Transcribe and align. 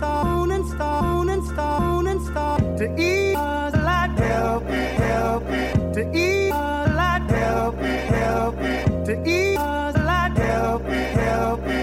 moon 0.00 0.50
and 0.52 0.64
moon 0.78 1.28
and 1.28 1.42
moon 1.56 2.06
and 2.06 2.22
star. 2.22 2.58
To 2.78 2.84
eat 2.98 3.34
a 3.34 3.70
lot, 3.88 4.18
help 4.18 4.64
me, 4.64 4.84
help 5.04 5.44
me. 5.50 5.72
To 5.94 6.02
eat 6.14 6.50
a 6.50 6.92
lot, 6.98 7.30
help 7.30 7.76
me, 7.82 7.94
help 8.16 8.56
me. 8.56 8.84
To 9.06 9.12
eat 9.26 9.56
a 9.56 9.92
lot, 10.08 10.36
help 10.38 10.84
me, 10.84 11.00
help 11.22 11.60
me. 11.66 11.80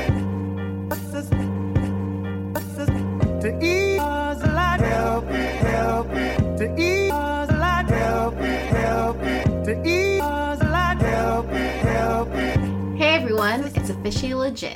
To 3.42 3.50
eat 3.62 3.98
a 3.98 4.36
lot, 4.58 4.80
help 4.80 5.26
me, 5.30 5.44
help 5.70 6.08
me. 6.14 6.28
To 6.58 6.66
eat 6.80 7.10
a 7.10 7.48
lot, 7.64 7.90
help 7.90 8.36
me, 8.40 8.54
help 8.78 9.18
me. 9.22 9.44
To 9.66 9.74
eat 9.86 10.20
a 10.20 10.58
lot, 10.74 11.02
help 11.02 11.46
me, 11.52 11.66
help 11.90 12.30
me. 12.30 12.98
Hey 12.98 13.16
everyone, 13.16 13.60
it's 13.76 13.90
officially 13.90 14.34
legit. 14.34 14.75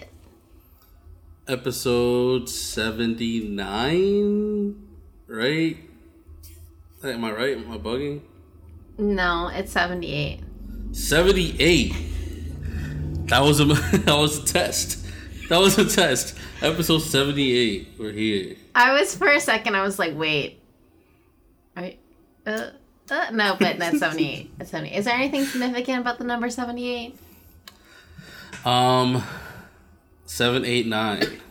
Episode 1.50 2.48
79 2.48 4.76
right 5.28 5.78
am 7.04 7.26
i 7.26 7.32
right 7.32 7.58
am 7.58 7.72
i 7.72 7.78
bugging 7.78 8.22
No, 9.00 9.48
it's 9.48 9.72
78. 9.72 10.42
78 10.92 11.94
that 13.28 13.42
was 13.42 13.60
a 13.60 13.66
that 13.66 14.16
was 14.16 14.44
a 14.44 14.46
test 14.46 15.04
that 15.50 15.58
was 15.60 15.78
a 15.80 15.86
test 15.86 16.38
episode 16.62 17.00
78 17.00 17.88
we're 17.98 18.12
here 18.12 18.56
I 18.76 18.94
was 19.00 19.16
for 19.16 19.28
a 19.28 19.40
second, 19.42 19.76
I 19.76 19.82
was 19.82 19.98
like, 20.00 20.16
wait. 20.16 20.62
I, 21.76 21.98
uh, 22.46 22.70
uh, 23.10 23.30
no, 23.32 23.58
but 23.60 23.78
that's 23.78 24.00
78. 24.00 24.52
It's 24.60 24.70
78. 24.70 24.96
Is 24.96 25.06
there 25.06 25.16
anything 25.16 25.44
significant 25.44 26.00
about 26.02 26.18
the 26.20 26.24
number 26.24 26.50
78? 26.50 27.18
um 28.64 29.22
789 30.30 31.42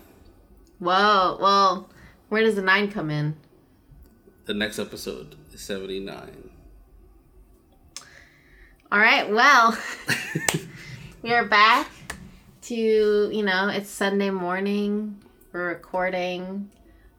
Whoa, 0.79 1.37
well, 1.41 1.91
where 2.29 2.45
does 2.45 2.55
the 2.55 2.63
9 2.63 2.93
come 2.93 3.11
in? 3.11 3.35
the 4.45 4.55
next 4.55 4.79
episode 4.79 5.35
is 5.53 5.61
79 5.61 6.51
All 8.93 8.99
right, 9.01 9.29
well, 9.29 9.77
we 11.23 11.33
are 11.35 11.45
back 11.45 11.91
to, 12.63 12.75
you 12.77 13.43
know, 13.43 13.69
it's 13.69 13.91
Sunday 13.91 14.31
morning. 14.31 15.21
We're 15.53 15.67
recording. 15.67 16.71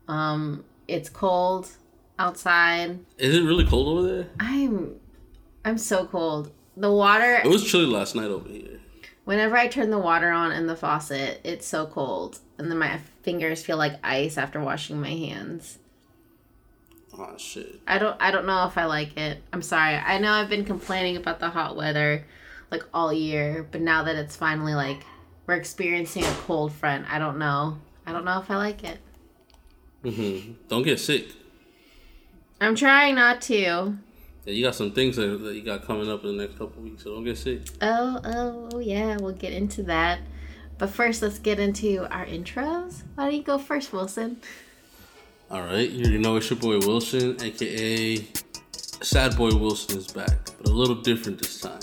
Um, 0.08 0.64
it's 0.88 1.10
cold 1.10 1.70
outside. 2.18 3.00
is 3.18 3.36
it 3.36 3.42
really 3.44 3.66
cold 3.66 4.00
over 4.00 4.08
there 4.08 4.30
I'm 4.40 4.96
I'm 5.66 5.78
so 5.78 6.06
cold. 6.06 6.52
The 6.78 6.90
water 6.92 7.42
it 7.44 7.48
was 7.50 7.70
chilly 7.70 7.86
last 7.86 8.16
night 8.16 8.32
over 8.32 8.48
here 8.48 8.79
whenever 9.30 9.56
I 9.56 9.68
turn 9.68 9.92
the 9.92 10.00
water 10.00 10.32
on 10.32 10.52
in 10.52 10.66
the 10.66 10.76
faucet, 10.76 11.40
it's 11.44 11.68
so 11.68 11.86
cold. 11.86 12.40
And 12.58 12.72
then 12.72 12.80
my 12.80 12.98
fingers 13.22 13.64
feel 13.64 13.78
like 13.78 14.04
ice 14.04 14.40
after 14.40 14.60
washing 14.60 15.00
my 15.00 15.12
hands. 15.12 15.78
oh 17.16 17.38
shit 17.38 17.80
I 17.86 18.00
don't 18.00 18.18
I 18.20 18.32
don't 18.32 18.48
know 18.48 18.66
if 18.66 18.76
I 18.76 18.86
like 18.86 19.16
it. 19.18 19.44
I'm 19.54 19.62
sorry. 19.62 19.94
I 19.98 20.18
know 20.18 20.32
I've 20.32 20.50
been 20.50 20.66
complaining 20.66 21.16
about 21.16 21.40
the 21.40 21.52
hot 21.52 21.76
weather 21.76 22.26
like 22.72 22.82
all 22.92 23.14
year, 23.14 23.68
but 23.70 23.82
now 23.82 24.02
that 24.06 24.16
it's 24.16 24.36
finally 24.36 24.74
like 24.74 25.06
we're 25.46 25.54
experiencing 25.54 26.24
a 26.24 26.34
cold 26.48 26.74
front, 26.74 27.06
I 27.08 27.20
don't 27.20 27.38
know. 27.38 27.78
I 28.08 28.14
don't 28.14 28.26
know 28.26 28.40
if 28.40 28.50
I 28.50 28.56
like 28.58 28.84
it. 28.84 28.98
hmm 30.02 30.54
don't 30.70 30.82
get 30.82 31.00
sick 31.00 31.28
I'm 32.60 32.74
trying 32.74 33.14
not 33.14 33.42
to. 33.44 33.96
Yeah, 34.46 34.54
you 34.54 34.64
got 34.64 34.76
some 34.76 34.92
things 34.92 35.16
that, 35.18 35.28
that 35.44 35.56
you 35.56 35.62
got 35.62 35.86
coming 35.86 36.10
up 36.10 36.24
in 36.24 36.38
the 36.38 36.44
next 36.44 36.58
couple 36.58 36.82
weeks, 36.82 37.04
so 37.04 37.14
don't 37.14 37.24
get 37.24 37.38
sick. 37.38 37.62
Oh, 37.82 38.20
oh, 38.24 38.70
oh, 38.74 38.80
yeah, 38.80 39.18
we'll 39.18 39.34
get 39.34 39.54
into 39.54 39.84
that. 39.84 40.20
But 40.78 40.90
first, 40.90 41.22
let's 41.22 41.40
get 41.40 41.60
into 41.60 42.08
our 42.10 42.26
intros. 42.26 43.04
Why 43.16 43.26
don't 43.26 43.36
you 43.36 43.44
go 43.44 43.58
first, 43.58 43.92
Wilson? 43.92 44.40
All 45.52 45.62
right, 45.62 45.90
you 45.90 46.04
already 46.04 46.20
know 46.20 46.38
it's 46.38 46.50
your 46.50 46.60
boy 46.60 46.80
Wilson, 46.80 47.36
aka 47.42 48.28
Sad 49.02 49.36
Boy 49.38 49.50
Wilson 49.50 49.98
is 49.98 50.08
back, 50.08 50.38
but 50.58 50.68
a 50.68 50.74
little 50.74 50.96
different 50.96 51.40
this 51.40 51.62
time. 51.62 51.80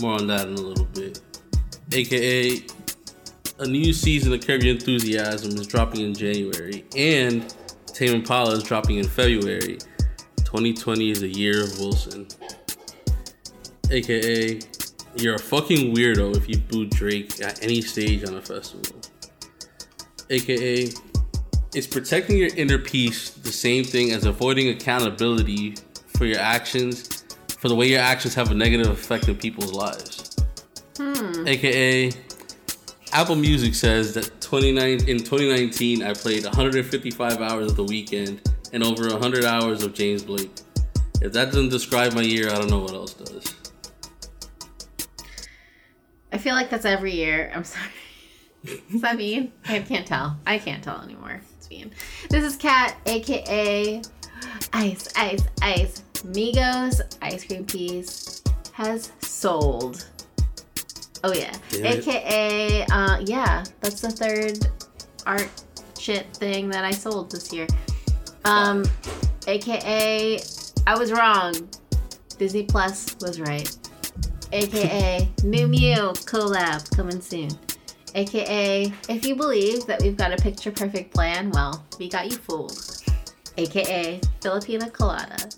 More 0.00 0.14
on 0.14 0.26
that 0.26 0.48
in 0.48 0.54
a 0.54 0.60
little 0.60 0.86
bit. 0.86 1.20
AKA 1.92 2.64
a 3.60 3.66
new 3.66 3.92
season 3.92 4.32
of 4.32 4.46
Curb 4.46 4.62
Your 4.62 4.74
Enthusiasm 4.74 5.52
is 5.52 5.66
dropping 5.66 6.00
in 6.00 6.14
January, 6.14 6.84
and 6.96 7.54
Tame 7.86 8.14
Impala 8.14 8.52
is 8.52 8.62
dropping 8.62 8.96
in 8.96 9.06
February. 9.06 9.78
2020 10.50 11.10
is 11.12 11.22
a 11.22 11.28
year 11.28 11.62
of 11.62 11.78
Wilson. 11.78 12.26
AKA, 13.88 14.58
you're 15.14 15.36
a 15.36 15.38
fucking 15.38 15.94
weirdo 15.94 16.36
if 16.36 16.48
you 16.48 16.58
boo 16.58 16.86
Drake 16.86 17.40
at 17.40 17.62
any 17.62 17.80
stage 17.80 18.24
on 18.28 18.34
a 18.34 18.42
festival. 18.42 18.98
AKA, 20.28 20.90
is 21.72 21.86
protecting 21.86 22.36
your 22.36 22.52
inner 22.56 22.78
peace 22.78 23.30
the 23.30 23.52
same 23.52 23.84
thing 23.84 24.10
as 24.10 24.24
avoiding 24.24 24.70
accountability 24.70 25.76
for 26.08 26.24
your 26.24 26.40
actions, 26.40 27.22
for 27.56 27.68
the 27.68 27.76
way 27.76 27.86
your 27.86 28.00
actions 28.00 28.34
have 28.34 28.50
a 28.50 28.54
negative 28.54 28.88
effect 28.88 29.28
on 29.28 29.36
people's 29.36 29.72
lives? 29.72 30.36
Hmm. 30.96 31.46
AKA, 31.46 32.10
Apple 33.12 33.36
Music 33.36 33.76
says 33.76 34.14
that 34.14 34.40
29 34.40 35.08
in 35.08 35.18
2019 35.18 36.02
I 36.02 36.12
played 36.12 36.42
155 36.42 37.40
hours 37.40 37.70
of 37.70 37.76
the 37.76 37.84
Weeknd 37.84 38.49
and 38.72 38.82
over 38.82 39.08
100 39.08 39.44
hours 39.44 39.82
of 39.82 39.94
James 39.94 40.22
Blake. 40.22 40.50
If 41.20 41.32
that 41.32 41.46
doesn't 41.46 41.68
describe 41.68 42.14
my 42.14 42.22
year, 42.22 42.48
I 42.50 42.54
don't 42.54 42.70
know 42.70 42.78
what 42.78 42.92
else 42.92 43.14
does. 43.14 43.54
I 46.32 46.38
feel 46.38 46.54
like 46.54 46.70
that's 46.70 46.84
every 46.84 47.12
year. 47.12 47.52
I'm 47.54 47.64
sorry. 47.64 47.90
Does 48.90 49.00
that 49.00 49.16
mean? 49.16 49.52
I 49.66 49.80
can't 49.80 50.06
tell. 50.06 50.38
I 50.46 50.58
can't 50.58 50.82
tell 50.82 51.00
anymore. 51.00 51.40
It's 51.58 51.68
mean. 51.70 51.90
This 52.28 52.44
is 52.44 52.56
Kat, 52.56 52.96
aka 53.06 54.02
Ice, 54.72 55.08
Ice, 55.16 55.42
Ice. 55.62 56.04
Migos 56.24 57.00
Ice 57.22 57.44
Cream 57.44 57.64
Piece 57.64 58.42
has 58.74 59.12
sold. 59.22 60.06
Oh 61.24 61.32
yeah. 61.32 61.54
Damn. 61.70 61.86
AKA, 61.86 62.86
uh, 62.92 63.20
yeah, 63.24 63.64
that's 63.80 64.00
the 64.00 64.10
third 64.10 64.58
art 65.26 65.50
shit 65.98 66.26
thing 66.36 66.68
that 66.68 66.84
I 66.84 66.90
sold 66.90 67.30
this 67.30 67.52
year. 67.52 67.66
Um, 68.44 68.84
AKA, 69.46 70.40
I 70.86 70.98
was 70.98 71.12
wrong. 71.12 71.68
Disney 72.38 72.64
Plus 72.64 73.16
was 73.20 73.40
right. 73.40 73.76
AKA, 74.52 75.30
New 75.44 75.68
Mew 75.68 76.12
collab 76.26 76.96
coming 76.96 77.20
soon. 77.20 77.50
AKA, 78.14 78.92
if 79.08 79.26
you 79.26 79.36
believe 79.36 79.86
that 79.86 80.02
we've 80.02 80.16
got 80.16 80.32
a 80.32 80.36
picture 80.36 80.72
perfect 80.72 81.14
plan, 81.14 81.50
well, 81.50 81.84
we 81.98 82.08
got 82.08 82.30
you 82.30 82.36
fooled. 82.36 83.02
AKA, 83.56 84.20
Filipina 84.40 84.92
Colada. 84.92 85.48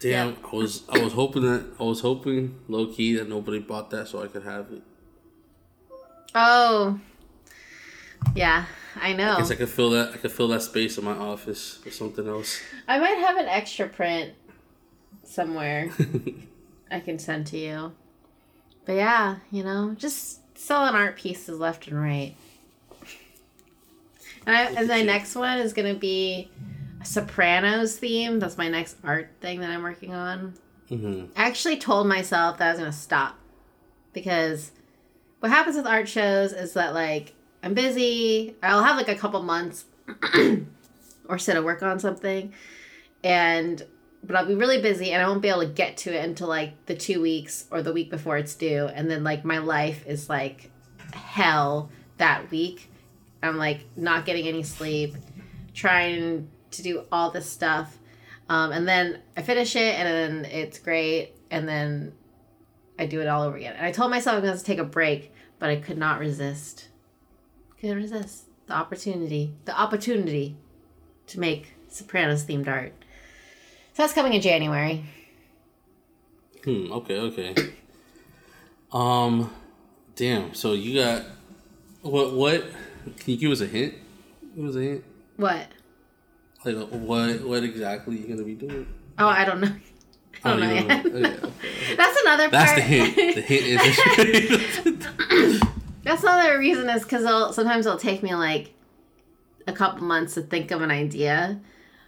Damn. 0.00 0.36
I 0.52 0.54
was 0.54 0.84
I 0.88 1.02
was 1.02 1.12
hoping 1.12 1.42
that 1.42 1.64
I 1.80 1.82
was 1.82 2.00
hoping 2.00 2.60
low 2.68 2.86
key 2.86 3.16
that 3.16 3.28
nobody 3.28 3.58
bought 3.58 3.90
that 3.90 4.06
so 4.06 4.22
I 4.22 4.28
could 4.28 4.44
have 4.44 4.70
it. 4.70 4.82
Oh, 6.34 7.00
yeah, 8.34 8.66
I 9.00 9.12
know. 9.12 9.36
Guess 9.38 9.50
I 9.50 9.54
could 9.56 9.68
fill 9.68 9.90
that 9.90 10.12
I 10.14 10.16
could 10.16 10.32
fill 10.32 10.48
that 10.48 10.62
space 10.62 10.98
in 10.98 11.04
my 11.04 11.12
office 11.16 11.80
with 11.84 11.94
something 11.94 12.26
else. 12.26 12.60
I 12.86 12.98
might 12.98 13.18
have 13.18 13.36
an 13.36 13.46
extra 13.46 13.88
print 13.88 14.32
somewhere 15.24 15.90
I 16.90 17.00
can 17.00 17.18
send 17.18 17.46
to 17.48 17.58
you. 17.58 17.92
But 18.84 18.94
yeah, 18.94 19.36
you 19.50 19.62
know, 19.62 19.94
just 19.98 20.40
selling 20.56 20.94
art 20.94 21.16
pieces 21.16 21.58
left 21.58 21.86
and 21.88 22.00
right. 22.00 22.34
And, 24.46 24.56
I, 24.56 24.62
and 24.80 24.88
my 24.88 25.02
next 25.02 25.34
one 25.34 25.58
is 25.58 25.72
gonna 25.72 25.94
be 25.94 26.50
a 27.00 27.04
Sopranos 27.04 27.98
theme. 27.98 28.38
That's 28.38 28.56
my 28.56 28.68
next 28.68 28.96
art 29.04 29.30
thing 29.40 29.60
that 29.60 29.70
I'm 29.70 29.82
working 29.82 30.14
on. 30.14 30.54
hmm 30.88 31.26
I 31.36 31.44
actually 31.44 31.76
told 31.76 32.06
myself 32.06 32.58
that 32.58 32.68
I 32.68 32.70
was 32.70 32.78
gonna 32.78 32.92
stop 32.92 33.36
because 34.12 34.72
what 35.40 35.50
happens 35.52 35.76
with 35.76 35.86
art 35.86 36.08
shows 36.08 36.52
is 36.52 36.72
that 36.72 36.94
like 36.94 37.34
I'm 37.62 37.74
busy. 37.74 38.56
I'll 38.62 38.82
have 38.82 38.96
like 38.96 39.08
a 39.08 39.14
couple 39.14 39.42
months 39.42 39.84
or 41.28 41.38
so 41.38 41.54
to 41.54 41.62
work 41.62 41.82
on 41.82 41.98
something, 41.98 42.52
and 43.22 43.84
but 44.22 44.36
I'll 44.36 44.46
be 44.46 44.54
really 44.54 44.80
busy 44.80 45.12
and 45.12 45.22
I 45.22 45.28
won't 45.28 45.42
be 45.42 45.48
able 45.48 45.60
to 45.60 45.66
get 45.68 45.96
to 45.98 46.12
it 46.12 46.24
until 46.24 46.48
like 46.48 46.86
the 46.86 46.94
two 46.94 47.20
weeks 47.20 47.66
or 47.70 47.82
the 47.82 47.92
week 47.92 48.10
before 48.10 48.36
it's 48.36 48.54
due, 48.54 48.86
and 48.86 49.10
then 49.10 49.24
like 49.24 49.44
my 49.44 49.58
life 49.58 50.06
is 50.06 50.28
like 50.28 50.70
hell 51.12 51.90
that 52.18 52.50
week. 52.50 52.90
I'm 53.42 53.56
like 53.56 53.86
not 53.96 54.24
getting 54.24 54.46
any 54.46 54.62
sleep, 54.62 55.14
trying 55.74 56.48
to 56.72 56.82
do 56.82 57.04
all 57.10 57.30
this 57.30 57.48
stuff. 57.48 57.98
Um, 58.48 58.72
and 58.72 58.88
then 58.88 59.20
I 59.36 59.42
finish 59.42 59.76
it 59.76 59.94
and 59.94 60.08
then 60.44 60.50
it's 60.50 60.78
great. 60.78 61.34
And 61.50 61.68
then 61.68 62.12
I 62.98 63.06
do 63.06 63.20
it 63.20 63.28
all 63.28 63.42
over 63.42 63.56
again. 63.56 63.74
And 63.76 63.86
I 63.86 63.92
told 63.92 64.10
myself 64.10 64.34
I 64.34 64.40
was 64.40 64.48
going 64.48 64.58
to 64.58 64.64
take 64.64 64.78
a 64.78 64.84
break, 64.84 65.32
but 65.58 65.70
I 65.70 65.76
could 65.76 65.98
not 65.98 66.18
resist. 66.18 66.88
Couldn't 67.80 67.96
resist 67.96 68.44
the 68.66 68.74
opportunity, 68.74 69.54
the 69.64 69.78
opportunity 69.78 70.56
to 71.28 71.40
make 71.40 71.74
Sopranos 71.88 72.44
themed 72.44 72.66
art. 72.68 72.92
So 73.94 74.02
that's 74.02 74.12
coming 74.12 74.32
in 74.34 74.40
January. 74.40 75.04
Hmm. 76.64 76.92
Okay. 76.92 77.18
Okay. 77.18 77.54
Um. 78.92 79.50
Damn. 80.16 80.54
So 80.54 80.72
you 80.72 81.00
got 81.02 81.24
what? 82.02 82.32
What? 82.32 82.64
Can 83.18 83.32
you 83.32 83.36
give 83.36 83.52
us 83.52 83.60
a 83.60 83.66
hint? 83.66 83.94
Give 84.56 84.66
us 84.66 84.74
a 84.76 84.80
hint. 84.80 85.04
What? 85.36 85.66
Like 86.64 86.76
what? 86.90 87.42
What 87.42 87.62
exactly 87.62 88.16
you 88.18 88.26
gonna 88.26 88.42
be 88.44 88.54
doing? 88.54 88.86
Oh, 89.18 89.26
I 89.28 89.44
don't 89.44 89.60
know. 89.60 89.68
I 90.44 90.50
don't 90.50 90.62
Oh, 90.62 90.66
know 90.66 90.72
yet. 90.72 90.88
don't 91.04 91.14
know. 91.14 91.28
Okay, 91.28 91.46
okay. 91.46 91.52
That's 91.96 92.20
another 92.22 92.42
part. 92.50 92.52
That's 92.52 92.74
the 92.74 92.80
hint. 92.80 93.34
The 93.36 93.40
hint 93.40 93.64
is. 93.66 94.97
That's 96.08 96.22
another 96.22 96.58
reason 96.58 96.88
is 96.90 97.02
because 97.02 97.54
sometimes 97.54 97.86
it'll 97.86 97.98
take 97.98 98.22
me 98.22 98.34
like 98.34 98.72
a 99.66 99.72
couple 99.72 100.04
months 100.04 100.34
to 100.34 100.42
think 100.42 100.70
of 100.70 100.80
an 100.82 100.90
idea. 100.90 101.60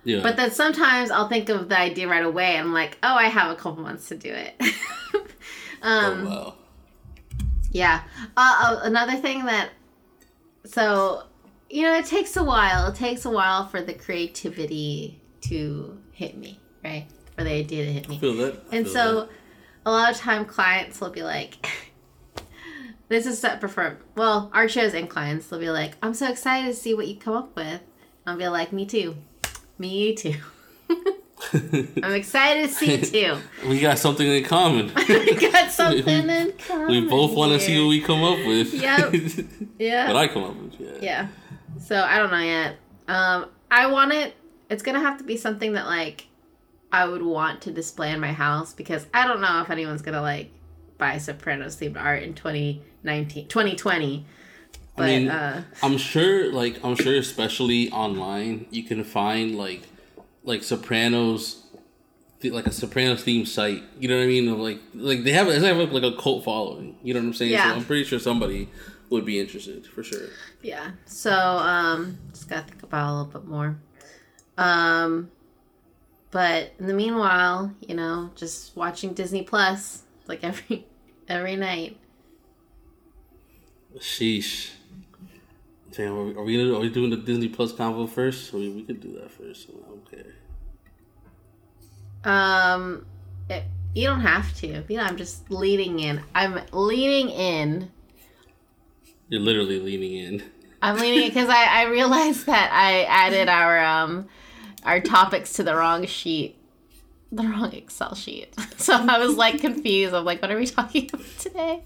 yeah. 0.05 0.23
But 0.23 0.37
then 0.37 0.50
sometimes 0.50 1.11
I'll 1.11 1.29
think 1.29 1.49
of 1.50 1.69
the 1.69 1.79
idea 1.79 2.08
right 2.08 2.25
away 2.25 2.56
and 2.56 2.69
I'm 2.69 2.73
like, 2.73 2.97
oh, 3.02 3.14
I 3.14 3.25
have 3.26 3.50
a 3.50 3.56
couple 3.56 3.82
months 3.82 4.08
to 4.08 4.17
do 4.17 4.31
it. 4.32 4.55
um, 5.82 6.26
oh 6.26 6.31
wow. 6.31 6.55
Yeah. 7.73 8.02
Uh, 8.37 8.56
uh, 8.62 8.81
another 8.85 9.17
thing 9.17 9.44
that, 9.44 9.70
so, 10.64 11.25
you 11.69 11.82
know, 11.82 11.94
it 11.97 12.06
takes 12.06 12.37
a 12.37 12.43
while. 12.43 12.88
It 12.88 12.94
takes 12.97 13.25
a 13.25 13.31
while 13.31 13.67
for 13.69 13.81
the 13.82 13.94
creativity 13.94 15.20
to 15.43 15.99
hit 16.12 16.37
me, 16.37 16.58
right? 16.82 17.06
For 17.37 17.44
the 17.44 17.52
idea 17.52 17.85
to 17.87 17.93
hit 17.93 18.08
me. 18.08 18.19
Feel 18.19 18.35
that. 18.37 18.55
I 18.73 18.76
And 18.76 18.87
feel 18.87 18.93
so, 18.94 19.20
that. 19.20 19.29
a 19.87 19.91
lot 19.91 20.11
of 20.11 20.17
time 20.17 20.44
clients 20.47 21.00
will 21.00 21.11
be 21.11 21.23
like, 21.23 21.64
this 23.10 23.26
is 23.26 23.40
separate 23.40 23.70
from, 23.70 23.96
well, 24.14 24.50
our 24.54 24.68
shows 24.68 24.94
and 24.94 25.10
clients, 25.10 25.48
they'll 25.48 25.58
be 25.58 25.68
like, 25.68 25.94
I'm 26.00 26.14
so 26.14 26.30
excited 26.30 26.68
to 26.68 26.74
see 26.74 26.94
what 26.94 27.08
you 27.08 27.16
come 27.16 27.34
up 27.34 27.56
with. 27.56 27.80
I'll 28.24 28.36
be 28.36 28.46
like, 28.46 28.72
me 28.72 28.86
too. 28.86 29.16
Me 29.78 30.14
too. 30.14 30.36
I'm 31.52 32.12
excited 32.12 32.68
to 32.68 32.74
see 32.74 32.98
too. 32.98 33.36
we 33.68 33.80
got 33.80 33.98
something 33.98 34.26
in 34.26 34.44
common. 34.44 34.92
we 35.08 35.34
got 35.34 35.72
something 35.72 36.28
in 36.28 36.52
common. 36.52 36.88
we 36.88 37.08
both 37.08 37.34
want 37.34 37.52
to 37.52 37.58
see 37.58 37.80
what 37.82 37.88
we 37.88 38.00
come 38.00 38.22
up 38.22 38.38
with. 38.46 38.72
Yep. 38.74 39.14
Yeah. 39.80 40.06
what 40.06 40.16
I 40.16 40.28
come 40.28 40.44
up 40.44 40.54
with. 40.54 40.78
Yeah. 40.78 40.98
Yeah. 41.00 41.28
So 41.80 42.00
I 42.00 42.18
don't 42.18 42.30
know 42.30 42.38
yet. 42.38 42.76
Um, 43.08 43.46
I 43.70 43.86
want 43.86 44.12
it. 44.12 44.34
It's 44.68 44.82
gonna 44.82 45.00
have 45.00 45.18
to 45.18 45.24
be 45.24 45.36
something 45.36 45.72
that 45.72 45.86
like 45.86 46.26
I 46.92 47.08
would 47.08 47.22
want 47.22 47.62
to 47.62 47.72
display 47.72 48.12
in 48.12 48.20
my 48.20 48.32
house 48.32 48.72
because 48.72 49.06
I 49.12 49.26
don't 49.26 49.40
know 49.40 49.62
if 49.62 49.70
anyone's 49.70 50.02
gonna 50.02 50.22
like 50.22 50.52
buy 50.98 51.18
Sopranos 51.18 51.76
themed 51.76 52.00
art 52.00 52.22
in 52.22 52.34
2019, 53.02 53.49
2020. 53.49 54.25
But 54.97 55.02
I 55.02 55.06
mean, 55.06 55.29
uh, 55.29 55.62
I'm 55.82 55.97
sure, 55.97 56.52
like, 56.52 56.85
I'm 56.85 56.97
sure, 56.97 57.17
especially 57.17 57.91
online, 57.91 58.67
you 58.70 58.82
can 58.82 59.05
find 59.05 59.56
like, 59.56 59.82
like 60.44 60.62
Sopranos, 60.62 61.64
like 62.43 62.67
a 62.67 62.73
Sopranos 62.73 63.23
theme 63.23 63.47
site. 63.47 63.82
You 63.99 64.08
know 64.08 64.17
what 64.17 64.25
I 64.25 64.26
mean? 64.26 64.58
Like, 64.58 64.81
like 64.94 65.25
they 65.25 65.32
have, 65.32 65.47
they 65.47 65.58
have 65.61 65.93
like 65.93 66.02
a 66.02 66.17
cult 66.17 66.44
following. 66.44 66.97
You 67.02 67.14
know 67.14 67.20
what 67.20 67.26
I'm 67.26 67.35
saying? 67.35 67.52
Yeah. 67.52 67.70
So 67.70 67.76
I'm 67.76 67.85
pretty 67.85 68.05
sure 68.05 68.19
somebody 68.19 68.69
would 69.11 69.25
be 69.25 69.41
interested 69.41 69.87
for 69.87 70.02
sure. 70.02 70.29
yeah. 70.62 70.93
So 71.06 71.32
um, 71.32 72.19
just 72.32 72.49
gotta 72.49 72.67
think 72.67 72.82
about 72.82 73.11
a 73.11 73.12
little 73.12 73.41
bit 73.41 73.49
more. 73.49 73.79
Um, 74.56 75.31
but 76.31 76.73
in 76.79 76.87
the 76.87 76.94
meanwhile, 76.94 77.75
you 77.81 77.94
know, 77.94 78.31
just 78.37 78.76
watching 78.76 79.14
Disney 79.14 79.43
Plus 79.43 80.02
like 80.26 80.44
every 80.44 80.87
every 81.29 81.56
night. 81.56 81.97
Sheesh. 83.98 84.70
Damn, 85.92 86.12
are 86.12 86.25
we, 86.25 86.34
are 86.34 86.42
we, 86.44 86.75
are 86.75 86.81
we 86.81 86.88
doing 86.88 87.10
the 87.10 87.16
Disney 87.16 87.48
Plus 87.48 87.72
convo 87.72 88.08
first? 88.08 88.54
I 88.54 88.58
mean, 88.58 88.76
we 88.76 88.82
could 88.84 89.00
do 89.00 89.19
that 89.20 89.31
first. 89.31 89.69
I 89.69 89.88
don't 89.88 90.10
care. 90.10 90.34
Um, 92.25 93.06
it, 93.48 93.64
you 93.94 94.06
don't 94.06 94.20
have 94.20 94.54
to. 94.58 94.84
You 94.88 94.96
know, 94.96 95.02
I'm 95.02 95.16
just 95.16 95.50
leading 95.50 95.98
in. 95.98 96.22
I'm 96.34 96.60
leaning 96.72 97.31
in. 97.31 97.90
You're 99.28 99.40
literally 99.40 99.81
leaning 99.81 100.14
in. 100.14 100.42
I'm 100.82 100.96
leaning 100.98 101.22
in 101.22 101.28
because 101.28 101.48
I 101.48 101.64
I 101.64 101.84
realized 101.84 102.46
that 102.46 102.70
I 102.72 103.04
added 103.04 103.48
our 103.48 103.84
um 103.84 104.28
our 104.84 105.00
topics 105.00 105.54
to 105.54 105.62
the 105.62 105.75
wrong 105.75 106.06
sheet, 106.06 106.56
the 107.32 107.42
wrong 107.44 107.72
Excel 107.72 108.14
sheet. 108.14 108.54
So 108.80 108.94
I 108.94 109.18
was 109.18 109.36
like 109.36 109.60
confused. 109.60 110.14
I'm 110.14 110.24
like, 110.24 110.40
what 110.40 110.50
are 110.50 110.56
we 110.56 110.66
talking 110.66 111.10
about 111.12 111.26
today? 111.38 111.82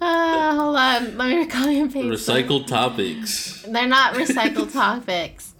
Uh, 0.00 0.54
hold 0.56 0.76
on, 0.76 1.18
let 1.18 1.28
me 1.28 1.44
copy 1.44 1.78
and 1.78 1.92
paste. 1.92 2.28
Recycled 2.28 2.66
topics. 2.66 3.62
They're 3.68 3.86
not 3.86 4.14
recycled 4.14 4.72
topics. 4.72 5.54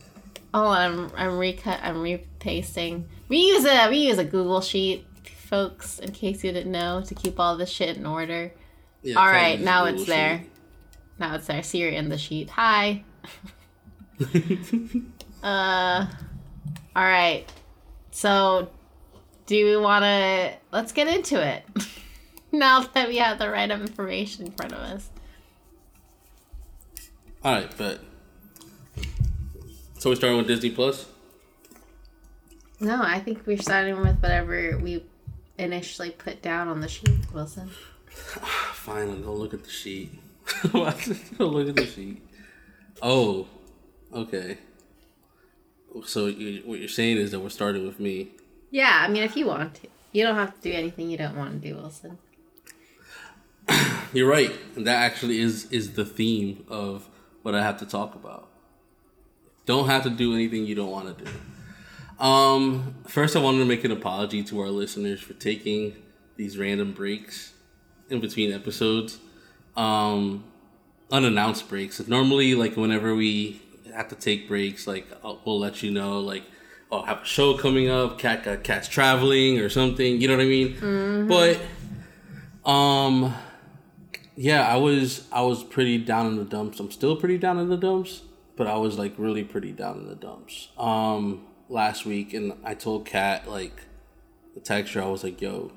Oh, 0.54 0.68
I'm 0.68 1.10
I'm 1.14 1.36
recut. 1.36 1.78
I'm 1.82 2.00
repasting. 2.00 3.06
We 3.28 3.36
use 3.38 3.66
a 3.66 3.90
we 3.90 3.98
use 4.08 4.16
a 4.16 4.24
Google 4.24 4.62
sheet, 4.62 5.04
folks. 5.24 5.98
In 5.98 6.10
case 6.12 6.42
you 6.42 6.52
didn't 6.52 6.72
know, 6.72 7.02
to 7.02 7.14
keep 7.14 7.38
all 7.38 7.58
this 7.58 7.68
shit 7.68 7.98
in 7.98 8.06
order. 8.06 8.50
Yeah, 9.02 9.16
All 9.18 9.26
right, 9.26 9.60
now 9.60 9.84
Google 9.84 10.00
it's 10.00 10.08
there. 10.08 10.44
Now 11.18 11.34
it's 11.34 11.46
there. 11.46 11.62
See, 11.62 11.78
you're 11.78 11.90
in 11.90 12.08
the 12.08 12.18
sheet. 12.18 12.48
Hi. 12.50 13.04
Uh. 15.42 16.06
All 16.96 17.04
right. 17.04 17.44
So, 18.14 18.70
do 19.46 19.64
we 19.66 19.76
want 19.76 20.04
to? 20.04 20.54
Let's 20.70 20.92
get 20.92 21.08
into 21.08 21.44
it. 21.44 21.64
now 22.52 22.80
that 22.94 23.08
we 23.08 23.16
have 23.16 23.40
the 23.40 23.50
right 23.50 23.68
information 23.68 24.46
in 24.46 24.52
front 24.52 24.72
of 24.72 24.78
us. 24.78 25.10
All 27.42 27.54
right, 27.54 27.76
but 27.76 27.98
so 29.98 30.10
we're 30.10 30.14
starting 30.14 30.38
with 30.38 30.46
Disney 30.46 30.70
Plus. 30.70 31.06
No, 32.78 33.02
I 33.02 33.18
think 33.18 33.44
we're 33.46 33.58
starting 33.58 34.00
with 34.00 34.22
whatever 34.22 34.78
we 34.78 35.04
initially 35.58 36.10
put 36.10 36.40
down 36.40 36.68
on 36.68 36.80
the 36.80 36.88
sheet, 36.88 37.18
Wilson. 37.32 37.68
Fine, 38.10 39.10
I'll 39.10 39.16
go 39.16 39.34
look 39.34 39.54
at 39.54 39.64
the 39.64 39.70
sheet. 39.70 40.12
go 40.72 40.82
look 40.82 41.68
at 41.68 41.74
the 41.74 41.84
sheet. 41.84 42.22
Oh, 43.02 43.48
okay. 44.14 44.58
So 46.04 46.26
you, 46.26 46.62
what 46.64 46.78
you're 46.78 46.88
saying 46.88 47.18
is 47.18 47.30
that 47.30 47.40
we're 47.40 47.48
starting 47.50 47.86
with 47.86 48.00
me. 48.00 48.28
Yeah, 48.70 49.00
I 49.02 49.08
mean, 49.08 49.22
if 49.22 49.36
you 49.36 49.46
want 49.46 49.74
to, 49.76 49.88
you 50.12 50.24
don't 50.24 50.34
have 50.34 50.54
to 50.54 50.60
do 50.60 50.72
anything 50.72 51.10
you 51.10 51.16
don't 51.16 51.36
want 51.36 51.62
to 51.62 51.68
do, 51.68 51.76
Wilson. 51.76 52.18
You're 54.12 54.28
right. 54.28 54.52
And 54.76 54.86
that 54.86 54.96
actually 54.96 55.40
is 55.40 55.70
is 55.70 55.94
the 55.94 56.04
theme 56.04 56.64
of 56.68 57.08
what 57.42 57.54
I 57.54 57.62
have 57.62 57.78
to 57.80 57.86
talk 57.86 58.14
about. 58.14 58.48
Don't 59.66 59.86
have 59.86 60.02
to 60.04 60.10
do 60.10 60.34
anything 60.34 60.66
you 60.66 60.74
don't 60.74 60.90
want 60.90 61.18
to 61.18 61.24
do. 61.24 61.30
Um, 62.24 62.94
first, 63.06 63.34
I 63.34 63.40
wanted 63.40 63.58
to 63.58 63.64
make 63.64 63.82
an 63.84 63.90
apology 63.90 64.42
to 64.44 64.60
our 64.60 64.68
listeners 64.68 65.20
for 65.20 65.32
taking 65.34 65.96
these 66.36 66.58
random 66.58 66.92
breaks 66.92 67.54
in 68.08 68.20
between 68.20 68.52
episodes. 68.52 69.18
Um, 69.76 70.44
unannounced 71.10 71.68
breaks. 71.68 72.06
Normally, 72.06 72.54
like 72.54 72.76
whenever 72.76 73.14
we 73.14 73.62
have 73.94 74.08
to 74.08 74.14
take 74.16 74.48
breaks, 74.48 74.86
like 74.86 75.06
I'll, 75.24 75.40
we'll 75.44 75.58
let 75.58 75.82
you 75.82 75.90
know, 75.90 76.20
like 76.20 76.42
oh, 76.90 77.02
have 77.02 77.22
a 77.22 77.24
show 77.24 77.56
coming 77.56 77.88
up, 77.88 78.18
cat 78.18 78.44
got 78.44 78.62
cat's 78.62 78.88
traveling 78.88 79.58
or 79.60 79.68
something. 79.68 80.20
You 80.20 80.28
know 80.28 80.36
what 80.36 80.42
I 80.44 80.48
mean? 80.48 80.76
But 81.28 82.70
um, 82.70 83.34
yeah, 84.36 84.66
I 84.66 84.76
was 84.76 85.26
I 85.32 85.42
was 85.42 85.62
pretty 85.64 85.98
down 85.98 86.26
in 86.26 86.36
the 86.36 86.44
dumps. 86.44 86.80
I'm 86.80 86.90
still 86.90 87.16
pretty 87.16 87.38
down 87.38 87.58
in 87.58 87.68
the 87.68 87.76
dumps, 87.76 88.22
but 88.56 88.66
I 88.66 88.76
was 88.76 88.98
like 88.98 89.14
really 89.18 89.44
pretty 89.44 89.72
down 89.72 89.98
in 89.98 90.08
the 90.08 90.14
dumps. 90.16 90.68
Um, 90.78 91.46
last 91.68 92.04
week, 92.06 92.34
and 92.34 92.52
I 92.64 92.74
told 92.74 93.06
Kat 93.06 93.48
like 93.48 93.82
the 94.54 94.60
text 94.60 94.94
her. 94.94 95.02
I 95.02 95.06
was 95.06 95.22
like, 95.24 95.40
"Yo, 95.40 95.72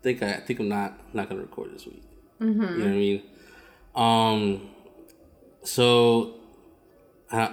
I 0.00 0.02
think 0.02 0.22
I, 0.22 0.34
I 0.34 0.40
think 0.40 0.60
I'm 0.60 0.68
not 0.68 1.14
not 1.14 1.28
gonna 1.28 1.42
record 1.42 1.74
this 1.74 1.86
week." 1.86 2.02
You 2.40 2.54
know 2.54 2.84
what 2.84 2.90
I 2.90 2.90
mean? 2.90 3.22
Um, 3.94 4.68
so, 5.62 6.34
uh, 7.30 7.52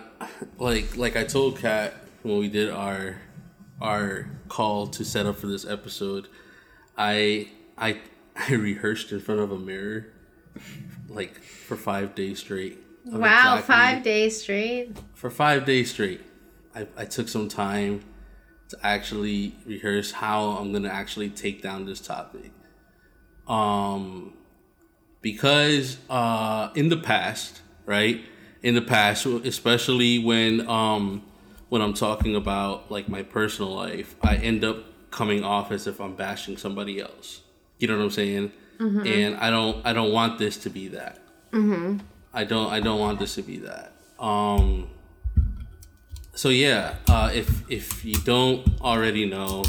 like 0.58 0.96
like 0.98 1.16
I 1.16 1.24
told 1.24 1.60
Kat 1.60 1.94
when 2.22 2.38
we 2.38 2.48
did 2.50 2.70
our 2.70 3.18
our 3.82 4.30
call 4.48 4.88
to 4.88 5.04
set 5.04 5.26
up 5.26 5.38
for 5.38 5.48
this 5.48 5.66
episode, 5.66 6.28
I 6.98 7.50
I 7.78 8.00
I 8.36 8.54
rehearsed 8.54 9.12
in 9.12 9.20
front 9.20 9.42
of 9.42 9.52
a 9.52 9.58
mirror 9.60 10.08
like 11.10 11.36
for 11.42 11.76
five 11.78 12.16
days 12.16 12.40
straight. 12.40 12.80
Wow, 13.06 13.58
exactly- 13.58 13.62
five 13.76 14.04
days 14.04 14.42
straight. 14.42 14.98
for 15.14 15.30
five 15.30 15.66
days 15.66 15.92
straight. 15.92 16.22
I, 16.76 16.88
I 16.98 17.06
took 17.06 17.28
some 17.28 17.50
time 17.50 18.02
to 18.70 18.78
actually 18.82 19.56
rehearse 19.66 20.12
how 20.12 20.52
I'm 20.52 20.72
gonna 20.72 20.90
actually 20.90 21.30
take 21.30 21.62
down 21.62 21.86
this 21.86 22.00
topic. 22.00 22.52
Um, 23.48 24.34
because 25.22 25.98
uh, 26.10 26.70
in 26.76 26.90
the 26.90 26.98
past, 26.98 27.62
right? 27.86 28.24
In 28.64 28.76
the 28.76 28.82
past, 28.82 29.26
especially 29.26 30.20
when 30.20 30.68
um, 30.70 31.22
when 31.70 31.82
I'm 31.82 31.94
talking 31.94 32.36
about 32.36 32.90
like 32.90 33.10
my 33.10 33.22
personal 33.24 33.74
life, 33.76 34.16
I 34.22 34.38
end 34.38 34.64
up 34.64 34.78
coming 35.12 35.44
off 35.44 35.72
as 35.72 35.86
if 35.86 36.00
I'm 36.00 36.16
bashing 36.16 36.58
somebody 36.58 37.00
else. 37.00 37.42
You 37.78 37.88
know 37.88 37.98
what 37.98 38.04
I'm 38.06 38.12
saying? 38.12 38.52
And 39.08 39.36
I 39.38 39.50
don't 39.50 39.86
I 39.86 39.94
don't 39.94 40.12
want 40.12 40.40
this 40.40 40.58
to 40.58 40.70
be 40.70 40.88
that. 40.90 41.20
I 42.34 42.44
don't 42.46 42.72
I 42.72 42.80
don't 42.80 43.00
want 43.00 43.20
this 43.20 43.36
to 43.36 43.42
be 43.44 43.58
that. 43.60 43.92
Um 44.20 44.88
so 46.34 46.50
yeah, 46.50 46.96
uh 47.08 47.30
if 47.34 47.70
if 47.70 48.04
you 48.06 48.16
don't 48.16 48.66
already 48.82 49.26
know, 49.30 49.64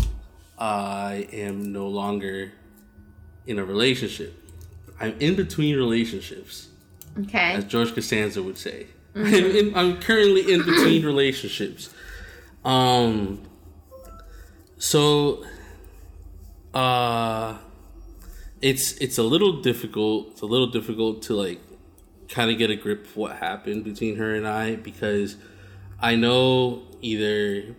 I 0.59 1.29
am 1.33 1.73
no 1.73 1.89
longer 1.89 2.53
in 3.47 3.59
a 3.59 3.65
relationship. 3.65 4.33
I'm 5.01 5.15
in 5.21 5.35
between 5.35 5.77
relationships. 5.77 6.69
Okay. 7.21 7.53
as 7.55 7.65
George 7.65 7.95
Costanza 7.95 8.43
would 8.43 8.59
say. 8.59 8.87
In- 9.15 9.73
I'm 9.77 10.01
currently 10.01 10.53
in 10.53 10.61
between 10.65 11.05
relationships. 11.13 11.91
Um. 12.65 13.43
So, 14.79 15.45
uh, 16.75 17.57
it's 18.61 18.93
it's 18.99 19.19
a 19.19 19.23
little 19.23 19.61
difficult. 19.63 20.29
It's 20.33 20.41
a 20.41 20.47
little 20.47 20.67
difficult 20.67 21.23
to 21.23 21.35
like 21.35 21.61
kind 22.29 22.51
of 22.51 22.59
get 22.59 22.71
a 22.71 22.77
grip 22.77 23.05
of 23.07 23.17
what 23.17 23.37
happened 23.37 23.85
between 23.85 24.17
her 24.17 24.35
and 24.35 24.49
I 24.49 24.77
because 24.77 25.37
I 26.01 26.17
know 26.17 26.83
either 27.03 27.77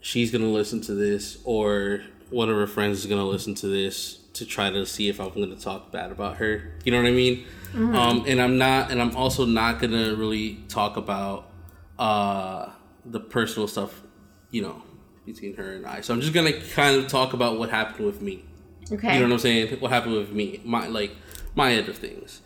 she's 0.00 0.30
gonna 0.30 0.46
listen 0.50 0.80
to 0.82 0.94
this 0.94 1.38
or 1.44 2.02
one 2.30 2.48
of 2.50 2.56
her 2.56 2.66
friends 2.66 2.98
is 3.00 3.06
gonna 3.06 3.24
listen 3.24 3.54
to 3.56 3.66
this 3.66 4.18
to 4.34 4.44
try 4.44 4.70
to 4.70 4.84
see 4.86 5.08
if 5.08 5.18
I'm 5.18 5.30
gonna 5.30 5.56
talk 5.56 5.90
bad 5.90 6.12
about 6.12 6.36
her. 6.36 6.72
You 6.84 6.92
know 6.92 6.98
what 7.02 7.08
I 7.08 7.12
mean? 7.12 7.44
Um, 7.74 8.24
and 8.26 8.40
I'm 8.40 8.56
not, 8.56 8.90
and 8.90 9.00
I'm 9.02 9.16
also 9.16 9.44
not 9.44 9.80
gonna 9.80 10.14
really 10.14 10.60
talk 10.68 10.96
about 10.96 11.50
uh, 11.98 12.70
the 13.04 13.20
personal 13.20 13.66
stuff, 13.68 14.02
you 14.50 14.62
know, 14.62 14.82
between 15.26 15.56
her 15.56 15.72
and 15.72 15.86
I. 15.86 16.00
So 16.00 16.14
I'm 16.14 16.20
just 16.20 16.32
gonna 16.32 16.52
kind 16.52 16.96
of 16.96 17.08
talk 17.08 17.32
about 17.32 17.58
what 17.58 17.70
happened 17.70 18.06
with 18.06 18.22
me. 18.22 18.44
Okay. 18.92 19.14
You 19.14 19.20
know 19.20 19.26
what 19.26 19.32
I'm 19.32 19.38
saying? 19.38 19.80
What 19.80 19.90
happened 19.90 20.14
with 20.14 20.30
me? 20.30 20.60
My 20.64 20.86
like 20.86 21.16
my 21.54 21.72
end 21.72 21.88
of 21.88 21.96
things. 21.96 22.42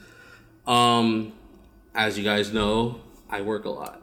Um, 0.66 1.32
as 1.94 2.16
you 2.16 2.24
guys 2.24 2.52
know, 2.52 3.00
I 3.28 3.40
work 3.40 3.64
a 3.64 3.70
lot. 3.70 4.00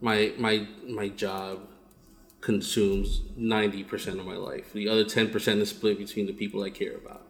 My 0.00 0.32
my 0.38 0.68
my 0.86 1.08
job 1.08 1.60
consumes 2.40 3.22
ninety 3.36 3.82
percent 3.82 4.20
of 4.20 4.26
my 4.26 4.36
life. 4.36 4.72
The 4.72 4.88
other 4.88 5.04
ten 5.04 5.30
percent 5.30 5.60
is 5.60 5.70
split 5.70 5.98
between 5.98 6.26
the 6.26 6.32
people 6.32 6.62
I 6.62 6.70
care 6.70 6.94
about. 6.94 7.22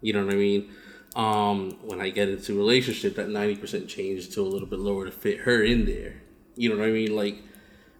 You 0.00 0.12
know 0.12 0.24
what 0.24 0.34
I 0.34 0.36
mean? 0.36 0.70
Um, 1.16 1.78
when 1.82 2.00
I 2.00 2.10
get 2.10 2.28
into 2.28 2.52
a 2.52 2.56
relationship, 2.56 3.16
that 3.16 3.28
ninety 3.30 3.56
percent 3.56 3.88
changes 3.88 4.28
to 4.30 4.42
a 4.42 4.48
little 4.48 4.68
bit 4.68 4.78
lower 4.78 5.06
to 5.06 5.10
fit 5.10 5.40
her 5.40 5.62
in 5.62 5.86
there. 5.86 6.14
You 6.56 6.68
know 6.68 6.78
what 6.78 6.88
I 6.88 6.92
mean? 6.92 7.16
Like, 7.16 7.36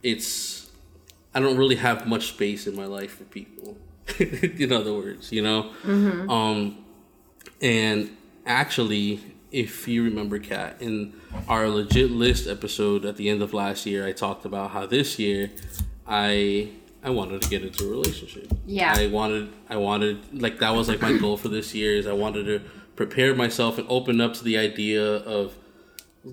it's 0.02 0.70
I 1.34 1.40
don't 1.40 1.56
really 1.56 1.76
have 1.76 2.06
much 2.06 2.28
space 2.28 2.66
in 2.66 2.76
my 2.76 2.86
life 2.86 3.16
for 3.16 3.24
people. 3.24 3.76
in 4.18 4.72
other 4.72 4.92
words, 4.92 5.32
you 5.32 5.42
know. 5.42 5.72
Um, 6.30 6.84
and 7.60 8.16
actually, 8.44 9.20
if 9.50 9.88
you 9.88 10.04
remember, 10.04 10.38
Kat, 10.38 10.76
in 10.80 11.14
our 11.48 11.68
legit 11.68 12.10
list 12.10 12.46
episode 12.46 13.04
at 13.04 13.16
the 13.16 13.28
end 13.28 13.42
of 13.42 13.52
last 13.54 13.86
year, 13.86 14.06
I 14.06 14.12
talked 14.12 14.44
about 14.44 14.70
how 14.70 14.86
this 14.86 15.18
year 15.18 15.50
I 16.06 16.70
I 17.02 17.10
wanted 17.10 17.42
to 17.42 17.48
get 17.48 17.62
into 17.62 17.86
a 17.86 17.88
relationship. 17.88 18.52
Yeah. 18.66 18.94
I 18.96 19.06
wanted 19.06 19.52
I 19.68 19.76
wanted 19.76 20.42
like 20.42 20.58
that 20.58 20.70
was 20.74 20.88
like 20.88 21.00
my 21.00 21.16
goal 21.16 21.36
for 21.36 21.48
this 21.48 21.74
year 21.74 21.96
is 21.96 22.06
I 22.06 22.12
wanted 22.12 22.44
to 22.44 22.62
prepare 22.96 23.34
myself 23.34 23.78
and 23.78 23.86
open 23.88 24.20
up 24.20 24.34
to 24.34 24.44
the 24.44 24.56
idea 24.58 25.04
of 25.04 25.54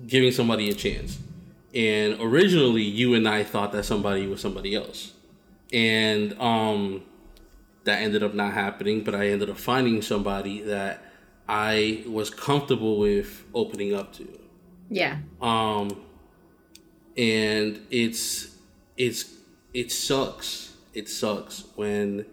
giving 0.06 0.32
somebody 0.32 0.70
a 0.70 0.74
chance. 0.74 1.18
And 1.74 2.20
originally 2.20 2.82
you 2.82 3.14
and 3.14 3.28
I 3.28 3.44
thought 3.44 3.72
that 3.72 3.84
somebody 3.84 4.26
was 4.26 4.40
somebody 4.40 4.74
else. 4.74 5.12
And 5.72 6.38
um 6.40 7.02
that 7.84 8.00
ended 8.00 8.22
up 8.22 8.32
not 8.32 8.54
happening, 8.54 9.04
but 9.04 9.14
I 9.14 9.28
ended 9.28 9.50
up 9.50 9.58
finding 9.58 10.00
somebody 10.00 10.62
that 10.62 11.04
I 11.46 12.02
was 12.06 12.30
comfortable 12.30 12.98
with 12.98 13.44
opening 13.52 13.94
up 13.94 14.12
to. 14.14 14.26
yeah. 14.88 15.18
Um 15.40 16.00
and 17.16 17.80
it's 17.90 18.56
it's 18.96 19.34
it 19.72 19.92
sucks. 19.92 20.72
It 20.94 21.08
sucks 21.08 21.64
when 21.74 22.26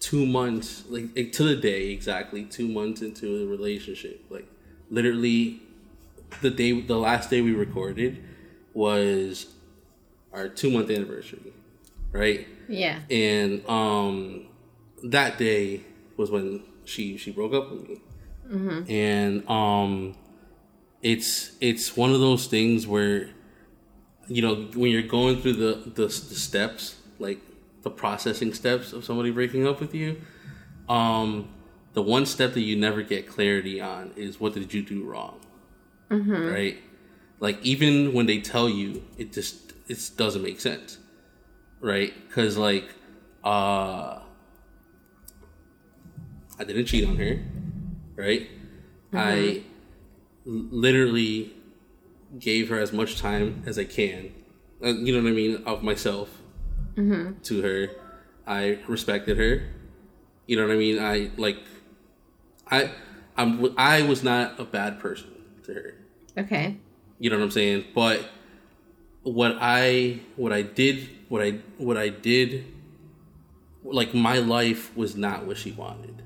two 0.00 0.26
months 0.26 0.84
like, 0.88 1.04
like 1.16 1.32
to 1.32 1.44
the 1.44 1.56
day 1.56 1.90
exactly, 1.90 2.44
two 2.44 2.68
months 2.68 3.02
into 3.02 3.40
the 3.40 3.46
relationship, 3.46 4.24
like 4.30 4.46
literally 4.90 5.60
the 6.42 6.50
day 6.50 6.80
the 6.80 6.96
last 6.96 7.30
day 7.30 7.40
we 7.40 7.52
recorded 7.52 8.22
was 8.74 9.46
our 10.32 10.48
two 10.48 10.70
month 10.70 10.90
anniversary. 10.90 11.52
Right? 12.12 12.46
Yeah. 12.68 13.00
and 13.10 13.66
um 13.68 14.46
that 15.02 15.38
day 15.38 15.82
was 16.16 16.30
when 16.30 16.62
she 16.84 17.16
she 17.16 17.30
broke 17.32 17.52
up 17.54 17.70
with 17.70 17.88
me 17.88 18.00
and 18.88 19.48
um 19.48 20.14
it's 21.02 21.52
it's 21.60 21.96
one 21.96 22.12
of 22.12 22.20
those 22.20 22.46
things 22.46 22.86
where 22.86 23.30
you 24.26 24.42
know 24.42 24.54
when 24.74 24.90
you're 24.90 25.02
going 25.02 25.40
through 25.40 25.54
the, 25.54 25.82
the 25.94 26.06
the 26.06 26.10
steps 26.10 26.96
like 27.18 27.40
the 27.82 27.90
processing 27.90 28.52
steps 28.54 28.92
of 28.92 29.04
somebody 29.04 29.30
breaking 29.30 29.66
up 29.66 29.80
with 29.80 29.94
you 29.94 30.20
um 30.88 31.48
the 31.94 32.02
one 32.02 32.26
step 32.26 32.52
that 32.54 32.60
you 32.62 32.76
never 32.76 33.02
get 33.02 33.26
clarity 33.28 33.80
on 33.80 34.12
is 34.16 34.38
what 34.40 34.54
did 34.54 34.72
you 34.74 34.82
do 34.82 35.04
wrong 35.04 35.40
right? 36.52 36.78
Like 37.40 37.58
even 37.62 38.12
when 38.14 38.26
they 38.26 38.40
tell 38.40 38.68
you 38.68 39.02
it 39.16 39.32
just 39.32 39.72
it 39.88 40.10
doesn't 40.16 40.42
make 40.42 40.60
sense 40.60 40.98
right? 41.80 42.12
Because 42.26 42.56
like 42.56 42.88
uh 43.44 44.20
i 46.58 46.64
didn't 46.64 46.86
cheat 46.86 47.06
on 47.08 47.16
her 47.16 47.40
right? 48.16 48.48
I 49.12 49.62
l- 50.46 50.66
literally 50.70 51.52
gave 52.38 52.68
her 52.68 52.78
as 52.78 52.92
much 52.92 53.18
time 53.18 53.62
as 53.64 53.78
i 53.78 53.84
can 53.84 54.34
uh, 54.84 54.88
you 54.88 55.12
know 55.14 55.22
what 55.22 55.30
i 55.30 55.32
mean 55.32 55.62
of 55.64 55.82
myself 55.82 56.37
Mm-hmm. 56.98 57.40
to 57.42 57.62
her 57.62 57.88
i 58.46 58.78
respected 58.88 59.38
her 59.38 59.62
you 60.46 60.56
know 60.56 60.66
what 60.66 60.74
i 60.74 60.76
mean 60.76 60.98
i 60.98 61.30
like 61.36 61.58
i 62.70 62.90
i'm 63.36 63.72
i 63.78 64.02
was 64.02 64.22
not 64.24 64.58
a 64.58 64.64
bad 64.64 64.98
person 64.98 65.30
to 65.64 65.72
her 65.74 65.94
Okay. 66.36 66.76
you 67.18 67.30
know 67.30 67.36
what 67.36 67.42
I'm 67.44 67.50
saying? 67.50 67.84
But 67.94 68.20
what 69.24 69.56
I 69.60 70.20
what 70.36 70.52
I 70.52 70.62
did 70.62 71.08
what 71.28 71.42
I 71.42 71.58
what 71.78 71.96
I 71.96 72.10
did 72.10 72.64
like 73.82 74.14
my 74.14 74.38
life 74.38 74.96
was 74.96 75.16
not 75.16 75.46
what 75.46 75.56
she 75.56 75.72
wanted. 75.72 76.22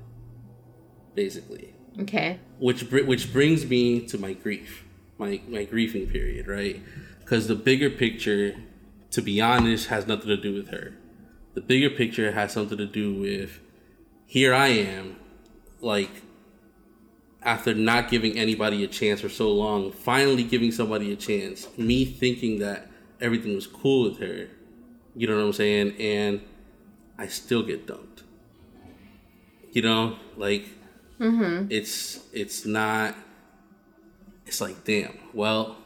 Basically. 1.15 1.73
Okay. 2.01 2.39
Which 2.59 2.89
br- 2.91 3.05
which 3.05 3.33
brings 3.33 3.65
me 3.65 4.01
to 4.07 4.19
my 4.19 4.33
grief. 4.33 4.83
My 5.17 5.41
my 5.47 5.63
grieving 5.63 6.05
period, 6.07 6.47
right? 6.47 6.81
Cuz 7.25 7.47
the 7.47 7.55
bigger 7.55 7.89
picture 7.89 8.55
to 9.13 9.21
be 9.21 9.39
honest 9.39 9.87
has 9.87 10.07
nothing 10.07 10.27
to 10.27 10.37
do 10.37 10.53
with 10.53 10.69
her. 10.69 10.93
The 11.53 11.61
bigger 11.61 11.89
picture 11.89 12.31
has 12.31 12.51
something 12.51 12.77
to 12.77 12.87
do 12.87 13.13
with 13.13 13.59
here 14.25 14.53
I 14.53 14.69
am 14.69 15.17
like 15.81 16.09
after 17.43 17.75
not 17.75 18.09
giving 18.09 18.37
anybody 18.37 18.83
a 18.83 18.87
chance 18.87 19.21
for 19.21 19.29
so 19.29 19.51
long, 19.51 19.91
finally 19.91 20.43
giving 20.43 20.71
somebody 20.71 21.11
a 21.13 21.15
chance, 21.15 21.67
me 21.77 22.05
thinking 22.05 22.59
that 22.59 22.89
everything 23.21 23.53
was 23.53 23.67
cool 23.67 24.09
with 24.09 24.19
her, 24.19 24.47
you 25.15 25.27
know 25.27 25.35
what 25.35 25.45
I'm 25.45 25.53
saying? 25.53 25.95
And 25.99 26.41
I 27.17 27.27
still 27.27 27.61
get 27.61 27.85
dumped. 27.85 28.23
You 29.71 29.83
know, 29.83 30.17
like 30.37 30.65
mm-hmm. 31.19 31.67
it's 31.69 32.19
it's 32.33 32.65
not. 32.65 33.15
It's 34.45 34.61
like 34.61 34.83
damn. 34.83 35.17
Well, 35.33 35.77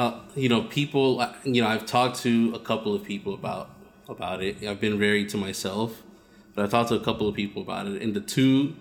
uh, 0.00 0.20
you 0.36 0.48
know, 0.48 0.62
people. 0.62 1.20
uh, 1.20 1.32
You 1.44 1.60
know, 1.62 1.68
I've 1.68 1.86
talked 1.86 2.16
to 2.26 2.32
a 2.54 2.60
couple 2.70 2.92
of 2.94 3.02
people 3.12 3.32
about 3.34 3.66
about 4.08 4.42
it. 4.46 4.54
I've 4.70 4.80
been 4.80 4.98
very 4.98 5.24
to 5.32 5.36
myself, 5.36 5.90
but 6.54 6.64
I've 6.64 6.70
talked 6.70 6.88
to 6.90 6.94
a 7.02 7.04
couple 7.08 7.26
of 7.28 7.34
people 7.34 7.60
about 7.62 7.86
it, 7.88 8.00
and 8.02 8.14
the 8.14 8.20
two 8.36 8.76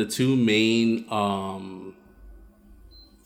the 0.00 0.06
two 0.06 0.32
main 0.52 1.04
um 1.10 1.94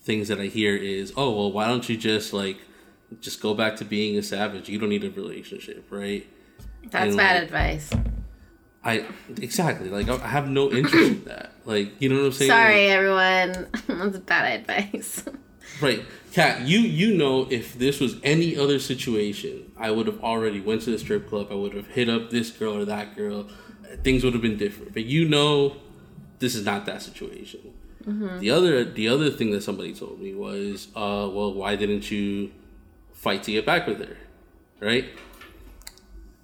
things 0.03 0.27
that 0.29 0.39
I 0.39 0.47
hear 0.47 0.75
is, 0.75 1.13
oh 1.15 1.29
well, 1.37 1.51
why 1.51 1.67
don't 1.67 1.87
you 1.89 1.95
just 1.97 2.33
like 2.33 2.57
just 3.21 3.41
go 3.41 3.53
back 3.53 3.75
to 3.77 3.85
being 3.85 4.17
a 4.17 4.23
savage? 4.23 4.67
You 4.69 4.77
don't 4.79 4.89
need 4.89 5.03
a 5.03 5.11
relationship, 5.11 5.85
right? 5.89 6.27
That's 6.89 7.09
And, 7.09 7.17
bad 7.17 7.33
like, 7.35 7.43
advice. 7.43 7.89
I 8.83 9.05
exactly 9.37 9.89
like 9.89 10.09
I 10.09 10.15
I 10.15 10.27
have 10.37 10.49
no 10.49 10.71
interest 10.71 11.11
in 11.11 11.23
that. 11.25 11.51
Like 11.65 12.01
you 12.01 12.09
know 12.09 12.15
what 12.19 12.25
I'm 12.25 12.31
saying? 12.31 12.51
Sorry, 12.51 12.87
everyone. 12.87 13.51
That's 13.87 14.17
bad 14.19 14.61
advice. 14.61 15.23
Right, 15.81 16.05
Kat. 16.31 16.61
You 16.61 16.79
you 16.79 17.17
know 17.17 17.47
if 17.49 17.77
this 17.77 17.99
was 17.99 18.17
any 18.23 18.55
other 18.57 18.79
situation, 18.79 19.71
I 19.77 19.89
would 19.91 20.07
have 20.07 20.23
already 20.23 20.61
went 20.61 20.83
to 20.83 20.91
the 20.91 20.99
strip 20.99 21.27
club. 21.27 21.47
I 21.49 21.55
would 21.55 21.73
have 21.73 21.87
hit 21.87 22.07
up 22.07 22.29
this 22.29 22.51
girl 22.51 22.77
or 22.77 22.85
that 22.85 23.15
girl. 23.15 23.47
Things 24.03 24.23
would 24.23 24.33
have 24.33 24.41
been 24.41 24.57
different. 24.57 24.93
But 24.93 25.05
you 25.05 25.27
know, 25.27 25.75
this 26.39 26.55
is 26.55 26.65
not 26.65 26.85
that 26.85 27.01
situation. 27.01 27.73
The 28.39 28.49
other 28.51 28.83
the 28.83 29.07
other 29.07 29.29
thing 29.29 29.51
that 29.51 29.61
somebody 29.61 29.93
told 29.93 30.19
me 30.21 30.33
was, 30.33 30.87
uh, 30.95 31.29
well, 31.31 31.53
why 31.53 31.75
didn't 31.75 32.09
you 32.11 32.51
fight 33.13 33.43
to 33.43 33.51
get 33.51 33.65
back 33.65 33.87
with 33.87 33.99
her, 33.99 34.17
right? 34.79 35.05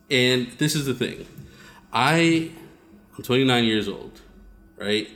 And 0.09 0.47
this 0.57 0.75
is 0.75 0.85
the 0.85 0.93
thing, 0.93 1.25
I 1.91 2.51
I'm 3.17 3.23
29 3.23 3.63
years 3.65 3.87
old, 3.87 4.21
right? 4.77 5.07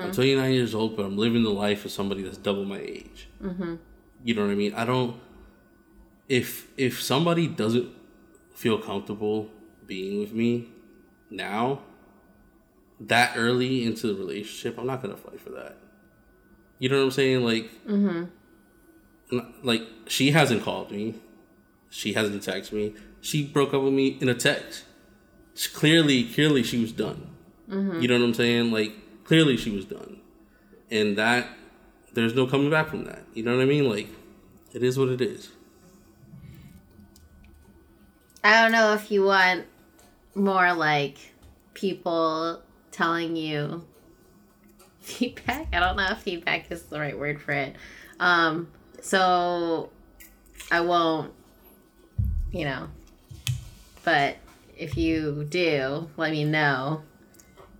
I'm 0.00 0.12
29 0.12 0.52
years 0.52 0.74
old, 0.74 0.96
but 0.96 1.04
I'm 1.06 1.18
living 1.18 1.42
the 1.42 1.50
life 1.50 1.84
of 1.84 1.90
somebody 1.90 2.22
that's 2.22 2.38
double 2.38 2.64
my 2.64 2.78
age. 2.78 3.27
You 4.24 4.34
know 4.34 4.42
what 4.46 4.50
I 4.52 4.54
mean? 4.56 4.74
I 4.74 4.84
don't. 4.84 5.20
If 6.28 6.68
if 6.76 7.00
somebody 7.02 7.46
doesn't 7.46 7.88
feel 8.54 8.78
comfortable 8.78 9.48
being 9.86 10.20
with 10.20 10.32
me 10.32 10.68
now, 11.30 11.80
that 13.00 13.34
early 13.36 13.84
into 13.84 14.08
the 14.08 14.14
relationship, 14.14 14.78
I'm 14.78 14.86
not 14.86 15.00
gonna 15.02 15.16
fight 15.16 15.40
for 15.40 15.50
that. 15.50 15.76
You 16.78 16.88
know 16.88 16.98
what 16.98 17.04
I'm 17.04 17.10
saying? 17.12 17.44
Like, 17.44 17.70
Mm-hmm. 17.86 18.24
like 19.62 19.82
she 20.06 20.30
hasn't 20.32 20.62
called 20.62 20.90
me, 20.90 21.14
she 21.90 22.12
hasn't 22.14 22.42
texted 22.42 22.72
me. 22.72 22.94
She 23.20 23.44
broke 23.46 23.74
up 23.74 23.82
with 23.82 23.92
me 23.92 24.16
in 24.20 24.28
a 24.28 24.34
text. 24.34 24.84
She- 25.54 25.70
clearly, 25.72 26.24
clearly 26.24 26.62
she 26.62 26.80
was 26.80 26.92
done. 26.92 27.28
Mm-hmm. 27.68 28.00
You 28.00 28.08
know 28.08 28.18
what 28.18 28.24
I'm 28.24 28.34
saying? 28.34 28.70
Like, 28.72 28.92
clearly 29.24 29.56
she 29.56 29.70
was 29.70 29.84
done, 29.84 30.20
and 30.90 31.16
that 31.18 31.48
there's 32.18 32.34
no 32.34 32.46
coming 32.46 32.70
back 32.70 32.88
from 32.88 33.04
that. 33.04 33.22
You 33.34 33.42
know 33.42 33.56
what 33.56 33.62
I 33.62 33.66
mean? 33.66 33.88
Like, 33.88 34.08
it 34.72 34.82
is 34.82 34.98
what 34.98 35.08
it 35.08 35.20
is. 35.20 35.50
I 38.42 38.62
don't 38.62 38.72
know 38.72 38.94
if 38.94 39.10
you 39.10 39.24
want 39.24 39.66
more 40.34 40.72
like 40.72 41.18
people 41.74 42.62
telling 42.92 43.36
you 43.36 43.84
feedback. 45.00 45.68
I 45.72 45.80
don't 45.80 45.96
know 45.96 46.08
if 46.10 46.18
feedback 46.18 46.70
is 46.70 46.82
the 46.84 46.98
right 46.98 47.18
word 47.18 47.40
for 47.40 47.52
it. 47.52 47.74
Um, 48.20 48.68
so 49.00 49.90
I 50.70 50.80
won't, 50.80 51.32
you 52.52 52.64
know, 52.64 52.88
but 54.04 54.36
if 54.76 54.96
you 54.96 55.46
do, 55.48 56.08
let 56.16 56.32
me 56.32 56.44
know. 56.44 57.02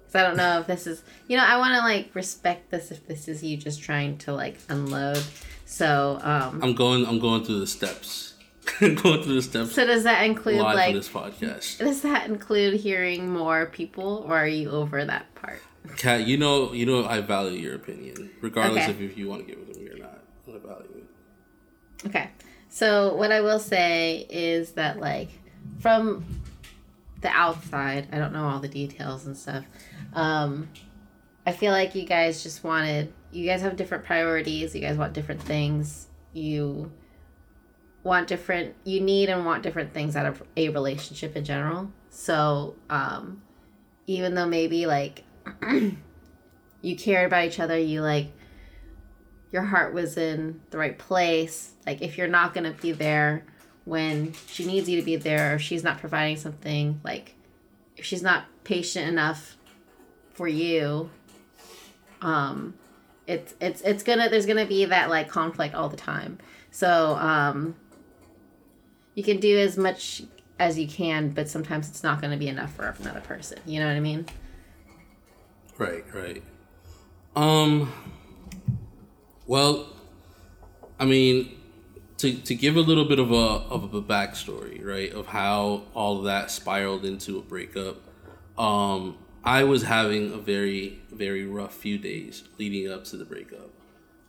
Cause 0.08 0.14
I 0.14 0.22
don't 0.26 0.38
know 0.38 0.60
if 0.60 0.66
this 0.66 0.86
is, 0.86 1.02
you 1.28 1.36
know, 1.36 1.44
I 1.44 1.58
want 1.58 1.74
to 1.74 1.80
like 1.80 2.14
respect 2.14 2.70
this 2.70 2.90
if 2.90 3.06
this 3.06 3.28
is 3.28 3.42
you 3.42 3.58
just 3.58 3.82
trying 3.82 4.16
to 4.18 4.32
like 4.32 4.58
unload. 4.70 5.22
So, 5.66 6.18
um, 6.22 6.60
I'm 6.62 6.74
going. 6.74 7.06
I'm 7.06 7.18
going 7.18 7.44
through 7.44 7.60
the 7.60 7.66
steps. 7.66 8.32
going 8.80 8.96
through 9.22 9.34
the 9.34 9.42
steps 9.42 9.74
so 9.74 9.86
does 9.86 10.04
that 10.04 10.24
include 10.24 10.60
like 10.60 10.94
this 10.94 11.08
podcast. 11.08 11.78
Does 11.78 12.02
that 12.02 12.26
include 12.26 12.74
hearing 12.80 13.30
more 13.30 13.66
people, 13.66 14.24
or 14.26 14.36
are 14.36 14.46
you 14.48 14.70
over 14.70 15.04
that 15.04 15.34
part? 15.34 15.60
Kat, 15.96 16.26
you 16.26 16.36
know, 16.36 16.72
you 16.72 16.86
know, 16.86 17.06
I 17.06 17.20
value 17.20 17.58
your 17.58 17.74
opinion, 17.74 18.30
regardless 18.40 18.84
Okay. 18.84 18.90
of 18.90 19.02
if 19.02 19.16
you 19.16 19.28
want 19.28 19.46
to 19.46 19.54
give 19.54 19.62
it 19.62 19.74
to 19.74 19.80
me 19.80 19.90
or 19.90 19.98
not. 19.98 20.22
I 20.46 20.58
value 20.66 20.88
it. 20.96 22.06
Okay. 22.06 22.30
So 22.68 23.14
what 23.14 23.32
I 23.32 23.40
will 23.40 23.58
say 23.58 24.26
is 24.30 24.72
that 24.72 24.98
like 24.98 25.30
from 25.80 26.24
the 27.20 27.28
outside, 27.28 28.08
I 28.12 28.18
don't 28.18 28.32
know 28.32 28.44
all 28.44 28.60
the 28.60 28.68
details 28.68 29.26
and 29.26 29.36
stuff. 29.36 29.64
Um 30.12 30.68
I 31.46 31.52
feel 31.52 31.72
like 31.72 31.94
you 31.94 32.04
guys 32.04 32.42
just 32.42 32.64
wanted 32.64 33.12
you 33.30 33.46
guys 33.46 33.62
have 33.62 33.76
different 33.76 34.04
priorities, 34.04 34.74
you 34.74 34.80
guys 34.80 34.96
want 34.96 35.12
different 35.12 35.42
things. 35.42 36.08
You 36.32 36.92
want 38.02 38.28
different 38.28 38.74
you 38.84 39.00
need 39.00 39.28
and 39.28 39.44
want 39.44 39.62
different 39.62 39.92
things 39.92 40.16
out 40.16 40.26
of 40.26 40.42
a 40.56 40.68
relationship 40.70 41.36
in 41.36 41.44
general. 41.44 41.92
So, 42.10 42.76
um 42.90 43.42
even 44.06 44.34
though 44.34 44.46
maybe 44.46 44.86
like 44.86 45.24
you 46.82 46.96
cared 46.96 47.26
about 47.26 47.44
each 47.44 47.60
other, 47.60 47.78
you 47.78 48.00
like 48.00 48.32
your 49.50 49.62
heart 49.62 49.94
was 49.94 50.16
in 50.16 50.60
the 50.70 50.78
right 50.78 50.98
place. 50.98 51.72
Like 51.86 52.02
if 52.02 52.18
you're 52.18 52.28
not 52.28 52.54
gonna 52.54 52.72
be 52.72 52.92
there 52.92 53.44
when 53.84 54.34
she 54.46 54.66
needs 54.66 54.88
you 54.88 54.98
to 55.00 55.04
be 55.04 55.16
there, 55.16 55.54
or 55.54 55.58
she's 55.58 55.84
not 55.84 55.98
providing 55.98 56.36
something, 56.36 57.00
like 57.04 57.34
if 57.96 58.04
she's 58.04 58.22
not 58.22 58.44
patient 58.64 59.08
enough 59.08 59.57
for 60.38 60.46
you, 60.46 61.10
um, 62.22 62.74
it's 63.26 63.54
it's 63.60 63.80
it's 63.82 64.02
gonna 64.04 64.30
there's 64.30 64.46
gonna 64.46 64.64
be 64.64 64.84
that 64.84 65.10
like 65.10 65.28
conflict 65.28 65.74
all 65.74 65.88
the 65.88 65.96
time. 65.96 66.38
So 66.70 67.16
um, 67.16 67.74
you 69.14 69.24
can 69.24 69.40
do 69.40 69.58
as 69.58 69.76
much 69.76 70.22
as 70.60 70.78
you 70.78 70.86
can, 70.86 71.30
but 71.30 71.48
sometimes 71.48 71.88
it's 71.88 72.04
not 72.04 72.22
gonna 72.22 72.36
be 72.36 72.46
enough 72.46 72.72
for 72.72 72.94
another 73.00 73.20
person. 73.20 73.58
You 73.66 73.80
know 73.80 73.88
what 73.88 73.96
I 73.96 74.00
mean? 74.00 74.26
Right, 75.76 76.04
right. 76.14 76.42
Um. 77.34 77.92
Well, 79.48 79.88
I 81.00 81.04
mean, 81.04 81.56
to 82.18 82.32
to 82.32 82.54
give 82.54 82.76
a 82.76 82.80
little 82.80 83.06
bit 83.06 83.18
of 83.18 83.32
a 83.32 83.34
of 83.74 83.92
a 83.92 84.00
backstory, 84.00 84.84
right, 84.84 85.12
of 85.12 85.26
how 85.26 85.82
all 85.94 86.18
of 86.18 86.24
that 86.26 86.52
spiraled 86.52 87.04
into 87.04 87.38
a 87.38 87.42
breakup. 87.42 87.96
Um, 88.56 89.16
I 89.44 89.64
was 89.64 89.82
having 89.84 90.32
a 90.32 90.38
very 90.38 91.00
very 91.12 91.46
rough 91.46 91.74
few 91.74 91.98
days 91.98 92.44
leading 92.58 92.90
up 92.90 93.04
to 93.04 93.16
the 93.16 93.24
breakup. 93.24 93.70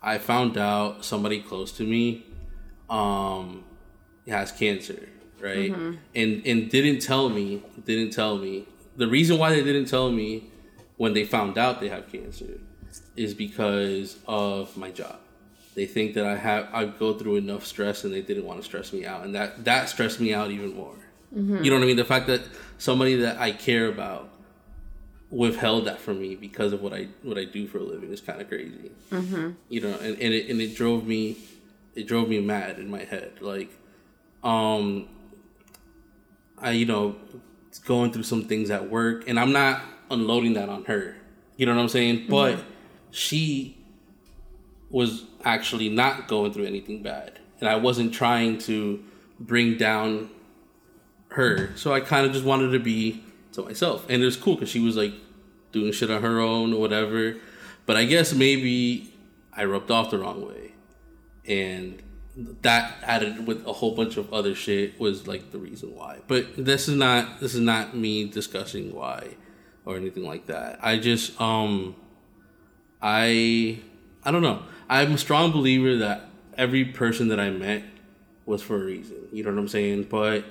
I 0.02 0.18
found 0.18 0.58
out 0.58 1.04
somebody 1.04 1.42
close 1.42 1.72
to 1.74 1.84
me, 1.84 2.26
um, 2.90 3.66
has 4.28 4.52
cancer, 4.52 5.10
right, 5.42 5.72
and 6.16 6.46
and 6.46 6.70
didn't 6.70 7.00
tell 7.02 7.30
me, 7.30 7.64
didn't 7.86 8.12
tell 8.12 8.38
me. 8.38 8.66
The 8.96 9.08
reason 9.08 9.38
why 9.38 9.50
they 9.52 9.64
didn't 9.64 9.86
tell 9.86 10.12
me 10.12 10.50
when 10.98 11.14
they 11.14 11.26
found 11.26 11.58
out 11.58 11.80
they 11.82 11.90
have 11.90 12.12
cancer 12.12 12.60
is 13.16 13.34
because 13.34 14.18
of 14.28 14.76
my 14.78 14.92
job. 14.92 15.18
They 15.76 15.86
think 15.86 16.14
that 16.16 16.26
I 16.26 16.36
have 16.36 16.68
I 16.74 16.86
go 16.86 17.14
through 17.14 17.38
enough 17.38 17.66
stress 17.66 18.04
and 18.04 18.14
they 18.14 18.22
didn't 18.22 18.46
want 18.46 18.60
to 18.60 18.66
stress 18.66 18.92
me 18.92 19.06
out 19.06 19.24
and 19.26 19.34
that 19.36 19.64
that 19.66 19.88
stressed 19.90 20.20
me 20.20 20.34
out 20.34 20.52
even 20.52 20.74
more. 20.76 20.96
You 21.64 21.70
know 21.70 21.78
what 21.78 21.84
I 21.84 21.88
mean? 21.88 21.98
The 21.98 22.06
fact 22.06 22.28
that 22.28 22.42
somebody 22.80 23.16
that 23.18 23.38
I 23.38 23.52
care 23.52 23.88
about 23.88 24.30
withheld 25.32 25.86
that 25.86 26.00
from 26.00 26.20
me 26.20 26.36
because 26.36 26.74
of 26.74 26.82
what 26.82 26.94
I 26.94 27.08
what 27.24 27.38
I 27.38 27.46
do 27.46 27.68
for 27.68 27.78
a 27.78 27.84
living 27.84 28.12
is 28.12 28.22
kind 28.22 28.42
of 28.42 28.48
crazy. 28.48 28.92
Mm-hmm. 29.12 29.52
You 29.70 29.82
know, 29.82 29.94
and, 30.00 30.20
and 30.20 30.34
it 30.34 30.50
and 30.50 30.62
it 30.62 30.76
drove 30.76 31.06
me 31.06 31.38
it 31.96 32.08
drove 32.08 32.30
me 32.30 32.40
mad 32.40 32.80
in 32.80 32.90
my 32.90 33.04
head. 33.04 33.34
Like, 33.42 33.72
um, 34.44 35.08
I 36.58 36.72
you 36.72 36.86
know 36.86 37.16
going 37.86 38.12
through 38.12 38.24
some 38.24 38.46
things 38.46 38.70
at 38.70 38.90
work, 38.90 39.28
and 39.28 39.40
I'm 39.40 39.52
not 39.52 39.82
unloading 40.10 40.54
that 40.54 40.70
on 40.70 40.86
her. 40.86 41.16
You 41.58 41.66
know 41.66 41.76
what 41.76 41.82
I'm 41.82 41.90
saying? 41.90 42.26
But 42.30 42.60
she 43.12 43.78
was 44.90 45.26
actually 45.44 45.90
not 45.90 46.28
going 46.28 46.54
through 46.54 46.66
anything 46.66 47.04
bad, 47.04 47.40
and 47.60 47.70
I 47.70 47.76
wasn't 47.76 48.14
trying 48.14 48.58
to 48.60 49.04
bring 49.40 49.78
down 49.78 50.30
her. 51.30 51.76
So 51.76 51.94
I 51.94 52.00
kind 52.00 52.26
of 52.26 52.34
just 52.34 52.46
wanted 52.46 52.72
to 52.72 52.80
be 52.80 53.24
to 53.54 53.64
myself, 53.64 54.06
and 54.10 54.22
it 54.22 54.26
was 54.26 54.38
cool 54.38 54.56
because 54.56 54.70
she 54.70 54.80
was 54.80 54.96
like 54.96 55.14
doing 55.72 55.92
shit 55.92 56.10
on 56.10 56.22
her 56.22 56.40
own 56.40 56.74
or 56.74 56.80
whatever. 56.80 57.36
But 57.86 57.98
I 57.98 58.06
guess 58.06 58.34
maybe 58.34 59.14
I 59.54 59.66
rubbed 59.66 59.92
off 59.92 60.12
the 60.12 60.20
wrong 60.20 60.48
way, 60.48 60.74
and 61.46 62.02
that 62.62 62.96
added 63.04 63.48
with 63.48 63.66
a 63.66 63.74
whole 63.74 63.96
bunch 63.96 64.18
of 64.18 64.34
other 64.34 64.56
shit 64.56 65.00
was 65.00 65.28
like 65.28 65.52
the 65.52 65.58
reason 65.58 65.96
why. 65.96 66.20
But 66.28 66.48
this 66.56 66.88
is 66.88 66.96
not 66.96 67.40
this 67.40 67.54
is 67.54 67.62
not 67.62 67.96
me 67.96 68.26
discussing 68.26 68.94
why 68.94 69.36
or 69.86 69.98
anything 69.98 70.24
like 70.24 70.46
that. 70.48 70.80
I 70.82 70.98
just 70.98 71.40
um 71.42 71.96
I 73.02 73.80
I 74.24 74.32
don't 74.32 74.42
know. 74.42 74.64
I'm 74.90 75.14
a 75.14 75.18
strong 75.18 75.52
believer 75.52 75.98
that 75.98 76.30
every 76.58 76.86
person 76.86 77.30
that 77.30 77.40
I 77.40 77.50
met 77.50 77.84
was 78.46 78.62
for 78.62 78.76
a 78.76 78.86
reason. 78.86 79.18
You 79.32 79.44
know 79.44 79.52
what 79.52 79.60
I'm 79.60 79.68
saying? 79.68 80.04
But 80.04 80.46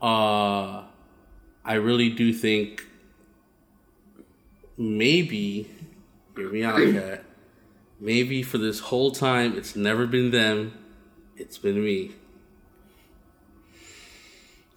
uh 0.00 0.84
I 1.64 1.74
really 1.74 2.10
do 2.10 2.32
think 2.32 2.86
maybe 4.76 5.70
hear 6.36 6.50
me 6.50 6.64
out, 6.64 6.76
cat. 6.92 7.24
Maybe 8.00 8.42
for 8.42 8.58
this 8.58 8.80
whole 8.80 9.12
time 9.12 9.56
it's 9.56 9.76
never 9.76 10.06
been 10.06 10.30
them, 10.30 10.76
it's 11.36 11.58
been 11.58 11.82
me. 11.84 12.12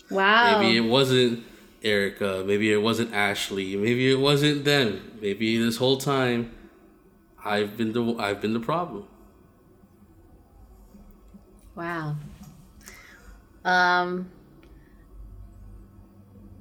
Wow. 0.09 0.59
Maybe 0.59 0.77
it 0.77 0.81
wasn't 0.81 1.43
Erica. 1.81 2.43
Maybe 2.45 2.71
it 2.71 2.81
wasn't 2.81 3.13
Ashley. 3.13 3.75
Maybe 3.75 4.11
it 4.11 4.19
wasn't 4.19 4.65
them. 4.65 5.17
Maybe 5.21 5.57
this 5.57 5.77
whole 5.77 5.97
time, 5.97 6.51
I've 7.43 7.77
been 7.77 7.93
the 7.93 8.15
I've 8.19 8.41
been 8.41 8.53
the 8.53 8.59
problem. 8.59 9.07
Wow. 11.75 12.15
Um 13.63 14.29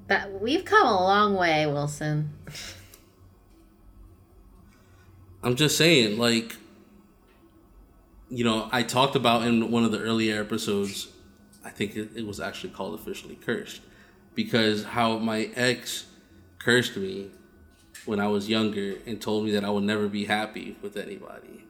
that 0.07 0.41
we've 0.41 0.65
come 0.65 0.87
a 0.87 1.03
long 1.03 1.35
way, 1.35 1.65
Wilson. 1.65 2.29
I'm 5.43 5.55
just 5.55 5.77
saying, 5.77 6.17
like, 6.17 6.55
you 8.29 8.43
know, 8.43 8.67
I 8.71 8.83
talked 8.83 9.15
about 9.15 9.43
in 9.43 9.71
one 9.71 9.83
of 9.83 9.91
the 9.91 9.99
earlier 9.99 10.41
episodes. 10.41 11.07
I 11.63 11.69
think 11.69 11.95
it, 11.95 12.09
it 12.15 12.25
was 12.25 12.39
actually 12.39 12.71
called 12.71 12.99
officially 12.99 13.35
cursed 13.35 13.81
because 14.35 14.83
how 14.83 15.17
my 15.17 15.49
ex 15.55 16.05
cursed 16.59 16.97
me 16.97 17.29
when 18.05 18.19
I 18.19 18.27
was 18.27 18.49
younger 18.49 18.95
and 19.05 19.21
told 19.21 19.45
me 19.45 19.51
that 19.51 19.63
I 19.63 19.69
would 19.69 19.83
never 19.83 20.07
be 20.07 20.25
happy 20.25 20.77
with 20.81 20.97
anybody. 20.97 21.63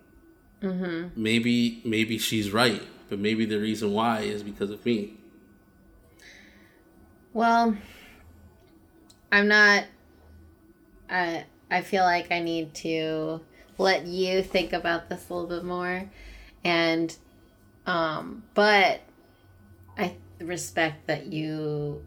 Mm-hmm. 0.62 1.22
Maybe 1.22 1.82
maybe 1.86 2.18
she's 2.18 2.52
right, 2.52 2.82
but 3.10 3.20
maybe 3.20 3.46
the 3.46 3.58
reason 3.58 3.94
why 3.94 4.22
is 4.22 4.42
because 4.42 4.70
of 4.70 4.86
me. 4.86 5.16
Well, 7.34 7.76
I'm 9.36 9.50
not 9.50 9.84
I 11.10 11.44
I 11.70 11.82
feel 11.82 12.04
like 12.04 12.32
I 12.32 12.40
need 12.40 12.74
to 12.76 13.42
let 13.78 14.06
you 14.06 14.42
think 14.42 14.72
about 14.72 15.10
this 15.10 15.30
a 15.30 15.34
little 15.34 15.50
bit 15.50 15.66
more 15.66 16.10
and 16.64 17.16
um 17.86 18.44
but 18.54 19.02
I 19.98 20.16
respect 20.40 21.08
that 21.08 21.26
you 21.34 22.02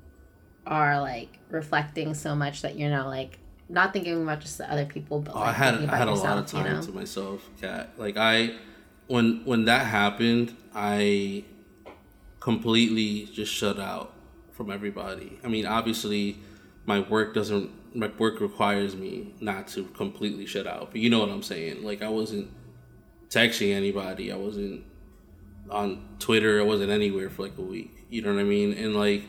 are 0.66 1.00
like 1.02 1.38
reflecting 1.50 2.14
so 2.14 2.34
much 2.34 2.62
that 2.62 2.78
you're 2.78 2.90
not 2.90 3.08
like 3.08 3.38
not 3.68 3.92
thinking 3.92 4.22
about 4.22 4.40
just 4.40 4.56
the 4.56 4.70
other 4.72 4.86
people, 4.86 5.20
but 5.20 5.34
Oh, 5.34 5.40
like, 5.40 5.48
I 5.48 5.52
had 5.52 5.74
I 5.84 5.96
had 5.96 6.08
a 6.08 6.14
lot 6.14 6.38
of 6.38 6.46
time 6.46 6.64
you 6.64 6.72
know? 6.72 6.80
to 6.82 6.92
myself, 6.92 7.46
cat. 7.60 7.90
Like 7.98 8.16
I, 8.16 8.54
when 9.06 9.42
when 9.44 9.66
that 9.66 9.86
happened, 9.86 10.56
I 10.74 11.44
completely 12.40 13.26
just 13.26 13.52
shut 13.52 13.78
out 13.78 14.14
from 14.52 14.70
everybody. 14.70 15.38
I 15.44 15.48
mean, 15.48 15.66
obviously, 15.66 16.38
my 16.88 17.00
work 17.00 17.34
doesn't. 17.34 17.70
My 17.94 18.10
work 18.18 18.40
requires 18.40 18.96
me 18.96 19.34
not 19.40 19.68
to 19.68 19.84
completely 19.88 20.46
shut 20.46 20.66
out, 20.66 20.90
but 20.90 21.00
you 21.00 21.10
know 21.10 21.20
what 21.20 21.28
I'm 21.28 21.42
saying. 21.42 21.84
Like 21.84 22.00
I 22.00 22.08
wasn't 22.08 22.50
texting 23.28 23.74
anybody. 23.74 24.32
I 24.32 24.36
wasn't 24.36 24.84
on 25.70 26.08
Twitter. 26.18 26.60
I 26.60 26.64
wasn't 26.64 26.90
anywhere 26.90 27.28
for 27.28 27.42
like 27.42 27.58
a 27.58 27.62
week. 27.62 28.06
You 28.08 28.22
know 28.22 28.32
what 28.32 28.40
I 28.40 28.44
mean? 28.44 28.72
And 28.72 28.96
like, 28.96 29.24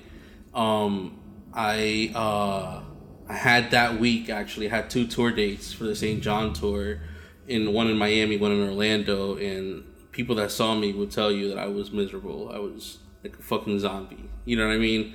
um, 0.54 1.20
I 1.54 2.14
uh, 2.16 2.82
I 3.28 3.34
had 3.34 3.72
that 3.72 4.00
week 4.00 4.30
actually 4.30 4.72
I 4.72 4.76
had 4.78 4.90
two 4.90 5.06
tour 5.06 5.32
dates 5.32 5.74
for 5.74 5.84
the 5.84 5.96
St. 5.96 6.24
John 6.24 6.54
tour, 6.54 7.02
in 7.46 7.74
one 7.74 7.88
in 7.88 7.98
Miami, 7.98 8.38
one 8.38 8.54
in 8.54 8.62
Orlando, 8.62 9.36
and 9.36 9.84
people 10.14 10.36
that 10.36 10.52
saw 10.52 10.76
me 10.76 10.94
would 10.94 11.12
tell 11.12 11.30
you 11.30 11.50
that 11.50 11.58
I 11.58 11.68
was 11.68 11.92
miserable. 11.92 12.52
I 12.54 12.60
was 12.60 13.00
like 13.22 13.38
a 13.38 13.42
fucking 13.42 13.80
zombie. 13.80 14.30
You 14.46 14.56
know 14.56 14.66
what 14.66 14.76
I 14.76 14.78
mean? 14.78 15.14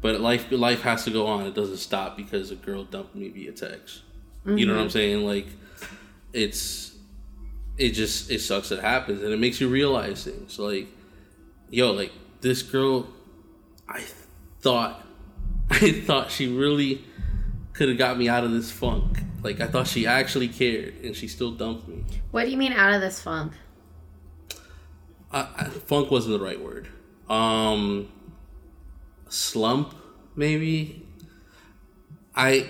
But 0.00 0.20
life 0.20 0.50
life 0.50 0.82
has 0.82 1.04
to 1.04 1.10
go 1.10 1.26
on. 1.26 1.46
It 1.46 1.54
doesn't 1.54 1.78
stop 1.78 2.16
because 2.16 2.50
a 2.50 2.56
girl 2.56 2.84
dumped 2.84 3.14
me 3.14 3.28
via 3.28 3.52
text. 3.52 4.02
You 4.44 4.64
know 4.64 4.74
what 4.74 4.82
I'm 4.82 4.90
saying? 4.90 5.26
Like, 5.26 5.48
it's 6.32 6.96
it 7.78 7.90
just 7.90 8.30
it 8.30 8.40
sucks 8.40 8.70
it 8.70 8.80
happens 8.80 9.22
and 9.22 9.32
it 9.32 9.38
makes 9.38 9.60
you 9.60 9.68
realize 9.68 10.24
things 10.24 10.58
like 10.58 10.86
yo 11.70 11.92
like 11.92 12.12
this 12.40 12.62
girl 12.62 13.06
i 13.88 14.02
thought 14.60 15.04
i 15.70 15.92
thought 15.92 16.30
she 16.30 16.46
really 16.48 17.04
could 17.72 17.88
have 17.88 17.98
got 17.98 18.16
me 18.16 18.28
out 18.28 18.44
of 18.44 18.52
this 18.52 18.70
funk 18.70 19.18
like 19.42 19.60
i 19.60 19.66
thought 19.66 19.86
she 19.86 20.06
actually 20.06 20.48
cared 20.48 20.94
and 21.02 21.14
she 21.14 21.28
still 21.28 21.50
dumped 21.50 21.86
me 21.88 22.04
What 22.30 22.44
do 22.44 22.50
you 22.50 22.56
mean 22.56 22.72
out 22.72 22.94
of 22.94 23.00
this 23.00 23.20
funk? 23.20 23.52
I, 25.30 25.40
I, 25.56 25.64
funk 25.64 26.10
wasn't 26.10 26.38
the 26.38 26.44
right 26.44 26.60
word 26.60 26.88
um 27.28 28.08
slump 29.28 29.94
maybe 30.34 31.02
i 32.34 32.68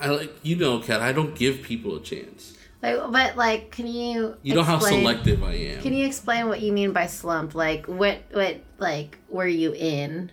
i 0.00 0.08
like 0.08 0.32
you 0.42 0.56
know 0.56 0.78
kat 0.80 1.00
i 1.00 1.12
don't 1.12 1.34
give 1.34 1.62
people 1.62 1.96
a 1.96 2.00
chance 2.02 2.56
Like, 2.82 2.96
but 3.12 3.36
like, 3.36 3.70
can 3.70 3.86
you? 3.86 4.36
you 4.42 4.54
know 4.54 4.62
how 4.62 4.76
explain- 4.76 5.00
selective 5.04 5.42
i 5.44 5.52
am 5.52 5.82
Can 5.82 5.92
you 5.92 6.06
explain 6.06 6.48
what 6.48 6.60
you 6.62 6.72
mean 6.72 6.92
by 6.92 7.06
slump? 7.06 7.54
Like, 7.54 7.84
what, 7.84 8.24
what, 8.32 8.56
like, 8.78 9.18
were 9.28 9.46
you 9.46 9.74
in? 9.76 10.32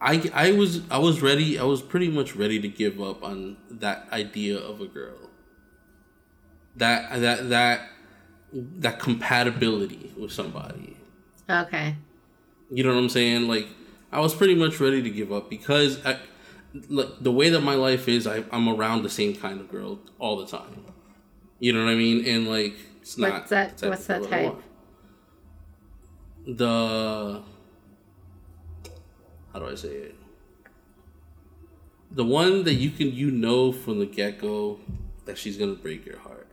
I 0.00 0.30
I 0.32 0.52
was 0.52 0.82
I 0.88 0.98
was 1.02 1.18
ready. 1.20 1.58
I 1.58 1.64
was 1.66 1.82
pretty 1.82 2.06
much 2.18 2.36
ready 2.38 2.60
to 2.62 2.68
give 2.70 3.02
up 3.02 3.24
on 3.26 3.56
that 3.82 4.06
idea 4.14 4.54
of 4.56 4.78
a 4.80 4.86
girl. 4.86 5.18
That 6.76 7.18
that 7.20 7.48
that 7.50 7.76
that 8.54 9.00
compatibility 9.02 10.14
with 10.16 10.30
somebody. 10.30 10.94
Okay. 11.50 11.96
You 12.70 12.84
know 12.84 12.94
what 12.94 13.02
I'm 13.02 13.08
saying? 13.10 13.48
Like 13.50 13.66
I 14.10 14.20
was 14.20 14.34
pretty 14.34 14.54
much 14.54 14.80
ready 14.80 15.02
to 15.02 15.10
give 15.10 15.32
up 15.32 15.50
because 15.50 16.04
I, 16.06 16.18
like 16.88 17.08
the 17.20 17.32
way 17.32 17.50
that 17.50 17.60
my 17.60 17.74
life 17.74 18.08
is, 18.08 18.26
I, 18.26 18.44
I'm 18.52 18.68
around 18.68 19.02
the 19.02 19.10
same 19.10 19.34
kind 19.36 19.60
of 19.60 19.70
girl 19.70 19.98
all 20.18 20.36
the 20.36 20.46
time. 20.46 20.84
You 21.58 21.72
know 21.72 21.84
what 21.84 21.90
I 21.90 21.94
mean? 21.96 22.26
And 22.26 22.48
like 22.48 22.74
it's 23.02 23.18
not. 23.18 23.32
What's 23.32 23.50
that- 23.50 23.82
what's 23.82 24.06
that 24.06 24.22
technically 24.22 24.46
what 24.48 24.54
I 24.54 24.54
type? 24.54 24.62
The 26.46 27.42
how 29.52 29.58
do 29.58 29.66
I 29.66 29.74
say 29.74 29.88
it? 29.88 30.14
The 32.10 32.24
one 32.24 32.64
that 32.64 32.74
you 32.74 32.90
can 32.90 33.12
you 33.12 33.30
know 33.30 33.72
from 33.72 33.98
the 33.98 34.06
get 34.06 34.38
go 34.38 34.80
that 35.26 35.36
she's 35.36 35.58
gonna 35.58 35.74
break 35.74 36.06
your 36.06 36.18
heart. 36.18 36.46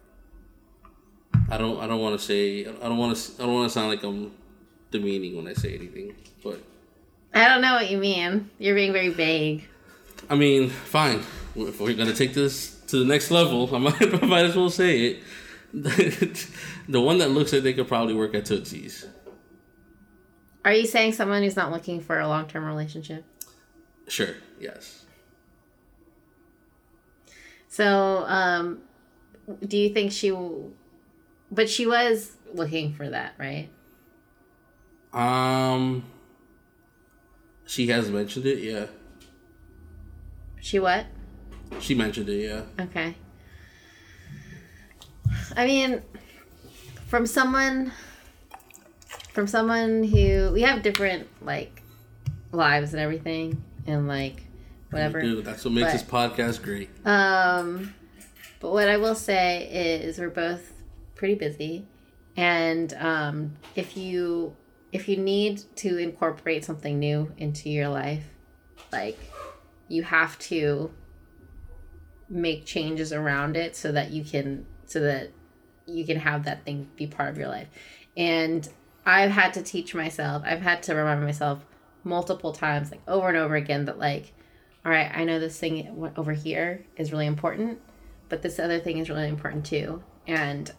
I 1.50 1.58
don't 1.58 1.80
I 1.80 1.88
don't 1.88 2.02
want 2.02 2.20
to 2.20 2.26
say 2.26 2.66
I 2.66 2.72
don't 2.72 2.98
want 2.98 3.16
to 3.16 3.34
I 3.42 3.46
don't 3.46 3.54
want 3.54 3.70
to 3.70 3.74
sound 3.74 3.90
like 3.90 4.04
I'm 4.04 4.34
demeaning 4.92 5.36
when 5.38 5.48
I 5.48 5.54
say 5.54 5.74
anything, 5.76 6.16
but 6.44 6.60
I 7.36 7.48
don't 7.50 7.62
know 7.62 7.74
what 7.74 7.90
you 7.90 7.98
mean. 7.98 8.50
You're 8.58 8.76
being 8.76 8.94
very 8.94 9.10
vague. 9.10 9.68
I 10.30 10.36
mean, 10.36 10.70
fine. 10.70 11.22
If 11.56 11.80
we're 11.80 11.94
gonna 11.94 12.14
take 12.14 12.34
this 12.34 12.80
to 12.88 12.98
the 12.98 13.06
next 13.06 13.30
level, 13.30 13.70
I 13.76 13.78
might, 13.80 14.24
I 14.24 14.26
might 14.26 14.46
as 14.46 14.56
well 14.56 14.70
say 14.70 15.02
it. 15.02 15.24
the 16.88 17.02
one 17.02 17.18
that 17.18 17.32
looks 17.32 17.52
like 17.52 17.64
they 17.64 17.74
could 17.74 17.88
probably 17.88 18.14
work 18.14 18.34
at 18.34 18.46
Tootsie's. 18.46 19.06
Are 20.64 20.74
you 20.74 20.88
saying 20.88 21.14
someone 21.14 21.44
who's 21.44 21.56
not 21.58 21.72
looking 21.72 22.00
for 22.00 22.20
a 22.20 22.28
long 22.28 22.48
term 22.48 22.64
relationship? 22.66 23.26
Sure. 24.08 24.36
Yes. 24.60 25.06
So, 27.68 28.24
um, 28.28 28.80
do 29.68 29.78
you 29.78 29.90
think 29.90 30.12
she? 30.14 30.30
w- 30.30 30.72
But 31.52 31.70
she 31.70 31.86
was 31.86 32.38
looking 32.54 32.94
for 32.94 33.10
that, 33.10 33.34
right? 33.38 33.70
Um. 35.14 36.04
She 37.66 37.88
has 37.88 38.10
mentioned 38.10 38.46
it. 38.46 38.60
Yeah. 38.60 38.86
She 40.62 40.80
what? 40.80 41.06
She 41.80 41.96
mentioned 41.96 42.30
it. 42.30 42.46
Yeah. 42.48 42.62
Okay. 42.86 43.16
I 45.56 45.66
mean, 45.66 46.02
from 47.08 47.26
someone, 47.26 47.92
from 49.34 49.48
someone 49.48 50.04
who 50.04 50.52
we 50.54 50.62
have 50.62 50.82
different 50.84 51.28
like 51.44 51.82
lives 52.52 52.94
and 52.94 53.02
everything, 53.02 53.62
and 53.88 54.08
like 54.08 54.44
whatever. 54.92 55.22
Dude, 55.22 55.46
that's 55.46 55.66
what 55.66 55.74
makes 55.74 55.88
But- 55.88 55.92
this 55.94 56.04
podcast 56.04 56.64
great. 56.64 56.90
Um, 57.06 57.94
but 58.60 58.72
what 58.72 58.88
I 58.88 58.98
will 58.98 59.16
say 59.16 59.68
is 59.68 60.20
we're 60.20 60.30
both 60.30 60.72
pretty 61.16 61.36
busy, 61.36 61.86
and 62.38 62.94
um, 62.94 63.54
if 63.76 63.98
you 63.98 64.56
if 64.96 65.10
you 65.10 65.18
need 65.18 65.62
to 65.76 65.98
incorporate 65.98 66.64
something 66.64 66.98
new 66.98 67.30
into 67.38 67.70
your 67.70 67.90
life, 67.90 68.24
like 68.94 69.20
you 69.90 70.04
have 70.04 70.40
to 70.40 70.90
make 72.30 72.66
changes 72.66 73.12
around 73.12 73.58
it 73.58 73.76
so 73.76 73.92
that 73.92 74.12
you 74.12 74.24
can 74.24 74.66
so 74.86 75.02
that 75.02 75.32
you 75.86 76.06
can 76.06 76.18
have 76.18 76.46
that 76.46 76.64
thing 76.64 76.90
be 76.96 77.06
part 77.06 77.30
of 77.30 77.38
your 77.38 77.50
life. 77.50 77.68
And 78.16 78.68
I've 79.06 79.32
had 79.32 79.54
to 79.56 79.62
teach 79.62 79.94
myself, 79.94 80.44
I've 80.46 80.62
had 80.62 80.82
to 80.84 80.96
remind 80.96 81.22
myself 81.22 81.66
multiple 82.06 82.54
times, 82.54 82.90
like 82.90 83.02
over 83.06 83.28
and 83.28 83.38
over 83.38 83.56
again, 83.56 83.84
that 83.86 84.00
like, 84.00 84.32
all 84.86 84.94
right, 84.94 85.12
I 85.14 85.26
know 85.26 85.40
this 85.40 85.60
thing 85.60 86.10
over 86.16 86.32
here 86.32 86.86
is 86.96 87.12
really 87.12 87.28
important, 87.28 87.82
but 88.30 88.42
this 88.42 88.60
other 88.60 88.80
thing 88.80 89.00
is 89.00 89.10
really 89.10 89.28
important 89.28 89.66
too. 89.66 90.02
And 90.26 90.72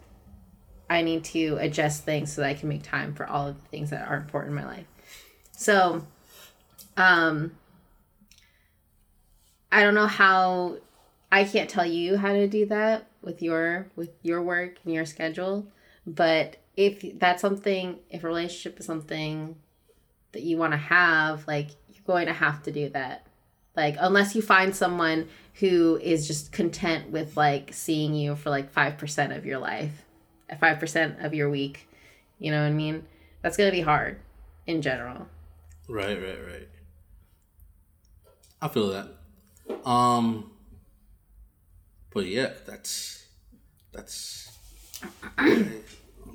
I 0.89 1.01
need 1.01 1.23
to 1.25 1.57
adjust 1.59 2.03
things 2.03 2.31
so 2.31 2.41
that 2.41 2.47
I 2.47 2.53
can 2.53 2.69
make 2.69 2.83
time 2.83 3.13
for 3.13 3.27
all 3.27 3.47
of 3.47 3.61
the 3.61 3.67
things 3.69 3.89
that 3.89 4.07
are 4.07 4.15
important 4.15 4.57
in 4.57 4.63
my 4.63 4.65
life. 4.65 4.85
So, 5.51 6.05
um, 6.95 7.51
I 9.71 9.83
don't 9.83 9.95
know 9.95 10.07
how 10.07 10.77
I 11.31 11.43
can't 11.43 11.69
tell 11.69 11.85
you 11.85 12.17
how 12.17 12.33
to 12.33 12.47
do 12.47 12.65
that 12.67 13.07
with 13.21 13.41
your 13.41 13.87
with 13.95 14.11
your 14.21 14.41
work 14.41 14.77
and 14.85 14.93
your 14.93 15.05
schedule, 15.05 15.67
but 16.05 16.57
if 16.77 17.19
that's 17.19 17.41
something, 17.41 17.97
if 18.09 18.23
a 18.23 18.27
relationship 18.27 18.79
is 18.79 18.85
something 18.85 19.55
that 20.31 20.43
you 20.43 20.57
want 20.57 20.73
to 20.73 20.77
have, 20.77 21.47
like 21.47 21.69
you're 21.89 22.03
going 22.05 22.27
to 22.27 22.33
have 22.33 22.63
to 22.63 22.71
do 22.71 22.89
that. 22.89 23.25
Like 23.75 23.95
unless 23.99 24.35
you 24.35 24.41
find 24.41 24.75
someone 24.75 25.27
who 25.55 25.99
is 26.01 26.27
just 26.27 26.51
content 26.51 27.09
with 27.11 27.35
like 27.35 27.73
seeing 27.73 28.13
you 28.13 28.35
for 28.35 28.49
like 28.49 28.73
5% 28.73 29.35
of 29.35 29.45
your 29.45 29.59
life, 29.59 30.05
5% 30.51 31.23
of 31.23 31.33
your 31.33 31.49
week, 31.49 31.87
you 32.39 32.51
know 32.51 32.61
what 32.61 32.67
I 32.67 32.73
mean? 32.73 33.05
That's 33.41 33.57
going 33.57 33.69
to 33.69 33.75
be 33.75 33.81
hard 33.81 34.19
in 34.65 34.81
general. 34.81 35.27
Right, 35.87 36.21
right, 36.21 36.39
right. 36.45 36.67
I 38.61 38.67
feel 38.67 38.89
that. 38.89 39.87
Um, 39.87 40.51
but 42.13 42.25
yeah, 42.25 42.53
that's 42.65 43.25
that's. 43.91 44.51
I'm 45.37 45.83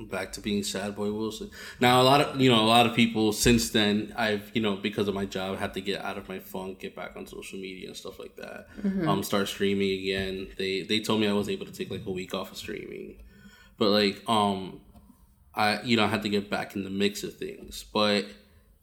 back 0.11 0.33
to 0.35 0.41
being 0.41 0.63
sad 0.63 0.95
boy 0.95 1.13
Wilson. 1.13 1.51
Now 1.81 2.01
a 2.01 2.05
lot 2.05 2.21
of 2.21 2.41
you 2.41 2.51
know 2.51 2.61
a 2.61 2.67
lot 2.67 2.87
of 2.87 2.95
people 2.95 3.33
since 3.33 3.71
then 3.71 4.15
I've 4.17 4.51
you 4.55 4.63
know 4.63 4.77
because 4.77 5.09
of 5.09 5.15
my 5.15 5.25
job 5.25 5.59
had 5.59 5.75
to 5.75 5.81
get 5.81 6.01
out 6.03 6.19
of 6.19 6.29
my 6.29 6.39
funk, 6.39 6.79
get 6.79 6.95
back 6.95 7.17
on 7.17 7.27
social 7.27 7.59
media 7.59 7.89
and 7.89 7.97
stuff 7.97 8.19
like 8.19 8.37
that. 8.37 8.69
Um, 9.09 9.23
start 9.23 9.49
streaming 9.49 9.99
again. 10.01 10.49
They 10.57 10.83
they 10.83 11.01
told 11.01 11.21
me 11.21 11.27
I 11.27 11.33
was 11.33 11.49
able 11.49 11.67
to 11.67 11.73
take 11.73 11.91
like 11.91 12.07
a 12.07 12.11
week 12.13 12.35
off 12.35 12.53
of 12.53 12.59
streaming, 12.59 13.17
but 13.83 13.91
like 13.91 14.23
um, 14.29 14.81
I 15.55 15.83
you 15.83 15.97
know 15.97 16.05
I 16.05 16.09
had 16.09 16.23
to 16.23 16.29
get 16.29 16.49
back 16.49 16.77
in 16.77 16.85
the 16.85 16.91
mix 16.91 17.25
of 17.25 17.37
things. 17.37 17.85
But 17.93 18.27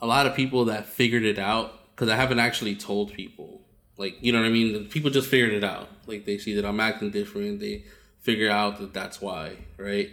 a 0.02 0.08
lot 0.08 0.28
of 0.28 0.36
people 0.36 0.66
that 0.66 0.86
figured 0.88 1.24
it 1.24 1.40
out 1.40 1.68
because 1.96 2.10
I 2.10 2.16
haven't 2.18 2.40
actually 2.40 2.76
told 2.76 3.14
people. 3.14 3.62
Like 3.98 4.18
you 4.22 4.32
know 4.34 4.40
what 4.42 4.48
I 4.48 4.50
mean? 4.52 4.86
People 4.90 5.10
just 5.10 5.30
figured 5.30 5.54
it 5.54 5.64
out. 5.64 5.88
Like 6.06 6.26
they 6.26 6.38
see 6.38 6.54
that 6.56 6.66
I'm 6.66 6.80
acting 6.82 7.12
different. 7.12 7.60
They 7.62 7.86
figure 8.20 8.50
out 8.52 8.80
that 8.80 8.94
that's 8.94 9.22
why, 9.22 9.56
right? 9.78 10.10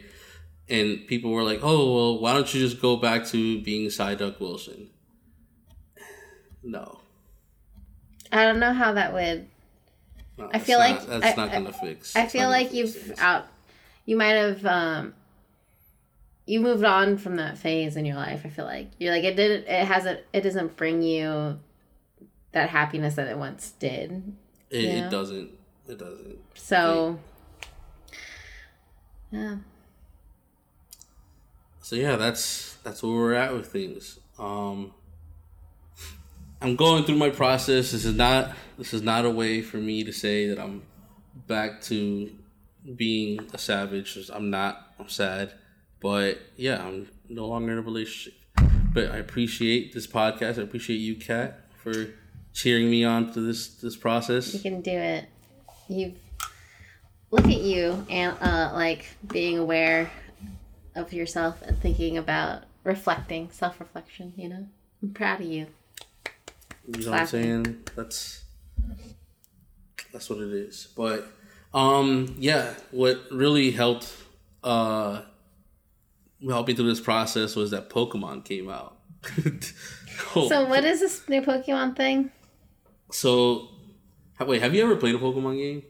And 0.69 1.05
people 1.07 1.31
were 1.33 1.43
like, 1.45 1.61
"Oh 1.63 1.95
well, 1.95 2.21
why 2.21 2.33
don't 2.35 2.53
you 2.55 2.61
just 2.61 2.81
go 2.81 2.97
back 2.97 3.27
to 3.27 3.61
being 3.63 3.89
Psyduck 3.89 4.39
Wilson?" 4.41 4.91
No, 6.63 7.01
I 8.33 8.45
don't 8.45 8.59
know 8.61 8.73
how 8.73 8.93
that 8.95 9.13
would 9.13 9.47
No, 10.39 10.51
I 10.53 10.59
feel 10.59 10.79
not- 10.81 10.91
like- 10.91 11.07
that's 11.07 11.39
I- 11.39 11.43
not 11.43 11.53
gonna 11.53 11.73
fix. 11.73 12.17
I 12.17 12.27
feel 12.27 12.49
like 12.49 12.73
you've 12.75 13.15
out. 13.19 13.47
You 14.07 14.17
might 14.17 14.37
have. 14.37 14.65
um 14.65 15.15
You 16.47 16.61
moved 16.61 16.85
on 16.85 17.19
from 17.19 17.37
that 17.37 17.59
phase 17.59 17.97
in 17.97 18.07
your 18.07 18.17
life. 18.17 18.43
I 18.45 18.49
feel 18.49 18.65
like 18.65 18.93
you're 18.99 19.13
like 19.13 19.25
it 19.25 19.37
didn't. 19.37 19.67
It 19.69 19.85
hasn't. 19.85 20.21
It 20.33 20.41
doesn't 20.41 20.77
bring 20.77 21.03
you 21.03 21.59
that 22.53 22.71
happiness 22.71 23.17
that 23.17 23.29
it 23.29 23.37
once 23.37 23.73
did. 23.79 24.35
It, 24.71 24.85
it 24.85 25.11
doesn't. 25.11 25.51
It 25.87 25.99
doesn't. 25.99 26.39
So. 26.55 27.19
Yeah. 29.31 29.57
So 31.83 31.95
yeah, 31.97 32.17
that's 32.17 32.75
that's 32.83 33.03
where 33.03 33.13
we're 33.13 33.35
at 33.35 33.53
with 33.53 33.71
things. 33.71 34.19
Um, 34.39 34.93
I'm 36.61 36.75
going 36.75 37.05
through 37.05 37.17
my 37.17 37.31
process. 37.31 37.93
This 37.93 38.05
is 38.05 38.15
not 38.17 38.53
this 38.79 38.95
is 38.95 39.03
not 39.03 39.25
a 39.25 39.31
way 39.31 39.63
for 39.63 39.77
me 39.77 40.03
to 40.05 40.13
say 40.13 40.49
that 40.49 40.59
I'm 40.59 40.83
back 41.47 41.81
to 41.83 42.31
being 42.95 43.41
a 43.53 43.59
savage. 43.59 44.19
I'm 44.33 44.51
not. 44.51 44.95
I'm 44.99 45.09
sad, 45.09 45.53
but 46.01 46.39
yeah, 46.57 46.85
I'm 46.85 47.09
no 47.29 47.47
longer 47.47 47.73
in 47.73 47.79
a 47.79 47.83
relationship. 47.83 48.35
But 48.93 49.11
I 49.11 49.17
appreciate 49.17 49.93
this 49.93 50.07
podcast. 50.07 50.59
I 50.59 50.63
appreciate 50.63 50.97
you, 50.97 51.17
Kat, 51.17 51.61
for 51.77 52.09
cheering 52.53 52.91
me 52.91 53.05
on 53.05 53.33
to 53.33 53.41
this 53.41 53.69
this 53.77 53.97
process. 53.97 54.55
You 54.55 54.61
can 54.61 54.81
do 54.81 54.91
it. 54.91 55.27
You 55.89 56.15
look 57.31 57.45
at 57.45 57.61
you 57.61 58.07
and 58.09 58.37
uh, 58.41 58.71
like 58.73 59.07
being 59.27 59.59
aware 59.59 60.11
of 60.95 61.13
yourself 61.13 61.61
and 61.63 61.81
thinking 61.81 62.17
about 62.17 62.63
reflecting, 62.85 63.51
self 63.51 63.79
reflection. 63.81 64.33
You 64.37 64.49
know, 64.49 64.69
I'm 65.03 65.11
proud 65.11 65.41
of 65.41 65.47
you. 65.47 65.67
You 66.89 67.05
know 67.05 67.11
what 67.11 67.21
I'm 67.21 67.27
saying? 67.27 67.85
That's 67.95 68.45
that's 70.13 70.31
what 70.31 70.39
it 70.39 70.53
is. 70.53 70.89
But 70.97 71.27
um 71.77 72.35
yeah, 72.39 72.75
what 72.91 73.21
really 73.31 73.71
helped 73.71 74.13
uh 74.65 75.23
help 76.49 76.67
me 76.67 76.75
through 76.75 76.89
this 76.89 77.01
process 77.01 77.55
was 77.55 77.71
that 77.71 77.91
Pokemon 77.91 78.45
came 78.45 78.69
out. 78.69 78.97
oh, 80.35 80.49
So, 80.49 80.65
what 80.67 80.85
is 80.85 81.01
this 81.01 81.29
new 81.29 81.43
Pokemon 81.43 81.97
thing? 81.97 82.31
so 83.13 83.69
wait, 84.41 84.61
have 84.61 84.75
you 84.75 84.83
ever 84.83 84.97
played 84.97 85.15
a 85.15 85.19
Pokemon 85.19 85.57
game? 85.59 85.83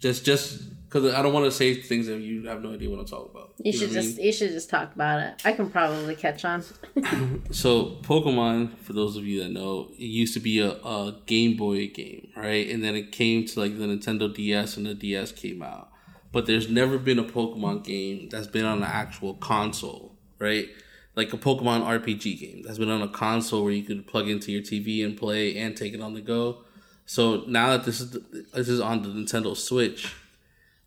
Just 0.00 0.24
just 0.24 0.62
because 0.94 1.12
I 1.12 1.22
don't 1.22 1.32
want 1.32 1.44
to 1.46 1.50
say 1.50 1.74
things 1.74 2.06
that 2.06 2.20
you 2.20 2.46
have 2.46 2.62
no 2.62 2.72
idea 2.72 2.88
what 2.88 3.00
I'm 3.00 3.06
talking 3.06 3.30
about. 3.34 3.52
You 3.58 3.72
know 3.72 3.78
should 3.78 3.88
what 3.88 3.98
I 3.98 4.00
just 4.00 4.16
mean? 4.16 4.26
you 4.26 4.32
should 4.32 4.50
just 4.52 4.70
talk 4.70 4.94
about 4.94 5.18
it. 5.18 5.42
I 5.44 5.50
can 5.52 5.68
probably 5.68 6.14
catch 6.14 6.44
on. 6.44 6.62
So 7.50 7.96
Pokemon, 8.02 8.78
for 8.78 8.92
those 8.92 9.16
of 9.16 9.24
you 9.24 9.42
that 9.42 9.50
know, 9.50 9.88
it 9.98 10.04
used 10.04 10.34
to 10.34 10.40
be 10.40 10.60
a, 10.60 10.70
a 10.70 11.16
Game 11.26 11.56
Boy 11.56 11.88
game, 11.88 12.28
right? 12.36 12.68
And 12.70 12.84
then 12.84 12.94
it 12.94 13.10
came 13.10 13.44
to 13.46 13.60
like 13.60 13.76
the 13.76 13.86
Nintendo 13.86 14.32
DS, 14.32 14.76
and 14.76 14.86
the 14.86 14.94
DS 14.94 15.32
came 15.32 15.62
out. 15.62 15.90
But 16.30 16.46
there's 16.46 16.70
never 16.70 16.96
been 16.98 17.18
a 17.18 17.24
Pokemon 17.24 17.84
game 17.84 18.28
that's 18.28 18.46
been 18.46 18.64
on 18.64 18.78
an 18.78 18.84
actual 18.84 19.34
console, 19.34 20.14
right? 20.38 20.68
Like 21.16 21.32
a 21.32 21.36
Pokemon 21.36 21.84
RPG 21.84 22.38
game 22.38 22.62
that's 22.64 22.78
been 22.78 22.90
on 22.90 23.02
a 23.02 23.08
console 23.08 23.64
where 23.64 23.72
you 23.72 23.82
could 23.82 24.06
plug 24.06 24.28
into 24.28 24.52
your 24.52 24.62
TV 24.62 25.04
and 25.04 25.16
play 25.16 25.56
and 25.58 25.76
take 25.76 25.92
it 25.92 26.00
on 26.00 26.14
the 26.14 26.20
go. 26.20 26.64
So 27.06 27.42
now 27.48 27.70
that 27.70 27.84
this 27.84 28.00
is 28.00 28.16
this 28.52 28.68
is 28.68 28.80
on 28.80 29.02
the 29.02 29.08
Nintendo 29.08 29.56
Switch, 29.56 30.12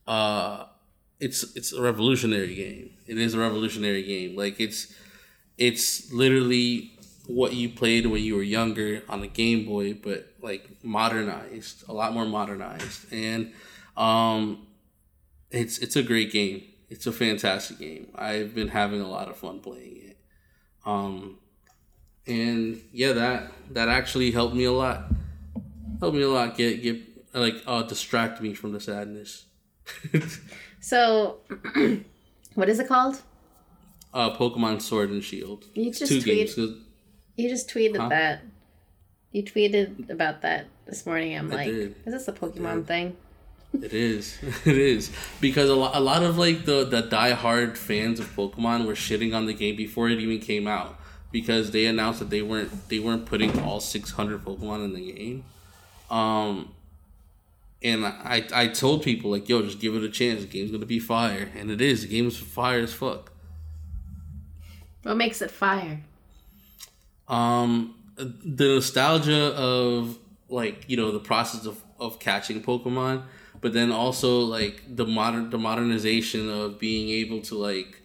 uh, 0.07 0.65
it's 1.19 1.55
it's 1.55 1.73
a 1.73 1.81
revolutionary 1.81 2.55
game. 2.55 2.91
It 3.05 3.17
is 3.17 3.33
a 3.33 3.39
revolutionary 3.39 4.03
game. 4.03 4.35
Like 4.35 4.59
it's 4.59 4.93
it's 5.57 6.11
literally 6.11 6.91
what 7.27 7.53
you 7.53 7.69
played 7.69 8.05
when 8.05 8.23
you 8.23 8.35
were 8.35 8.43
younger 8.43 9.03
on 9.09 9.21
the 9.21 9.27
Game 9.27 9.65
Boy, 9.65 9.93
but 9.93 10.33
like 10.41 10.83
modernized, 10.83 11.83
a 11.89 11.93
lot 11.93 12.13
more 12.13 12.25
modernized, 12.25 13.11
and 13.11 13.51
um, 13.97 14.67
it's 15.51 15.77
it's 15.79 15.95
a 15.95 16.03
great 16.03 16.31
game. 16.31 16.63
It's 16.89 17.05
a 17.05 17.11
fantastic 17.11 17.79
game. 17.79 18.07
I've 18.15 18.55
been 18.55 18.69
having 18.69 19.01
a 19.01 19.09
lot 19.09 19.27
of 19.27 19.37
fun 19.37 19.59
playing 19.59 19.97
it, 19.97 20.17
um, 20.85 21.37
and 22.25 22.81
yeah, 22.93 23.13
that 23.13 23.51
that 23.71 23.89
actually 23.89 24.31
helped 24.31 24.55
me 24.55 24.63
a 24.63 24.71
lot. 24.71 25.11
Helped 25.99 26.15
me 26.15 26.23
a 26.23 26.29
lot. 26.29 26.55
Get 26.55 26.81
get 26.81 27.01
like 27.33 27.55
uh, 27.67 27.83
distract 27.83 28.41
me 28.41 28.53
from 28.53 28.71
the 28.71 28.79
sadness. 28.79 29.46
So, 30.79 31.37
what 32.55 32.69
is 32.69 32.79
it 32.79 32.87
called? 32.87 33.21
uh, 34.13 34.35
Pokemon 34.35 34.81
Sword 34.81 35.09
and 35.09 35.23
Shield. 35.23 35.65
You 35.73 35.91
just 35.91 36.07
two 36.07 36.21
tweet- 36.21 36.55
games. 36.55 36.77
You 37.35 37.49
just 37.49 37.69
tweeted 37.69 37.97
Huh? 37.97 38.09
that. 38.09 38.41
You 39.31 39.43
tweeted 39.43 40.09
about 40.09 40.41
that 40.41 40.65
this 40.87 41.05
morning. 41.05 41.37
I'm 41.37 41.51
I 41.51 41.55
like, 41.55 41.67
did. 41.67 41.95
is 42.05 42.13
this 42.13 42.27
a 42.27 42.31
Pokemon 42.33 42.87
thing? 42.87 43.15
It 43.73 43.93
is. 43.93 44.37
It 44.65 44.77
is 44.77 45.11
because 45.41 45.69
a 45.69 45.75
lot, 45.75 45.95
a 45.95 45.99
lot 45.99 46.23
of 46.23 46.37
like 46.37 46.65
the 46.65 46.85
the 46.85 47.03
diehard 47.03 47.75
fans 47.77 48.19
of 48.19 48.33
Pokemon 48.35 48.87
were 48.87 48.93
shitting 48.93 49.35
on 49.35 49.45
the 49.45 49.53
game 49.53 49.75
before 49.75 50.09
it 50.09 50.19
even 50.19 50.39
came 50.39 50.67
out 50.67 50.97
because 51.31 51.71
they 51.71 51.85
announced 51.85 52.19
that 52.19 52.29
they 52.29 52.41
weren't 52.41 52.87
they 52.89 52.99
weren't 52.99 53.25
putting 53.25 53.59
all 53.59 53.79
600 53.81 54.43
Pokemon 54.43 54.85
in 54.85 54.93
the 54.93 55.11
game. 55.11 55.43
Um, 56.09 56.73
and 57.83 58.05
I 58.05 58.43
I 58.53 58.67
told 58.67 59.03
people 59.03 59.31
like, 59.31 59.47
yo, 59.49 59.61
just 59.61 59.79
give 59.79 59.95
it 59.95 60.03
a 60.03 60.09
chance. 60.09 60.41
The 60.41 60.47
game's 60.47 60.71
gonna 60.71 60.85
be 60.85 60.99
fire, 60.99 61.49
and 61.55 61.69
it 61.71 61.81
is. 61.81 62.01
The 62.01 62.07
game's 62.07 62.37
fire 62.37 62.79
as 62.79 62.93
fuck. 62.93 63.31
What 65.03 65.15
makes 65.17 65.41
it 65.41 65.51
fire? 65.51 66.01
um 67.27 67.93
the 68.17 68.65
nostalgia 68.75 69.53
of 69.55 70.17
like 70.49 70.85
you 70.87 70.95
know 70.95 71.11
the 71.11 71.19
process 71.19 71.65
of 71.65 71.83
of 71.99 72.19
catching 72.19 72.61
pokemon 72.63 73.21
but 73.59 73.73
then 73.73 73.91
also 73.91 74.39
like 74.39 74.81
the 74.95 75.05
modern 75.05 75.49
the 75.49 75.57
modernization 75.57 76.49
of 76.49 76.79
being 76.79 77.09
able 77.09 77.41
to 77.41 77.55
like 77.55 78.01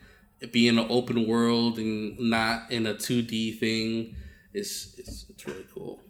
be 0.51 0.67
in 0.67 0.77
an 0.77 0.87
open 0.91 1.25
world 1.29 1.79
and 1.79 2.19
not 2.19 2.69
in 2.73 2.85
a 2.85 2.95
2d 2.95 3.59
thing 3.61 4.17
is 4.53 4.95
it's, 4.99 5.25
it's 5.31 5.47
really 5.47 5.65
cool 5.73 6.01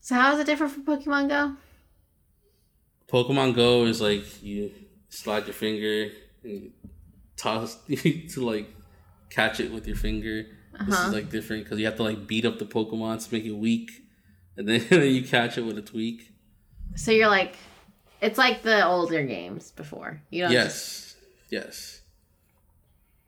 So 0.00 0.16
how 0.16 0.34
is 0.34 0.40
it 0.40 0.46
different 0.46 0.72
from 0.72 0.84
Pokemon 0.84 1.28
Go? 1.28 1.56
Pokemon 3.10 3.54
go 3.54 3.84
is 3.84 4.00
like 4.00 4.42
you 4.42 4.70
slide 5.08 5.44
your 5.46 5.54
finger 5.54 6.10
and 6.42 6.52
you 6.52 6.72
toss 7.36 7.76
to 7.86 8.40
like 8.40 8.68
catch 9.30 9.60
it 9.60 9.72
with 9.72 9.86
your 9.86 9.96
finger 9.96 10.46
this 10.86 10.94
Uh-huh. 10.94 11.08
is 11.08 11.14
like 11.14 11.30
different 11.30 11.64
because 11.64 11.78
you 11.78 11.84
have 11.86 11.96
to 11.96 12.02
like 12.02 12.26
beat 12.26 12.44
up 12.44 12.58
the 12.58 12.64
pokemon 12.64 13.24
to 13.24 13.32
make 13.34 13.44
it 13.44 13.52
weak 13.52 13.90
and 14.56 14.68
then, 14.68 14.80
you 15.14 15.22
catch 15.22 15.58
it 15.58 15.62
with 15.62 15.76
a 15.78 15.82
tweak 15.82 16.32
So 16.96 17.10
you're 17.10 17.28
like, 17.28 17.56
it's 18.20 18.38
like 18.38 18.62
the 18.62 18.86
older 18.86 19.22
games 19.24 19.72
before. 19.72 20.20
You 20.30 20.42
don't. 20.44 20.52
Just, 20.52 21.16
yes 21.50 21.50
yes 21.50 22.00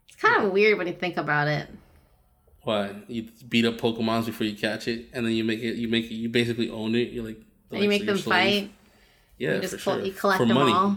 it's 0.09 0.17
kind 0.21 0.45
of 0.45 0.53
weird 0.53 0.79
when 0.79 0.87
you 0.87 0.93
think 0.95 1.17
about 1.17 1.47
it. 1.49 1.69
why 2.63 2.91
you 3.09 3.29
beat 3.49 3.65
up 3.65 3.77
pokemons 3.79 4.27
before 4.27 4.47
you 4.47 4.57
catch 4.57 4.89
it 4.89 5.07
and 5.13 5.25
then 5.25 5.33
you 5.33 5.45
make 5.45 5.61
it 5.61 5.77
you 5.77 5.87
make 5.89 6.07
it 6.07 6.15
you 6.15 6.29
basically 6.29 6.71
own 6.71 6.95
it 6.95 7.11
you're 7.13 7.25
like 7.25 7.41
And 7.71 7.83
you 7.83 7.89
make 7.89 8.03
your 8.03 8.15
them 8.15 8.23
slave. 8.23 8.63
fight. 8.65 8.71
Yeah 9.39 9.55
you 9.55 9.61
just 9.61 9.79
sure 9.81 10.01
you 10.01 10.13
collect 10.13 10.39
for 10.39 10.47
them 10.47 10.55
money 10.55 10.73
all. 10.73 10.97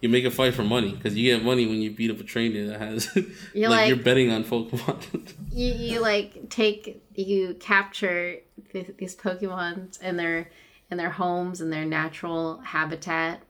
you 0.00 0.08
make 0.08 0.24
a 0.24 0.30
fight 0.30 0.54
for 0.54 0.64
money 0.64 0.92
because 0.92 1.16
you 1.16 1.24
get 1.34 1.44
money 1.44 1.66
when 1.66 1.80
you 1.80 1.90
beat 1.90 2.10
up 2.10 2.20
a 2.20 2.22
trainer 2.24 2.66
that 2.68 2.80
has 2.80 3.08
You're 3.54 3.70
like, 3.70 3.78
like- 3.80 3.88
you're 3.88 3.96
betting 4.04 4.30
on 4.30 4.44
pokemon 4.44 5.32
You 5.52 5.72
you 5.72 6.00
like 6.00 6.48
take 6.50 7.02
you 7.14 7.54
capture 7.58 8.36
th- 8.72 8.94
these 8.98 9.16
Pokemons 9.16 10.00
in 10.02 10.16
their 10.16 10.48
in 10.90 10.96
their 10.98 11.10
homes 11.10 11.60
and 11.60 11.72
their 11.72 11.84
natural 11.84 12.58
habitat. 12.60 13.40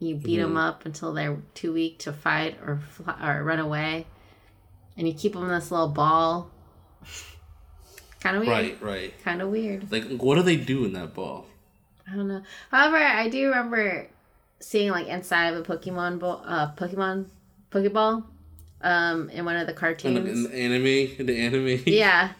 You 0.00 0.16
beat 0.16 0.36
them 0.38 0.48
Mm-hmm. 0.50 0.56
up 0.58 0.84
until 0.84 1.14
they're 1.14 1.38
too 1.54 1.72
weak 1.72 2.00
to 2.00 2.12
fight 2.12 2.58
or 2.66 2.80
fly, 2.90 3.16
or 3.26 3.42
run 3.42 3.58
away, 3.60 4.06
and 4.98 5.08
you 5.08 5.14
keep 5.14 5.32
them 5.32 5.44
in 5.44 5.48
this 5.48 5.70
little 5.70 5.88
ball. 5.88 6.50
kind 8.20 8.36
of 8.36 8.42
weird. 8.42 8.52
right 8.52 8.82
right 8.82 9.22
Kind 9.24 9.40
of 9.40 9.48
weird. 9.48 9.90
like 9.90 10.04
what 10.18 10.34
do 10.36 10.42
they 10.42 10.56
do 10.56 10.84
in 10.84 10.92
that 10.94 11.14
ball 11.14 11.46
I 12.10 12.16
don't 12.16 12.28
know. 12.28 12.42
However, 12.70 12.96
I 12.96 13.28
do 13.28 13.48
remember 13.48 14.08
seeing 14.60 14.90
like 14.90 15.06
inside 15.06 15.54
of 15.54 15.58
a 15.58 15.62
Pokemon 15.76 16.18
ball, 16.18 16.42
uh, 16.46 16.72
Pokemon 16.72 17.26
Pokeball, 17.70 18.24
um, 18.82 19.30
in 19.30 19.44
one 19.44 19.56
of 19.56 19.66
the 19.66 19.72
cartoons. 19.72 20.18
in 20.28 20.42
the 20.44 20.54
anime 20.54 21.26
the 21.26 21.38
anime 21.38 21.82
yeah, 21.86 22.32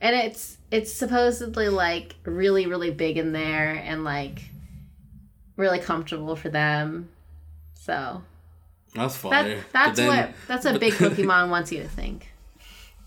and 0.00 0.16
it's 0.16 0.56
it's 0.70 0.92
supposedly 0.92 1.68
like 1.68 2.16
really 2.24 2.66
really 2.66 2.90
big 2.90 3.18
in 3.18 3.32
there 3.32 3.72
and 3.74 4.04
like 4.04 4.42
really 5.56 5.78
comfortable 5.78 6.36
for 6.36 6.48
them. 6.48 7.08
So 7.74 8.22
that's 8.94 9.16
fire 9.16 9.56
that 9.56 9.64
that's 9.72 9.98
then- 9.98 10.08
what 10.08 10.30
that's 10.48 10.64
what 10.64 10.72
but- 10.72 10.80
big 10.80 10.92
Pokemon 10.94 11.50
wants 11.50 11.70
you 11.72 11.82
to 11.82 11.88
think. 11.88 12.30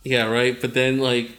Yeah, 0.04 0.28
right. 0.30 0.60
But 0.62 0.74
then, 0.74 1.00
like, 1.00 1.32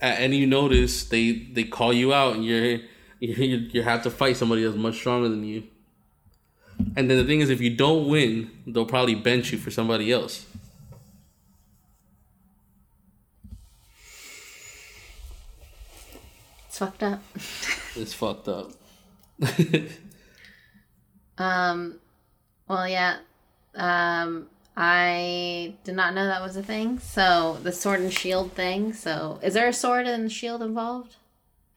at 0.00 0.20
any 0.20 0.46
notice, 0.46 1.04
they 1.04 1.32
they 1.32 1.64
call 1.64 1.92
you 1.92 2.14
out, 2.14 2.36
and 2.36 2.44
you're 2.46 2.78
you 3.20 3.56
you 3.72 3.82
have 3.82 4.02
to 4.02 4.10
fight 4.10 4.36
somebody 4.36 4.64
that's 4.64 4.76
much 4.76 4.96
stronger 4.96 5.28
than 5.28 5.44
you. 5.44 5.64
And 6.96 7.10
then 7.10 7.16
the 7.16 7.24
thing 7.24 7.40
is, 7.40 7.50
if 7.50 7.60
you 7.60 7.74
don't 7.74 8.08
win, 8.08 8.50
they'll 8.66 8.84
probably 8.84 9.14
bench 9.14 9.52
you 9.52 9.58
for 9.58 9.70
somebody 9.70 10.12
else. 10.12 10.46
It's 16.68 16.78
fucked 16.78 17.02
up. 17.02 17.22
It's 17.98 18.12
fucked 18.12 18.48
up. 18.48 18.72
Um, 21.38 21.98
well, 22.68 22.88
yeah. 22.88 23.18
Um, 23.74 24.48
I 24.76 25.74
did 25.84 25.94
not 25.94 26.14
know 26.14 26.26
that 26.26 26.42
was 26.42 26.56
a 26.56 26.62
thing. 26.62 26.98
So 26.98 27.58
the 27.62 27.72
sword 27.72 28.00
and 28.00 28.12
shield 28.12 28.52
thing. 28.52 28.92
So 28.92 29.38
is 29.42 29.54
there 29.54 29.68
a 29.68 29.72
sword 29.72 30.06
and 30.06 30.30
shield 30.30 30.62
involved? 30.62 31.16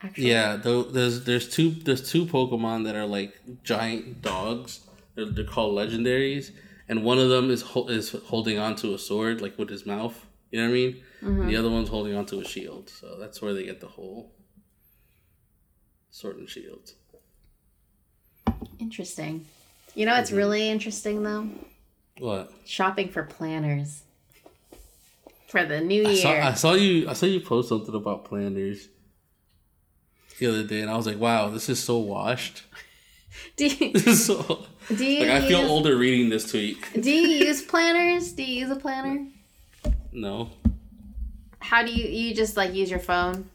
Actually, 0.02 0.30
Yeah, 0.30 0.56
there's 0.56 1.26
there's 1.26 1.50
two 1.50 1.72
there's 1.72 2.10
two 2.10 2.26
Pokemon 2.26 2.86
that 2.86 2.96
are 2.96 3.06
like 3.06 3.40
giant 3.64 4.22
dogs. 4.22 4.82
They're, 5.16 5.26
they're 5.26 5.44
called 5.44 5.76
legendaries, 5.76 6.52
and 6.88 7.04
one 7.04 7.20
of 7.20 7.30
them 7.30 7.50
is 7.50 7.62
ho- 7.62 7.88
is 7.88 8.12
holding 8.12 8.58
onto 8.58 8.94
a 8.94 9.00
sword 9.00 9.42
like 9.42 9.58
with 9.58 9.70
his 9.70 9.86
mouth. 9.86 10.26
You 10.52 10.60
know 10.60 10.68
what 10.68 10.72
I 10.72 10.74
mean? 10.74 11.04
And 11.22 11.38
the 11.38 11.44
mm-hmm. 11.44 11.60
other 11.60 11.70
one's 11.70 11.90
holding 11.90 12.16
onto 12.16 12.40
a 12.40 12.46
shield. 12.46 12.90
So 12.90 13.18
that's 13.20 13.42
where 13.42 13.54
they 13.54 13.66
get 13.66 13.82
the 13.82 13.88
whole 13.88 14.32
sword 16.12 16.38
and 16.38 16.50
shield. 16.50 16.94
Interesting. 18.80 19.46
You 19.96 20.06
know 20.06 20.14
what's 20.14 20.30
mm-hmm. 20.30 20.38
really 20.38 20.70
interesting 20.70 21.24
though? 21.24 21.50
What? 22.20 22.52
Shopping 22.66 23.10
for 23.10 23.24
planners 23.24 24.04
for 25.48 25.66
the 25.66 25.82
new 25.82 26.06
I 26.06 26.12
year. 26.12 26.22
saw, 26.22 26.32
I 26.32 26.54
saw 26.54 26.74
you 26.74 27.10
I 27.10 27.14
saw 27.14 27.26
you 27.26 27.42
post 27.42 27.70
something 27.70 27.96
about 27.96 28.26
planners 28.26 28.88
the 30.40 30.48
other 30.48 30.64
day, 30.64 30.82
and 30.82 30.90
I 30.90 30.96
was 30.98 31.06
like, 31.06 31.20
wow, 31.20 31.50
this 31.50 31.70
is 31.70 31.80
so 31.82 31.98
washed. 32.00 32.64
do 33.56 33.68
you, 33.68 33.94
This 33.94 34.08
is 34.08 34.26
so 34.26 34.66
do 34.94 35.06
you 35.06 35.26
like 35.28 35.44
I 35.44 35.48
feel 35.48 35.60
older 35.62 35.96
reading 35.96 36.30
this 36.30 36.50
tweet. 36.50 36.78
do 37.00 37.12
you 37.12 37.46
use 37.46 37.62
planners? 37.62 38.32
Do 38.32 38.44
you 38.44 38.62
use 38.62 38.72
a 38.72 38.76
planner? 38.76 39.28
No, 40.12 40.50
How 41.60 41.84
do 41.84 41.92
you 41.92 42.08
you 42.08 42.34
just 42.34 42.58
like 42.58 42.74
use 42.74 42.90
your 42.90 43.00
phone, 43.00 43.50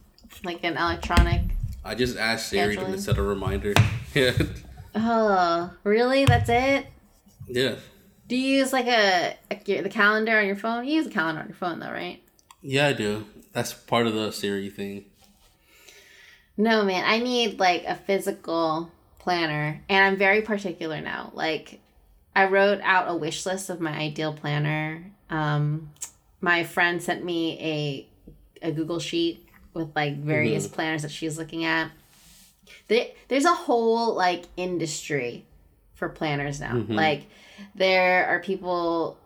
like 0.44 0.62
an 0.62 0.76
electronic? 0.76 1.42
I 1.84 1.94
just 1.96 2.16
asked 2.16 2.48
Siri 2.48 2.76
Scheduling? 2.76 2.92
to 2.92 3.00
set 3.00 3.18
a 3.18 3.22
reminder. 3.22 3.74
Yeah, 4.14 4.32
Oh, 4.94 5.70
really? 5.82 6.24
That's 6.24 6.48
it? 6.48 6.86
yeah, 7.48 7.74
Do 8.28 8.36
you 8.36 8.58
use 8.58 8.72
like 8.72 8.86
a, 8.86 9.36
a 9.50 9.82
the 9.82 9.88
calendar 9.88 10.38
on 10.38 10.46
your 10.46 10.54
phone? 10.56 10.84
You 10.86 10.94
use 10.94 11.06
a 11.08 11.10
calendar 11.10 11.40
on 11.42 11.48
your 11.48 11.56
phone 11.56 11.80
though, 11.80 11.90
right? 11.90 12.22
yeah. 12.62 12.86
I 12.86 12.92
do. 12.92 13.24
That's 13.52 13.72
part 13.74 14.06
of 14.06 14.14
the 14.14 14.30
Siri 14.30 14.70
thing. 14.70 15.06
No, 16.56 16.84
man. 16.84 17.04
I 17.06 17.18
need 17.18 17.58
like 17.58 17.84
a 17.84 17.94
physical 17.96 18.90
planner, 19.18 19.82
and 19.88 20.04
I'm 20.04 20.16
very 20.16 20.42
particular 20.42 21.00
now. 21.00 21.30
Like, 21.34 21.80
I 22.36 22.46
wrote 22.46 22.80
out 22.82 23.08
a 23.08 23.14
wish 23.16 23.44
list 23.46 23.70
of 23.70 23.80
my 23.80 23.92
ideal 23.92 24.32
planner. 24.32 25.10
Um, 25.30 25.90
my 26.40 26.64
friend 26.64 27.02
sent 27.02 27.24
me 27.24 27.58
a 28.62 28.68
a 28.68 28.72
Google 28.72 28.98
sheet 29.00 29.46
with 29.74 29.94
like 29.96 30.16
various 30.18 30.66
planners 30.68 31.02
that 31.02 31.10
she's 31.10 31.36
looking 31.38 31.64
at. 31.64 31.90
There, 32.88 33.06
there's 33.28 33.44
a 33.44 33.52
whole 33.54 34.14
like 34.14 34.44
industry 34.56 35.44
for 35.94 36.08
planners 36.08 36.60
now. 36.60 36.72
Mhm. 36.74 36.94
Like, 36.94 37.26
there 37.74 38.26
are 38.28 38.38
people. 38.40 39.18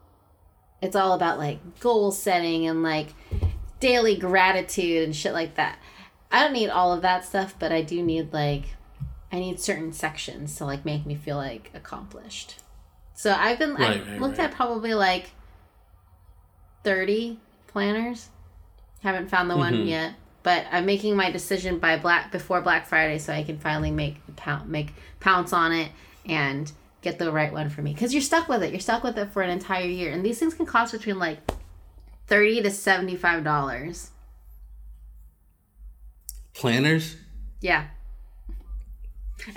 It's 0.80 0.96
all 0.96 1.12
about 1.12 1.38
like 1.38 1.80
goal 1.80 2.10
setting 2.12 2.66
and 2.66 2.82
like 2.82 3.08
daily 3.80 4.16
gratitude 4.16 5.04
and 5.04 5.14
shit 5.14 5.32
like 5.32 5.56
that. 5.56 5.78
I 6.30 6.42
don't 6.42 6.52
need 6.52 6.68
all 6.68 6.92
of 6.92 7.02
that 7.02 7.24
stuff, 7.24 7.54
but 7.58 7.72
I 7.72 7.82
do 7.82 8.02
need 8.02 8.32
like 8.32 8.64
I 9.32 9.38
need 9.40 9.60
certain 9.60 9.92
sections 9.92 10.56
to 10.56 10.64
like 10.64 10.84
make 10.84 11.04
me 11.06 11.14
feel 11.14 11.36
like 11.36 11.70
accomplished. 11.74 12.56
So 13.14 13.32
I've 13.32 13.58
been 13.58 13.74
Right, 13.74 14.00
I've 14.00 14.08
right, 14.08 14.20
looked 14.20 14.38
right. 14.38 14.48
at 14.50 14.54
probably 14.56 14.94
like 14.94 15.30
30 16.84 17.38
planners. 17.66 18.28
Haven't 19.02 19.28
found 19.28 19.50
the 19.50 19.56
one 19.56 19.74
Mhm. 19.74 19.88
yet, 19.88 20.14
but 20.42 20.66
I'm 20.72 20.86
making 20.86 21.16
my 21.16 21.30
decision 21.30 21.78
by 21.78 21.96
black 21.98 22.32
before 22.32 22.60
Black 22.60 22.86
Friday 22.86 23.18
so 23.18 23.32
I 23.32 23.42
can 23.42 23.58
finally 23.58 23.90
make 23.90 24.16
pound 24.36 24.68
make 24.68 24.94
pounce 25.20 25.52
on 25.52 25.72
it 25.72 25.92
and 26.26 26.70
get 27.00 27.18
the 27.18 27.30
right 27.30 27.52
one 27.52 27.70
for 27.70 27.80
me 27.82 27.94
cuz 27.94 28.12
you're 28.12 28.22
stuck 28.22 28.48
with 28.48 28.62
it. 28.62 28.70
You're 28.70 28.80
stuck 28.80 29.02
with 29.04 29.16
it 29.18 29.30
for 29.32 29.42
an 29.42 29.50
entire 29.50 29.84
year 29.86 30.12
and 30.12 30.24
these 30.24 30.38
things 30.38 30.54
can 30.54 30.66
cost 30.66 30.92
between 30.92 31.18
like 31.18 31.38
30 32.26 32.62
to 32.62 32.70
75 32.70 33.44
dollars. 33.44 34.10
Planners. 36.58 37.16
Yeah. 37.60 37.86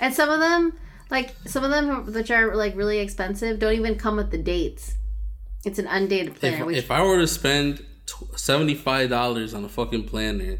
And 0.00 0.14
some 0.14 0.30
of 0.30 0.40
them, 0.40 0.72
like 1.10 1.34
some 1.46 1.64
of 1.64 1.70
them, 1.70 2.12
which 2.12 2.30
are 2.30 2.54
like 2.54 2.76
really 2.76 2.98
expensive, 3.00 3.58
don't 3.58 3.74
even 3.74 3.96
come 3.96 4.16
with 4.16 4.30
the 4.30 4.38
dates. 4.38 4.94
It's 5.64 5.78
an 5.78 5.86
undated 5.86 6.36
planner. 6.36 6.60
If, 6.60 6.66
which, 6.66 6.76
if 6.76 6.90
I 6.90 7.02
were 7.02 7.18
to 7.18 7.26
spend 7.26 7.84
seventy 8.36 8.74
five 8.74 9.10
dollars 9.10 9.54
on 9.54 9.64
a 9.64 9.68
fucking 9.68 10.04
planner, 10.04 10.58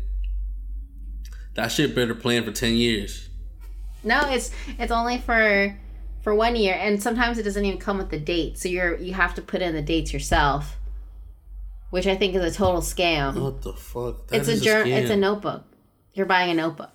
that 1.54 1.68
shit 1.68 1.94
better 1.94 2.14
plan 2.14 2.44
for 2.44 2.52
ten 2.52 2.74
years. 2.74 3.28
no, 4.04 4.20
it's 4.30 4.50
it's 4.78 4.92
only 4.92 5.18
for 5.18 5.76
for 6.22 6.34
one 6.34 6.56
year, 6.56 6.74
and 6.74 7.02
sometimes 7.02 7.38
it 7.38 7.44
doesn't 7.44 7.64
even 7.64 7.78
come 7.78 7.98
with 7.98 8.10
the 8.10 8.18
date. 8.18 8.58
So 8.58 8.68
you're 8.68 8.96
you 8.98 9.14
have 9.14 9.34
to 9.36 9.42
put 9.42 9.62
in 9.62 9.74
the 9.74 9.82
dates 9.82 10.12
yourself, 10.12 10.76
which 11.90 12.06
I 12.06 12.16
think 12.16 12.34
is 12.34 12.44
a 12.44 12.56
total 12.56 12.80
scam. 12.80 13.40
What 13.40 13.62
the 13.62 13.72
fuck? 13.72 14.26
That 14.28 14.38
it's 14.40 14.48
a 14.48 14.52
is 14.52 14.62
jour- 14.62 14.84
scam. 14.84 15.00
It's 15.02 15.10
a 15.10 15.16
notebook. 15.16 15.64
You're 16.14 16.26
buying 16.26 16.50
a 16.50 16.54
notebook 16.54 16.90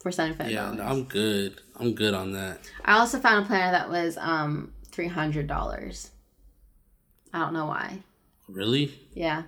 for 0.00 0.12
seventy 0.12 0.36
five 0.36 0.50
Yeah, 0.50 0.70
I'm 0.80 1.04
good. 1.04 1.60
I'm 1.76 1.94
good 1.94 2.14
on 2.14 2.32
that. 2.32 2.60
I 2.84 2.98
also 2.98 3.18
found 3.18 3.44
a 3.44 3.46
planner 3.46 3.72
that 3.72 3.88
was 3.90 4.16
um 4.18 4.72
three 4.90 5.08
hundred 5.08 5.46
dollars. 5.46 6.10
I 7.32 7.38
don't 7.40 7.52
know 7.52 7.66
why. 7.66 7.98
Really? 8.48 8.92
Yeah. 9.14 9.44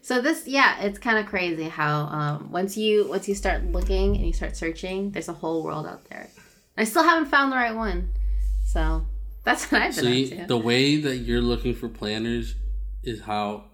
So 0.00 0.20
this, 0.20 0.46
yeah, 0.46 0.80
it's 0.82 0.98
kind 0.98 1.18
of 1.18 1.26
crazy 1.26 1.64
how 1.64 2.02
um, 2.02 2.52
once 2.52 2.76
you 2.76 3.08
once 3.08 3.28
you 3.28 3.34
start 3.34 3.64
looking 3.64 4.16
and 4.16 4.26
you 4.26 4.32
start 4.32 4.56
searching, 4.56 5.10
there's 5.10 5.28
a 5.28 5.32
whole 5.32 5.62
world 5.62 5.86
out 5.86 6.04
there. 6.08 6.28
I 6.76 6.84
still 6.84 7.02
haven't 7.02 7.26
found 7.30 7.52
the 7.52 7.56
right 7.56 7.74
one, 7.74 8.10
so 8.66 9.06
that's 9.44 9.70
what 9.70 9.82
I've 9.82 9.94
been 9.94 10.04
See, 10.04 10.32
up 10.34 10.40
to. 10.42 10.46
the 10.46 10.58
way 10.58 10.96
that 10.96 11.16
you're 11.18 11.40
looking 11.40 11.74
for 11.74 11.88
planners 11.88 12.54
is 13.02 13.22
how 13.22 13.64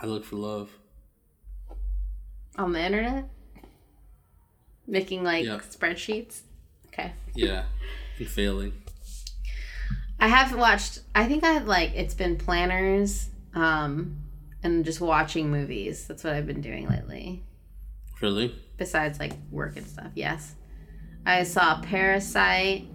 I 0.00 0.06
look 0.06 0.24
for 0.24 0.36
love. 0.36 0.70
On 2.58 2.72
the 2.72 2.80
internet, 2.80 3.28
making 4.92 5.24
like 5.24 5.44
Yeah. 5.44 5.58
spreadsheets. 5.58 6.42
Okay, 6.88 7.12
Yeah, 7.34 7.64
and 8.18 8.28
failing. 8.28 8.74
I 10.20 10.28
have 10.28 10.54
watched. 10.56 11.00
I 11.14 11.26
think 11.26 11.42
I 11.42 11.58
like 11.58 11.94
it's 11.96 12.14
been 12.14 12.36
planners, 12.36 13.28
um, 13.54 14.18
and 14.62 14.84
just 14.84 15.00
watching 15.00 15.50
movies. 15.50 16.06
That's 16.06 16.22
what 16.22 16.34
I've 16.34 16.46
been 16.46 16.60
doing 16.60 16.88
lately. 16.88 17.42
Really? 18.20 18.54
besides 18.78 19.18
like 19.20 19.32
work 19.50 19.76
and 19.76 19.86
stuff. 19.86 20.10
Yes, 20.14 20.54
I 21.26 21.42
saw 21.44 21.80
Parasite. 21.80 22.86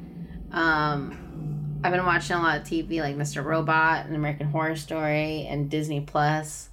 Um, 0.52 1.80
I've 1.84 1.92
been 1.94 2.06
watching 2.06 2.36
a 2.36 2.42
lot 2.42 2.58
of 2.62 2.64
TV 2.64 3.00
like 3.02 3.16
Mr. 3.16 3.44
Robot 3.44 4.06
and 4.06 4.16
American 4.16 4.48
Horror 4.48 4.76
Story 4.76 5.46
and 5.50 5.70
Disney 5.70 6.02
Plus. 6.02 6.70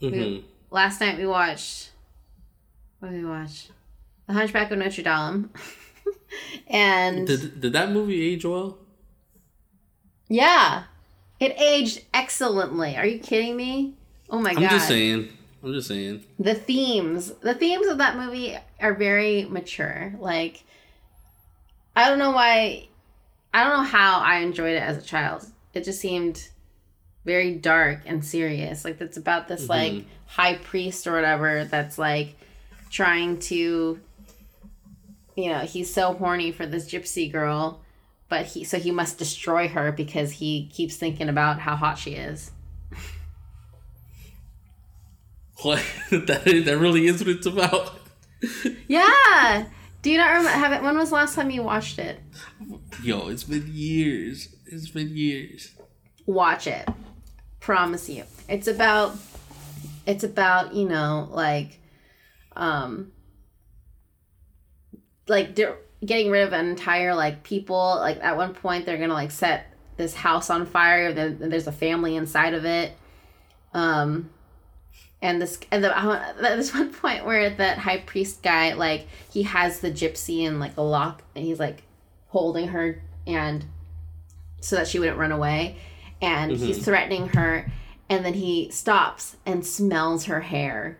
Mm-hmm. 0.00 0.46
Last 0.70 1.00
night 1.00 1.18
we 1.18 1.26
watched. 1.26 1.90
What 3.00 3.10
did 3.10 3.22
we 3.22 3.28
watch? 3.28 3.68
The 4.26 4.34
Hunchback 4.34 4.70
of 4.70 4.78
Notre 4.78 5.02
Dame. 5.02 5.50
and 6.66 7.26
Did 7.26 7.60
did 7.60 7.72
that 7.72 7.90
movie 7.90 8.22
age 8.32 8.44
well? 8.44 8.78
yeah, 10.28 10.84
it 11.40 11.60
aged 11.60 12.04
excellently. 12.14 12.96
Are 12.96 13.06
you 13.06 13.18
kidding 13.18 13.56
me? 13.56 13.94
Oh 14.30 14.40
my 14.40 14.54
god 14.54 14.64
I'm 14.64 14.70
just 14.70 14.88
saying. 14.88 15.28
I'm 15.62 15.72
just 15.72 15.88
saying. 15.88 16.24
the 16.38 16.54
themes 16.54 17.32
the 17.40 17.54
themes 17.54 17.86
of 17.86 17.98
that 17.98 18.16
movie 18.16 18.56
are 18.80 18.94
very 18.94 19.44
mature 19.44 20.12
like 20.18 20.64
i 21.94 22.08
don't 22.08 22.18
know 22.18 22.32
why 22.32 22.88
i 23.54 23.62
don't 23.62 23.76
know 23.76 23.84
how 23.84 24.18
i 24.20 24.38
enjoyed 24.38 24.74
it 24.74 24.82
as 24.82 24.98
a 24.98 25.02
child 25.02 25.46
it 25.72 25.84
just 25.84 26.00
seemed 26.00 26.48
very 27.24 27.54
dark 27.54 28.00
and 28.06 28.24
serious 28.24 28.84
like 28.84 29.00
it's 29.00 29.16
about 29.16 29.46
this 29.46 29.62
mm-hmm. 29.62 29.96
like 29.96 30.04
high 30.26 30.56
priest 30.56 31.06
or 31.06 31.12
whatever 31.12 31.64
that's 31.64 31.96
like 31.96 32.34
trying 32.90 33.38
to 33.38 34.00
you 35.36 35.48
know 35.48 35.60
he's 35.60 35.92
so 35.92 36.14
horny 36.14 36.52
for 36.52 36.66
this 36.66 36.90
gypsy 36.90 37.30
girl 37.30 37.80
but 38.28 38.46
he 38.46 38.64
so 38.64 38.78
he 38.78 38.90
must 38.90 39.18
destroy 39.18 39.68
her 39.68 39.92
because 39.92 40.32
he 40.32 40.68
keeps 40.72 40.96
thinking 40.96 41.28
about 41.28 41.58
how 41.58 41.76
hot 41.76 41.98
she 41.98 42.12
is 42.14 42.50
What? 45.62 45.82
that 46.10 46.44
that 46.44 46.78
really 46.78 47.06
is 47.06 47.20
what 47.20 47.28
it's 47.28 47.46
about. 47.46 47.92
Yeah. 48.88 49.66
Do 50.02 50.10
you 50.10 50.18
not 50.18 50.30
remember? 50.30 50.50
Have 50.50 50.72
it? 50.72 50.82
When 50.82 50.96
was 50.98 51.10
the 51.10 51.14
last 51.14 51.36
time 51.36 51.50
you 51.50 51.62
watched 51.62 51.98
it? 51.98 52.18
Yo, 53.02 53.28
it's 53.28 53.44
been 53.44 53.70
years. 53.72 54.48
It's 54.66 54.90
been 54.90 55.16
years. 55.16 55.70
Watch 56.26 56.66
it. 56.66 56.88
Promise 57.60 58.08
you. 58.08 58.24
It's 58.48 58.66
about. 58.66 59.16
It's 60.04 60.24
about 60.24 60.74
you 60.74 60.88
know 60.88 61.28
like, 61.30 61.78
um. 62.56 63.12
Like 65.28 65.54
di- 65.54 65.74
getting 66.04 66.30
rid 66.30 66.46
of 66.46 66.52
an 66.52 66.66
entire 66.68 67.14
like 67.14 67.42
people. 67.42 67.96
Like 68.00 68.18
at 68.22 68.36
one 68.36 68.54
point 68.54 68.86
they're 68.86 68.98
gonna 68.98 69.12
like 69.14 69.30
set 69.30 69.66
this 69.96 70.14
house 70.14 70.50
on 70.50 70.66
fire. 70.66 71.12
Then 71.12 71.38
there's 71.50 71.66
a 71.66 71.72
family 71.72 72.16
inside 72.16 72.54
of 72.54 72.64
it. 72.64 72.92
Um. 73.74 74.30
and 75.22 75.40
this 75.40 75.58
and 75.70 75.82
the, 75.84 75.96
uh, 75.96 76.32
there's 76.40 76.74
one 76.74 76.92
point 76.92 77.24
where 77.24 77.48
that 77.50 77.78
high 77.78 77.98
priest 77.98 78.42
guy 78.42 78.74
like 78.74 79.06
he 79.30 79.44
has 79.44 79.80
the 79.80 79.90
gypsy 79.90 80.40
in 80.42 80.58
like 80.58 80.76
a 80.76 80.82
lock 80.82 81.22
and 81.34 81.44
he's 81.44 81.58
like 81.60 81.82
holding 82.28 82.68
her 82.68 83.00
and 83.26 83.64
so 84.60 84.76
that 84.76 84.86
she 84.88 84.98
wouldn't 84.98 85.16
run 85.18 85.32
away 85.32 85.76
and 86.20 86.50
he's 86.52 86.78
Mhm. 86.80 86.84
threatening 86.84 87.28
her 87.28 87.70
and 88.10 88.24
then 88.24 88.34
he 88.34 88.70
stops 88.70 89.36
and 89.46 89.64
smells 89.64 90.24
her 90.26 90.40
hair 90.40 90.98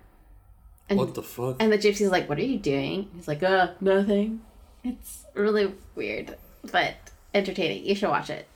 and 0.93 0.99
what 1.01 1.15
the 1.15 1.23
fuck? 1.23 1.57
and 1.61 1.73
the 1.73 1.79
gypsy's 1.79 2.11
like 2.11 2.29
what 2.29 2.39
are 2.39 2.45
you 2.45 2.59
doing 2.59 3.09
he's 3.15 3.27
like 3.29 3.43
uh 3.43 3.69
nothing 3.81 4.41
it's 4.85 5.25
really 5.35 5.73
weird 5.95 6.37
but 6.71 6.95
entertaining 7.35 7.85
you 7.85 7.95
should 7.95 8.09
watch 8.11 8.31
it 8.31 8.47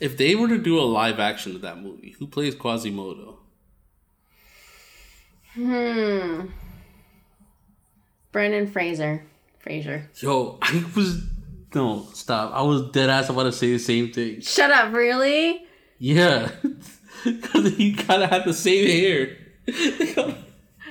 If 0.00 0.16
they 0.16 0.34
were 0.34 0.48
to 0.48 0.58
do 0.58 0.78
a 0.78 0.86
live 0.86 1.18
action 1.18 1.56
of 1.56 1.62
that 1.62 1.78
movie, 1.82 2.14
who 2.18 2.26
plays 2.28 2.54
Quasimodo? 2.54 3.38
hmm 5.54 6.46
brendan 8.32 8.66
fraser 8.70 9.22
fraser 9.58 10.08
Yo, 10.20 10.58
I 10.62 10.84
was 10.94 11.22
no 11.74 12.06
stop. 12.14 12.52
I 12.54 12.62
was 12.62 12.90
dead 12.92 13.10
ass 13.10 13.28
about 13.28 13.42
to 13.44 13.52
say 13.52 13.72
the 13.72 13.78
same 13.78 14.10
thing. 14.12 14.40
shut 14.40 14.70
up 14.70 14.92
really 14.94 15.64
Yeah, 15.98 16.50
because 17.24 17.76
he 17.76 17.92
kind 17.94 18.22
of 18.22 18.30
had 18.30 18.44
the 18.44 18.54
same 18.54 18.86
hair. 18.88 19.36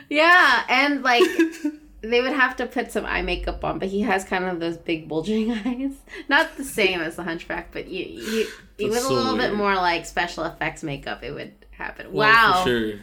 Yeah, 0.09 0.63
and 0.69 1.03
like 1.03 1.23
they 2.01 2.21
would 2.21 2.33
have 2.33 2.55
to 2.57 2.65
put 2.65 2.91
some 2.91 3.05
eye 3.05 3.21
makeup 3.21 3.63
on, 3.63 3.79
but 3.79 3.89
he 3.89 4.01
has 4.01 4.23
kind 4.23 4.45
of 4.45 4.59
those 4.59 4.77
big 4.77 5.07
bulging 5.09 5.51
eyes. 5.65 5.93
Not 6.29 6.55
the 6.57 6.63
same 6.63 7.01
as 7.01 7.15
the 7.15 7.23
Hunchback, 7.23 7.71
but 7.71 7.87
you 7.87 8.05
you, 8.05 8.47
you 8.77 8.89
with 8.89 8.97
a 8.97 9.01
so 9.01 9.13
little 9.13 9.37
bit 9.37 9.53
more 9.55 9.75
like 9.75 10.05
special 10.05 10.43
effects 10.45 10.83
makeup, 10.83 11.23
it 11.23 11.31
would 11.31 11.53
happen. 11.71 12.07
Oh, 12.07 12.11
well, 12.11 12.53
wow, 12.53 12.63
for 12.63 12.69
sure. 12.69 12.99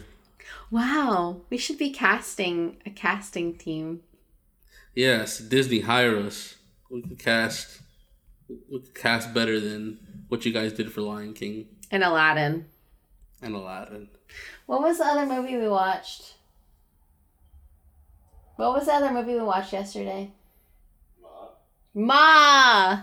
wow, 0.71 1.41
we 1.51 1.59
should 1.59 1.79
be 1.79 1.91
casting 1.91 2.77
a 2.87 2.91
casting 2.91 3.57
team. 3.57 4.01
Yes, 4.95 5.39
Disney 5.39 5.81
hire 5.81 6.17
us. 6.19 6.55
We 6.91 7.03
could 7.03 7.19
cast. 7.19 7.81
We 8.49 8.79
could 8.81 8.95
cast 8.95 9.35
better 9.35 9.59
than 9.59 9.99
what 10.29 10.45
you 10.45 10.53
guys 10.53 10.73
did 10.73 10.93
for 10.93 11.01
Lion 11.01 11.33
King 11.35 11.67
And 11.91 12.03
Aladdin. 12.05 12.67
and 13.43 13.55
Aladdin. 13.55 14.09
What 14.67 14.83
was 14.83 14.99
the 14.99 15.05
other 15.05 15.27
movie 15.27 15.57
we 15.57 15.69
watched? 15.69 16.34
What 18.57 18.73
was 18.75 18.87
the 18.87 18.93
other 18.93 19.11
movie 19.13 19.35
we 19.35 19.43
watched 19.43 19.73
yesterday? 19.73 20.31
Ma. 21.95 23.01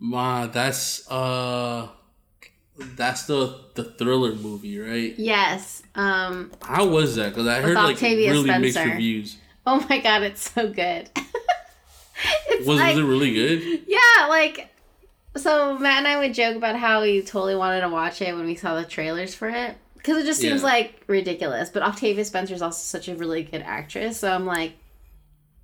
Ma, 0.00 0.46
that's 0.46 1.10
uh, 1.10 1.88
that's 2.78 3.24
the 3.24 3.60
the 3.74 3.84
thriller 3.84 4.34
movie, 4.34 4.78
right? 4.78 5.14
Yes. 5.18 5.82
Um. 5.94 6.52
How 6.62 6.86
was 6.86 7.16
that? 7.16 7.30
Because 7.30 7.46
I 7.46 7.60
heard 7.60 7.74
like 7.74 7.94
Octavia 7.96 8.30
really 8.30 8.58
mixed 8.58 8.78
reviews. 8.78 9.36
Oh 9.66 9.84
my 9.88 9.98
god, 9.98 10.22
it's 10.22 10.50
so 10.52 10.72
good. 10.72 11.10
it's 12.48 12.66
Was, 12.66 12.78
like, 12.78 12.94
was 12.94 13.04
it 13.04 13.06
really 13.06 13.34
good? 13.34 13.82
yeah, 13.86 14.26
like 14.28 14.68
so 15.36 15.76
Matt 15.78 15.98
and 15.98 16.08
I 16.08 16.18
would 16.18 16.34
joke 16.34 16.56
about 16.56 16.76
how 16.76 17.02
we 17.02 17.22
totally 17.22 17.54
wanted 17.54 17.82
to 17.82 17.88
watch 17.88 18.22
it 18.22 18.34
when 18.34 18.46
we 18.46 18.54
saw 18.54 18.76
the 18.76 18.84
trailers 18.84 19.34
for 19.34 19.48
it 19.48 19.76
because 20.08 20.22
it 20.22 20.26
just 20.26 20.40
seems 20.40 20.62
Yeah. 20.62 20.66
like 20.68 21.02
ridiculous. 21.06 21.68
But 21.68 21.82
Octavia 21.82 22.24
Spencer 22.24 22.54
is 22.54 22.62
also 22.62 22.78
such 22.80 23.08
a 23.08 23.14
really 23.14 23.42
good 23.42 23.62
actress, 23.62 24.18
so 24.18 24.32
I'm 24.32 24.46
like, 24.46 24.72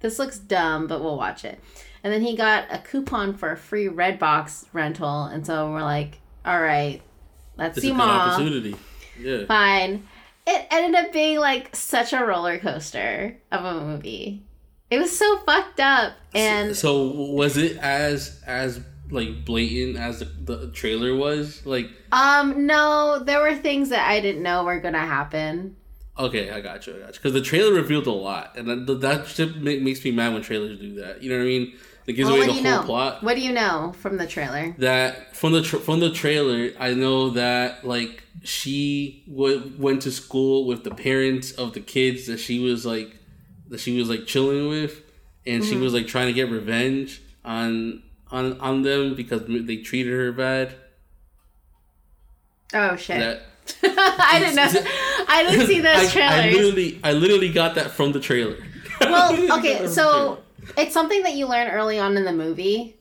this 0.01 0.19
looks 0.19 0.39
dumb, 0.39 0.87
but 0.87 1.03
we'll 1.03 1.17
watch 1.17 1.45
it. 1.45 1.59
And 2.03 2.13
then 2.13 2.21
he 2.21 2.37
got 2.37 2.67
a 2.71 2.79
coupon 2.79 3.35
for 3.35 3.53
a 3.53 3.57
free 3.57 3.89
Redbox 3.89 4.67
rental, 4.75 5.25
and 5.25 5.47
so 5.47 5.71
we're 5.71 5.81
like, 5.83 6.19
all 6.45 6.61
right, 6.61 7.01
let's 7.57 7.79
It's 7.79 7.87
see 7.87 7.93
Ma. 7.93 8.05
opportunity. 8.05 8.77
Yeah. 9.19 9.47
Fine. 9.47 10.07
It 10.47 10.67
ended 10.71 10.95
up 11.07 11.13
being 11.13 11.39
like 11.41 11.75
such 11.75 12.13
a 12.13 12.23
roller 12.23 12.59
coaster 12.59 13.39
of 13.51 13.65
a 13.65 13.81
movie. 13.81 14.43
It 14.91 14.99
was 14.99 15.17
so 15.19 15.39
fucked 15.47 15.81
up, 15.81 16.13
and 16.35 16.77
so 16.77 17.09
was 17.33 17.57
it 17.57 17.79
as 17.79 18.43
as 18.47 18.81
like 19.11 19.45
blatant 19.45 19.97
as 19.97 20.19
the, 20.21 20.25
the 20.25 20.71
trailer 20.73 21.15
was? 21.15 21.65
Like, 21.67 21.91
Um, 22.13 22.67
no, 22.67 23.23
there 23.25 23.41
were 23.41 23.55
things 23.55 23.91
that 23.91 24.09
I 24.09 24.21
didn't 24.21 24.43
know 24.43 24.65
were 24.65 24.81
gonna 24.81 25.07
happen. 25.07 25.77
okay, 26.19 26.51
I 26.51 26.61
got 26.61 26.87
you, 26.87 26.95
I 26.97 26.99
got 27.01 27.07
you. 27.09 27.13
Because 27.15 27.33
the 27.33 27.41
trailer 27.43 27.73
revealed 27.75 28.07
a 28.07 28.13
lot, 28.13 28.57
and 28.57 28.87
that, 28.89 29.01
that 29.01 29.27
shit 29.27 29.57
ma- 29.57 29.83
makes 29.83 30.05
me 30.05 30.11
mad 30.11 30.33
when 30.33 30.43
trailers 30.43 30.79
do 30.79 30.95
that. 30.97 31.23
You 31.23 31.31
know 31.31 31.37
what 31.37 31.43
I 31.45 31.47
mean? 31.47 31.73
It 32.07 32.13
gives 32.13 32.29
Well, 32.29 32.37
away 32.39 32.49
what 32.49 32.63
the 32.63 32.63
whole 32.71 32.81
know? 32.81 32.87
plot. 32.87 33.23
What 33.23 33.35
do 33.35 33.41
you 33.41 33.53
know 33.53 33.95
from 33.99 34.19
the 34.19 34.27
trailer? 34.27 34.75
that 34.79 35.35
from 35.35 35.53
the 35.53 35.63
tra- 35.63 35.79
from 35.81 36.01
the 36.01 36.11
trailer, 36.11 36.71
I 36.79 36.93
know 36.95 37.31
that 37.31 37.85
like 37.87 38.23
she 38.43 39.25
w- 39.29 39.73
went 39.79 40.03
to 40.03 40.11
school 40.11 40.67
with 40.67 40.85
the 40.85 40.91
parents 40.91 41.53
of 41.53 41.73
the 41.73 41.81
kids 41.81 42.27
that 42.27 42.39
she 42.39 42.59
was 42.59 42.85
like 42.85 43.17
that 43.71 43.81
she 43.81 43.97
was 43.99 44.09
like 44.11 44.27
chilling 44.27 44.69
with, 44.69 45.01
and 45.47 45.65
she 45.65 45.73
Mm-hmm. 45.75 45.83
was 45.83 45.95
like 45.95 46.07
trying 46.07 46.27
to 46.27 46.35
get 46.35 46.51
revenge 46.51 47.23
on 47.43 48.03
on 48.35 48.61
on 48.61 48.83
them 48.83 49.15
because 49.15 49.43
they 49.47 49.77
treated 49.79 50.13
her 50.13 50.33
bad. 50.33 50.75
Oh 52.73 52.97
shit! 52.97 53.19
That 53.19 53.43
I 53.83 54.39
didn't 54.41 54.57
know. 54.57 54.81
I 55.29 55.47
didn't 55.49 55.67
see 55.67 55.81
those 55.81 56.17
I, 56.17 56.49
I 56.49 56.51
literally 56.51 57.01
I 57.05 57.13
literally 57.13 57.53
got 57.53 57.75
that 57.77 57.91
from 57.93 58.13
the 58.13 58.21
trailer. 58.21 58.57
well, 59.01 59.59
okay, 59.59 59.87
so 59.87 60.39
it's 60.77 60.93
something 60.93 61.23
that 61.23 61.35
you 61.35 61.47
learn 61.47 61.69
early 61.71 61.99
on 61.99 62.17
in 62.17 62.25
the 62.25 62.33
movie, 62.33 62.97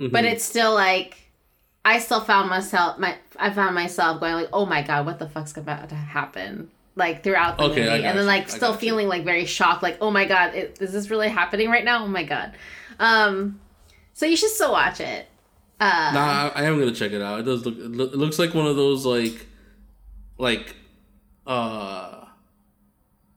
Mhm. 0.00 0.10
but 0.12 0.24
it's 0.24 0.44
still 0.44 0.74
like 0.74 1.16
I 1.84 1.98
still 1.98 2.20
found 2.20 2.50
myself 2.50 2.98
my 2.98 3.16
I 3.38 3.50
found 3.50 3.74
myself 3.74 4.20
going 4.20 4.34
like, 4.34 4.48
oh 4.52 4.66
my 4.66 4.82
god, 4.82 5.06
what 5.06 5.18
the 5.18 5.28
fuck's 5.28 5.56
about 5.56 5.88
to 5.88 5.94
happen? 5.94 6.70
Like 6.96 7.24
throughout 7.24 7.58
the 7.58 7.64
Okay, 7.64 7.80
movie, 7.80 8.04
and 8.04 8.16
then 8.16 8.16
you, 8.18 8.22
like 8.22 8.48
still 8.48 8.72
got 8.72 8.82
you. 8.82 8.88
feeling 8.88 9.08
like 9.08 9.24
very 9.24 9.46
shocked, 9.46 9.82
like 9.82 9.98
oh 10.00 10.10
my 10.10 10.26
god, 10.26 10.54
it, 10.54 10.78
is 10.80 10.92
this 10.92 11.10
really 11.10 11.28
happening 11.28 11.68
right 11.70 11.84
now? 11.84 12.04
Oh 12.04 12.08
my 12.08 12.22
god. 12.22 12.52
Um, 13.00 13.58
so 14.14 14.24
you 14.26 14.36
should 14.36 14.50
still 14.50 14.72
watch 14.72 15.00
it. 15.00 15.26
Uh, 15.80 16.10
Nah, 16.14 16.50
I, 16.54 16.60
I 16.60 16.62
am 16.64 16.78
gonna 16.78 16.92
check 16.94 17.12
it 17.12 17.20
out. 17.20 17.40
It 17.40 17.42
does 17.42 17.66
look. 17.66 17.76
It, 17.76 17.90
loo- 17.90 18.04
it 18.06 18.14
looks 18.16 18.38
like 18.38 18.54
one 18.54 18.66
of 18.66 18.76
those 18.76 19.04
like, 19.04 19.46
like, 20.38 20.74
uh, 21.46 22.24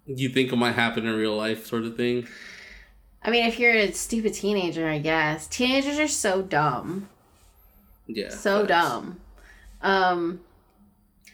you 0.06 0.30
think 0.30 0.54
it 0.54 0.56
might 0.56 0.76
happen 0.76 1.06
in 1.06 1.16
real 1.16 1.36
life 1.36 1.66
sort 1.66 1.84
of 1.84 1.98
thing. 1.98 2.28
I 3.24 3.30
mean, 3.32 3.46
if 3.46 3.60
you're 3.60 3.74
a 3.74 3.92
stupid 3.92 4.34
teenager, 4.34 4.88
I 4.88 5.00
guess 5.00 5.48
teenagers 5.48 6.00
are 6.00 6.08
so 6.08 6.42
dumb. 6.42 7.10
Yeah. 8.06 8.30
so 8.30 8.66
dumb. 8.66 9.20
Um, 9.82 10.40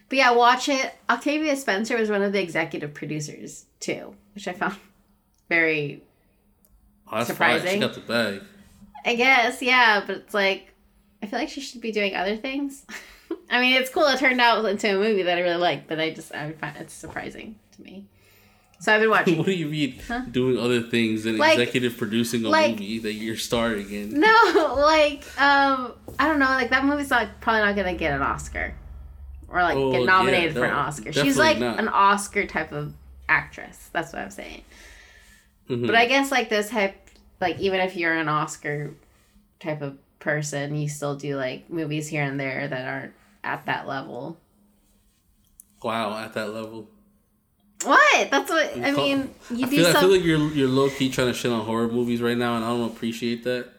but 0.10 0.18
yeah, 0.18 0.32
watch 0.32 0.70
it. 0.70 0.92
Octavia 1.10 1.56
Spencer 1.56 1.98
was 1.98 2.10
one 2.10 2.24
of 2.24 2.34
the 2.34 2.42
executive 2.42 2.94
producers 2.96 3.66
too, 3.80 4.16
which 4.34 4.48
I 4.48 4.54
found 4.54 4.78
very. 5.50 6.02
Oh, 7.12 7.18
that's 7.18 7.30
fine. 7.38 7.60
She 7.62 7.68
Surprising. 7.68 7.80
got 7.82 7.94
the 7.94 8.00
bag. 8.00 8.42
I 9.06 9.16
guess 9.16 9.62
yeah, 9.62 10.04
but 10.06 10.18
it's 10.18 10.34
like 10.34 10.74
I 11.22 11.26
feel 11.28 11.40
like 11.40 11.50
she 11.50 11.62
should 11.62 11.82
be 11.82 11.92
doing 11.92 12.16
other 12.16 12.36
things. 12.38 12.86
I 13.50 13.60
mean, 13.60 13.80
it's 13.82 13.90
cool. 13.90 14.06
It 14.08 14.20
turned 14.20 14.40
out 14.42 14.64
into 14.66 14.90
a 14.96 15.00
movie 15.00 15.24
that 15.24 15.38
I 15.38 15.42
really 15.42 15.58
like, 15.58 15.88
but 15.88 16.00
I 16.00 16.12
just 16.12 16.34
I 16.34 16.52
find 16.54 16.78
it's 16.78 16.94
surprising 16.94 17.56
to 17.76 17.82
me. 17.82 18.06
So 18.80 18.94
I've 18.94 19.02
been 19.02 19.10
watching. 19.18 19.38
what 19.38 19.46
do 19.46 19.54
you 19.54 19.68
mean 19.68 20.00
Huh? 20.08 20.22
doing 20.30 20.58
other 20.58 20.82
things 20.82 21.26
and 21.26 21.38
Like- 21.38 21.58
executive 21.58 21.98
producing 21.98 22.44
a 22.46 22.50
like- 22.50 22.72
movie 22.72 23.00
that 23.00 23.14
you're 23.14 23.38
starring 23.38 23.90
in? 23.92 24.20
No, 24.20 24.76
like 24.78 25.24
um, 25.42 25.94
I 26.20 26.28
don't 26.28 26.40
know. 26.40 26.46
Like 26.46 26.70
that 26.72 26.84
movie's 26.86 27.12
like 27.12 27.40
probably 27.42 27.62
not 27.62 27.76
gonna 27.76 27.94
get 27.96 28.14
an 28.14 28.22
Oscar, 28.22 28.74
or 29.48 29.62
like 29.64 29.76
Oh, 29.78 29.92
get 29.92 30.02
yeah, 30.02 30.06
nominated 30.08 30.54
for 30.54 30.66
an 30.66 30.72
Oscar. 30.72 31.12
She's 31.14 31.38
like 31.38 31.60
not. 31.60 31.80
an 31.80 31.88
Oscar 31.88 32.46
type 32.46 32.72
of 32.72 32.94
actress. 33.30 33.90
That's 33.94 34.12
what 34.14 34.22
I'm 34.22 34.32
saying. 34.32 34.64
Mhm. 35.70 35.86
But 35.88 35.96
I 35.96 36.06
guess 36.08 36.30
like 36.32 36.50
this 36.50 36.70
type, 36.70 37.03
like 37.44 37.60
even 37.60 37.80
if 37.80 37.96
you're 37.96 38.14
an 38.14 38.28
Oscar 38.30 38.92
type 39.60 39.82
of 39.82 39.98
person, 40.20 40.76
you 40.76 40.90
still 40.90 41.16
do 41.16 41.36
like 41.36 41.70
movies 41.70 42.08
here 42.08 42.24
and 42.24 42.40
there 42.40 42.68
that 42.68 42.88
aren't 42.88 43.14
at 43.44 43.66
that 43.66 43.88
level. 43.88 44.38
wow, 45.84 46.18
at 46.18 46.34
that 46.34 46.54
level, 46.54 46.88
What? 47.84 48.32
That's 48.32 48.50
what 48.50 48.78
I 48.78 48.92
mean. 48.92 49.34
You 49.52 49.68
I 49.68 49.70
do 49.70 49.76
feel, 49.78 49.88
I 49.88 49.94
feel 49.94 50.12
like 50.12 50.24
you're 50.24 50.40
you're 50.54 50.70
low 50.70 50.90
key 50.90 51.10
trying 51.10 51.28
to 51.28 51.34
shit 51.34 51.52
on 51.52 51.66
horror 51.66 51.88
movies 51.88 52.22
right 52.22 52.38
now, 52.38 52.56
and 52.56 52.64
I 52.66 52.70
don't 52.70 52.90
appreciate 52.92 53.44
that. 53.44 53.70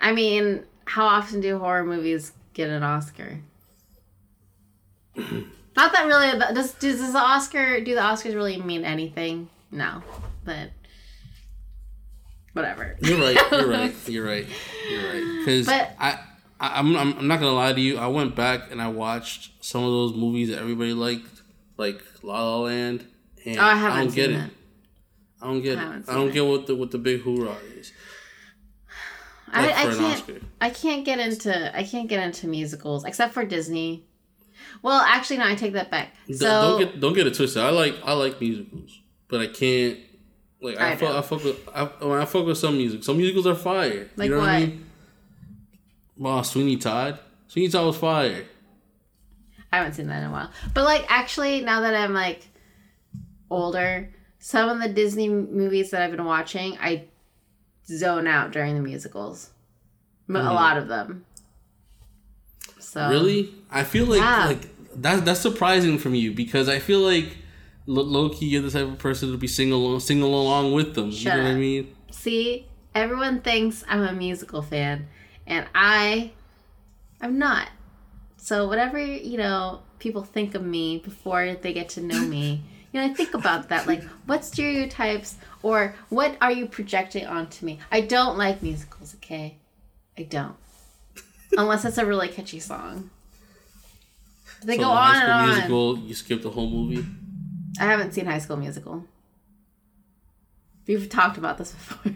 I 0.00 0.12
mean, 0.12 0.64
how 0.84 1.06
often 1.06 1.40
do 1.40 1.58
horror 1.58 1.84
movies 1.84 2.32
get 2.54 2.68
an 2.68 2.82
Oscar? 2.82 3.38
Not 5.16 5.92
that 5.92 6.06
really. 6.06 6.38
Does 6.54 6.74
does 6.74 7.12
the 7.12 7.18
Oscar 7.18 7.80
do 7.80 7.94
the 7.94 8.00
Oscars 8.00 8.34
really 8.34 8.60
mean 8.60 8.84
anything? 8.84 9.48
No, 9.70 10.02
but 10.44 10.70
whatever. 12.52 12.96
You're 13.02 13.18
right. 13.18 13.36
You're 13.52 13.68
right. 13.68 13.94
You're 14.08 14.26
right. 14.26 14.46
You're 14.90 15.02
right. 15.12 15.38
Because 15.38 15.68
I, 15.68 15.88
I, 15.98 16.18
I'm, 16.78 16.94
I'm, 16.96 17.18
I'm 17.18 17.26
not 17.28 17.40
gonna 17.40 17.52
lie 17.54 17.72
to 17.72 17.80
you. 17.80 17.98
I 17.98 18.06
went 18.06 18.34
back 18.36 18.70
and 18.70 18.80
I 18.80 18.88
watched 18.88 19.52
some 19.64 19.82
of 19.84 19.90
those 19.90 20.14
movies 20.14 20.48
that 20.50 20.58
everybody 20.58 20.92
liked, 20.92 21.42
like 21.76 22.02
La 22.22 22.42
La 22.42 22.58
Land, 22.60 23.06
and 23.44 23.58
Oh, 23.58 23.62
I 23.62 23.74
haven't 23.74 24.06
don't 24.06 24.14
get 24.14 24.30
it. 24.30 24.36
it. 24.36 24.50
I 25.40 25.46
don't 25.46 25.62
get 25.62 25.78
I 25.78 25.82
it. 25.96 26.04
I 26.08 26.14
don't 26.14 26.26
seen 26.26 26.32
get 26.34 26.46
what 26.46 26.66
the 26.66 26.76
what 26.76 26.90
the 26.92 26.98
big 26.98 27.22
hoorah 27.22 27.56
is. 27.76 27.92
I, 29.52 29.66
Like 29.66 29.76
I 29.76 29.82
an 29.90 29.98
can't. 29.98 30.14
Oscar. 30.14 30.40
I 30.60 30.70
can't 30.70 31.04
get 31.04 31.18
into. 31.18 31.76
I 31.76 31.82
can't 31.82 32.08
get 32.08 32.22
into 32.22 32.46
musicals 32.46 33.04
except 33.04 33.34
for 33.34 33.44
Disney. 33.44 34.04
Well, 34.82 35.00
actually, 35.00 35.38
no. 35.38 35.46
I 35.46 35.54
take 35.54 35.72
that 35.74 35.90
back. 35.90 36.14
So 36.32 36.46
don't 36.46 36.78
get 36.78 37.00
don't 37.00 37.12
get 37.14 37.26
it 37.26 37.34
twisted. 37.34 37.62
I 37.62 37.70
like 37.70 37.96
I 38.04 38.12
like 38.12 38.40
musicals, 38.40 39.00
but 39.28 39.40
I 39.40 39.48
can't. 39.48 39.98
Like 40.62 40.80
I, 40.80 40.92
I 40.92 40.96
fuck. 40.96 41.14
I 41.14 41.22
fuck 41.22 41.44
with 41.44 41.68
I, 41.74 41.90
I 42.20 42.24
fuck 42.24 42.46
with 42.46 42.56
some 42.56 42.76
music. 42.76 43.02
Some 43.04 43.16
musicals 43.18 43.46
are 43.46 43.54
fire. 43.54 44.08
Like 44.16 44.28
you 44.28 44.34
know 44.34 44.40
what? 44.40 44.48
I 44.48 44.60
mean? 44.60 44.86
Wow, 46.16 46.42
Sweeney 46.42 46.76
Todd. 46.76 47.18
Sweeney 47.48 47.68
Todd 47.68 47.86
was 47.86 47.96
fire. 47.96 48.44
I 49.72 49.78
haven't 49.78 49.94
seen 49.94 50.06
that 50.06 50.22
in 50.22 50.28
a 50.28 50.32
while. 50.32 50.50
But 50.72 50.84
like, 50.84 51.04
actually, 51.08 51.62
now 51.62 51.80
that 51.80 51.94
I'm 51.94 52.14
like 52.14 52.46
older, 53.50 54.10
some 54.38 54.68
of 54.68 54.80
the 54.80 54.88
Disney 54.88 55.28
movies 55.28 55.90
that 55.90 56.02
I've 56.02 56.10
been 56.12 56.24
watching, 56.24 56.78
I 56.78 57.06
zone 57.86 58.26
out 58.26 58.52
during 58.52 58.74
the 58.74 58.82
musicals. 58.82 59.50
A 60.28 60.32
mm-hmm. 60.32 60.46
lot 60.46 60.78
of 60.78 60.88
them. 60.88 61.24
So 62.78 63.08
Really? 63.08 63.52
I 63.70 63.84
feel 63.84 64.06
like 64.06 64.20
Yeah. 64.20 64.46
like 64.46 65.00
that 65.00 65.24
that's 65.24 65.40
surprising 65.40 65.98
from 65.98 66.14
you 66.14 66.32
because 66.32 66.68
I 66.68 66.78
feel 66.78 67.00
like 67.00 67.36
low 67.86 68.28
key 68.28 68.46
you're 68.46 68.62
the 68.62 68.70
type 68.70 68.86
of 68.88 68.98
person 68.98 69.32
to 69.32 69.38
be 69.38 69.48
sing 69.48 69.72
along 69.72 70.00
sing 70.00 70.22
along 70.22 70.72
with 70.72 70.94
them. 70.94 71.10
Shut 71.10 71.20
you 71.20 71.30
know 71.30 71.48
what 71.48 71.52
I 71.52 71.54
mean? 71.54 71.94
See, 72.10 72.66
everyone 72.94 73.40
thinks 73.40 73.84
I'm 73.88 74.02
a 74.02 74.12
musical 74.12 74.62
fan, 74.62 75.08
and 75.46 75.66
I, 75.74 76.32
I'm 77.20 77.38
not. 77.38 77.68
So 78.36 78.66
whatever 78.68 78.98
you 78.98 79.38
know, 79.38 79.82
people 79.98 80.22
think 80.22 80.54
of 80.54 80.62
me 80.64 80.98
before 80.98 81.54
they 81.54 81.72
get 81.72 81.88
to 81.90 82.00
know 82.00 82.20
me. 82.20 82.62
You 82.92 83.00
know, 83.00 83.06
I 83.06 83.14
think 83.14 83.32
about 83.32 83.70
that. 83.70 83.86
Like, 83.86 84.02
what 84.26 84.44
stereotypes 84.44 85.36
or 85.62 85.94
what 86.10 86.36
are 86.42 86.52
you 86.52 86.66
projecting 86.66 87.24
onto 87.24 87.64
me? 87.64 87.78
I 87.90 88.02
don't 88.02 88.36
like 88.36 88.62
musicals. 88.62 89.14
Okay, 89.14 89.56
I 90.18 90.24
don't. 90.24 90.56
Unless 91.56 91.86
it's 91.86 91.96
a 91.96 92.04
really 92.04 92.28
catchy 92.28 92.60
song. 92.60 93.08
They 94.62 94.76
So 94.76 94.82
go 94.82 94.90
on 94.90 95.16
and 95.16 95.32
on. 95.32 95.48
Musical, 95.48 95.98
you 96.00 96.14
skipped 96.14 96.42
the 96.42 96.50
whole 96.50 96.68
movie. 96.68 97.02
I 97.80 97.84
haven't 97.84 98.12
seen 98.12 98.26
High 98.26 98.38
School 98.38 98.56
Musical. 98.56 99.04
We've 100.86 101.08
talked 101.08 101.38
about 101.38 101.58
this 101.58 101.70
before. 101.72 102.12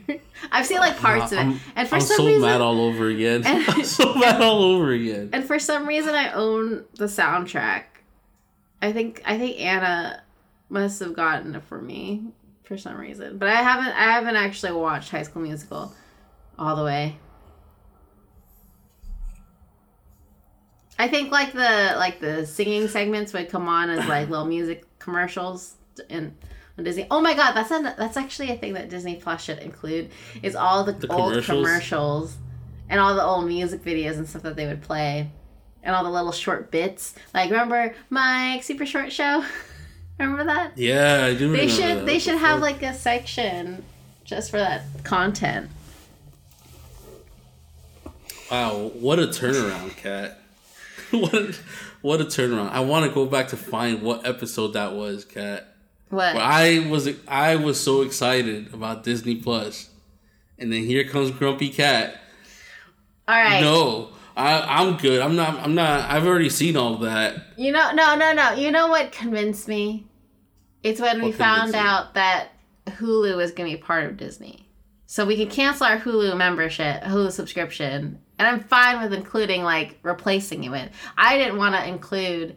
I've 0.51 0.67
seen 0.67 0.79
like 0.79 0.99
parts 0.99 1.33
of 1.33 1.39
it, 1.39 1.61
and 1.77 1.89
for 1.89 1.97
I'm 1.97 2.01
some 2.01 2.17
so 2.17 2.27
reason, 2.27 2.43
mad 2.43 2.61
all 2.61 2.81
over 2.81 3.07
again. 3.09 3.43
And- 3.45 3.65
I'm 3.69 3.85
so 3.85 4.15
mad 4.15 4.43
all 4.43 4.63
over 4.63 4.91
again. 4.91 5.31
and 5.33 5.45
for 5.45 5.59
some 5.59 5.87
reason, 5.87 6.15
I 6.15 6.33
own 6.33 6.85
the 6.97 7.05
soundtrack. 7.07 7.85
I 8.83 8.93
think 8.93 9.23
I 9.25 9.39
think 9.39 9.61
Anna 9.61 10.23
must 10.69 11.01
have 11.01 11.15
gotten 11.15 11.55
it 11.55 11.63
for 11.65 11.81
me 11.81 12.25
for 12.65 12.77
some 12.77 12.97
reason, 12.99 13.39
but 13.39 13.49
I 13.49 13.63
haven't. 13.63 13.93
I 13.97 14.13
haven't 14.13 14.37
actually 14.37 14.73
watched 14.73 15.11
High 15.11 15.23
School 15.23 15.43
Musical 15.43 15.95
all 16.59 16.75
the 16.77 16.85
way. 16.85 17.17
I 20.99 21.09
think 21.09 21.31
like 21.31 21.53
the 21.53 21.95
like 21.97 22.21
the 22.21 22.47
singing 22.47 22.89
segments 22.89 23.33
would 23.33 23.49
come 23.51 23.69
on 23.69 23.91
as 23.91 24.07
like 24.09 24.29
little 24.29 24.47
music 24.47 24.85
commercials 24.99 25.75
in 26.09 26.35
on 26.79 26.85
Disney. 26.85 27.07
Oh 27.11 27.21
my 27.21 27.35
god, 27.35 27.53
that's 27.53 27.71
a, 27.71 27.95
that's 27.99 28.17
actually 28.17 28.51
a 28.51 28.57
thing 28.57 28.75
that 28.75 28.89
Disney 28.89 29.17
Plus 29.17 29.43
should 29.43 29.59
include 29.59 30.11
is 30.43 30.55
all 30.57 30.85
the, 30.85 30.93
The 30.93 31.09
old 31.09 31.33
commercials? 31.33 31.47
commercials 31.67 32.37
and 32.89 33.01
all 33.01 33.15
the 33.15 33.23
old 33.23 33.47
music 33.47 33.83
videos 33.83 34.17
and 34.17 34.29
stuff 34.29 34.43
that 34.43 34.57
they 34.57 34.67
would 34.67 34.83
play 34.83 35.31
and 35.83 35.95
all 35.95 36.05
the 36.05 36.11
little 36.11 36.33
short 36.33 36.71
bits. 36.71 37.15
Like 37.35 37.51
remember 37.51 37.95
Mike 38.11 38.63
Super 38.63 38.87
Short 38.87 39.13
Show? 39.13 39.45
remember 40.19 40.45
that? 40.45 40.77
Yeah, 40.77 41.25
I 41.27 41.33
do. 41.35 41.39
They 41.39 41.67
remember 41.67 41.69
should 41.69 41.97
that 41.99 42.07
they 42.07 42.19
should 42.19 42.39
have 42.39 42.61
like 42.61 42.83
a 42.83 42.95
section 42.95 43.85
just 44.25 44.51
for 44.51 44.57
that 44.57 44.83
content. 45.05 45.71
Wow, 48.51 48.91
what 48.95 49.19
a 49.19 49.27
turnaround, 49.27 49.97
Kat. 49.97 50.39
what 51.11 51.35
a, 51.35 51.55
what 52.03 52.21
a 52.21 52.25
turnaround. 52.25 52.71
I 52.71 52.81
want 52.81 53.07
to 53.07 53.15
go 53.15 53.27
back 53.27 53.49
to 53.49 53.57
find 53.57 54.03
what 54.03 54.27
episode 54.27 54.75
that 54.75 54.95
was, 54.95 55.25
Kat. 55.25 55.67
What? 56.09 56.35
But 56.35 56.43
I 56.43 56.87
was 56.89 57.09
I 57.27 57.57
was 57.57 57.81
so 57.81 58.03
excited 58.03 58.73
about 58.73 59.05
Disney 59.05 59.37
Plus, 59.37 59.91
and 60.59 60.73
then 60.73 60.85
here 60.85 61.05
comes 61.09 61.31
Grumpy 61.31 61.71
Cat. 61.71 62.21
all 63.27 63.35
right. 63.35 63.61
No, 63.61 64.11
I 64.37 64.61
I'm 64.61 64.97
good. 64.97 65.21
I'm 65.21 65.37
not. 65.37 65.61
I'm 65.61 65.75
not. 65.75 66.11
I've 66.11 66.27
already 66.27 66.51
seen 66.51 66.77
all 66.77 66.97
that. 66.99 67.43
You 67.57 67.73
know, 67.73 67.93
no, 67.93 68.15
no, 68.15 68.33
no. 68.33 68.53
You 68.53 68.71
know 68.71 68.89
what 68.89 69.13
convinced 69.13 69.69
me? 69.69 70.07
It's 70.83 71.01
when 71.01 71.23
we 71.25 71.33
found 71.33 71.73
you? 71.73 71.81
out 71.81 72.15
that 72.15 72.51
Hulu 72.87 73.37
was 73.37 73.51
going 73.51 73.71
to 73.71 73.77
be 73.77 73.83
part 73.83 74.05
of 74.05 74.17
Disney. 74.17 74.69
So 75.07 75.25
we 75.25 75.37
could 75.37 75.51
cancel 75.51 75.87
our 75.87 75.99
Hulu 75.99 76.37
membership, 76.37 77.03
Hulu 77.03 77.33
subscription, 77.33 78.21
and 78.39 78.47
I'm 78.49 78.61
fine 78.65 79.03
with 79.03 79.13
including 79.13 79.63
like 79.63 79.99
replacing 80.03 80.65
it 80.65 80.71
with. 80.71 80.91
I 81.17 81.39
didn't 81.39 81.57
want 81.59 81.75
to 81.75 81.87
include 81.89 82.57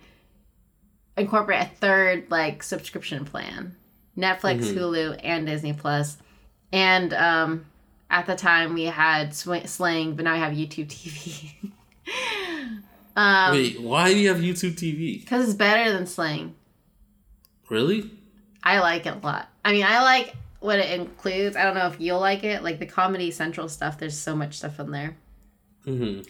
incorporate 1.18 1.62
a 1.62 1.66
third 1.66 2.30
like 2.30 2.64
subscription 2.64 3.26
plan. 3.26 3.76
Netflix, 4.18 4.64
Mhm. 4.66 4.76
Hulu, 4.76 5.20
and 5.24 5.46
Disney 5.46 5.74
Plus. 5.74 6.18
And 6.72 7.14
um 7.14 7.66
at 8.12 8.26
the 8.26 8.36
time 8.36 8.74
we 8.74 8.86
had 8.86 9.34
Sw- 9.36 9.66
Sling, 9.66 10.16
but 10.16 10.26
now 10.26 10.34
we 10.34 10.40
have 10.40 10.54
YouTube 10.54 10.88
TV. 10.88 11.72
um 13.16 13.52
Wait, 13.54 13.80
why 13.82 14.14
do 14.14 14.20
you 14.20 14.30
have 14.30 14.40
YouTube 14.40 14.74
TV? 14.76 15.20
because 15.22 15.46
it's 15.48 15.58
better 15.58 15.92
than 15.92 16.06
Sling. 16.06 16.56
Really? 17.70 18.10
I 18.64 18.80
like 18.80 19.06
it 19.06 19.16
a 19.16 19.26
lot. 19.26 19.48
I 19.64 19.72
mean, 19.74 19.86
I 19.86 20.02
like 20.02 20.34
what 20.60 20.80
it 20.80 21.00
includes. 21.00 21.56
I 21.56 21.64
don't 21.64 21.76
know 21.76 21.88
if 21.88 22.02
you'll 22.02 22.20
like 22.20 22.44
it. 22.44 22.64
Like 22.64 22.80
the 22.80 22.86
Comedy 22.86 23.32
Central 23.32 23.70
stuff, 23.70 23.98
there's 23.98 24.18
so 24.18 24.36
much 24.36 24.56
stuff 24.58 24.80
in 24.80 24.92
there. 24.92 25.16
Hmm 25.98 26.22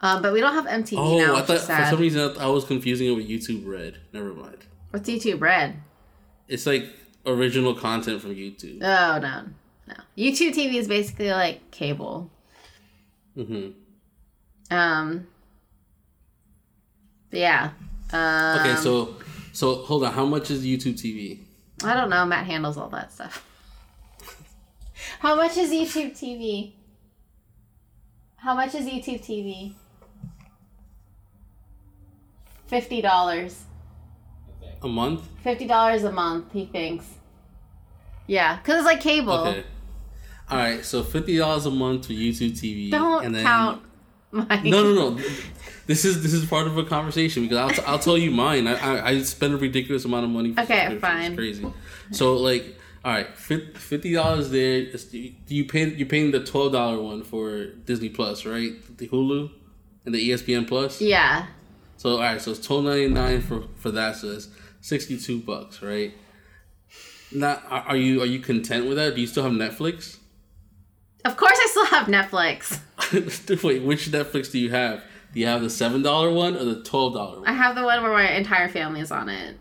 Um, 0.00 0.22
but 0.22 0.32
we 0.32 0.40
don't 0.40 0.54
have 0.54 0.66
MTV 0.66 0.96
Oh, 0.98 1.18
now, 1.18 1.36
I 1.36 1.42
thought 1.42 1.60
for 1.60 1.84
some 1.90 2.00
reason 2.00 2.36
I 2.38 2.46
was 2.46 2.64
confusing 2.64 3.08
it 3.08 3.16
with 3.16 3.28
YouTube 3.28 3.66
Red. 3.66 3.98
Never 4.12 4.32
mind. 4.32 4.58
What's 4.90 5.08
YouTube 5.08 5.40
Red? 5.40 5.76
It's 6.48 6.66
like 6.66 6.84
original 7.26 7.74
content 7.74 8.20
from 8.22 8.34
YouTube. 8.34 8.78
Oh 8.82 9.18
no, 9.20 9.44
no. 9.88 9.94
YouTube 10.16 10.54
TV 10.54 10.74
is 10.74 10.88
basically 10.88 11.30
like 11.30 11.70
cable. 11.70 12.30
hmm 13.34 13.68
Um. 14.70 15.26
yeah. 17.30 17.70
Um, 18.12 18.58
Okay, 18.60 18.76
so 18.76 19.16
so 19.52 19.76
hold 19.84 20.04
on. 20.04 20.12
How 20.12 20.24
much 20.24 20.50
is 20.50 20.64
YouTube 20.64 20.94
TV? 20.94 21.40
I 21.84 21.94
don't 21.94 22.10
know. 22.10 22.24
Matt 22.26 22.46
handles 22.46 22.76
all 22.76 22.88
that 22.90 23.12
stuff. 23.12 23.46
How 25.20 25.34
much 25.36 25.56
is 25.56 25.70
YouTube 25.70 26.12
TV? 26.12 26.72
How 28.40 28.54
much 28.54 28.74
is 28.74 28.86
YouTube 28.86 29.20
TV? 29.20 29.74
Fifty 32.66 33.02
dollars. 33.02 33.64
A 34.82 34.88
month? 34.88 35.28
Fifty 35.42 35.66
dollars 35.66 36.04
a 36.04 36.12
month. 36.12 36.52
He 36.52 36.64
thinks. 36.64 37.06
Yeah, 38.26 38.58
cause 38.58 38.76
it's 38.76 38.84
like 38.84 39.00
cable. 39.00 39.32
Okay. 39.32 39.64
All 40.48 40.56
right, 40.56 40.84
so 40.84 41.02
fifty 41.02 41.36
dollars 41.36 41.66
a 41.66 41.70
month 41.70 42.06
for 42.06 42.12
YouTube 42.12 42.52
TV. 42.52 42.90
Don't 42.90 43.24
and 43.24 43.34
then, 43.34 43.44
count. 43.44 43.82
My... 44.30 44.44
No, 44.62 44.84
no, 44.84 45.10
no. 45.10 45.22
This 45.86 46.04
is 46.04 46.22
this 46.22 46.32
is 46.32 46.46
part 46.46 46.66
of 46.66 46.78
a 46.78 46.84
conversation 46.84 47.42
because 47.42 47.58
I'll, 47.58 47.70
t- 47.70 47.82
I'll 47.84 47.98
tell 47.98 48.16
you 48.16 48.30
mine. 48.30 48.68
I, 48.68 48.74
I 48.74 49.08
I 49.08 49.22
spend 49.22 49.54
a 49.54 49.56
ridiculous 49.56 50.04
amount 50.04 50.24
of 50.24 50.30
money. 50.30 50.54
For 50.54 50.60
Okay, 50.62 50.96
fine. 50.98 51.32
It's 51.32 51.34
crazy. 51.34 51.66
So 52.12 52.36
like, 52.36 52.76
all 53.04 53.12
right, 53.12 53.36
fifty 53.36 54.12
dollars 54.12 54.50
there. 54.50 54.86
you 55.48 55.64
pay? 55.64 55.88
You're 55.88 56.08
paying 56.08 56.32
the 56.32 56.44
twelve 56.44 56.72
dollar 56.72 57.00
one 57.00 57.22
for 57.22 57.66
Disney 57.66 58.10
Plus, 58.10 58.44
right? 58.44 58.72
The 58.98 59.08
Hulu 59.08 59.50
and 60.04 60.14
the 60.14 60.30
ESPN 60.30 60.68
Plus. 60.68 61.00
Yeah. 61.00 61.46
So 61.96 62.12
all 62.12 62.18
right, 62.18 62.40
so 62.40 62.50
it's 62.50 62.66
twelve 62.66 62.84
ninety 62.84 63.08
nine 63.08 63.40
for 63.40 63.64
for 63.76 63.90
that. 63.92 64.16
So 64.16 64.32
it's 64.32 64.48
sixty 64.82 65.18
two 65.18 65.40
bucks, 65.40 65.82
right? 65.82 66.12
Now, 67.32 67.62
are 67.68 67.80
are 67.88 67.96
you 67.96 68.22
are 68.22 68.26
you 68.26 68.40
content 68.40 68.86
with 68.86 68.96
that? 68.96 69.14
Do 69.14 69.20
you 69.20 69.26
still 69.26 69.44
have 69.44 69.52
Netflix? 69.52 70.18
Of 71.24 71.36
course, 71.36 71.58
I 71.58 71.66
still 71.70 71.86
have 71.86 72.06
Netflix. 72.06 72.80
Wait, 73.64 73.82
which 73.82 74.08
Netflix 74.08 74.50
do 74.50 74.58
you 74.58 74.70
have? 74.70 75.02
Do 75.32 75.40
you 75.40 75.46
have 75.46 75.62
the 75.62 75.70
seven 75.70 76.02
dollar 76.02 76.30
one 76.32 76.56
or 76.56 76.64
the 76.64 76.82
twelve 76.82 77.14
dollar 77.14 77.40
one? 77.40 77.48
I 77.48 77.52
have 77.52 77.76
the 77.76 77.84
one 77.84 78.02
where 78.02 78.12
my 78.12 78.30
entire 78.32 78.68
family 78.68 79.00
is 79.00 79.10
on 79.10 79.28
it. 79.28 79.56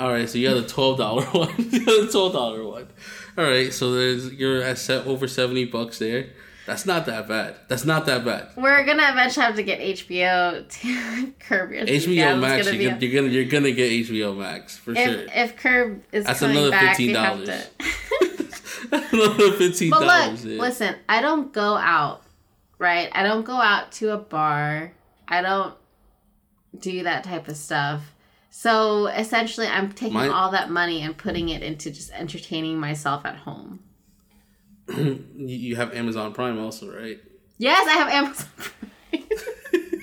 All 0.00 0.10
right, 0.10 0.28
so 0.28 0.38
you 0.38 0.48
got 0.48 0.54
the 0.62 0.66
twelve 0.74 0.96
dollar 0.98 1.24
one. 1.26 1.54
you 1.58 2.04
the 2.06 2.08
twelve 2.10 2.32
dollar 2.32 2.64
one. 2.64 2.88
All 3.36 3.44
right, 3.44 3.72
so 3.72 3.92
there's 3.92 4.32
you're 4.32 4.62
at 4.62 4.78
set 4.78 5.06
over 5.06 5.28
seventy 5.28 5.66
bucks 5.66 5.98
there. 5.98 6.26
That's 6.66 6.86
not 6.86 7.04
that 7.06 7.26
bad. 7.26 7.56
That's 7.68 7.84
not 7.84 8.06
that 8.06 8.24
bad. 8.24 8.48
We're 8.56 8.84
gonna 8.84 9.08
eventually 9.10 9.44
have 9.44 9.56
to 9.56 9.62
get 9.62 9.80
HBO 9.80 10.68
to 10.80 11.32
Curb 11.40 11.72
Your 11.72 11.82
HBO 11.82 11.88
Enthusiasm. 11.88 12.40
Max, 12.40 12.66
Gonna 12.66 12.78
you're, 12.78 12.90
gonna, 12.90 13.00
you're 13.00 13.12
gonna 13.22 13.28
you're 13.28 13.44
gonna 13.44 13.72
get 13.72 13.90
HBO 14.06 14.36
Max 14.38 14.76
for 14.76 14.92
if 14.92 14.98
sure. 14.98 15.26
if 15.34 15.56
Curb 15.56 16.02
is 16.12 16.24
That's 16.24 16.40
coming 16.40 16.56
another 16.56 16.70
back, 16.70 16.96
have 16.98 17.38
$15. 17.38 17.66
Another 19.12 19.52
fifteen 19.52 19.90
but 19.90 20.00
dollars. 20.00 20.44
look, 20.44 20.60
listen, 20.60 20.96
I 21.08 21.20
don't 21.20 21.52
go 21.52 21.76
out, 21.76 22.22
right? 22.78 23.08
I 23.12 23.22
don't 23.22 23.44
go 23.44 23.54
out 23.54 23.92
to 23.92 24.12
a 24.12 24.16
bar. 24.18 24.92
I 25.28 25.42
don't 25.42 25.74
do 26.78 27.02
that 27.04 27.24
type 27.24 27.48
of 27.48 27.56
stuff. 27.56 28.02
So 28.60 29.06
essentially, 29.06 29.66
I'm 29.66 29.90
taking 29.90 30.12
My- 30.12 30.28
all 30.28 30.50
that 30.50 30.68
money 30.68 31.00
and 31.00 31.16
putting 31.16 31.48
it 31.48 31.62
into 31.62 31.90
just 31.90 32.10
entertaining 32.12 32.78
myself 32.78 33.24
at 33.24 33.36
home. 33.36 33.80
you, 35.34 35.76
have 35.76 35.94
Amazon 35.94 36.34
Prime 36.34 36.58
also, 36.58 36.94
right? 36.94 37.18
Yes, 37.56 37.88
I 37.88 37.92
have 37.92 38.08
Amazon 38.10 38.48
Prime. 38.56 40.02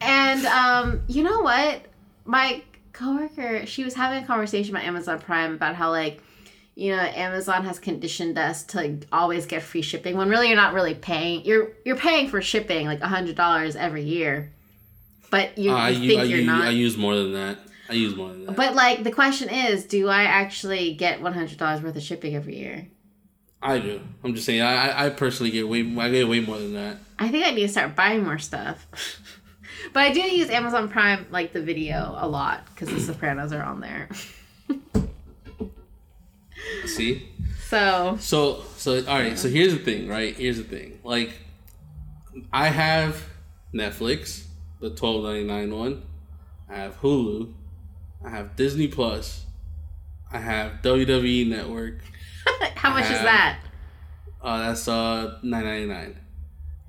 And 0.00 0.46
um, 0.46 1.02
you 1.08 1.24
know 1.24 1.40
what? 1.40 1.82
My 2.24 2.62
coworker, 2.92 3.66
she 3.66 3.82
was 3.82 3.94
having 3.94 4.22
a 4.22 4.26
conversation 4.26 4.76
about 4.76 4.86
Amazon 4.86 5.18
Prime 5.18 5.54
about 5.54 5.74
how 5.74 5.90
like, 5.90 6.22
you 6.76 6.94
know, 6.94 7.02
Amazon 7.02 7.64
has 7.64 7.80
conditioned 7.80 8.38
us 8.38 8.62
to 8.66 8.76
like, 8.76 9.06
always 9.10 9.46
get 9.46 9.62
free 9.62 9.82
shipping 9.82 10.16
when 10.16 10.28
really 10.28 10.46
you're 10.46 10.54
not 10.54 10.74
really 10.74 10.94
paying. 10.94 11.44
You're 11.44 11.72
you're 11.84 11.96
paying 11.96 12.28
for 12.28 12.40
shipping 12.40 12.86
like 12.86 13.00
a 13.00 13.08
hundred 13.08 13.34
dollars 13.34 13.74
every 13.74 14.04
year, 14.04 14.52
but 15.32 15.58
you, 15.58 15.72
Uh, 15.72 15.76
I, 15.76 15.88
you 15.88 16.08
think 16.08 16.20
I, 16.20 16.24
you're 16.24 16.38
u- 16.40 16.46
not. 16.46 16.68
I 16.68 16.70
use 16.70 16.96
more 16.96 17.16
than 17.16 17.32
that. 17.32 17.58
I 17.90 17.94
use 17.94 18.14
more 18.14 18.28
than 18.28 18.46
that. 18.46 18.54
but 18.56 18.74
like 18.76 19.02
the 19.02 19.10
question 19.10 19.48
is, 19.48 19.84
do 19.84 20.08
I 20.08 20.22
actually 20.24 20.94
get 20.94 21.20
one 21.20 21.32
hundred 21.34 21.58
dollars 21.58 21.82
worth 21.82 21.96
of 21.96 22.02
shipping 22.02 22.36
every 22.36 22.56
year? 22.56 22.86
I 23.60 23.78
do. 23.78 24.00
I'm 24.24 24.34
just 24.34 24.46
saying. 24.46 24.60
I, 24.62 24.88
I- 24.90 25.06
I 25.06 25.10
personally 25.10 25.50
get 25.50 25.68
way. 25.68 25.80
I 25.98 26.10
get 26.10 26.28
way 26.28 26.40
more 26.40 26.58
than 26.58 26.74
that. 26.74 26.98
I 27.18 27.28
think 27.28 27.46
I 27.46 27.50
need 27.50 27.62
to 27.62 27.68
start 27.68 27.94
buying 27.96 28.24
more 28.24 28.38
stuff. 28.38 28.86
but 29.92 30.00
I 30.00 30.12
do 30.12 30.20
use 30.20 30.50
Amazon 30.50 30.88
Prime, 30.88 31.26
like 31.30 31.52
the 31.52 31.62
video, 31.62 32.14
a 32.18 32.26
lot 32.28 32.64
because 32.66 32.88
The 32.90 33.00
Sopranos 33.00 33.52
are 33.52 33.62
on 33.62 33.80
there. 33.80 34.08
See. 36.86 37.28
So 37.68 38.16
So 38.20 38.62
so 38.76 38.98
all 39.06 39.18
right. 39.18 39.38
So 39.38 39.48
here's 39.48 39.72
the 39.72 39.78
thing. 39.80 40.08
Right. 40.08 40.34
Here's 40.36 40.58
the 40.58 40.64
thing. 40.64 40.98
Like, 41.04 41.32
I 42.52 42.68
have 42.68 43.22
Netflix, 43.74 44.44
the 44.82 44.90
twelve 44.90 45.22
ninety 45.24 45.44
nine 45.44 45.74
one. 45.74 46.02
I 46.68 46.74
have 46.74 47.00
Hulu. 47.00 47.54
I 48.24 48.30
have 48.30 48.56
Disney 48.56 48.88
Plus. 48.88 49.46
I 50.30 50.38
have 50.38 50.82
WWE 50.82 51.48
Network. 51.48 52.00
how 52.74 52.90
much 52.90 53.04
is 53.04 53.10
that? 53.10 53.60
Uh, 54.42 54.58
that's 54.58 54.88
uh 54.88 55.38
nine 55.42 55.64
ninety 55.64 55.86
nine. 55.86 56.18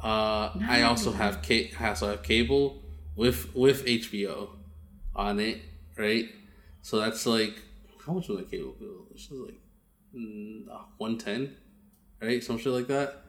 Uh, 0.02 0.52
I 0.68 0.82
also 0.82 1.12
have 1.12 1.42
ca- 1.44 1.72
I 1.80 1.90
also 1.90 2.10
have 2.10 2.24
cable 2.24 2.82
with 3.16 3.56
with 3.56 3.86
HBO 3.86 4.50
on 5.16 5.40
it, 5.40 5.62
right? 5.96 6.26
So 6.82 7.00
that's 7.00 7.26
like 7.26 7.62
how 8.06 8.14
much 8.14 8.28
was 8.28 8.40
my 8.40 8.44
cable 8.44 8.76
bill? 8.80 9.06
This 9.12 9.30
was 9.30 9.42
like 9.42 9.60
mm, 10.16 10.66
one 10.98 11.20
ten, 11.20 11.56
right? 12.20 12.44
Some 12.44 12.58
shit 12.58 12.74
like 12.74 12.88
that. 12.88 13.22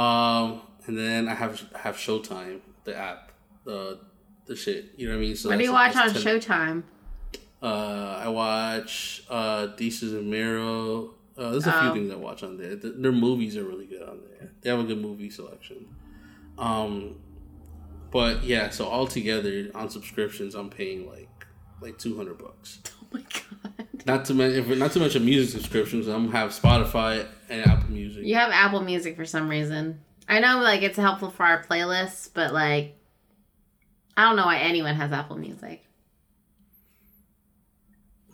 Um, 0.00 0.62
and 0.86 0.96
then 0.96 1.28
I 1.28 1.34
have 1.34 1.62
have 1.74 1.96
Showtime, 1.96 2.60
the 2.84 2.96
app, 2.96 3.27
the 3.68 3.98
the 4.46 4.56
shit. 4.56 4.92
You 4.96 5.08
know 5.08 5.14
what 5.14 5.18
I 5.18 5.26
mean? 5.26 5.36
So 5.36 5.48
What 5.50 5.58
do 5.58 5.64
you 5.64 5.72
watch 5.72 5.94
on 5.94 6.10
10 6.12 6.22
Showtime? 6.22 6.82
uh, 7.62 8.22
I 8.24 8.28
watch 8.28 9.22
uh, 9.28 9.68
Desus 9.76 10.12
and 10.18 10.30
Mero. 10.30 11.14
Uh, 11.36 11.50
there's 11.50 11.66
a 11.66 11.76
Oh. 11.76 11.80
few 11.82 11.92
things 11.94 12.10
I 12.12 12.16
watch 12.16 12.42
on 12.42 12.56
there. 12.56 12.76
Th- 12.76 12.94
Their 12.96 13.12
movies 13.12 13.56
are 13.56 13.64
really 13.64 13.86
good 13.86 14.02
on 14.02 14.20
there. 14.28 14.50
They 14.62 14.70
have 14.70 14.80
a 14.80 14.84
good 14.84 15.00
movie 15.00 15.30
selection. 15.30 15.86
Um, 16.56 17.20
but 18.10 18.42
yeah, 18.42 18.70
so 18.70 18.86
altogether 18.86 19.70
on 19.74 19.90
subscriptions, 19.90 20.54
I'm 20.54 20.70
paying 20.70 21.06
like 21.08 21.28
like 21.80 21.98
two 21.98 22.16
hundred 22.16 22.38
bucks. 22.38 22.80
Oh 23.10 23.16
my 23.16 23.20
god. 23.22 23.86
Not 24.04 24.24
to 24.26 24.34
mention, 24.34 24.78
not 24.78 24.92
to 24.92 25.00
mention 25.00 25.24
music 25.24 25.50
subscriptions. 25.62 26.06
I'm 26.08 26.30
have 26.32 26.50
Spotify 26.50 27.26
and 27.48 27.66
Apple 27.66 27.88
Music. 27.90 28.22
You 28.26 28.34
have 28.34 28.50
Apple 28.50 28.82
Music 28.82 29.16
for 29.16 29.24
some 29.24 29.48
reason. 29.48 30.00
I 30.28 30.40
know 30.40 30.58
like 30.60 30.82
it's 30.82 30.98
helpful 30.98 31.30
for 31.30 31.44
our 31.44 31.64
playlists, 31.64 32.28
but 32.34 32.52
like 32.52 32.97
I 34.18 34.22
don't 34.24 34.34
know 34.34 34.46
why 34.46 34.58
anyone 34.58 34.96
has 34.96 35.12
Apple 35.12 35.38
Music. 35.38 35.84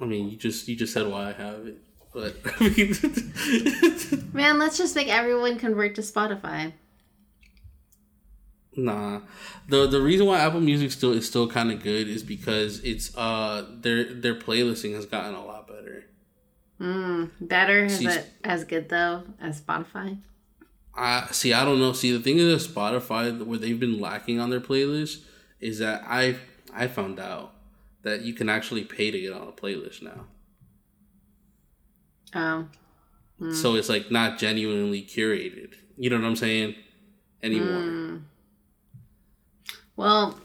I 0.01 0.07
mean, 0.07 0.31
you 0.31 0.37
just 0.39 0.67
you 0.67 0.77
just 0.77 0.95
said 0.95 1.07
why 1.07 1.29
I 1.29 1.33
have 1.33 1.67
it, 1.67 1.77
but 2.15 2.37
I 2.59 2.69
mean, 2.71 4.31
Man, 4.33 4.59
let's 4.59 4.79
just 4.79 4.97
make 4.97 5.09
everyone 5.09 5.59
convert 5.59 5.95
to 5.97 6.01
Spotify. 6.01 6.73
Nah, 8.75 9.21
the 9.69 9.87
the 9.87 10.01
reason 10.01 10.25
why 10.27 10.41
Apple 10.41 10.61
Music 10.61 10.91
still 10.91 11.13
is 11.13 11.29
still 11.29 11.47
kind 11.51 11.71
of 11.71 11.83
good 11.83 12.09
is 12.09 12.23
because 12.23 12.81
it's 12.83 13.15
uh 13.15 13.67
their 13.83 14.05
their 14.15 14.35
playlisting 14.35 14.95
has 14.95 15.05
gotten 15.05 15.35
a 15.35 15.45
lot 15.45 15.69
better. 15.69 16.07
Mm, 16.81 17.31
better 17.43 17.85
is 17.85 17.99
See- 17.99 18.07
it 18.07 18.27
as 18.43 18.65
good 18.65 18.89
though 18.89 19.25
as 19.39 19.61
Spotify? 19.61 20.17
I 20.97 21.27
see. 21.31 21.53
I 21.53 21.67
don't 21.67 21.79
know. 21.79 21.93
See, 21.93 22.11
the 22.11 22.23
thing 22.23 22.39
is, 22.39 22.67
that 22.67 22.73
Spotify 22.75 23.45
where 23.45 23.59
they've 23.59 23.79
been 23.79 24.01
lacking 24.01 24.41
on 24.41 24.49
their 24.49 24.61
playlist 24.61 25.25
is 25.61 25.79
that 25.79 26.05
I 26.07 26.37
I 26.73 26.87
found 26.89 27.21
out 27.21 27.53
that 28.03 28.23
you 28.23 28.35
can 28.35 28.49
actually 28.49 28.85
pay 28.85 29.11
to 29.11 29.21
get 29.21 29.33
on 29.33 29.49
a 29.49 29.53
playlist 29.53 30.03
now. 30.03 30.27
Oh, 32.35 32.67
hmm. 33.39 33.53
So 33.53 33.77
it's 33.77 33.89
like 33.89 34.11
not 34.11 34.39
genuinely 34.39 35.03
curated. 35.03 35.75
You 35.97 36.11
know 36.11 36.17
what 36.17 36.27
I'm 36.27 36.37
saying? 36.37 36.75
Anymore. 37.43 37.83
Hmm. 37.83 38.17
well, 39.97 40.39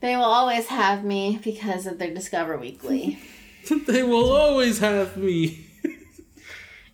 they 0.00 0.16
will 0.16 0.24
always 0.24 0.68
have 0.68 1.04
me 1.04 1.40
because 1.42 1.86
of 1.86 1.98
their 1.98 2.14
Discover 2.14 2.56
Weekly. 2.58 3.18
they 3.86 4.02
will 4.02 4.32
always 4.32 4.78
have 4.78 5.16
me. 5.16 5.66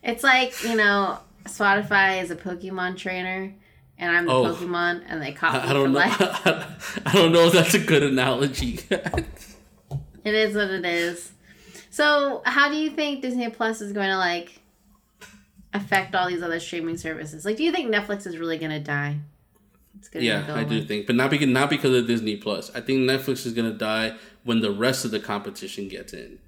it's 0.03 0.23
like 0.23 0.63
you 0.63 0.75
know, 0.75 1.19
Spotify 1.45 2.21
is 2.21 2.31
a 2.31 2.35
Pokemon 2.35 2.97
trainer, 2.97 3.53
and 4.01 4.11
I'm 4.17 4.25
the 4.25 4.33
Oh. 4.33 4.53
Pokemon, 4.53 5.03
and 5.07 5.21
they 5.21 5.31
caught 5.31 5.63
me 5.63 5.69
I, 5.69 5.73
don't 5.73 5.93
know. 5.93 5.99
life. 5.99 6.17
I 7.05 7.11
don't 7.13 7.31
know 7.31 7.45
if 7.47 7.53
that's 7.53 7.73
a 7.75 7.79
good 7.79 8.03
analogy. 8.03 8.79
It 8.89 10.35
is 10.35 10.55
what 10.55 10.69
it 10.69 10.85
is. 10.85 11.31
So, 11.89 12.41
how 12.45 12.69
do 12.69 12.75
you 12.75 12.89
think 12.89 13.21
Disney 13.21 13.49
Plus 13.49 13.81
is 13.81 13.93
going 13.93 14.09
to 14.09 14.17
like 14.17 14.59
affect 15.73 16.15
all 16.15 16.27
these 16.27 16.41
other 16.41 16.59
streaming 16.59 16.97
services? 16.97 17.45
Like, 17.45 17.57
do 17.57 17.63
you 17.63 17.71
think 17.71 17.93
Netflix 17.93 18.27
is 18.27 18.37
really 18.37 18.57
going 18.57 18.71
to 18.71 18.79
die? 18.79 19.17
It's 19.97 20.07
gonna 20.09 20.25
Yeah, 20.25 20.53
I 20.55 20.63
do 20.63 20.83
think, 20.83 21.05
but 21.05 21.15
not 21.15 21.29
because 21.29 21.47
not 21.47 21.69
because 21.69 21.95
of 21.95 22.07
Disney 22.07 22.35
Plus. 22.37 22.71
I 22.73 22.81
think 22.81 22.99
Netflix 23.01 23.45
is 23.45 23.53
gonna 23.53 23.73
die 23.73 24.15
when 24.43 24.61
the 24.61 24.71
rest 24.71 25.05
of 25.05 25.11
the 25.11 25.19
competition 25.19 25.89
gets 25.89 26.11
in. 26.13 26.39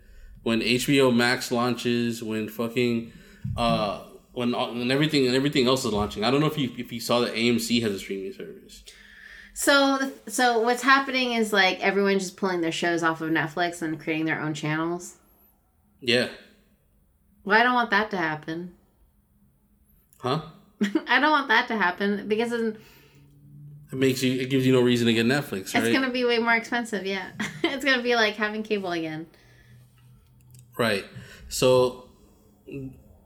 When 0.41 0.61
HBO 0.61 1.13
Max 1.15 1.51
launches, 1.51 2.23
when 2.23 2.47
fucking 2.49 3.11
uh 3.55 4.05
when 4.33 4.53
all- 4.53 4.73
when 4.73 4.91
everything 4.91 5.25
and 5.27 5.35
everything 5.35 5.65
else 5.67 5.85
is 5.85 5.93
launching. 5.93 6.23
I 6.23 6.31
don't 6.31 6.41
know 6.41 6.47
if 6.47 6.57
you 6.57 6.71
if 6.77 6.91
you 6.91 6.99
saw 6.99 7.19
that 7.21 7.33
AMC 7.33 7.81
has 7.81 7.93
a 7.93 7.99
streaming 7.99 8.33
service. 8.33 8.83
So, 9.55 10.11
so 10.27 10.59
what's 10.61 10.81
happening 10.81 11.33
is 11.33 11.53
like 11.53 11.79
everyone's 11.79 12.23
just 12.23 12.37
pulling 12.37 12.61
their 12.61 12.71
shows 12.71 13.03
off 13.03 13.21
of 13.21 13.29
Netflix 13.29 13.81
and 13.83 13.99
creating 13.99 14.25
their 14.25 14.41
own 14.41 14.53
channels. 14.55 15.17
Yeah, 16.01 16.29
Well, 17.45 17.59
I 17.59 17.63
don't 17.63 17.75
want 17.75 17.91
that 17.91 18.09
to 18.11 18.17
happen. 18.17 18.73
huh? 20.17 20.41
I 21.07 21.19
don't 21.19 21.31
want 21.31 21.47
that 21.49 21.67
to 21.69 21.77
happen 21.77 22.27
because 22.27 22.49
then 22.49 22.77
It 23.91 23.95
makes 23.99 24.23
you 24.23 24.41
it 24.41 24.49
gives 24.49 24.65
you 24.65 24.73
no 24.73 24.81
reason 24.81 25.05
to 25.07 25.13
get 25.13 25.25
Netflix, 25.27 25.73
right? 25.75 25.83
it's 25.83 25.93
gonna 25.95 26.09
be 26.11 26.25
way 26.25 26.39
more 26.39 26.55
expensive. 26.55 27.05
Yeah, 27.05 27.29
it's 27.63 27.85
gonna 27.85 28.01
be 28.03 28.15
like 28.15 28.33
having 28.35 28.63
cable 28.63 28.91
again. 28.91 29.27
Right. 30.77 31.05
So, 31.47 32.09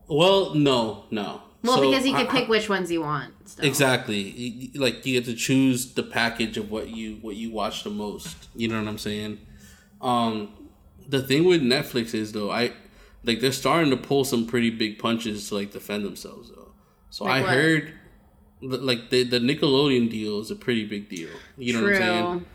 well, 0.08 0.54
no, 0.56 1.06
no. 1.12 1.42
Well, 1.64 1.78
So, 1.78 1.90
because 1.90 2.06
you 2.06 2.14
I- 2.16 2.24
can 2.24 2.36
pick 2.36 2.48
which 2.50 2.70
ones 2.70 2.92
you 2.92 3.02
want. 3.02 3.34
Exactly. 3.60 4.72
Like 4.76 5.06
you 5.06 5.14
get 5.20 5.26
to 5.26 5.34
choose 5.36 5.94
the 5.94 6.04
package 6.04 6.58
of 6.58 6.70
what 6.70 6.90
you 6.90 7.16
what 7.22 7.36
you 7.36 7.52
watch 7.52 7.84
the 7.84 7.90
most. 7.90 8.36
You 8.56 8.68
know 8.68 8.80
what 8.80 8.88
I'm 8.88 8.98
saying? 8.98 9.40
Um 10.02 10.50
the 11.08 11.22
thing 11.22 11.46
with 11.46 11.62
Netflix 11.62 12.14
is 12.14 12.34
though, 12.34 12.52
I 12.52 12.74
like 13.24 13.40
they're 13.40 13.52
starting 13.52 13.90
to 13.92 13.98
pull 13.98 14.24
some 14.26 14.46
pretty 14.46 14.70
big 14.70 15.00
punches 15.00 15.50
to 15.50 15.56
like 15.56 15.72
defend 15.72 16.06
themselves 16.06 16.50
though. 16.52 16.72
So 17.10 17.24
Like 17.26 17.34
I 17.34 17.42
what? 17.42 17.54
heard 17.54 17.94
like 18.62 19.10
the 19.10 19.24
the 19.24 19.40
Nickelodeon 19.40 20.10
deal 20.12 20.40
is 20.40 20.52
a 20.52 20.56
pretty 20.56 20.86
big 20.86 21.10
deal. 21.10 21.30
You 21.58 21.74
know 21.74 21.84
what 21.84 21.96
I'm 21.96 21.98
saying? 22.02 22.46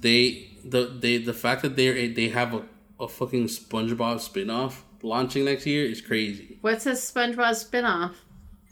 They 0.00 0.50
the 0.64 0.86
they 1.00 1.16
the 1.18 1.34
fact 1.34 1.62
that 1.62 1.76
they're 1.76 2.08
they 2.08 2.28
have 2.28 2.54
a, 2.54 2.62
a 3.00 3.08
fucking 3.08 3.46
SpongeBob 3.46 4.20
spin-off 4.20 4.84
launching 5.02 5.44
next 5.44 5.66
year 5.66 5.84
is 5.84 6.00
crazy. 6.00 6.58
What's 6.60 6.84
this 6.84 7.10
SpongeBob 7.10 7.36
spinoff? 7.36 8.14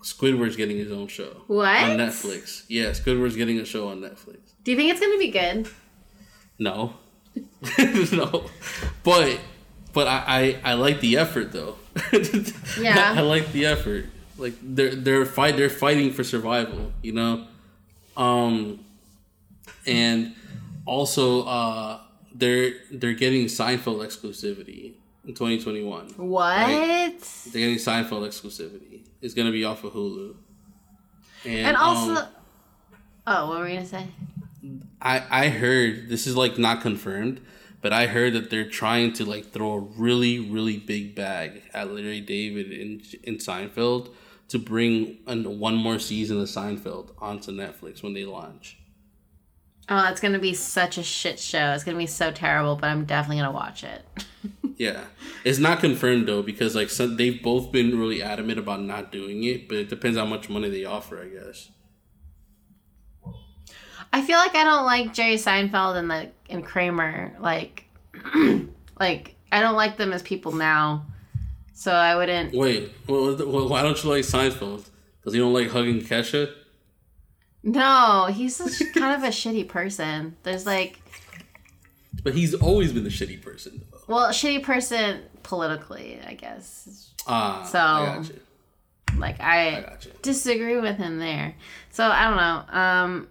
Squidward's 0.02 0.56
getting 0.56 0.78
his 0.78 0.90
own 0.90 1.08
show. 1.08 1.42
What? 1.46 1.82
On 1.82 1.98
Netflix. 1.98 2.64
Yeah, 2.68 2.90
Squidward's 2.90 3.36
getting 3.36 3.58
a 3.58 3.64
show 3.64 3.88
on 3.88 4.00
Netflix. 4.00 4.38
Do 4.64 4.70
you 4.70 4.76
think 4.76 4.90
it's 4.90 5.00
gonna 5.00 5.18
be 5.18 5.30
good? 5.30 5.68
No. 6.58 6.94
no. 8.12 8.46
But 9.02 9.38
but 9.92 10.06
I, 10.06 10.58
I, 10.64 10.72
I 10.72 10.74
like 10.74 11.00
the 11.00 11.18
effort 11.18 11.52
though. 11.52 11.76
Yeah. 12.80 13.14
I 13.16 13.20
like 13.20 13.52
the 13.52 13.66
effort. 13.66 14.06
Like 14.38 14.54
they're 14.62 14.94
they're 14.94 15.26
fight 15.26 15.56
they're 15.56 15.68
fighting 15.68 16.12
for 16.12 16.24
survival, 16.24 16.92
you 17.02 17.12
know? 17.12 17.46
Um 18.16 18.84
and 19.86 20.34
also 20.86 21.42
uh 21.42 22.00
they're 22.34 22.72
they're 22.90 23.12
getting 23.12 23.46
Seinfeld 23.46 24.06
exclusivity 24.06 24.94
in 25.24 25.34
2021. 25.34 26.08
What? 26.16 27.20
They're 27.52 27.52
getting 27.52 27.76
Seinfeld 27.76 28.26
exclusivity. 28.26 29.02
It's 29.20 29.34
gonna 29.34 29.52
be 29.52 29.64
off 29.64 29.84
of 29.84 29.92
Hulu. 29.92 30.34
And, 31.44 31.68
And 31.68 31.76
also, 31.76 32.22
um, 32.22 32.28
oh, 33.26 33.48
what 33.48 33.58
were 33.60 33.64
we 33.64 33.74
gonna 33.74 33.86
say? 33.86 34.06
I 35.00 35.22
I 35.30 35.48
heard 35.48 36.08
this 36.08 36.26
is 36.26 36.36
like 36.36 36.58
not 36.58 36.80
confirmed, 36.80 37.40
but 37.80 37.92
I 37.92 38.06
heard 38.06 38.34
that 38.34 38.50
they're 38.50 38.68
trying 38.68 39.12
to 39.14 39.24
like 39.24 39.50
throw 39.50 39.72
a 39.72 39.80
really 39.80 40.38
really 40.38 40.78
big 40.78 41.14
bag 41.14 41.62
at 41.72 41.92
Larry 41.92 42.20
David 42.20 42.72
in 42.72 43.02
in 43.22 43.36
Seinfeld 43.36 44.10
to 44.48 44.58
bring 44.58 45.18
an, 45.26 45.60
one 45.60 45.76
more 45.76 45.98
season 45.98 46.40
of 46.40 46.48
Seinfeld 46.48 47.12
onto 47.18 47.52
Netflix 47.52 48.02
when 48.02 48.14
they 48.14 48.24
launch. 48.24 48.78
Oh, 49.88 50.08
it's 50.08 50.20
gonna 50.20 50.38
be 50.38 50.54
such 50.54 50.98
a 50.98 51.02
shit 51.02 51.38
show. 51.38 51.72
It's 51.72 51.84
gonna 51.84 51.98
be 51.98 52.06
so 52.06 52.30
terrible, 52.30 52.76
but 52.76 52.88
I'm 52.88 53.04
definitely 53.04 53.42
gonna 53.42 53.52
watch 53.52 53.84
it. 53.84 54.04
Yeah, 54.76 55.04
it's 55.44 55.58
not 55.58 55.80
confirmed 55.80 56.26
though 56.26 56.42
because 56.42 56.74
like 56.74 56.88
some, 56.88 57.16
they've 57.16 57.42
both 57.42 57.70
been 57.70 57.98
really 57.98 58.22
adamant 58.22 58.58
about 58.58 58.80
not 58.80 59.12
doing 59.12 59.44
it, 59.44 59.68
but 59.68 59.76
it 59.76 59.88
depends 59.90 60.16
how 60.16 60.24
much 60.24 60.48
money 60.48 60.70
they 60.70 60.84
offer, 60.84 61.20
I 61.22 61.28
guess. 61.28 61.68
I 64.12 64.22
feel 64.22 64.38
like 64.38 64.54
I 64.54 64.64
don't 64.64 64.86
like 64.86 65.12
Jerry 65.12 65.36
Seinfeld 65.36 65.96
and 65.96 66.08
like 66.08 66.32
and 66.48 66.64
Kramer. 66.64 67.36
Like, 67.40 67.84
like 68.98 69.36
I 69.52 69.60
don't 69.60 69.76
like 69.76 69.96
them 69.96 70.12
as 70.12 70.22
people 70.22 70.52
now. 70.52 71.06
So 71.74 71.92
I 71.92 72.16
wouldn't. 72.16 72.54
Wait, 72.54 72.90
well, 73.06 73.68
why 73.68 73.82
don't 73.82 74.02
you 74.02 74.10
like 74.10 74.24
Seinfeld? 74.24 74.88
Because 75.20 75.34
you 75.34 75.40
don't 75.40 75.52
like 75.52 75.70
hugging 75.70 76.00
Kesha? 76.00 76.52
No, 77.62 78.28
he's 78.32 78.58
just 78.58 78.94
kind 78.94 79.14
of 79.14 79.22
a 79.22 79.28
shitty 79.32 79.68
person. 79.68 80.36
There's 80.42 80.66
like, 80.66 81.00
But 82.22 82.34
he's 82.34 82.54
always 82.54 82.92
been 82.92 83.04
the 83.04 83.10
shitty 83.10 83.42
person. 83.42 83.82
Well, 84.10 84.28
shitty 84.30 84.64
person 84.64 85.22
politically, 85.44 86.18
I 86.26 86.34
guess. 86.34 87.12
Ah, 87.26 87.62
So- 87.62 87.78
I. 87.78 88.24
Like 89.16 89.40
I 89.40 89.76
I 89.76 89.96
disagree 90.22 90.78
with 90.78 90.96
him 90.96 91.18
there. 91.18 91.54
So 91.90 92.04
I 92.04 92.24
don't 92.28 92.36
know. 92.36 92.80
Um, 92.80 93.28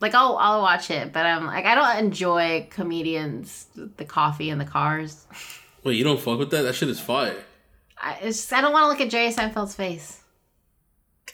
like 0.00 0.14
I'll 0.14 0.36
I'll 0.36 0.60
watch 0.60 0.90
it, 0.90 1.14
but 1.14 1.24
I'm 1.24 1.46
like 1.46 1.64
I 1.64 1.74
don't 1.74 2.04
enjoy 2.04 2.68
comedians 2.70 3.66
the 3.74 4.04
coffee 4.04 4.50
and 4.50 4.60
the 4.60 4.66
cars. 4.66 5.26
Wait, 5.82 5.96
you 5.96 6.04
don't 6.04 6.20
fuck 6.20 6.38
with 6.38 6.50
that? 6.50 6.62
That 6.62 6.74
shit 6.74 6.90
is 6.90 7.00
fire. 7.00 7.42
I 7.96 8.18
it's 8.20 8.36
just, 8.36 8.52
I 8.52 8.60
don't 8.60 8.72
want 8.74 8.84
to 8.84 8.88
look 8.88 9.00
at 9.00 9.10
Jerry 9.10 9.32
Seinfeld's 9.32 9.74
face. 9.74 10.20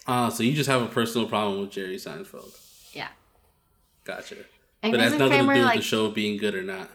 Ah, 0.07 0.29
so 0.29 0.45
you 0.45 0.53
just 0.53 0.71
have 0.71 0.83
a 0.83 0.87
personal 0.87 1.27
problem 1.29 1.61
with 1.61 1.71
Jerry 1.73 1.97
Seinfeld. 1.97 2.57
Yeah. 2.93 3.09
Gotcha. 4.05 4.37
And 4.85 4.93
but 4.93 4.99
that's 4.99 5.13
nothing 5.15 5.31
Kramer, 5.31 5.53
to 5.53 5.59
do 5.59 5.65
with 5.65 5.67
like, 5.67 5.79
the 5.81 5.83
show 5.83 6.11
being 6.11 6.39
good 6.39 6.55
or 6.55 6.63
not. 6.63 6.89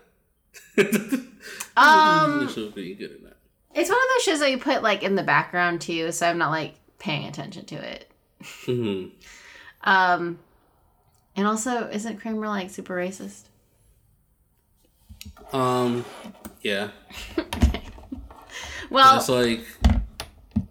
Um, 1.78 2.45
the 2.45 2.51
show 2.53 2.70
being 2.70 2.97
good 2.97 3.12
or 3.12 3.24
not. 3.24 3.34
it's 3.74 3.89
one 3.89 3.97
of 3.97 4.03
those 4.16 4.24
shows 4.24 4.39
that 4.39 4.49
you 4.51 4.58
put 4.58 4.82
like 4.82 5.03
in 5.03 5.16
the 5.16 5.24
background 5.24 5.82
too, 5.82 6.12
so 6.14 6.26
I'm 6.28 6.38
not 6.38 6.49
like 6.51 6.76
paying 6.99 7.28
attention 7.28 7.66
to 7.66 7.76
it. 7.76 8.10
hmm 8.66 9.08
Um, 9.84 10.39
and 11.36 11.45
also, 11.45 11.88
isn't 11.89 12.18
Kramer 12.22 12.47
like 12.47 12.70
super 12.70 12.95
racist? 12.95 13.43
Um, 15.53 16.06
yeah. 16.62 16.89
Well, 18.91 19.18
it's 19.18 19.30
like 19.30 19.66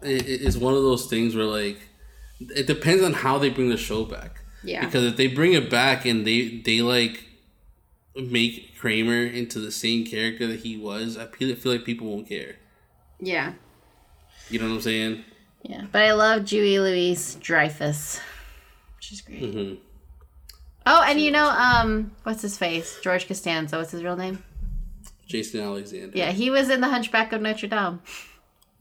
it, 0.03 0.23
it- 0.27 0.43
it's 0.43 0.57
one 0.57 0.73
of 0.75 0.83
those 0.83 1.07
things 1.07 1.35
where 1.35 1.45
like 1.47 1.79
it 2.41 2.67
depends 2.67 3.03
on 3.03 3.13
how 3.13 3.39
they 3.39 3.51
bring 3.51 3.69
the 3.71 3.77
show 3.77 4.05
back. 4.05 4.41
yeah, 4.63 4.85
Because 4.85 5.05
if 5.05 5.17
they 5.17 5.27
bring 5.27 5.53
it 5.53 5.69
back 5.69 6.05
and 6.07 6.25
they 6.27 6.63
they 6.65 6.81
like 6.81 7.25
make 8.17 8.77
Kramer 8.79 9.25
into 9.25 9.59
the 9.59 9.73
same 9.73 10.05
character 10.05 10.47
that 10.47 10.61
he 10.61 10.77
was, 10.77 11.17
I 11.19 11.27
feel, 11.27 11.55
feel 11.57 11.73
like 11.73 11.85
people 11.85 12.07
won't 12.09 12.29
care. 12.29 12.57
yeah, 13.21 13.55
You 14.49 14.59
know 14.61 14.69
what 14.69 14.75
I'm 14.77 14.81
saying? 14.83 15.25
yeah. 15.63 15.83
But 15.91 16.03
I 16.03 16.13
love 16.13 16.45
Julie 16.45 16.79
Louise 16.79 17.37
Dreyfus, 17.37 18.21
which 18.97 19.13
is 19.13 19.21
great. 19.21 19.39
hmm 19.55 19.75
Oh, 20.87 21.03
and 21.03 21.19
you 21.19 21.31
know, 21.31 21.49
um, 21.49 22.13
what's 22.25 22.43
his 22.43 22.59
face? 22.59 22.99
George 23.03 23.27
Costanza. 23.27 23.79
What's 23.79 23.93
his 23.93 24.05
real 24.05 24.17
name? 24.17 24.45
Jason 25.27 25.61
Alexander. 25.63 26.13
Yeah, 26.15 26.31
he 26.31 26.51
was 26.51 26.69
in 26.69 26.83
The 26.83 26.89
Hunchback 26.89 27.33
of 27.33 27.41
Notre 27.41 27.67
Dame. 27.69 28.01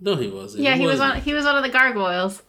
No, 0.02 0.16
he 0.18 0.28
wasn't. 0.28 0.64
Yeah, 0.64 0.76
he 0.76 0.86
was 0.86 1.00
wasn't. 1.00 1.16
on. 1.20 1.22
He 1.22 1.34
was 1.34 1.46
one 1.46 1.56
of 1.56 1.64
the 1.64 1.70
gargoyles. 1.70 2.44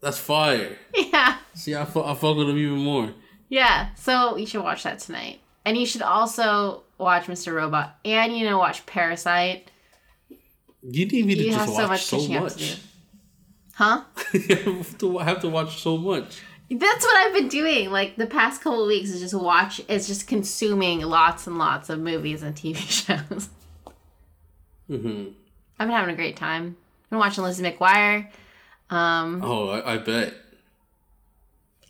That's 0.00 0.18
fire. 0.18 0.76
Yeah, 1.12 1.38
See, 1.54 1.74
I, 1.74 1.84
fu- 1.84 2.04
I 2.04 2.14
fuck 2.14 2.36
with 2.36 2.48
him 2.48 2.56
even 2.58 2.78
more. 2.78 3.12
yeah. 3.48 3.92
So 3.96 4.36
you 4.36 4.46
should 4.46 4.62
watch 4.62 4.84
that 4.84 5.00
tonight, 5.00 5.40
and 5.70 5.78
you 5.78 5.86
should 5.86 6.02
also 6.02 6.82
watch 6.98 7.26
Mr. 7.26 7.54
Robot, 7.54 7.96
and 8.04 8.36
you 8.36 8.44
know, 8.44 8.58
watch 8.58 8.84
Parasite. 8.86 9.70
You 10.82 11.06
need 11.06 11.26
me 11.26 11.34
to 11.36 11.42
You 11.44 11.52
just 11.52 11.58
have 11.58 11.68
so 11.68 11.74
watch 11.82 11.88
much 11.90 12.04
so 12.04 12.28
much. 12.28 12.80
Huh? 13.74 14.02
I 14.16 14.38
have 14.64 14.98
to- 14.98 15.18
have 15.18 15.40
to 15.42 15.48
watch 15.48 15.80
so 15.80 15.96
much. 15.96 16.40
That's 16.72 17.04
what 17.04 17.16
I've 17.16 17.32
been 17.34 17.48
doing. 17.48 17.90
Like 17.90 18.16
the 18.16 18.26
past 18.26 18.60
couple 18.62 18.82
of 18.82 18.88
weeks 18.88 19.10
is 19.10 19.20
just 19.20 19.34
watch. 19.34 19.80
is 19.88 20.06
just 20.06 20.26
consuming 20.26 21.00
lots 21.02 21.46
and 21.46 21.58
lots 21.58 21.88
of 21.90 21.98
movies 22.00 22.42
and 22.42 22.54
TV 22.54 22.76
shows. 23.00 23.48
hmm 24.88 25.28
I've 25.78 25.86
been 25.88 25.96
having 25.96 26.12
a 26.12 26.16
great 26.16 26.36
time. 26.36 26.76
I've 27.04 27.10
been 27.10 27.18
watching 27.20 27.44
Lizzie 27.44 27.62
McGuire. 27.64 28.28
Um, 28.90 29.40
Oh, 29.44 29.68
I, 29.70 29.94
I 29.94 29.98
bet. 29.98 30.34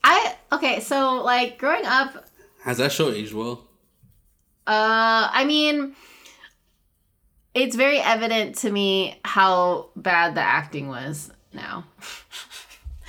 I 0.05 0.35
okay. 0.53 0.81
So 0.81 1.23
like 1.23 1.59
growing 1.59 1.85
up, 1.87 2.25
Has 2.65 2.79
that 2.79 2.93
show 2.93 3.11
aged 3.11 3.35
well? 3.35 3.67
Uh, 4.71 5.29
I 5.33 5.45
mean, 5.45 5.97
it's 7.55 7.75
very 7.75 7.99
evident 7.99 8.55
to 8.59 8.71
me 8.71 9.19
how 9.25 9.89
bad 9.97 10.37
the 10.37 10.41
acting 10.41 10.87
was 10.89 11.33
now. 11.53 11.85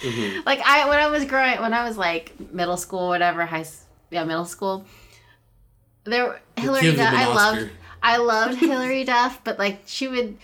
Mhm. 0.01 0.43
Like 0.47 0.59
I, 0.65 0.89
when 0.89 0.97
I 0.97 1.07
was 1.11 1.25
growing, 1.25 1.61
when 1.61 1.75
I 1.75 1.87
was 1.87 1.95
like 1.95 2.33
middle 2.51 2.75
school, 2.75 3.09
whatever, 3.09 3.45
high, 3.45 3.65
yeah, 4.09 4.23
middle 4.23 4.45
school. 4.45 4.83
There, 6.05 6.41
Hilary 6.57 6.95
Duff. 6.95 7.13
I 7.13 7.27
loved, 7.27 7.69
I 8.01 8.17
loved 8.33 8.57
Hilary 8.57 9.03
Duff, 9.03 9.43
but 9.43 9.59
like 9.59 9.83
she 9.85 10.07
would, 10.07 10.37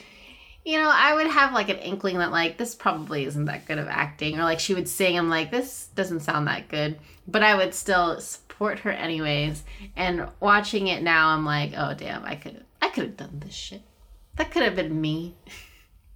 you 0.64 0.78
know, 0.78 0.92
I 0.94 1.16
would 1.16 1.26
have 1.26 1.54
like 1.54 1.70
an 1.70 1.78
inkling 1.78 2.20
that 2.20 2.30
like 2.30 2.60
this 2.60 2.76
probably 2.76 3.26
isn't 3.26 3.46
that 3.46 3.66
good 3.66 3.80
of 3.80 3.88
acting, 3.88 4.38
or 4.38 4.44
like 4.44 4.60
she 4.60 4.76
would 4.76 4.88
sing, 4.88 5.18
I'm 5.18 5.28
like 5.28 5.50
this 5.50 5.88
doesn't 5.96 6.20
sound 6.20 6.46
that 6.48 6.68
good, 6.70 7.00
but 7.28 7.42
I 7.42 7.56
would 7.56 7.74
still 7.74 8.22
support 8.58 8.80
her 8.80 8.90
anyways. 8.90 9.64
And 9.96 10.28
watching 10.40 10.88
it 10.88 11.04
now, 11.04 11.30
I'm 11.30 11.46
like, 11.46 11.74
oh 11.78 11.94
damn, 11.94 12.26
I 12.26 12.36
could, 12.36 12.66
I 12.82 12.90
could 12.90 13.04
have 13.04 13.18
done 13.18 13.42
this 13.46 13.54
shit. 13.54 13.84
That 14.36 14.52
could 14.52 14.64
have 14.64 14.76
been 14.76 15.00
me. 15.00 15.36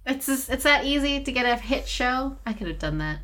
It's 0.04 0.26
just, 0.26 0.50
it's 0.50 0.64
that 0.64 0.84
easy 0.84 1.22
to 1.22 1.30
get 1.30 1.46
a 1.46 1.54
hit 1.54 1.86
show. 1.86 2.36
I 2.44 2.54
could 2.54 2.66
have 2.66 2.80
done 2.80 2.98
that. 2.98 3.20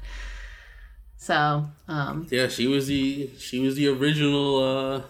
So, 1.17 1.67
um, 1.89 2.29
Yeah, 2.31 2.47
she 2.47 2.69
was 2.69 2.87
the 2.87 3.31
she 3.37 3.59
was 3.59 3.75
the 3.75 3.89
original 3.89 4.63
uh, 4.63 5.03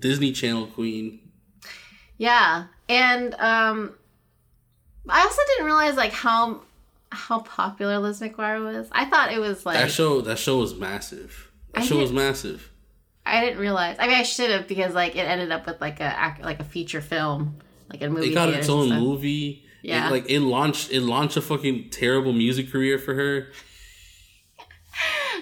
Disney 0.00 0.32
Channel 0.32 0.66
queen. 0.66 1.20
Yeah, 2.18 2.64
and 2.88 3.32
um, 3.34 3.94
I 5.08 5.20
also 5.20 5.40
didn't 5.46 5.66
realize 5.66 5.94
like 5.94 6.10
how 6.10 6.62
how 7.12 7.38
popular 7.42 8.00
Liz 8.00 8.20
McGuire 8.20 8.64
was. 8.64 8.88
I 8.90 9.04
thought 9.04 9.32
it 9.32 9.38
was 9.38 9.64
like 9.64 9.78
That 9.78 9.92
show 9.92 10.20
that 10.20 10.40
show 10.40 10.58
was 10.58 10.74
massive. 10.74 11.52
That 11.74 11.84
I 11.84 11.86
show 11.86 11.98
was 11.98 12.10
massive. 12.10 12.72
I 13.26 13.40
didn't 13.44 13.58
realize. 13.58 13.96
I 13.98 14.06
mean, 14.06 14.16
I 14.16 14.22
should 14.22 14.50
have 14.50 14.68
because 14.68 14.94
like 14.94 15.16
it 15.16 15.20
ended 15.20 15.50
up 15.50 15.66
with 15.66 15.80
like 15.80 16.00
a 16.00 16.36
like 16.42 16.60
a 16.60 16.64
feature 16.64 17.00
film, 17.00 17.56
like 17.90 18.02
a 18.02 18.08
movie. 18.10 18.30
It 18.30 18.34
got 18.34 18.50
its 18.50 18.68
own 18.68 18.88
movie. 18.90 19.64
Yeah. 19.82 20.08
It, 20.08 20.10
like 20.10 20.30
it 20.30 20.40
launched 20.40 20.90
it 20.92 21.00
launched 21.02 21.36
a 21.36 21.40
fucking 21.42 21.90
terrible 21.90 22.32
music 22.32 22.70
career 22.70 22.98
for 22.98 23.14
her. 23.14 23.48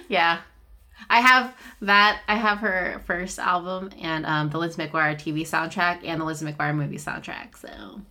Yeah, 0.09 0.39
I 1.09 1.21
have 1.21 1.55
that. 1.81 2.21
I 2.27 2.35
have 2.35 2.59
her 2.59 3.01
first 3.05 3.39
album 3.39 3.89
and 4.01 4.25
um, 4.25 4.49
the 4.49 4.57
Liz 4.57 4.75
McGuire 4.75 5.15
TV 5.15 5.41
soundtrack 5.41 6.01
and 6.03 6.19
the 6.19 6.25
Liz 6.25 6.41
McGuire 6.41 6.75
movie 6.75 6.97
soundtrack. 6.97 7.57
So, 7.57 8.01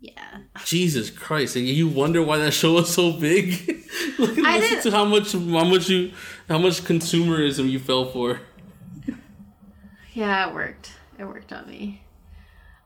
yeah. 0.00 0.38
Jesus 0.64 1.10
Christ! 1.10 1.56
And 1.56 1.66
you 1.66 1.88
wonder 1.88 2.22
why 2.22 2.38
that 2.38 2.52
show 2.52 2.74
was 2.74 2.94
so 2.94 3.12
big. 3.12 3.84
Look, 4.18 4.38
I 4.38 4.58
listen 4.58 4.76
didn't- 4.76 4.82
to 4.84 4.90
how 4.92 5.04
much 5.04 5.32
how 5.32 5.64
much 5.64 5.88
you 5.88 6.12
how 6.48 6.58
much 6.58 6.82
consumerism 6.82 7.68
you 7.68 7.78
fell 7.80 8.04
for. 8.06 8.40
Yeah, 10.18 10.48
it 10.48 10.54
worked. 10.54 10.90
It 11.16 11.24
worked 11.24 11.52
on 11.52 11.68
me. 11.68 12.02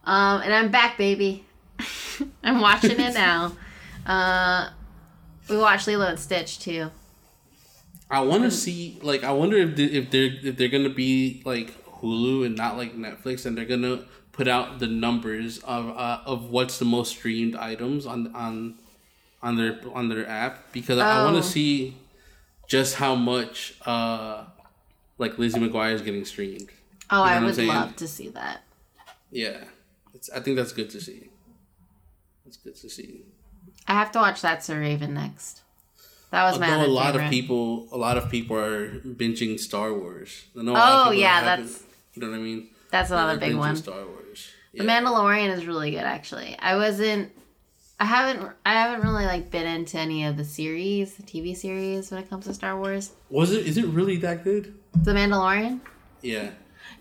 Um, 0.05 0.43
and 0.43 0.53
I'm 0.53 0.71
back, 0.71 0.99
baby. 0.99 1.47
I'm 2.45 2.61
watching 2.61 3.01
it 3.01 3.15
now. 3.27 3.53
Uh, 4.05 4.69
we 5.49 5.57
watched 5.57 5.87
Lilo 5.87 6.07
and 6.07 6.21
Stitch 6.21 6.59
too. 6.59 6.91
I 8.11 8.21
want 8.21 8.43
to 8.43 8.51
see 8.51 8.99
like 9.01 9.25
I 9.25 9.33
wonder 9.33 9.57
if 9.57 9.77
they, 9.77 9.85
if 9.85 10.11
they're 10.11 10.29
if 10.43 10.59
they're 10.59 10.69
gonna 10.69 10.91
be 10.91 11.41
like 11.47 11.73
Hulu 12.03 12.45
and 12.45 12.55
not 12.55 12.77
like 12.77 12.95
Netflix, 12.95 13.47
and 13.47 13.57
they're 13.57 13.65
gonna 13.65 14.05
put 14.33 14.47
out 14.47 14.79
the 14.79 14.87
numbers 14.87 15.59
of 15.61 15.89
uh, 15.97 16.21
of 16.27 16.51
what's 16.51 16.79
the 16.79 16.85
most 16.85 17.13
streamed 17.17 17.57
items 17.57 18.05
on 18.05 18.35
on 18.35 18.75
on 19.43 19.57
their 19.57 19.81
on 19.95 20.11
their 20.11 20.29
app 20.29 20.71
because 20.73 20.99
I 20.99 21.25
want 21.25 21.37
Oh. 21.37 21.41
to 21.41 21.47
see 21.47 21.97
just 22.69 22.97
how 22.97 23.15
much 23.15 23.75
uh 23.87 24.45
like 25.17 25.39
Lizzie 25.39 25.59
McGuire 25.61 25.95
is 25.95 26.03
getting 26.03 26.27
streamed. 26.27 26.69
Oh, 27.13 27.19
know 27.19 27.23
I 27.25 27.39
would 27.45 27.59
love 27.59 27.97
to 27.97 28.09
see 28.09 28.29
that. 28.31 28.63
Yeah, 29.31 29.65
it's 30.15 30.31
I 30.31 30.41
think 30.41 30.57
that's 30.57 30.73
good 30.73 30.91
to 30.91 31.01
see. 31.01 31.31
That's 32.45 32.57
good 32.57 32.75
to 32.77 32.89
see. 32.91 33.23
I 33.87 33.93
have 33.95 34.13
to 34.13 34.19
watch 34.19 34.41
That's 34.43 34.67
So 34.67 34.77
Raven 34.77 35.15
next. 35.15 35.63
That 36.31 36.45
was 36.51 36.59
my 36.59 36.71
Although 36.73 36.87
a 36.87 36.89
lot 36.89 37.07
favorite. 37.13 37.25
of 37.27 37.31
people, 37.31 37.89
a 37.93 37.97
lot 37.99 38.17
of 38.17 38.31
people 38.31 38.57
are 38.57 38.99
binging 39.01 39.61
Star 39.61 39.93
Wars. 39.93 40.45
I 40.59 40.63
know 40.63 40.73
a 40.73 40.75
lot 40.75 40.93
of 40.93 41.07
Oh, 41.09 41.11
yeah, 41.11 41.43
that's- 41.43 41.83
you 42.15 42.23
know 42.23 42.31
what 42.31 42.37
I 42.39 42.41
mean. 42.41 42.69
That's 42.91 43.11
another 43.11 43.39
big 43.39 43.55
one. 43.57 43.77
Star 43.77 44.05
Wars. 44.07 44.49
The 44.75 44.85
Mandalorian 44.85 45.51
is 45.57 45.67
really 45.67 45.91
good, 45.91 46.05
actually. 46.05 46.57
I 46.59 46.77
wasn't. 46.77 47.31
I 48.01 48.07
haven't. 48.07 48.51
I 48.65 48.73
haven't 48.73 49.07
really 49.07 49.27
like 49.27 49.51
been 49.51 49.67
into 49.67 49.99
any 49.99 50.25
of 50.25 50.37
the 50.37 50.45
series, 50.45 51.15
the 51.15 51.23
TV 51.23 51.55
series, 51.55 52.11
when 52.11 52.23
it 52.23 52.29
comes 52.31 52.47
to 52.47 52.55
Star 52.55 52.77
Wars. 52.79 53.13
Was 53.31 53.53
it? 53.53 53.67
Is 53.67 53.77
it 53.77 53.87
really 53.87 54.17
that 54.19 54.43
good? 54.45 54.75
The 54.95 55.13
Mandalorian. 55.13 55.81
Yeah. 56.23 56.51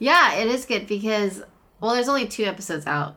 Yeah, 0.02 0.34
it 0.34 0.47
is 0.47 0.66
good 0.66 0.88
because 0.88 1.43
well, 1.80 1.93
there's 1.93 2.10
only 2.10 2.28
two 2.28 2.43
episodes 2.45 2.88
out, 2.88 3.16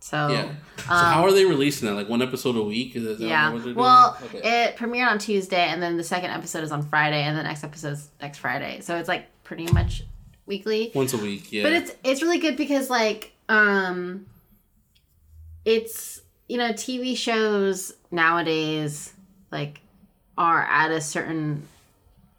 so 0.00 0.28
Yeah. 0.28 0.52
So 0.76 0.84
how 0.88 1.24
are 1.24 1.32
they 1.32 1.46
releasing 1.46 1.88
that? 1.88 1.94
Like 1.94 2.08
one 2.10 2.20
episode 2.20 2.54
a 2.56 2.62
week? 2.62 2.94
Um, 2.96 3.16
yeah. 3.18 3.50
Well, 3.72 4.18
Okay. 4.22 4.40
it 4.44 4.76
premiered 4.76 5.10
on 5.10 5.18
Tuesday, 5.18 5.64
and 5.68 5.82
then 5.82 5.96
the 5.96 6.04
second 6.04 6.30
episode 6.30 6.64
is 6.64 6.70
on 6.70 6.82
Friday, 6.82 7.22
and 7.22 7.36
the 7.36 7.42
next 7.42 7.64
episode 7.64 7.94
is 7.94 8.10
next 8.20 8.38
Friday. 8.38 8.80
So 8.82 8.96
it's 8.96 9.08
like 9.08 9.26
pretty 9.42 9.72
much 9.72 10.02
weekly. 10.44 10.92
once 10.94 11.14
a 11.14 11.18
week. 11.18 11.50
Yeah. 11.50 11.62
But 11.62 11.72
it's 11.72 11.92
it's 12.04 12.22
really 12.22 12.38
good 12.38 12.56
because 12.58 12.90
like 12.90 13.32
um 13.48 14.26
it's 15.64 16.20
you 16.48 16.58
know 16.58 16.72
TV 16.72 17.16
shows 17.16 17.94
nowadays 18.10 19.14
like 19.50 19.80
are 20.36 20.62
at 20.62 20.90
a 20.90 21.00
certain 21.00 21.66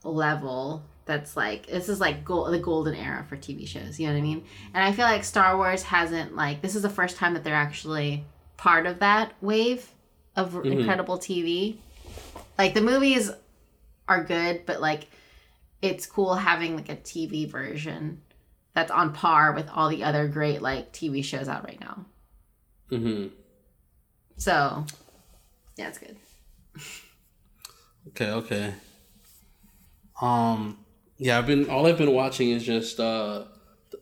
level 0.03 0.83
that's 1.05 1.35
like 1.35 1.67
this 1.67 1.89
is 1.89 1.99
like 1.99 2.23
gold, 2.23 2.53
the 2.53 2.59
golden 2.59 2.95
era 2.95 3.25
for 3.27 3.35
TV 3.35 3.67
shows, 3.67 3.99
you 3.99 4.07
know 4.07 4.13
what 4.13 4.19
I 4.19 4.21
mean? 4.21 4.45
And 4.73 4.83
I 4.83 4.91
feel 4.91 5.05
like 5.05 5.23
Star 5.23 5.57
Wars 5.57 5.83
hasn't 5.83 6.35
like 6.35 6.61
this 6.61 6.75
is 6.75 6.81
the 6.81 6.89
first 6.89 7.17
time 7.17 7.33
that 7.33 7.43
they're 7.43 7.55
actually 7.55 8.23
part 8.57 8.85
of 8.85 8.99
that 8.99 9.33
wave 9.41 9.89
of 10.35 10.55
incredible 10.65 11.17
TV. 11.17 11.77
Like 12.57 12.73
the 12.73 12.81
movies 12.81 13.31
are 14.07 14.23
good, 14.23 14.65
but 14.65 14.81
like 14.81 15.07
it's 15.81 16.05
cool 16.05 16.35
having 16.35 16.75
like 16.75 16.89
a 16.89 16.95
TV 16.95 17.49
version 17.49 18.21
that's 18.73 18.91
on 18.91 19.13
par 19.13 19.51
with 19.53 19.69
all 19.69 19.89
the 19.89 20.03
other 20.03 20.27
great 20.27 20.61
like 20.61 20.93
TV 20.93 21.23
shows 21.23 21.47
out 21.47 21.65
right 21.65 21.79
now. 21.79 22.05
hmm 22.89 23.27
So, 24.37 24.85
yeah, 25.77 25.89
it's 25.89 25.97
good. 25.97 26.15
Okay. 28.09 28.31
Okay. 28.31 28.73
Um. 30.21 30.82
Yeah, 31.17 31.37
I've 31.37 31.47
been 31.47 31.69
all 31.69 31.85
I've 31.87 31.97
been 31.97 32.13
watching 32.13 32.49
is 32.49 32.65
just 32.65 32.99
uh 32.99 33.45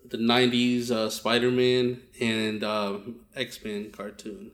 the 0.07 0.17
'90s 0.17 0.91
uh, 0.91 1.09
Spider-Man 1.09 2.01
and 2.19 2.63
um, 2.63 3.17
X-Men 3.35 3.91
cartoon. 3.91 4.51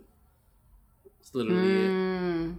It's 1.19 1.33
literally 1.33 1.85
it. 1.85 1.89
Mm, 1.89 2.55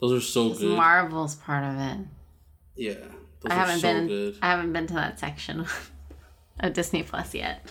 Those 0.00 0.12
are 0.12 0.24
so 0.24 0.50
it's 0.50 0.60
good. 0.60 0.76
Marvel's 0.76 1.36
part 1.36 1.64
of 1.64 1.78
it. 1.80 1.98
yeah, 2.76 2.94
those 3.40 3.50
I 3.50 3.54
haven't 3.54 3.80
so 3.80 3.92
been. 3.92 4.06
good. 4.08 4.38
I 4.42 4.50
haven't 4.50 4.72
been 4.72 4.86
to 4.88 4.94
that 4.94 5.18
section 5.20 5.66
of 6.60 6.72
Disney 6.72 7.02
Plus 7.02 7.34
yet. 7.34 7.70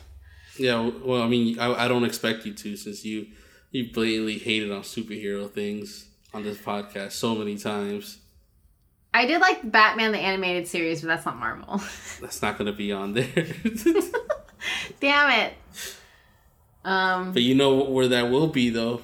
Yeah, 0.58 0.90
well, 1.04 1.22
I 1.22 1.28
mean, 1.28 1.58
I, 1.60 1.86
I 1.86 1.88
don't 1.88 2.04
expect 2.04 2.46
you 2.46 2.54
to 2.54 2.76
since 2.76 3.06
you 3.06 3.28
you 3.72 3.92
blatantly 3.94 4.38
hated 4.38 4.72
on 4.72 4.82
superhero 4.82 5.50
things 5.50 6.08
on 6.34 6.44
this 6.44 6.58
podcast 6.58 7.12
so 7.14 7.36
many 7.36 7.58
times. 7.58 8.18
I 9.14 9.26
did 9.26 9.42
like 9.42 9.70
Batman 9.72 10.12
the 10.12 10.20
animated 10.20 10.68
series, 10.68 11.02
but 11.02 11.08
that's 11.08 11.26
not 11.26 11.38
Marvel. 11.38 11.78
That's 12.22 12.42
not 12.42 12.58
gonna 12.58 12.74
be 12.74 12.92
on 12.92 13.14
there. 13.14 13.26
Damn 15.00 15.32
it. 15.48 15.54
Um, 16.84 17.32
but 17.34 17.42
you 17.42 17.56
know 17.56 17.84
where 17.86 18.08
that 18.10 18.30
will 18.30 18.48
be 18.48 18.70
though. 18.70 19.02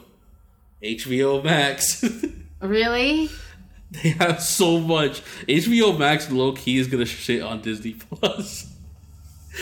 HBO 0.84 1.44
Max. 1.44 2.04
really? 2.62 3.30
they 3.92 4.10
have 4.10 4.42
so 4.42 4.80
much. 4.80 5.22
HBO 5.48 5.98
Max 5.98 6.30
low 6.32 6.52
key 6.54 6.78
is 6.78 6.88
gonna 6.88 7.06
shit 7.06 7.42
on 7.42 7.62
Disney 7.62 7.94
Plus. 7.94 8.72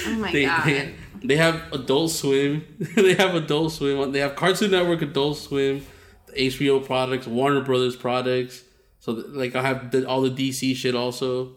Oh 0.08 0.14
my 0.16 0.32
They, 0.32 0.46
god. 0.46 0.66
they 0.66 0.94
they 1.24 1.36
have 1.38 1.72
Adult 1.72 2.12
Swim. 2.12 2.66
they 2.96 3.14
have 3.14 3.36
Adult 3.36 3.72
Swim. 3.74 4.12
They 4.12 4.20
have 4.20 4.36
Cartoon 4.36 4.72
Network, 4.72 5.02
Adult 5.04 5.38
Swim, 5.38 5.86
the 6.28 6.34
HBO 6.34 6.84
products, 6.84 7.28
Warner 7.28 7.62
Brothers 7.62 7.96
products. 7.96 8.64
So 9.04 9.12
like 9.12 9.54
I 9.54 9.62
have 9.62 9.92
the, 9.92 10.08
all 10.08 10.22
the 10.22 10.30
DC 10.30 10.78
shit 10.78 10.96
also. 10.96 11.52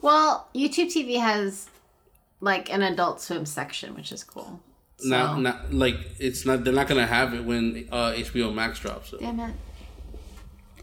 Well, 0.00 0.46
YouTube 0.54 0.86
TV 0.86 1.18
has 1.18 1.68
like 2.40 2.72
an 2.72 2.82
Adult 2.82 3.20
Swim 3.20 3.46
section, 3.46 3.96
which 3.96 4.12
is 4.12 4.22
cool. 4.22 4.60
So, 4.98 5.08
Not 5.08 5.40
not 5.40 5.74
like 5.74 5.96
it's 6.20 6.46
not. 6.46 6.62
They're 6.62 6.72
not 6.72 6.86
gonna 6.86 7.04
have 7.04 7.34
it 7.34 7.44
when 7.44 7.88
uh, 7.90 8.12
HBO 8.12 8.54
Max 8.54 8.78
drops 8.78 9.12
it. 9.12 9.18
damn 9.18 9.40
it. 9.40 9.54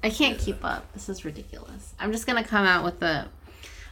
I 0.04 0.10
can't 0.10 0.38
keep 0.38 0.66
up. 0.66 0.92
This 0.92 1.08
is 1.08 1.24
ridiculous. 1.24 1.94
I'm 1.98 2.12
just 2.12 2.28
gonna 2.28 2.44
come 2.44 2.66
out 2.66 2.84
with 2.84 3.02
a 3.02 3.30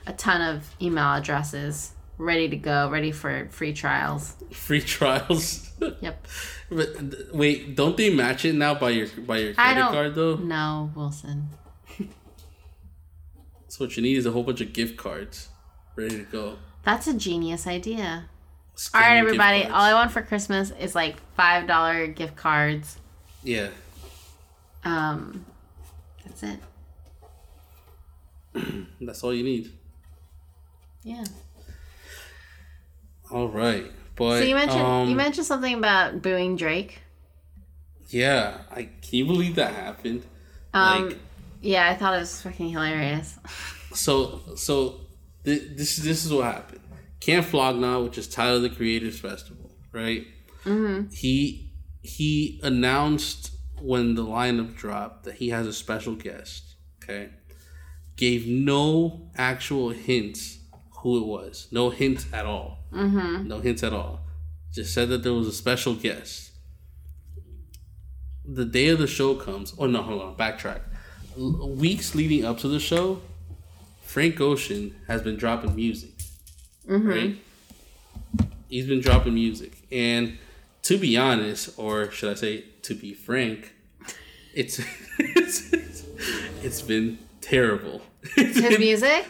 a 0.05 0.11
ton 0.11 0.41
of 0.41 0.75
email 0.81 1.13
addresses 1.13 1.93
ready 2.17 2.49
to 2.49 2.57
go, 2.57 2.89
ready 2.89 3.13
for 3.13 3.47
free 3.49 3.71
trials. 3.71 4.35
Free 4.51 4.81
trials. 4.81 5.69
Yep. 6.01 6.27
but 6.69 6.87
wait, 7.33 7.75
don't 7.75 7.97
they 7.97 8.13
match 8.13 8.45
it 8.45 8.55
now 8.55 8.73
by 8.73 8.89
your 8.91 9.07
by 9.25 9.37
your 9.37 9.53
credit 9.53 9.81
card 9.83 10.15
though? 10.15 10.35
No, 10.35 10.91
Wilson. 10.95 11.49
So 13.67 13.85
what 13.85 13.97
you 13.97 14.03
need 14.03 14.17
is 14.17 14.25
a 14.27 14.31
whole 14.31 14.43
bunch 14.43 14.61
of 14.61 14.71
gift 14.71 14.97
cards 14.97 15.49
ready 15.95 16.17
to 16.17 16.23
go. 16.25 16.57
That's 16.83 17.07
a 17.07 17.13
genius 17.15 17.65
idea. 17.65 18.25
All 18.93 19.01
right, 19.01 19.17
everybody. 19.17 19.63
All 19.63 19.81
I 19.81 19.93
want 19.95 20.11
for 20.11 20.21
Christmas 20.21 20.69
is 20.79 20.93
like 20.93 21.15
five 21.35 21.65
dollar 21.67 22.05
gift 22.07 22.35
cards. 22.35 22.99
yeah. 23.43 23.69
Um, 24.85 25.45
that's 26.23 26.43
it. 26.43 26.59
That's 29.01 29.23
all 29.23 29.33
you 29.33 29.43
need. 29.43 29.71
Yeah. 31.03 31.23
All 33.31 33.47
right, 33.47 33.85
but 34.15 34.39
So 34.39 34.43
you 34.43 34.53
mentioned 34.55 34.81
um, 34.81 35.09
you 35.09 35.15
mentioned 35.15 35.47
something 35.47 35.73
about 35.73 36.21
booing 36.21 36.55
Drake. 36.57 36.99
yeah. 38.09 38.59
I 38.69 38.83
can 38.83 38.91
you 39.11 39.25
believe 39.25 39.55
that 39.55 39.73
happened? 39.73 40.23
Um, 40.73 41.09
like 41.09 41.17
yeah, 41.63 41.89
I 41.89 41.95
thought 41.95 42.15
it 42.15 42.19
was 42.19 42.41
fucking 42.41 42.69
hilarious. 42.69 43.39
so 43.93 44.41
so 44.55 45.01
th- 45.45 45.75
this 45.75 45.97
this 45.97 46.25
is 46.25 46.33
what 46.33 46.45
happened. 46.45 46.81
Camp 47.19 47.45
Flog 47.45 47.77
Gnaw, 47.77 48.03
which 48.03 48.17
is 48.17 48.27
Tyler 48.27 48.59
the 48.59 48.69
Creators 48.69 49.19
Festival, 49.19 49.71
right? 49.91 50.27
Mm-hmm. 50.65 51.09
He 51.11 51.71
he 52.01 52.59
announced 52.63 53.51
when 53.81 54.15
the 54.15 54.25
lineup 54.25 54.75
dropped 54.75 55.23
that 55.23 55.35
he 55.35 55.49
has 55.49 55.65
a 55.65 55.73
special 55.73 56.15
guest. 56.15 56.75
Okay, 57.01 57.29
gave 58.17 58.45
no 58.47 59.29
actual 59.35 59.89
hints 59.89 60.59
who 60.99 61.17
it 61.17 61.25
was. 61.25 61.67
No 61.71 61.89
hint 61.89 62.25
at 62.33 62.45
all. 62.45 62.79
Mm-hmm. 62.91 63.47
No 63.47 63.59
hints 63.59 63.83
at 63.83 63.93
all. 63.93 64.21
Just 64.73 64.93
said 64.93 65.09
that 65.09 65.23
there 65.23 65.33
was 65.33 65.47
a 65.47 65.53
special 65.53 65.93
guest. 65.93 66.51
The 68.45 68.65
day 68.65 68.89
of 68.89 68.99
the 68.99 69.07
show 69.07 69.35
comes. 69.35 69.73
Oh 69.77 69.87
no, 69.87 70.01
hold 70.01 70.21
on. 70.21 70.35
Backtrack. 70.35 70.81
Weeks 71.35 72.15
leading 72.15 72.45
up 72.45 72.59
to 72.59 72.67
the 72.67 72.79
show, 72.79 73.21
Frank 74.03 74.39
Ocean 74.39 74.95
has 75.07 75.21
been 75.21 75.37
dropping 75.37 75.75
music. 75.75 76.11
Mm-hmm. 76.87 77.07
Right? 77.07 77.37
He's 78.69 78.87
been 78.87 79.01
dropping 79.01 79.33
music. 79.33 79.87
And 79.91 80.37
to 80.83 80.97
be 80.97 81.17
honest, 81.17 81.77
or 81.77 82.11
should 82.11 82.31
I 82.31 82.35
say 82.35 82.65
to 82.83 82.93
be 82.93 83.13
frank, 83.13 83.73
it's 84.53 84.79
it's, 85.19 85.73
it's 86.61 86.81
been 86.81 87.17
terrible. 87.41 88.01
His 88.35 88.79
music. 88.79 89.27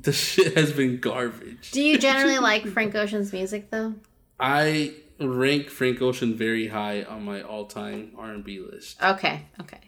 the 0.00 0.12
shit 0.12 0.56
has 0.56 0.72
been 0.72 0.98
garbage. 0.98 1.70
Do 1.72 1.82
you 1.82 1.98
generally 1.98 2.38
like 2.50 2.66
Frank 2.66 2.94
Ocean's 2.94 3.32
music 3.32 3.70
though? 3.70 3.94
I 4.38 4.94
rank 5.20 5.68
Frank 5.68 6.02
Ocean 6.02 6.34
very 6.34 6.68
high 6.68 7.02
on 7.04 7.24
my 7.24 7.42
all-time 7.42 8.12
R&B 8.16 8.60
list. 8.60 9.02
Okay. 9.02 9.46
Okay. 9.60 9.80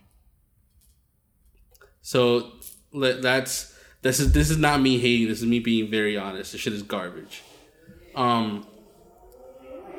So 2.07 2.53
that's 2.95 3.77
this 4.03 4.21
is 4.21 4.31
this 4.31 4.49
is 4.49 4.59
not 4.59 4.81
me 4.81 5.01
hating. 5.01 5.27
This 5.27 5.41
is 5.41 5.45
me 5.45 5.59
being 5.59 5.91
very 5.91 6.17
honest. 6.17 6.53
This 6.53 6.61
shit 6.61 6.73
is 6.73 6.85
garbage. 6.85 7.43
Um. 8.15 8.65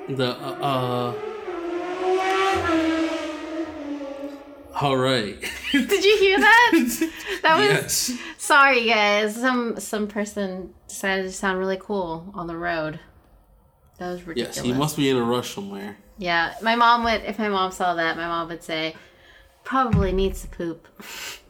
The 0.07 0.29
uh. 0.29 0.57
uh 0.61 1.13
all 4.79 4.95
right. 4.95 5.37
Did 5.73 6.05
you 6.05 6.17
hear 6.19 6.39
that? 6.39 7.11
That 7.41 7.57
was 7.57 8.09
yes. 8.09 8.19
sorry, 8.37 8.85
guys. 8.85 9.35
Some 9.35 9.77
some 9.77 10.07
person 10.07 10.73
decided 10.87 11.23
to 11.23 11.31
sound 11.33 11.59
really 11.59 11.77
cool 11.77 12.31
on 12.33 12.47
the 12.47 12.55
road. 12.55 13.01
That 13.99 14.11
was 14.11 14.23
ridiculous. 14.23 14.55
Yes. 14.55 14.65
He 14.65 14.71
must 14.71 14.95
be 14.95 15.09
in 15.09 15.17
a 15.17 15.23
rush 15.23 15.53
somewhere. 15.53 15.97
Yeah, 16.17 16.53
my 16.61 16.75
mom 16.75 17.03
would. 17.03 17.21
If 17.23 17.37
my 17.37 17.49
mom 17.49 17.71
saw 17.71 17.95
that, 17.95 18.15
my 18.15 18.27
mom 18.27 18.47
would 18.47 18.63
say, 18.63 18.95
"Probably 19.65 20.13
needs 20.13 20.41
to 20.43 20.47
poop." 20.47 20.87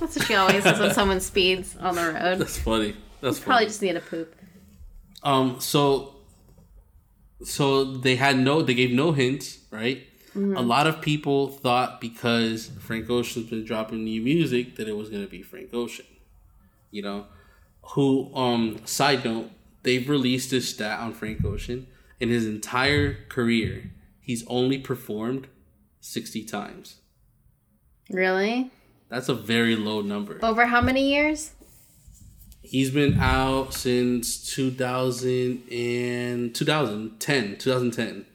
That's 0.00 0.16
what 0.16 0.26
she 0.26 0.34
always 0.34 0.62
says 0.62 0.78
when 0.78 0.92
someone 0.94 1.20
speeds 1.20 1.76
on 1.76 1.94
the 1.94 2.02
road. 2.02 2.38
That's 2.38 2.58
funny. 2.58 2.96
That's 3.20 3.40
Probably 3.40 3.66
just 3.66 3.80
need 3.82 3.96
a 3.96 4.00
poop. 4.00 4.34
Um. 5.22 5.60
So. 5.60 6.10
So 7.42 7.84
they 7.84 8.16
had 8.16 8.38
no. 8.38 8.62
They 8.62 8.74
gave 8.74 8.92
no 8.92 9.12
hints, 9.12 9.58
right? 9.70 10.02
A 10.36 10.62
lot 10.62 10.88
of 10.88 11.00
people 11.00 11.46
thought 11.48 12.00
because 12.00 12.70
Frank 12.80 13.08
Ocean's 13.08 13.50
been 13.50 13.64
dropping 13.64 14.02
new 14.02 14.20
music 14.20 14.74
that 14.76 14.88
it 14.88 14.96
was 14.96 15.08
gonna 15.08 15.28
be 15.28 15.42
Frank 15.42 15.72
Ocean. 15.72 16.06
You 16.90 17.02
know, 17.02 17.26
who? 17.82 18.34
Um. 18.34 18.80
Side 18.84 19.24
note: 19.24 19.50
They've 19.84 20.08
released 20.08 20.50
this 20.50 20.68
stat 20.68 20.98
on 20.98 21.12
Frank 21.12 21.44
Ocean. 21.44 21.86
In 22.20 22.30
his 22.30 22.46
entire 22.46 23.24
career, 23.28 23.90
he's 24.20 24.44
only 24.46 24.78
performed 24.78 25.46
sixty 26.00 26.44
times. 26.44 26.96
Really? 28.10 28.70
That's 29.14 29.28
a 29.28 29.34
very 29.34 29.76
low 29.76 30.00
number. 30.00 30.40
Over 30.42 30.66
how 30.66 30.80
many 30.80 31.08
years? 31.08 31.52
He's 32.62 32.90
been 32.90 33.16
out 33.20 33.72
since 33.72 34.52
2000 34.52 35.62
and 35.70 36.52
2010, 36.52 37.58
2010. 37.58 38.26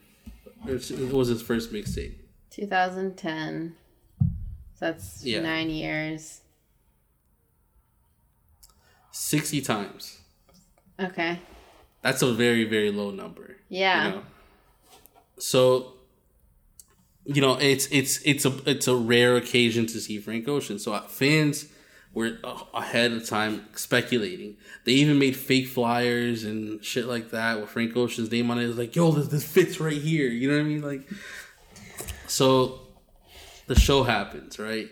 It 0.66 1.12
was 1.12 1.28
his 1.28 1.42
first 1.42 1.74
mixtape. 1.74 2.14
2010. 2.52 3.76
So 4.76 4.86
that's 4.86 5.22
Yeah. 5.26 5.42
nine 5.42 5.70
years. 5.70 6.40
60 9.12 9.60
times. 9.60 10.20
Okay. 10.98 11.40
That's 12.02 12.22
a 12.22 12.32
very, 12.34 12.64
very 12.64 12.90
low 12.90 13.12
number. 13.12 13.58
Yeah. 13.68 14.06
You 14.06 14.12
know? 14.12 14.24
So, 15.40 15.96
you 17.32 17.42
know, 17.42 17.58
it's 17.58 17.88
it's 17.92 18.20
it's 18.24 18.44
a 18.44 18.54
it's 18.66 18.88
a 18.88 18.96
rare 18.96 19.36
occasion 19.36 19.86
to 19.88 20.00
see 20.00 20.18
Frank 20.18 20.48
Ocean. 20.48 20.80
So 20.80 20.94
uh, 20.94 21.02
fans 21.02 21.68
were 22.12 22.40
uh, 22.44 22.64
ahead 22.74 23.12
of 23.12 23.28
time 23.28 23.68
speculating. 23.76 24.58
They 24.86 24.94
even 24.94 25.20
made 25.20 25.36
fake 25.36 25.68
flyers 25.68 26.44
and 26.44 26.84
shit 26.84 27.06
like 27.06 27.30
that 27.30 27.60
with 27.62 27.70
Frank 27.70 27.96
Ocean's 27.96 28.32
name 28.32 28.50
on 28.50 28.58
it. 28.58 28.64
It 28.64 28.68
was 28.68 28.78
like, 28.80 28.96
yo, 28.96 29.12
this, 29.12 29.28
this 29.28 29.44
fits 29.44 29.80
right 29.80 30.02
here. 30.02 30.28
You 30.28 30.50
know 30.50 30.58
what 30.58 30.62
I 30.62 30.64
mean? 30.64 30.82
Like, 30.82 31.08
so 32.28 32.80
the 33.68 33.80
show 33.80 34.02
happens, 34.02 34.58
right? 34.58 34.90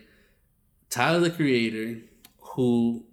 Tyler 0.91 1.19
the 1.19 1.31
Creator, 1.31 2.01
who, 2.53 3.03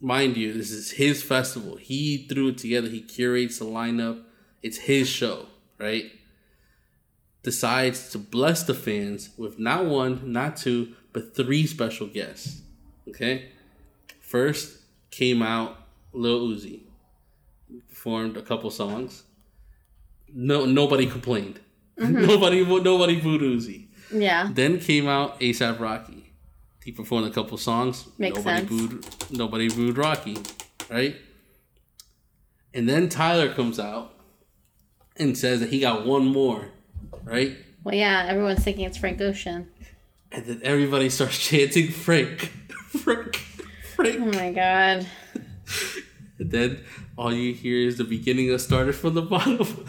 mind 0.00 0.36
you, 0.36 0.52
this 0.52 0.72
is 0.72 0.90
his 0.90 1.22
festival. 1.22 1.76
He 1.76 2.26
threw 2.28 2.48
it 2.48 2.58
together. 2.58 2.88
He 2.88 3.02
curates 3.02 3.60
the 3.60 3.66
lineup. 3.66 4.20
It's 4.64 4.78
his 4.78 5.08
show, 5.08 5.46
right? 5.78 6.10
Decides 7.44 8.10
to 8.10 8.18
bless 8.18 8.64
the 8.64 8.74
fans 8.74 9.30
with 9.36 9.58
not 9.58 9.84
one, 9.84 10.32
not 10.32 10.56
two, 10.56 10.94
but 11.12 11.36
three 11.36 11.66
special 11.66 12.08
guests. 12.08 12.62
Okay? 13.08 13.50
First 14.20 14.78
came 15.10 15.42
out 15.42 15.76
Lil 16.12 16.48
Uzi. 16.48 16.80
Performed 17.88 18.36
a 18.36 18.42
couple 18.42 18.70
songs. 18.70 19.22
No 20.32 20.64
nobody 20.64 21.06
complained. 21.06 21.60
Mm-hmm. 21.96 22.26
nobody 22.26 22.64
nobody 22.64 23.20
booed 23.20 23.40
Uzi. 23.42 23.86
Yeah. 24.12 24.50
Then 24.52 24.80
came 24.80 25.06
out 25.06 25.38
ASAP 25.38 25.78
Rocky. 25.78 26.32
He 26.84 26.90
performed 26.90 27.28
a 27.28 27.30
couple 27.30 27.56
songs. 27.56 28.08
Makes 28.18 28.38
nobody 28.38 28.66
sense. 28.66 28.68
booed 28.68 29.30
nobody 29.30 29.68
booed 29.68 29.96
Rocky, 29.96 30.36
right? 30.90 31.14
And 32.74 32.88
then 32.88 33.08
Tyler 33.08 33.54
comes 33.54 33.78
out 33.78 34.12
and 35.16 35.38
says 35.38 35.60
that 35.60 35.70
he 35.70 35.78
got 35.78 36.04
one 36.04 36.26
more, 36.26 36.72
right? 37.24 37.56
Well, 37.82 37.94
yeah, 37.94 38.26
everyone's 38.28 38.64
thinking 38.64 38.84
it's 38.84 38.96
Frank 38.98 39.20
Ocean. 39.20 39.68
And 40.32 40.44
then 40.46 40.60
everybody 40.64 41.10
starts 41.10 41.38
chanting 41.38 41.90
Frank, 41.90 42.40
Frank, 43.02 43.36
Frank. 43.94 44.16
Oh 44.20 44.26
my 44.26 44.52
god. 44.52 45.06
And 46.38 46.50
then 46.50 46.80
all 47.16 47.32
you 47.32 47.54
hear 47.54 47.86
is 47.86 47.96
the 47.98 48.04
beginning 48.04 48.50
of 48.52 48.60
started 48.60 48.94
from 48.94 49.14
the 49.14 49.22
bottom. 49.22 49.58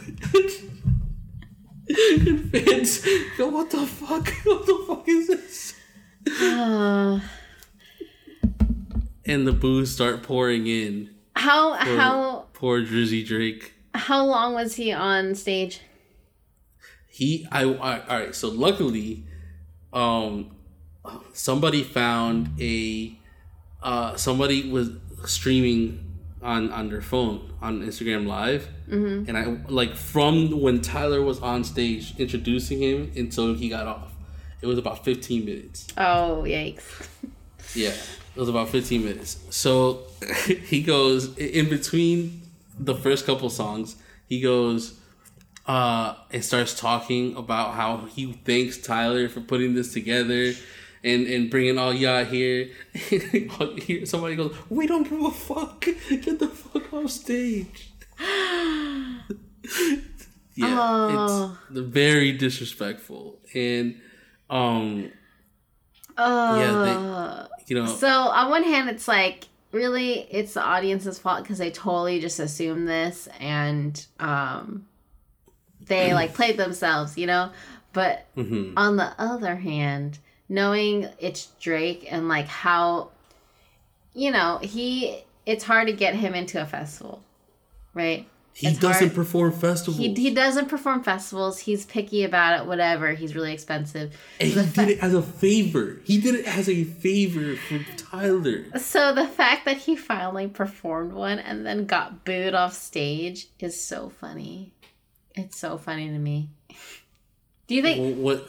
and 1.89 2.51
fans 2.51 3.05
go, 3.37 3.47
what 3.47 3.69
the 3.71 3.85
fuck? 3.85 4.31
What 4.45 4.65
the 4.65 4.83
fuck 4.87 5.07
is 5.07 5.27
this? 5.27 5.73
Uh, 6.41 7.19
And 9.27 9.47
the 9.47 9.53
boos 9.53 9.91
start 9.91 10.21
pouring 10.21 10.67
in. 10.67 11.09
how 11.35 11.73
how 11.73 12.45
poor 12.53 12.81
Drizzy 12.81 13.25
Drake. 13.25 13.73
how 13.95 14.23
long 14.23 14.53
was 14.53 14.75
he 14.75 14.91
on 14.91 15.33
stage? 15.33 15.79
He 17.19 17.47
I, 17.51 17.61
I 17.63 17.99
all 18.09 18.19
right. 18.19 18.35
So 18.35 18.49
luckily, 18.49 19.23
um, 19.93 20.51
somebody 21.33 21.81
found 21.83 22.49
a 22.59 23.17
uh 23.81 24.15
somebody 24.15 24.69
was 24.69 24.89
streaming 25.25 25.83
on 26.41 26.71
on 26.71 26.89
their 26.89 27.01
phone 27.01 27.53
on 27.61 27.81
Instagram 27.81 28.27
Live, 28.27 28.67
Mm-hmm. 28.89 29.27
and 29.29 29.37
I 29.37 29.43
like 29.71 29.95
from 29.95 30.61
when 30.61 30.81
Tyler 30.81 31.21
was 31.21 31.39
on 31.39 31.63
stage 31.63 32.13
introducing 32.19 32.79
him 32.81 33.11
until 33.15 33.53
he 33.55 33.69
got 33.69 33.87
off. 33.87 34.11
It 34.61 34.67
was 34.67 34.77
about 34.77 35.03
fifteen 35.05 35.45
minutes. 35.45 35.87
Oh 35.97 36.43
yikes! 36.45 37.07
Yeah, 37.73 37.89
it 38.35 38.39
was 38.39 38.47
about 38.47 38.69
15 38.69 39.03
minutes. 39.03 39.37
So 39.49 40.03
he 40.45 40.81
goes 40.83 41.35
in 41.37 41.67
between 41.67 42.41
the 42.79 42.93
first 42.95 43.25
couple 43.25 43.49
songs. 43.49 43.95
He 44.29 44.39
goes 44.39 44.97
uh, 45.67 46.15
and 46.31 46.43
starts 46.43 46.79
talking 46.79 47.35
about 47.35 47.73
how 47.73 48.05
he 48.05 48.33
thanks 48.45 48.77
Tyler 48.77 49.27
for 49.29 49.41
putting 49.41 49.73
this 49.73 49.93
together 49.93 50.53
and 51.03 51.27
and 51.27 51.49
bringing 51.49 51.77
all 51.77 51.93
y'all 51.93 52.25
here. 52.25 52.69
Here 52.93 53.49
Somebody 54.05 54.35
goes, 54.35 54.55
"We 54.69 54.87
don't 54.87 55.09
give 55.09 55.21
a 55.23 55.31
fuck. 55.31 55.81
Get 55.81 56.39
the 56.39 56.47
fuck 56.47 56.93
off 56.93 57.09
stage." 57.11 57.91
yeah, 60.55 60.77
Oh. 60.79 61.57
it's 61.69 61.79
very 61.79 62.31
disrespectful 62.31 63.39
and 63.53 63.99
um 64.49 65.11
Oh. 66.17 66.59
Yeah, 66.59 67.47
you 67.67 67.75
know 67.75 67.87
So 67.87 68.07
on 68.07 68.49
one 68.49 68.63
hand, 68.63 68.89
it's 68.89 69.07
like 69.07 69.47
really 69.71 70.27
it's 70.31 70.53
the 70.53 70.61
audience's 70.63 71.19
fault 71.19 71.43
because 71.43 71.57
they 71.57 71.71
totally 71.71 72.21
just 72.21 72.39
assumed 72.39 72.87
this 72.87 73.27
and 73.39 74.05
um, 74.19 74.85
they 75.87 76.13
like 76.13 76.33
played 76.33 76.57
themselves, 76.57 77.17
you 77.17 77.27
know. 77.27 77.51
But 77.93 78.25
mhm. 78.35 78.73
on 78.75 78.97
the 78.97 79.13
other 79.17 79.55
hand, 79.55 80.19
knowing 80.49 81.07
it's 81.19 81.47
Drake 81.59 82.07
and 82.11 82.27
like 82.27 82.47
how, 82.47 83.09
you 84.13 84.31
know, 84.31 84.59
he 84.61 85.23
it's 85.45 85.63
hard 85.63 85.87
to 85.87 85.93
get 85.93 86.15
him 86.15 86.33
into 86.33 86.61
a 86.61 86.65
festival, 86.65 87.21
right? 87.93 88.27
He 88.53 88.67
It's 88.67 88.79
doesn't 88.79 89.07
hard. 89.09 89.15
perform 89.15 89.51
festivals. 89.51 89.97
He, 89.97 90.13
he 90.13 90.33
doesn't 90.33 90.69
perform 90.69 91.03
festivals. 91.03 91.59
He's 91.59 91.85
picky 91.85 92.23
about 92.23 92.61
it. 92.61 92.65
Whatever. 92.65 93.11
He's 93.11 93.35
really 93.35 93.51
expensive. 93.51 94.17
and 94.39 94.49
he 94.49 94.55
did 94.65 94.89
it 94.91 95.03
as 95.03 95.13
a 95.13 95.21
favor. 95.21 95.99
He 96.05 96.21
did 96.21 96.35
it 96.35 96.47
as 96.47 96.69
a 96.69 96.85
favor 96.85 97.57
for 97.57 97.79
Tyler. 97.97 98.63
So 98.79 99.13
the 99.13 99.27
fact 99.27 99.65
that 99.65 99.75
he 99.75 99.97
finally 99.97 100.47
performed 100.47 101.11
one 101.11 101.37
and 101.37 101.65
then 101.65 101.85
got 101.85 102.23
booed 102.23 102.53
off 102.53 102.73
stage 102.73 103.47
is 103.59 103.77
so 103.83 104.07
funny. 104.07 104.71
It's 105.35 105.57
so 105.57 105.77
funny 105.77 106.07
to 106.07 106.17
me. 106.17 106.49
Do 107.67 107.75
you 107.75 107.81
think? 107.81 107.99
Well, 107.99 108.23
what 108.23 108.47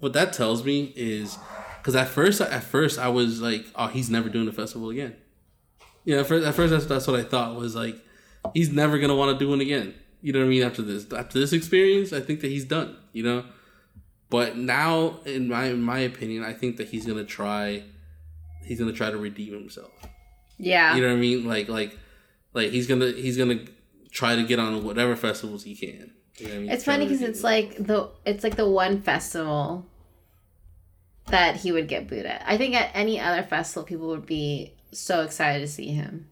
what 0.00 0.12
that 0.12 0.32
tells 0.32 0.64
me 0.64 0.92
is 0.96 1.38
because 1.78 1.94
at 1.94 2.08
first 2.08 2.40
at 2.40 2.62
first 2.62 2.98
I 2.98 3.08
was 3.08 3.40
like, 3.40 3.66
oh, 3.74 3.86
he's 3.88 4.10
never 4.10 4.28
doing 4.28 4.48
a 4.48 4.52
festival 4.52 4.90
again. 4.90 5.16
Yeah, 6.04 6.20
at 6.20 6.26
first, 6.26 6.46
at 6.46 6.54
first 6.54 6.72
that's, 6.72 6.86
that's 6.86 7.06
what 7.06 7.20
I 7.20 7.22
thought 7.22 7.56
was 7.56 7.74
like, 7.74 7.96
he's 8.54 8.70
never 8.70 8.98
gonna 8.98 9.16
want 9.16 9.38
to 9.38 9.44
do 9.44 9.50
one 9.50 9.60
again. 9.60 9.94
You 10.22 10.32
know 10.32 10.40
what 10.40 10.46
I 10.46 10.48
mean? 10.48 10.62
After 10.62 10.82
this, 10.82 11.06
after 11.12 11.38
this 11.38 11.52
experience, 11.52 12.12
I 12.12 12.20
think 12.20 12.40
that 12.40 12.48
he's 12.48 12.64
done. 12.64 12.96
You 13.12 13.22
know, 13.22 13.44
but 14.30 14.56
now, 14.56 15.20
in 15.24 15.48
my 15.48 15.66
in 15.66 15.82
my 15.82 16.00
opinion, 16.00 16.44
I 16.44 16.52
think 16.52 16.76
that 16.78 16.88
he's 16.88 17.06
gonna 17.06 17.24
try. 17.24 17.84
He's 18.64 18.78
gonna 18.78 18.92
try 18.92 19.10
to 19.10 19.16
redeem 19.16 19.54
himself. 19.54 19.92
Yeah. 20.58 20.94
You 20.94 21.02
know 21.02 21.08
what 21.08 21.14
I 21.14 21.20
mean? 21.20 21.46
Like 21.46 21.68
like 21.68 21.96
like 22.52 22.70
he's 22.70 22.86
gonna 22.86 23.12
he's 23.12 23.36
gonna 23.36 23.60
try 24.10 24.36
to 24.36 24.42
get 24.42 24.58
on 24.58 24.84
whatever 24.84 25.16
festivals 25.16 25.64
he 25.64 25.74
can. 25.74 26.12
You 26.38 26.48
know 26.48 26.54
I 26.54 26.58
mean? 26.58 26.70
It's 26.70 26.84
Try 26.84 26.94
funny 26.94 27.06
because 27.06 27.22
it's 27.22 27.42
like 27.42 27.76
the 27.78 28.10
it's 28.24 28.44
like 28.44 28.56
the 28.56 28.68
one 28.68 29.02
festival 29.02 29.86
that 31.26 31.56
he 31.56 31.72
would 31.72 31.88
get 31.88 32.08
booed 32.08 32.24
at. 32.26 32.42
I 32.46 32.56
think 32.56 32.74
at 32.74 32.90
any 32.94 33.20
other 33.20 33.42
festival, 33.42 33.82
people 33.84 34.08
would 34.08 34.24
be 34.26 34.72
so 34.92 35.22
excited 35.22 35.60
to 35.60 35.68
see 35.68 35.88
him. 35.88 36.28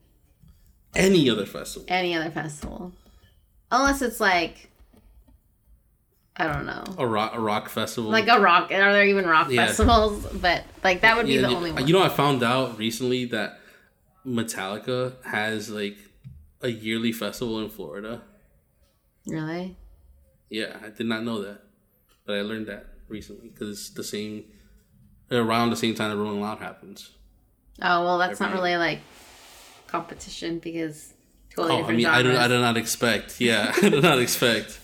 any 0.94 1.28
other 1.28 1.44
festival. 1.44 1.84
Any 1.88 2.14
other 2.14 2.30
festival, 2.30 2.92
unless 3.70 4.00
it's 4.00 4.20
like 4.20 4.70
I 6.38 6.46
don't 6.46 6.66
know, 6.66 6.84
A 6.98 7.06
rock 7.06 7.32
a 7.34 7.40
rock 7.40 7.68
festival. 7.70 8.10
like 8.10 8.28
a 8.28 8.38
rock. 8.40 8.70
Are 8.70 8.92
there 8.92 9.04
even 9.06 9.26
rock 9.26 9.48
Yeah. 9.50 9.66
festivals? 9.66 10.24
But 10.40 10.64
like 10.84 11.00
that 11.00 11.16
would 11.16 11.26
be 11.26 11.32
Yeah, 11.34 11.42
the 11.42 11.48
only 11.56 11.72
one. 11.72 11.86
You 11.86 11.92
know, 11.94 12.02
I 12.02 12.08
found 12.10 12.42
out 12.42 12.78
recently 12.78 13.24
that 13.26 13.58
Metallica 14.26 15.14
has 15.24 15.68
like 15.70 15.96
a 16.62 16.68
yearly 16.68 17.12
festival 17.12 17.60
in 17.60 17.68
Florida. 17.68 18.22
really? 19.26 19.76
Yeah, 20.48 20.76
I 20.84 20.90
did 20.90 21.06
not 21.06 21.24
know 21.24 21.42
that, 21.42 21.62
but 22.24 22.36
I 22.36 22.42
learned 22.42 22.66
that 22.68 22.86
recently 23.08 23.48
because 23.48 23.70
it's 23.70 23.90
the 23.90 24.04
same 24.04 24.44
around 25.30 25.70
the 25.70 25.76
same 25.76 25.94
time 25.94 26.10
that 26.10 26.16
Rolling 26.16 26.40
Loud 26.40 26.58
happens. 26.58 27.10
Oh 27.82 28.04
well, 28.04 28.18
that's 28.18 28.40
not 28.40 28.52
really 28.52 28.76
like 28.76 29.00
competition 29.86 30.58
because 30.60 31.12
totally 31.54 31.72
Oh, 31.72 31.76
I 31.76 31.80
different 31.80 31.96
mean, 31.98 32.06
I 32.06 32.22
do. 32.22 32.36
I 32.36 32.48
do 32.48 32.60
not 32.60 32.76
expect. 32.76 33.40
Yeah, 33.40 33.72
I 33.82 33.88
do 33.88 34.00
not 34.00 34.18
expect 34.20 34.78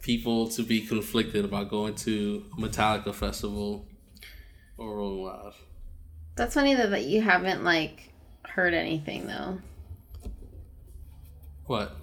people 0.00 0.48
to 0.48 0.62
be 0.62 0.80
conflicted 0.80 1.44
about 1.44 1.68
going 1.68 1.94
to 1.94 2.44
a 2.56 2.60
Metallica 2.60 3.14
festival 3.14 3.86
or 4.78 4.96
Rolling 4.96 5.24
Loud. 5.24 5.54
That's 6.36 6.54
funny 6.54 6.74
that, 6.74 6.90
that 6.90 7.04
you 7.04 7.20
haven't 7.20 7.64
like 7.64 8.12
heard 8.46 8.74
anything 8.74 9.26
though. 9.26 9.58
What? 11.70 11.94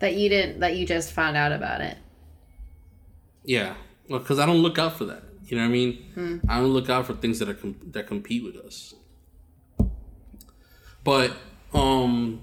That 0.00 0.16
you 0.16 0.28
didn't. 0.28 0.58
That 0.58 0.74
you 0.74 0.84
just 0.84 1.12
found 1.12 1.36
out 1.36 1.52
about 1.52 1.80
it. 1.80 1.96
Yeah, 3.44 3.74
well, 4.08 4.18
because 4.18 4.40
I 4.40 4.46
don't 4.46 4.58
look 4.58 4.80
out 4.80 4.98
for 4.98 5.04
that. 5.04 5.22
You 5.44 5.56
know 5.56 5.62
what 5.62 5.68
I 5.68 5.72
mean? 5.72 6.10
Hmm. 6.14 6.38
I 6.48 6.58
don't 6.58 6.72
look 6.72 6.90
out 6.90 7.06
for 7.06 7.14
things 7.14 7.38
that 7.38 7.48
are 7.48 7.56
that 7.92 8.08
compete 8.08 8.42
with 8.42 8.56
us. 8.56 8.94
But 11.04 11.36
Um. 11.72 12.40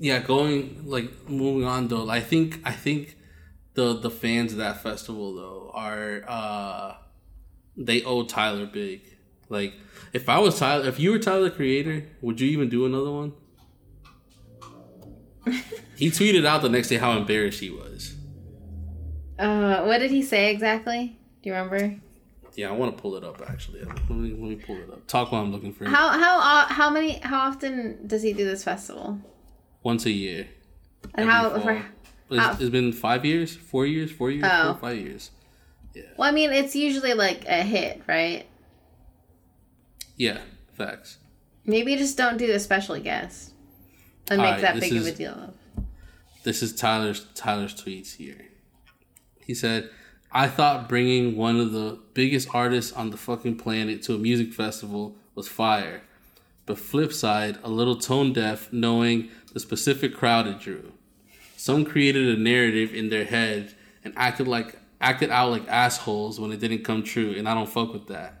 Yeah, 0.00 0.18
going 0.18 0.82
like 0.84 1.28
moving 1.28 1.64
on 1.64 1.86
though. 1.86 2.10
I 2.10 2.18
think 2.18 2.58
I 2.64 2.72
think 2.72 3.16
the 3.74 3.94
the 3.94 4.10
fans 4.10 4.50
of 4.50 4.58
that 4.58 4.82
festival 4.82 5.36
though 5.36 5.70
are 5.72 6.24
uh 6.26 6.94
they 7.76 8.02
owe 8.02 8.24
Tyler 8.24 8.66
big. 8.66 9.02
Like 9.48 9.74
if 10.12 10.28
I 10.28 10.40
was 10.40 10.58
Tyler, 10.58 10.88
if 10.88 10.98
you 10.98 11.12
were 11.12 11.20
Tyler 11.20 11.44
the 11.44 11.52
Creator, 11.52 12.08
would 12.22 12.40
you 12.40 12.48
even 12.48 12.68
do 12.68 12.84
another 12.86 13.12
one? 13.12 13.34
He 15.98 16.10
tweeted 16.10 16.46
out 16.46 16.62
the 16.62 16.68
next 16.68 16.88
day 16.88 16.96
how 16.96 17.12
embarrassed 17.18 17.60
he 17.60 17.70
was. 17.70 18.14
Uh, 19.38 19.82
what 19.84 19.98
did 19.98 20.10
he 20.10 20.22
say 20.22 20.50
exactly? 20.50 21.18
Do 21.42 21.50
you 21.50 21.54
remember? 21.54 21.96
Yeah, 22.54 22.70
I 22.70 22.72
want 22.72 22.96
to 22.96 23.00
pull 23.00 23.14
it 23.16 23.22
up 23.24 23.40
actually. 23.48 23.80
Let 23.84 24.10
me 24.10 24.30
let 24.30 24.40
me 24.40 24.56
pull 24.56 24.76
it 24.76 24.90
up. 24.90 25.06
Talk 25.06 25.30
while 25.30 25.42
I'm 25.42 25.52
looking 25.52 25.72
for 25.72 25.84
it. 25.84 25.90
How 25.90 26.08
how 26.08 26.38
uh, 26.40 26.66
how 26.66 26.90
many 26.90 27.18
how 27.20 27.40
often 27.48 28.06
does 28.06 28.22
he 28.22 28.32
do 28.32 28.44
this 28.44 28.64
festival? 28.64 29.20
Once 29.84 30.06
a 30.06 30.10
year. 30.10 30.48
And 31.14 31.28
how 31.30 31.50
for 31.60 31.84
It's, 32.30 32.40
how- 32.40 32.52
it's 32.52 32.68
been 32.70 32.92
five 32.92 33.24
years, 33.24 33.54
four 33.56 33.86
years, 33.86 34.10
four 34.10 34.30
years, 34.30 34.44
Oh. 34.50 34.72
four, 34.72 34.80
five 34.90 34.98
years. 34.98 35.30
Yeah. 35.94 36.02
Well, 36.16 36.28
I 36.28 36.32
mean, 36.32 36.52
it's 36.52 36.74
usually 36.74 37.14
like 37.14 37.44
a 37.46 37.62
hit, 37.62 38.02
right? 38.08 38.44
Yeah, 40.16 40.38
facts. 40.72 41.18
Maybe 41.64 41.96
just 41.96 42.16
don't 42.16 42.38
do 42.38 42.46
the 42.46 42.58
special 42.58 42.98
guest. 42.98 43.52
And 44.30 44.40
make 44.42 44.46
Alright, 44.56 44.62
that 44.62 44.80
big 44.80 44.92
of 44.96 45.04
a 45.06 45.08
is- 45.08 45.14
deal. 45.16 45.54
This 46.48 46.62
is 46.62 46.72
Tyler's 46.72 47.26
Tyler's 47.34 47.74
tweets 47.74 48.16
here. 48.16 48.46
He 49.38 49.52
said, 49.52 49.90
"I 50.32 50.48
thought 50.48 50.88
bringing 50.88 51.36
one 51.36 51.60
of 51.60 51.72
the 51.72 51.98
biggest 52.14 52.48
artists 52.54 52.90
on 52.90 53.10
the 53.10 53.18
fucking 53.18 53.58
planet 53.58 54.02
to 54.04 54.14
a 54.14 54.18
music 54.18 54.54
festival 54.54 55.18
was 55.34 55.46
fire, 55.46 56.04
but 56.64 56.78
flip 56.78 57.12
side, 57.12 57.58
a 57.62 57.68
little 57.68 57.96
tone 57.96 58.32
deaf, 58.32 58.72
knowing 58.72 59.28
the 59.52 59.60
specific 59.60 60.14
crowd 60.14 60.46
it 60.46 60.58
drew. 60.58 60.94
Some 61.58 61.84
created 61.84 62.34
a 62.34 62.40
narrative 62.40 62.94
in 62.94 63.10
their 63.10 63.26
head 63.26 63.74
and 64.02 64.14
acted 64.16 64.48
like 64.48 64.78
acted 65.02 65.28
out 65.28 65.50
like 65.50 65.68
assholes 65.68 66.40
when 66.40 66.50
it 66.50 66.60
didn't 66.60 66.82
come 66.82 67.02
true, 67.02 67.34
and 67.36 67.46
I 67.46 67.52
don't 67.52 67.68
fuck 67.68 67.92
with 67.92 68.06
that." 68.06 68.40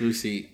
See. 0.14 0.51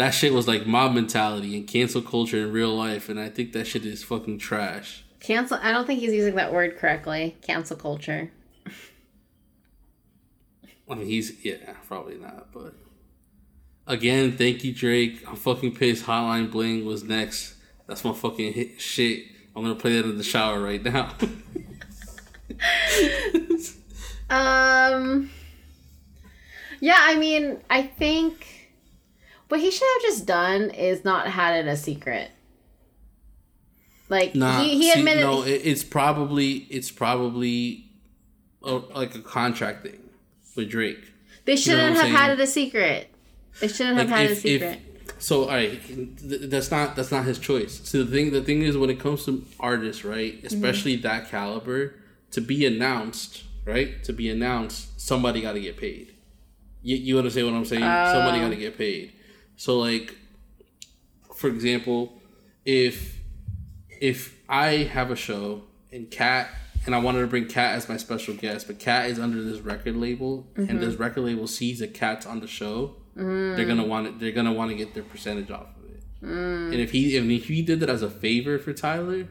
That 0.00 0.14
shit 0.14 0.32
was 0.32 0.48
like 0.48 0.66
mob 0.66 0.94
mentality 0.94 1.54
and 1.58 1.68
cancel 1.68 2.00
culture 2.00 2.38
in 2.38 2.52
real 2.52 2.74
life, 2.74 3.10
and 3.10 3.20
I 3.20 3.28
think 3.28 3.52
that 3.52 3.66
shit 3.66 3.84
is 3.84 4.02
fucking 4.02 4.38
trash. 4.38 5.04
Cancel. 5.20 5.58
I 5.60 5.72
don't 5.72 5.86
think 5.86 6.00
he's 6.00 6.14
using 6.14 6.36
that 6.36 6.54
word 6.54 6.78
correctly. 6.78 7.36
Cancel 7.42 7.76
culture. 7.76 8.30
I 10.88 10.94
mean, 10.94 11.06
he's 11.06 11.44
yeah, 11.44 11.74
probably 11.86 12.14
not, 12.14 12.50
but 12.50 12.72
again, 13.86 14.38
thank 14.38 14.64
you, 14.64 14.72
Drake. 14.72 15.22
I'm 15.28 15.36
fucking 15.36 15.74
pissed. 15.74 16.06
Hotline 16.06 16.50
Bling 16.50 16.86
was 16.86 17.04
next. 17.04 17.56
That's 17.86 18.02
my 18.02 18.14
fucking 18.14 18.54
hit 18.54 18.80
shit. 18.80 19.26
I'm 19.54 19.62
gonna 19.62 19.74
play 19.74 20.00
that 20.00 20.06
in 20.06 20.16
the 20.16 20.24
shower 20.24 20.62
right 20.62 20.82
now. 20.82 21.14
Um. 24.30 25.28
Yeah, 26.80 26.96
I 26.98 27.16
mean, 27.16 27.58
I 27.68 27.82
think 27.82 28.59
what 29.50 29.60
he 29.60 29.70
should 29.70 29.88
have 29.94 30.02
just 30.02 30.26
done 30.26 30.70
is 30.70 31.04
not 31.04 31.26
had 31.26 31.64
it 31.64 31.68
a 31.68 31.76
secret. 31.76 32.30
Like 34.08 34.34
nah, 34.34 34.60
he, 34.62 34.76
he 34.76 34.90
see, 34.90 34.98
admitted. 34.98 35.22
no, 35.22 35.42
it, 35.42 35.62
it's 35.64 35.84
probably 35.84 36.66
it's 36.70 36.90
probably 36.90 37.86
a, 38.64 38.74
like 38.74 39.14
a 39.14 39.20
contract 39.20 39.84
thing 39.84 40.00
with 40.56 40.70
Drake. 40.70 41.12
they 41.44 41.56
shouldn't 41.56 41.94
what 41.94 42.04
have 42.04 42.14
I'm 42.14 42.20
had 42.20 42.30
it 42.38 42.40
a 42.40 42.46
secret. 42.46 43.08
They 43.60 43.68
shouldn't 43.68 43.98
have 43.98 44.08
Like, 44.08 44.16
had 44.16 44.26
it 44.26 44.28
a 44.28 44.32
if- 44.32 44.44
if- 44.44 44.60
secret. 44.60 44.80
So, 45.18 45.42
all 45.42 45.48
right, 45.48 45.78
th- 45.86 46.48
that's 46.48 46.70
not 46.70 46.96
that's 46.96 47.10
not 47.10 47.24
his 47.24 47.38
choice. 47.38 47.80
So 47.84 48.04
the 48.04 48.10
thing 48.10 48.30
the 48.30 48.42
thing 48.42 48.62
is, 48.62 48.78
when 48.78 48.88
it 48.88 48.98
comes 48.98 49.26
to 49.26 49.44
artists, 49.58 50.02
right, 50.04 50.36
mm-hmm. 50.36 50.46
especially 50.46 50.96
that 50.96 51.28
caliber, 51.28 51.94
to 52.30 52.40
be 52.40 52.64
announced, 52.64 53.44
right, 53.66 54.02
to 54.04 54.14
be 54.14 54.30
announced, 54.30 54.98
somebody 54.98 55.42
got 55.42 55.52
to 55.52 55.60
get 55.60 55.76
paid. 55.76 56.14
You, 56.82 56.96
you 56.96 57.18
understand 57.18 57.48
what 57.48 57.54
I'm 57.54 57.66
saying? 57.66 57.82
Somebody 57.82 58.38
oh. 58.38 58.42
got 58.44 58.50
to 58.50 58.56
get 58.56 58.78
paid. 58.78 59.12
So, 59.60 59.78
like, 59.78 60.16
for 61.34 61.48
example, 61.48 62.14
if 62.64 63.20
if 64.00 64.38
I 64.48 64.88
have 64.90 65.10
a 65.10 65.16
show 65.16 65.64
and 65.92 66.10
Kat 66.10 66.48
and 66.86 66.94
I 66.94 66.98
wanted 66.98 67.20
to 67.20 67.26
bring 67.26 67.46
Kat 67.46 67.74
as 67.74 67.86
my 67.86 67.98
special 67.98 68.32
guest, 68.32 68.68
but 68.68 68.78
Kat 68.78 69.10
is 69.10 69.18
under 69.18 69.42
this 69.42 69.60
record 69.60 69.96
label, 69.96 70.46
and 70.56 70.80
this 70.80 70.94
mm-hmm. 70.94 71.02
record 71.02 71.24
label 71.24 71.46
sees 71.46 71.80
that 71.80 71.92
Kat's 71.92 72.24
on 72.24 72.40
the 72.40 72.46
show, 72.46 72.96
they're 73.14 73.66
gonna 73.66 73.84
mm. 73.84 73.88
want 73.88 74.06
it. 74.06 74.18
They're 74.18 74.32
gonna 74.32 74.54
want 74.54 74.70
to 74.70 74.76
get 74.78 74.94
their 74.94 75.02
percentage 75.02 75.50
off 75.50 75.66
of 75.76 75.90
it. 75.90 76.02
Mm. 76.22 76.72
And 76.72 76.80
if 76.80 76.92
he 76.92 77.18
if 77.18 77.48
he 77.48 77.60
did 77.60 77.80
that 77.80 77.90
as 77.90 78.00
a 78.00 78.08
favor 78.08 78.58
for 78.58 78.72
Tyler, 78.72 79.28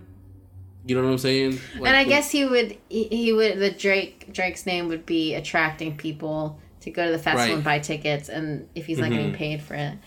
you 0.86 0.96
know 0.96 1.02
what 1.02 1.10
I'm 1.10 1.18
saying? 1.18 1.60
Like, 1.80 1.88
and 1.88 1.98
I 1.98 2.04
guess 2.04 2.30
he 2.30 2.46
would 2.46 2.78
he, 2.88 3.34
would 3.34 3.58
the 3.58 3.72
Drake 3.72 4.32
Drake's 4.32 4.68
name 4.68 4.90
would 4.90 5.08
be 5.08 5.34
attracting 5.34 5.98
people 5.98 6.60
to 6.82 6.92
go 6.92 7.08
to 7.08 7.12
the 7.12 7.18
festival 7.18 7.48
Right. 7.48 7.56
and 7.56 7.64
buy 7.64 7.80
tickets 7.80 8.30
and 8.30 8.70
if 8.76 8.86
he's 8.86 9.00
not 9.00 9.10
getting 9.10 9.32
Mhm. 9.32 9.38
paid 9.38 9.62
for 9.62 9.74
it. 9.74 9.98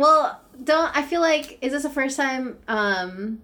Well, 0.00 0.40
don't 0.64 0.96
I 0.96 1.02
feel 1.02 1.20
like 1.20 1.58
is 1.62 1.72
this 1.72 1.82
the 1.84 1.90
first 1.90 2.16
time 2.16 2.56
um 2.68 3.40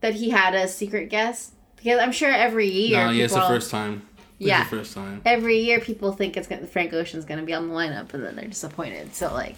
that 0.00 0.14
he 0.14 0.30
had 0.30 0.54
a 0.54 0.68
secret 0.68 1.08
guest? 1.10 1.52
Because 1.76 1.98
I'm 2.00 2.12
sure 2.12 2.30
every 2.30 2.68
year 2.68 3.04
no, 3.06 3.10
yeah, 3.10 3.24
it's 3.24 3.34
the 3.34 3.40
first 3.42 3.70
time. 3.70 4.02
It's 4.38 4.48
Yeah. 4.48 4.64
the 4.64 4.70
first 4.76 4.94
time. 4.94 5.22
every 5.24 5.58
year 5.60 5.80
people 5.80 6.12
think 6.12 6.36
it's 6.36 6.46
gonna 6.48 6.66
Frank 6.66 6.92
Ocean's 6.92 7.24
gonna 7.24 7.42
be 7.44 7.54
on 7.54 7.68
the 7.68 7.74
lineup 7.74 8.12
and 8.14 8.24
then 8.24 8.36
they're 8.36 8.46
disappointed. 8.48 9.14
So 9.14 9.32
like 9.32 9.56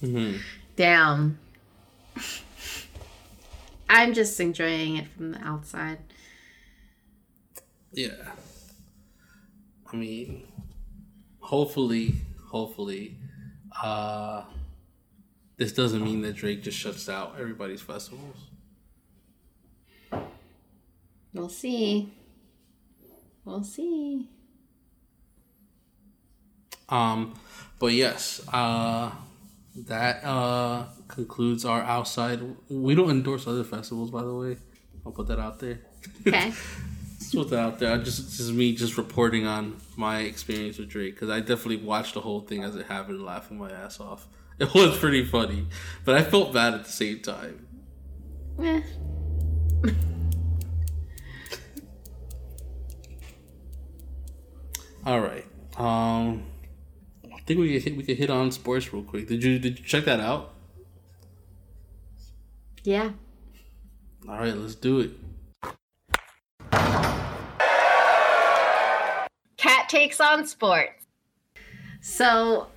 hmm 0.00 0.36
Damn. 0.76 1.38
I'm 3.88 4.12
just 4.14 4.40
enjoying 4.40 4.96
it 4.96 5.08
from 5.16 5.32
the 5.32 5.38
outside. 5.46 5.98
Yeah. 7.92 8.32
I 9.92 9.96
mean, 9.96 10.42
hopefully, 11.40 12.14
hopefully, 12.50 13.16
uh, 13.82 14.42
this 15.56 15.72
doesn't 15.72 16.02
mean 16.02 16.22
that 16.22 16.34
Drake 16.34 16.62
just 16.62 16.78
shuts 16.78 17.08
out 17.08 17.36
everybody's 17.38 17.80
festivals. 17.80 18.36
We'll 21.32 21.48
see. 21.48 22.12
We'll 23.44 23.64
see. 23.64 24.28
Um, 26.88 27.34
but 27.78 27.92
yes, 27.92 28.40
uh, 28.52 29.10
that 29.76 30.24
uh 30.24 30.84
concludes 31.08 31.64
our 31.64 31.82
outside. 31.82 32.40
We 32.68 32.94
don't 32.94 33.10
endorse 33.10 33.46
other 33.46 33.64
festivals, 33.64 34.10
by 34.10 34.22
the 34.22 34.34
way. 34.34 34.56
I'll 35.04 35.12
put 35.12 35.26
that 35.28 35.38
out 35.38 35.58
there. 35.58 35.80
Okay. 36.26 36.52
Just 37.18 37.34
put 37.34 37.50
that 37.50 37.58
out 37.58 37.78
there. 37.78 37.92
I 37.92 37.98
just 37.98 38.24
this 38.24 38.40
is 38.40 38.52
me 38.52 38.74
just 38.74 38.98
reporting 38.98 39.46
on 39.46 39.78
my 39.96 40.20
experience 40.20 40.78
with 40.78 40.90
Drake 40.90 41.14
because 41.14 41.30
I 41.30 41.40
definitely 41.40 41.78
watched 41.78 42.14
the 42.14 42.20
whole 42.20 42.40
thing 42.40 42.62
as 42.62 42.76
it 42.76 42.86
happened, 42.86 43.24
laughing 43.24 43.56
my 43.56 43.70
ass 43.70 43.98
off. 43.98 44.26
It 44.58 44.72
was 44.72 44.96
pretty 44.98 45.24
funny, 45.24 45.66
but 46.04 46.14
I 46.14 46.22
felt 46.22 46.52
bad 46.52 46.74
at 46.74 46.84
the 46.84 46.92
same 46.92 47.20
time. 47.20 47.66
Eh. 48.62 48.82
All 55.06 55.20
right. 55.20 55.44
Um, 55.76 56.44
I 57.24 57.40
think 57.46 57.60
we 57.60 57.74
could 57.74 57.82
hit, 57.82 57.96
we 57.96 58.04
could 58.04 58.16
hit 58.16 58.30
on 58.30 58.52
sports 58.52 58.92
real 58.92 59.02
quick. 59.02 59.28
Did 59.28 59.42
you 59.42 59.58
did 59.58 59.78
you 59.78 59.84
check 59.84 60.04
that 60.04 60.20
out? 60.20 60.54
Yeah. 62.84 63.10
All 64.28 64.38
right, 64.38 64.56
let's 64.56 64.74
do 64.74 65.00
it. 65.00 65.10
Cat 69.56 69.88
takes 69.88 70.20
on 70.20 70.46
sports. 70.46 71.06
So, 72.00 72.68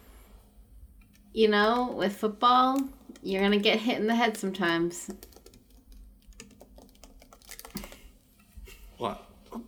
you 1.38 1.48
know, 1.48 1.94
with 1.96 2.16
football, 2.16 2.82
you're 3.22 3.42
going 3.42 3.52
to 3.52 3.60
get 3.60 3.80
hit 3.80 4.00
in 4.00 4.08
the 4.08 4.16
head 4.16 4.36
sometimes. 4.36 5.12
What? 8.98 9.24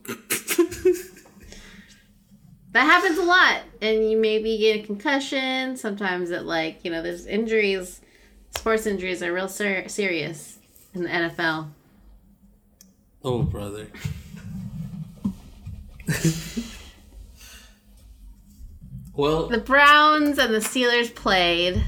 That 2.72 2.84
happens 2.84 3.18
a 3.18 3.24
lot. 3.24 3.62
And 3.82 4.12
you 4.12 4.18
maybe 4.18 4.60
get 4.60 4.84
a 4.84 4.86
concussion. 4.86 5.76
Sometimes 5.76 6.30
it, 6.30 6.44
like, 6.44 6.86
you 6.86 6.92
know, 6.92 7.02
there's 7.02 7.26
injuries. 7.26 8.00
Sports 8.52 8.86
injuries 8.86 9.24
are 9.24 9.34
real 9.34 9.48
ser- 9.48 9.90
serious 9.90 10.60
in 10.94 11.02
the 11.04 11.10
NFL. 11.10 11.70
oh, 13.24 13.42
brother. 13.42 13.88
well, 19.20 19.48
The 19.48 19.58
Browns 19.58 20.38
and 20.38 20.54
the 20.54 20.60
Steelers 20.60 21.14
played, 21.14 21.84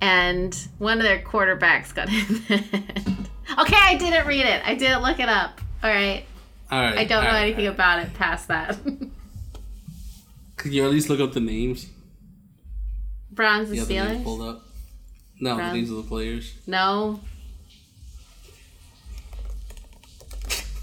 and 0.00 0.54
one 0.78 0.98
of 0.98 1.02
their 1.02 1.20
quarterbacks 1.20 1.92
got 1.92 2.08
hit 2.08 2.28
in 2.30 2.34
the 2.46 2.56
head. 2.56 3.28
Okay, 3.58 3.76
I 3.76 3.96
didn't 3.96 4.24
read 4.24 4.46
it. 4.46 4.62
I 4.64 4.76
didn't 4.76 5.02
look 5.02 5.18
it 5.18 5.28
up. 5.28 5.60
All 5.82 5.90
right. 5.90 6.24
all 6.70 6.80
right. 6.80 6.96
I 6.96 7.04
don't 7.06 7.24
know 7.24 7.30
right, 7.30 7.42
anything 7.42 7.64
right. 7.64 7.74
about 7.74 8.06
it 8.06 8.14
past 8.14 8.46
that. 8.48 8.78
Could 10.56 10.72
you 10.72 10.84
at 10.84 10.92
least 10.92 11.10
look 11.10 11.18
up 11.18 11.32
the 11.32 11.40
names? 11.40 11.88
Browns 13.32 13.70
and 13.70 13.80
the 13.80 13.92
names 13.92 14.22
pulled 14.22 14.42
up. 14.42 14.62
No, 15.40 15.56
Browns. 15.56 15.72
the 15.72 15.76
names 15.76 15.90
of 15.90 15.96
the 15.96 16.02
players. 16.04 16.54
No. 16.68 17.18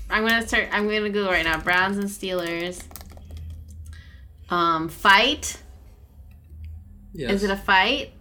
I'm 0.10 0.28
gonna 0.28 0.46
start. 0.46 0.68
I'm 0.74 0.86
gonna 0.86 1.10
Google 1.10 1.32
right 1.32 1.46
now. 1.46 1.58
Browns 1.62 1.98
and 1.98 2.10
Steelers. 2.10 2.84
Um, 4.52 4.90
fight. 4.90 5.62
Yes. 7.14 7.32
Is 7.32 7.44
it 7.44 7.52
a 7.52 7.58
fight? 7.58 8.12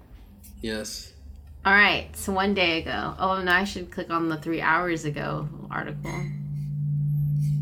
yes. 0.62 1.12
All 1.64 1.74
right. 1.74 2.08
So 2.16 2.32
one 2.32 2.54
day 2.54 2.80
ago. 2.80 3.14
Oh, 3.18 3.42
no. 3.42 3.52
I 3.52 3.64
should 3.64 3.90
click 3.90 4.08
on 4.10 4.28
the 4.28 4.38
three 4.38 4.62
hours 4.62 5.04
ago 5.04 5.48
article. 5.70 6.10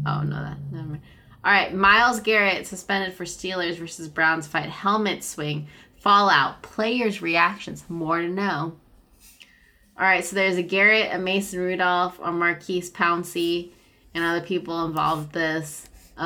Oh 0.07 0.23
no, 0.23 0.37
that 0.37 0.57
never 0.71 0.87
mind. 0.87 1.03
All 1.45 1.51
right. 1.53 1.75
Myles 1.75 2.21
Garrett 2.21 2.67
suspended 2.67 3.15
for 3.15 3.25
Steelers 3.25 3.77
versus 3.77 4.07
Browns 4.07 4.47
fight. 4.47 4.69
Helmet 4.69 5.25
swing. 5.25 5.67
Fallout. 5.97 6.63
Players' 6.63 7.21
reactions. 7.21 7.85
More 7.89 8.21
to 8.21 8.29
know. 8.29 8.77
All 9.99 10.05
right. 10.05 10.25
So 10.25 10.37
there's 10.37 10.57
a 10.57 10.63
Garrett, 10.63 11.13
a 11.13 11.19
Mason 11.19 11.59
Rudolph, 11.59 12.21
a 12.23 12.31
Maurkice 12.31 12.91
Pouncey, 12.91 13.73
and 14.15 14.25
other 14.25 14.47
people 14.47 14.85
involved 14.85 15.33
this. 15.33 15.88
Uh, 16.19 16.23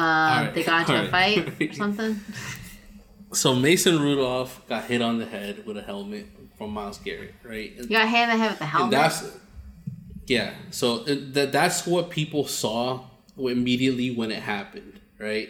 right, 0.46 0.52
They 0.54 0.62
got 0.64 0.80
into 0.80 0.92
all 0.92 0.98
a 0.98 1.10
right. 1.10 1.44
fight 1.58 1.70
or 1.70 1.72
something. 1.74 2.20
So 3.32 3.54
Mason 3.54 4.00
Rudolph 4.00 4.66
got 4.68 4.84
hit 4.84 5.02
on 5.02 5.18
the 5.18 5.26
head 5.26 5.66
with 5.66 5.76
a 5.76 5.82
helmet 5.82 6.26
from 6.58 6.70
Myles 6.70 6.98
Garrett, 6.98 7.34
right? 7.44 7.72
You 7.76 7.86
got 7.86 8.08
hit 8.08 8.22
in 8.24 8.28
the 8.30 8.36
head 8.36 8.50
with 8.50 8.58
the 8.58 8.64
And 8.64 8.70
helmet. 8.72 8.90
that's 8.92 9.36
yeah. 10.26 10.54
So 10.70 10.98
that 11.00 11.52
that's 11.52 11.86
what 11.86 12.10
people 12.10 12.46
saw 12.46 13.04
immediately 13.38 14.14
when 14.14 14.30
it 14.30 14.42
happened, 14.42 15.00
right? 15.18 15.48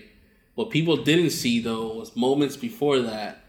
What 0.54 0.70
people 0.70 0.96
didn't 1.02 1.30
see 1.30 1.60
though 1.60 1.94
was 1.94 2.14
moments 2.16 2.56
before 2.56 3.00
that, 3.00 3.44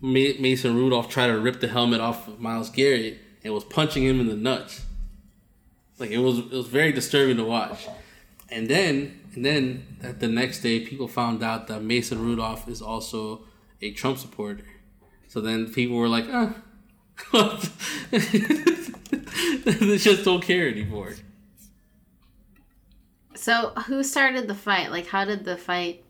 Ma- 0.00 0.38
Mason 0.38 0.74
Rudolph 0.74 1.08
tried 1.08 1.26
to 1.28 1.38
rip 1.38 1.60
the 1.60 1.68
helmet 1.68 2.00
off 2.00 2.28
of 2.28 2.40
Myles 2.40 2.70
Garrett 2.70 3.18
and 3.44 3.52
was 3.54 3.64
punching 3.64 4.02
him 4.04 4.20
in 4.20 4.26
the 4.26 4.36
nuts. 4.36 4.84
Like 5.98 6.10
it 6.10 6.18
was 6.18 6.38
it 6.38 6.50
was 6.52 6.66
very 6.66 6.92
disturbing 6.92 7.36
to 7.36 7.44
watch. 7.44 7.86
And 8.48 8.68
then 8.68 9.19
and 9.34 9.44
then 9.44 9.98
at 10.02 10.20
the 10.20 10.28
next 10.28 10.60
day, 10.60 10.80
people 10.80 11.08
found 11.08 11.42
out 11.42 11.68
that 11.68 11.82
Mason 11.82 12.20
Rudolph 12.20 12.68
is 12.68 12.82
also 12.82 13.42
a 13.80 13.92
Trump 13.92 14.18
supporter. 14.18 14.64
So 15.28 15.40
then 15.40 15.72
people 15.72 15.96
were 15.96 16.08
like, 16.08 16.26
ah. 16.30 16.54
they 18.10 19.98
just 19.98 20.24
don't 20.24 20.42
care 20.42 20.68
anymore. 20.68 21.14
So 23.34 23.70
who 23.86 24.02
started 24.02 24.48
the 24.48 24.54
fight? 24.54 24.90
Like, 24.90 25.06
how 25.06 25.24
did 25.24 25.44
the 25.44 25.56
fight? 25.56 26.04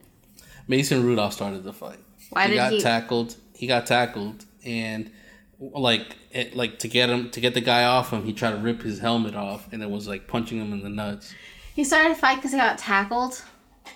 Mason 0.66 1.04
Rudolph 1.04 1.32
started 1.32 1.64
the 1.64 1.72
fight. 1.72 1.98
Why 2.30 2.44
he 2.44 2.50
did 2.50 2.56
got 2.56 2.72
he- 2.72 2.80
tackled. 2.80 3.36
He 3.54 3.66
got 3.66 3.86
tackled, 3.86 4.46
and 4.64 5.10
like 5.58 6.16
it, 6.30 6.56
like 6.56 6.78
to 6.78 6.88
get 6.88 7.10
him 7.10 7.30
to 7.30 7.40
get 7.40 7.52
the 7.52 7.60
guy 7.60 7.84
off 7.84 8.10
him, 8.10 8.24
he 8.24 8.32
tried 8.32 8.52
to 8.52 8.56
rip 8.56 8.82
his 8.82 9.00
helmet 9.00 9.34
off, 9.34 9.70
and 9.72 9.82
it 9.82 9.90
was 9.90 10.08
like 10.08 10.26
punching 10.26 10.58
him 10.58 10.72
in 10.72 10.82
the 10.82 10.88
nuts. 10.88 11.34
He 11.80 11.84
started 11.84 12.12
a 12.12 12.14
fight 12.14 12.34
because 12.36 12.52
he 12.52 12.58
got 12.58 12.76
tackled 12.76 13.42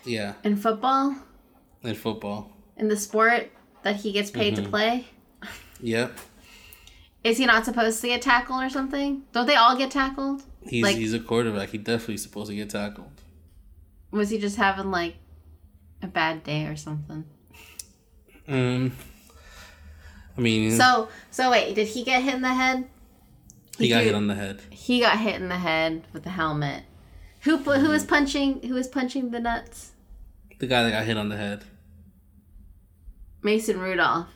Yeah, 0.06 0.32
in 0.42 0.56
football, 0.56 1.14
in 1.82 1.94
football. 1.94 2.50
in 2.78 2.88
the 2.88 2.96
sport 2.96 3.50
that 3.82 3.96
he 3.96 4.10
gets 4.10 4.30
paid 4.30 4.54
Mm-hmm. 4.54 4.62
to 4.64 4.70
play. 4.70 5.04
Yep, 5.82 6.16
Is 7.24 7.36
he 7.36 7.44
not 7.44 7.66
supposed 7.66 8.00
to 8.00 8.06
get 8.06 8.22
tackled 8.22 8.62
or 8.62 8.70
something? 8.70 9.24
Don't 9.32 9.44
they 9.44 9.56
all 9.56 9.76
get 9.76 9.90
tackled? 9.90 10.44
he's 10.66 10.82
Like- 10.82 10.96
he's 10.96 11.12
a 11.12 11.20
quarterback. 11.20 11.68
He 11.68 11.76
definitely 11.76 12.16
supposed 12.16 12.48
to 12.48 12.56
get 12.56 12.70
tackled. 12.70 13.20
Was 14.10 14.30
he 14.30 14.38
just 14.38 14.56
having 14.56 14.90
like 14.90 15.16
a 16.00 16.06
bad 16.06 16.42
day 16.42 16.64
or 16.64 16.76
something? 16.76 17.26
Um, 18.48 18.92
I 20.38 20.40
mean, 20.40 20.70
So, 20.70 21.08
so 21.30 21.50
wait, 21.50 21.74
did 21.74 21.88
he 21.88 22.02
get 22.02 22.22
hit 22.22 22.32
in 22.34 22.40
the 22.40 22.54
head? 22.54 22.88
he 23.76 23.90
got 23.90 24.04
hit 24.04 24.14
on 24.14 24.26
the 24.26 24.34
head. 24.36 24.62
He 24.70 25.00
got 25.00 25.18
hit 25.18 25.34
in 25.34 25.50
the 25.50 25.58
head 25.58 26.06
with 26.14 26.22
the 26.22 26.30
helmet. 26.30 26.84
Who 27.44 27.58
who 27.58 27.88
was 27.90 28.04
punching? 28.04 28.62
Who 28.62 28.74
was 28.74 28.88
punching 28.88 29.30
the 29.30 29.40
nuts? 29.40 29.92
The 30.58 30.66
guy 30.66 30.82
that 30.84 30.90
got 30.90 31.04
hit 31.04 31.16
on 31.16 31.28
the 31.28 31.36
head. 31.36 31.64
Mason 33.42 33.78
Rudolph 33.78 34.28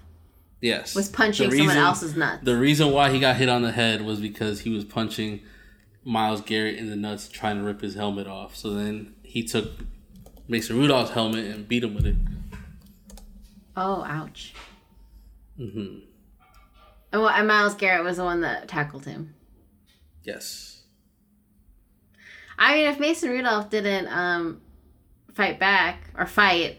Yes, 0.61 0.95
was 0.95 1.09
punching 1.09 1.49
The 1.51 1.57
someone 1.57 1.69
reason- 1.77 1.83
else's 1.87 2.17
nuts. 2.17 2.45
The 2.45 2.57
reason 2.57 2.91
why 2.91 3.11
he 3.11 3.21
got 3.21 3.37
hit 3.37 3.49
on 3.49 3.63
the 3.63 3.73
head 3.73 4.03
was 4.03 4.21
because 4.21 4.61
he 4.61 4.71
was 4.71 4.85
punching 4.85 5.41
Myles 6.05 6.41
Garrett 6.43 6.77
in 6.77 6.91
the 6.91 6.97
nuts, 6.97 7.29
trying 7.29 7.59
to 7.59 7.63
rip 7.63 7.81
his 7.81 7.95
helmet 7.95 8.27
off. 8.27 8.57
So 8.57 8.71
then 8.75 9.15
he 9.23 9.45
took 9.45 9.71
Mason 10.49 10.77
Rudolph's 10.77 11.13
helmet 11.13 11.45
and 11.47 11.67
beat 11.69 11.85
him 11.85 11.95
with 11.95 12.07
it. 12.07 12.17
oh, 13.77 14.03
ouch! 14.05 14.53
Mm-hmm. 15.59 16.01
And, 17.13 17.23
what, 17.23 17.37
and 17.39 17.47
Myles 17.49 17.75
Garrett 17.77 18.05
was 18.05 18.17
the 18.19 18.25
one 18.25 18.41
that 18.43 18.69
tackled 18.69 19.05
him. 19.07 19.35
Yes. 20.25 20.78
I 22.59 22.75
mean, 22.75 22.89
if 22.89 22.99
Mason 22.99 23.31
Rudolph 23.31 23.71
didn't 23.71 24.09
um, 24.09 24.61
fight 25.35 25.59
back 25.61 26.11
or 26.17 26.27
fight, 26.27 26.79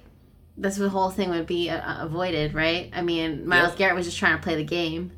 this 0.57 0.77
whole 0.77 1.09
thing 1.09 1.29
would 1.29 1.47
be 1.47 1.69
uh, 1.69 2.03
avoided, 2.05 2.53
right? 2.53 2.89
I 2.93 3.01
mean, 3.01 3.47
Myles 3.47 3.69
Yep. 3.69 3.77
Garrett 3.77 3.95
was 3.95 4.05
just 4.05 4.17
trying 4.17 4.35
to 4.37 4.43
play 4.43 4.55
the 4.55 4.63
game, 4.65 5.11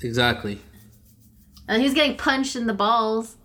Exactly. 0.00 0.60
and 1.68 1.82
he 1.82 1.84
was 1.86 1.94
getting 1.94 2.16
punched 2.16 2.54
in 2.56 2.66
the 2.68 2.74
balls. 2.74 3.36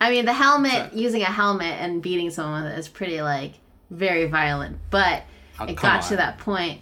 I 0.00 0.10
mean, 0.10 0.24
the 0.24 0.32
helmet 0.32 0.72
Exactly. 0.72 1.02
using 1.02 1.22
a 1.22 1.26
helmet 1.26 1.74
and 1.80 2.02
beating 2.02 2.30
someone 2.30 2.64
with 2.64 2.72
it 2.72 2.78
is 2.78 2.88
pretty 2.88 3.22
like 3.22 3.54
very 3.90 4.26
violent, 4.26 4.78
but 4.90 5.22
Oh, 5.60 5.64
it 5.66 5.76
got 5.76 6.02
to 6.08 6.16
that 6.16 6.38
point. 6.38 6.80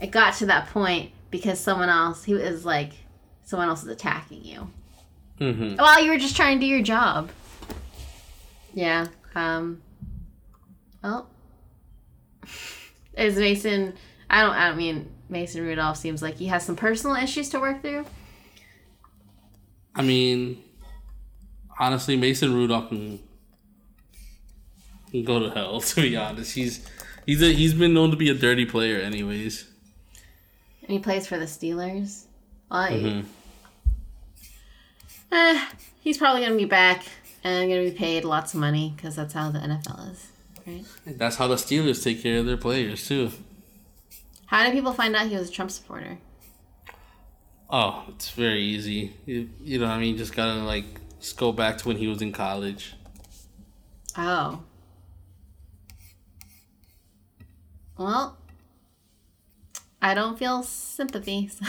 It 0.00 0.10
got 0.10 0.34
to 0.34 0.46
that 0.46 0.68
point 0.68 1.12
because 1.30 1.60
someone 1.60 1.88
else, 1.88 2.24
he 2.24 2.34
was 2.34 2.64
like, 2.64 2.92
someone 3.44 3.68
else 3.68 3.82
is 3.82 3.88
attacking 3.88 4.44
you. 4.44 4.70
Hmm 5.38 5.76
Well, 5.76 6.02
you 6.04 6.10
were 6.10 6.18
just 6.18 6.36
trying 6.36 6.58
to 6.58 6.60
do 6.60 6.66
your 6.66 6.82
job. 6.82 7.30
Yeah. 8.74 9.06
Um. 9.34 9.80
Well, 11.02 11.28
is 13.16 13.36
Mason? 13.36 13.94
I 14.30 14.42
don't. 14.42 14.52
I 14.54 14.68
don't 14.68 14.76
mean 14.76 15.10
Mason 15.28 15.62
Rudolph 15.62 15.96
seems 15.96 16.22
like 16.22 16.36
he 16.36 16.46
has 16.46 16.64
some 16.64 16.76
personal 16.76 17.16
issues 17.16 17.48
to 17.50 17.60
work 17.60 17.82
through. 17.82 18.04
I 19.94 20.02
mean, 20.02 20.62
honestly, 21.78 22.16
Mason 22.16 22.54
Rudolph 22.54 22.88
can, 22.88 23.18
can 25.10 25.24
go 25.24 25.40
to 25.40 25.50
hell. 25.50 25.80
To 25.94 26.02
be 26.02 26.16
honest, 26.16 26.54
he's 26.54 26.86
he's 27.26 27.42
a, 27.42 27.52
he's 27.52 27.74
been 27.74 27.94
known 27.94 28.10
to 28.10 28.16
be 28.16 28.28
a 28.28 28.34
dirty 28.34 28.64
player, 28.66 29.00
anyways. 29.00 29.66
And 30.82 30.90
he 30.92 30.98
plays 30.98 31.26
for 31.26 31.38
the 31.38 31.44
Steelers. 31.46 32.24
Well, 32.70 32.90
Mhm. 32.90 33.24
Eh, 35.32 35.66
he's 36.00 36.18
probably 36.18 36.42
gonna 36.42 36.56
be 36.56 36.64
back 36.64 37.04
and 37.44 37.68
gonna 37.70 37.84
be 37.84 37.90
paid 37.90 38.24
lots 38.24 38.54
of 38.54 38.60
money 38.60 38.92
because 38.96 39.16
that's 39.16 39.34
how 39.34 39.50
the 39.50 39.58
NFL 39.58 40.12
is, 40.12 40.26
right? 40.66 40.84
That's 41.06 41.36
how 41.36 41.48
the 41.48 41.56
Steelers 41.56 42.02
take 42.02 42.22
care 42.22 42.38
of 42.38 42.46
their 42.46 42.56
players 42.56 43.06
too. 43.06 43.30
How 44.46 44.64
did 44.64 44.72
people 44.72 44.92
find 44.92 45.14
out 45.14 45.26
he 45.26 45.36
was 45.36 45.50
a 45.50 45.52
Trump 45.52 45.70
supporter? 45.70 46.18
Oh, 47.70 48.04
it's 48.08 48.30
very 48.30 48.62
easy. 48.62 49.12
You, 49.26 49.50
you 49.62 49.78
know, 49.78 49.86
what 49.86 49.92
I 49.92 49.98
mean, 49.98 50.16
just 50.16 50.34
gotta 50.34 50.60
like 50.62 50.86
just 51.20 51.36
go 51.36 51.52
back 51.52 51.78
to 51.78 51.88
when 51.88 51.96
he 51.96 52.06
was 52.06 52.22
in 52.22 52.32
college. 52.32 52.94
Oh. 54.16 54.62
Well, 57.98 58.38
I 60.00 60.14
don't 60.14 60.38
feel 60.38 60.62
sympathy. 60.62 61.50
So. 61.60 61.66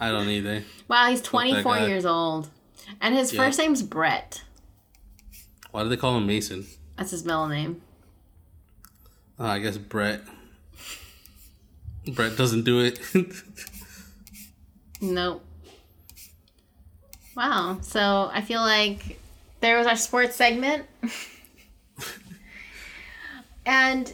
I 0.00 0.12
don't 0.12 0.28
either. 0.28 0.62
Wow, 0.86 1.10
he's 1.10 1.20
24 1.20 1.78
years 1.78 2.06
old. 2.06 2.48
And 3.00 3.14
his 3.14 3.32
Yeah. 3.32 3.44
first 3.44 3.58
name's 3.58 3.82
Brett. 3.82 4.42
Why 5.70 5.82
do 5.82 5.88
they 5.88 5.96
call 5.96 6.16
him 6.16 6.26
Mason? 6.26 6.66
That's 6.96 7.10
his 7.10 7.24
middle 7.24 7.48
name. 7.48 7.82
Uh, 9.38 9.44
I 9.44 9.58
guess 9.60 9.76
Brett. 9.78 10.22
Brett 12.14 12.36
doesn't 12.36 12.64
do 12.64 12.80
it. 12.80 13.00
Nope. 15.00 15.44
Wow. 17.36 17.78
So 17.82 18.30
I 18.32 18.40
feel 18.40 18.62
like 18.62 19.20
there 19.60 19.78
was 19.78 19.86
our 19.86 19.94
sports 19.94 20.34
segment. 20.34 20.86
and 23.66 24.12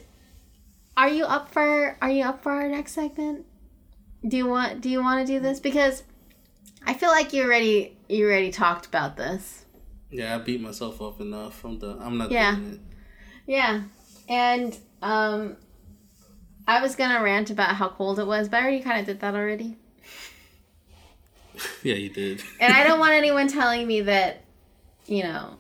are 0.97 1.09
you 1.09 1.25
up 1.25 1.51
for 1.53 1.97
are 2.03 2.11
you 2.11 2.25
up 2.25 2.43
for 2.43 2.53
our 2.53 2.69
next 2.69 2.93
segment? 2.93 3.47
Do 4.27 4.37
you 4.37 4.47
want 4.47 4.81
do 4.81 4.89
you 4.91 5.01
want 5.01 5.27
to 5.27 5.33
do 5.33 5.41
this 5.41 5.61
because 5.61 6.03
I 6.87 6.95
feel 6.95 7.09
like 7.11 7.33
you 7.33 7.45
already 7.45 7.97
you 8.15 8.27
already 8.27 8.51
talked 8.51 8.87
about 8.87 9.17
this. 9.17 9.65
yeah, 10.11 10.35
I 10.35 10.39
beat 10.39 10.61
myself 10.61 11.01
up 11.03 11.21
enough. 11.21 11.65
I'm 11.65 11.79
done. 11.79 11.99
I'm 12.01 12.17
not 12.19 12.31
Yeah. 12.31 12.55
doing 12.55 12.73
it. 12.75 12.81
Yeah. 13.47 13.83
And 14.29 14.77
um 15.03 15.57
I 16.67 16.81
was 16.81 16.97
going 16.97 17.11
to 17.11 17.19
rant 17.19 17.51
about 17.51 17.75
how 17.77 17.91
cold 17.91 18.19
it 18.19 18.27
was, 18.27 18.49
but 18.49 18.57
I 18.57 18.63
already 18.63 18.81
kind 18.81 18.99
of 19.01 19.05
did 19.07 19.21
that 19.21 19.35
already. 19.35 19.77
Yeah, 21.83 21.95
you 21.95 22.09
did. 22.09 22.43
And 22.61 22.73
I 22.73 22.83
don't 22.85 22.99
want 23.05 23.13
anyone 23.13 23.49
telling 23.49 23.87
me 23.87 24.01
that, 24.03 24.43
you 25.07 25.23
know, 25.23 25.59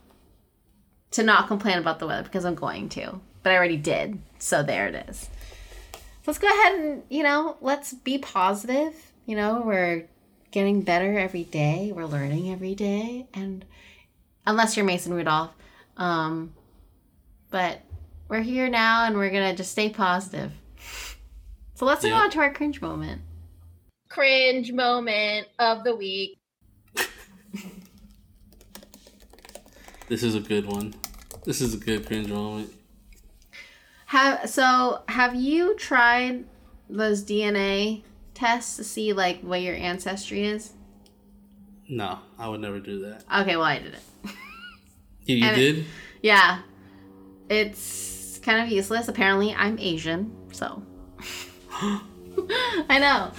to 1.12 1.22
not 1.22 1.46
complain 1.46 1.78
about 1.78 1.98
the 1.98 2.06
weather 2.06 2.22
because 2.24 2.44
I'm 2.44 2.54
going 2.54 2.88
to. 2.90 3.20
But 3.42 3.52
I 3.52 3.56
already 3.56 3.76
did. 3.76 4.18
So 4.38 4.62
there 4.62 4.88
it 4.88 5.08
is. 5.08 5.28
let's 6.26 6.38
go 6.38 6.48
ahead 6.48 6.78
and 6.80 7.02
you 7.10 7.22
know 7.22 7.56
let's 7.60 7.92
be 7.92 8.18
positive. 8.18 8.94
You 9.26 9.36
know, 9.36 9.62
we're 9.64 10.08
getting 10.54 10.82
better 10.82 11.18
every 11.18 11.42
day. 11.42 11.90
We're 11.92 12.06
learning 12.06 12.52
every 12.52 12.76
day, 12.76 13.26
and 13.34 13.64
unless 14.46 14.76
you're 14.76 14.86
Mason 14.86 15.12
Rudolph, 15.12 15.50
um, 15.96 16.54
but 17.50 17.80
we're 18.28 18.42
here 18.42 18.68
now, 18.68 19.04
and 19.04 19.16
we're 19.16 19.30
gonna 19.30 19.56
just 19.56 19.72
stay 19.72 19.90
positive. 19.90 20.52
So 21.74 21.84
let's 21.84 22.04
Yep. 22.04 22.12
go 22.12 22.16
on 22.16 22.30
to 22.30 22.38
our 22.38 22.54
cringe 22.54 22.80
moment. 22.80 23.22
Cringe 24.08 24.70
moment 24.70 25.48
of 25.58 25.82
the 25.82 25.96
week. 25.96 26.38
This 30.06 30.22
is 30.22 30.34
a 30.34 30.40
good 30.40 30.66
one. 30.66 30.94
This 31.44 31.62
is 31.62 31.72
a 31.72 31.78
good 31.78 32.06
cringe 32.06 32.28
moment. 32.28 32.70
Have 34.06 34.50
so 34.50 35.02
have 35.08 35.34
you 35.34 35.74
tried 35.76 36.44
those 36.90 37.24
DNA 37.24 38.02
tests 38.34 38.76
to 38.76 38.84
see 38.84 39.12
like 39.12 39.40
what 39.40 39.62
your 39.62 39.74
ancestry 39.74 40.44
is? 40.46 40.72
No, 41.88 42.18
I 42.38 42.48
would 42.48 42.60
never 42.60 42.80
do 42.80 43.00
that. 43.02 43.24
Okay, 43.42 43.56
well 43.56 43.64
I 43.66 43.78
did 43.78 43.94
it. 43.94 44.02
You, 45.26 45.36
you 45.36 45.44
And 45.46 45.56
it- 45.60 45.72
did? 45.72 45.84
Yeah. 46.22 46.60
It's 47.48 48.38
kind 48.42 48.60
of 48.62 48.68
useless. 48.70 49.08
Apparently 49.08 49.54
I'm 49.54 49.78
Asian, 49.78 50.34
so 50.52 50.82
I 51.70 52.98
know. 52.98 53.30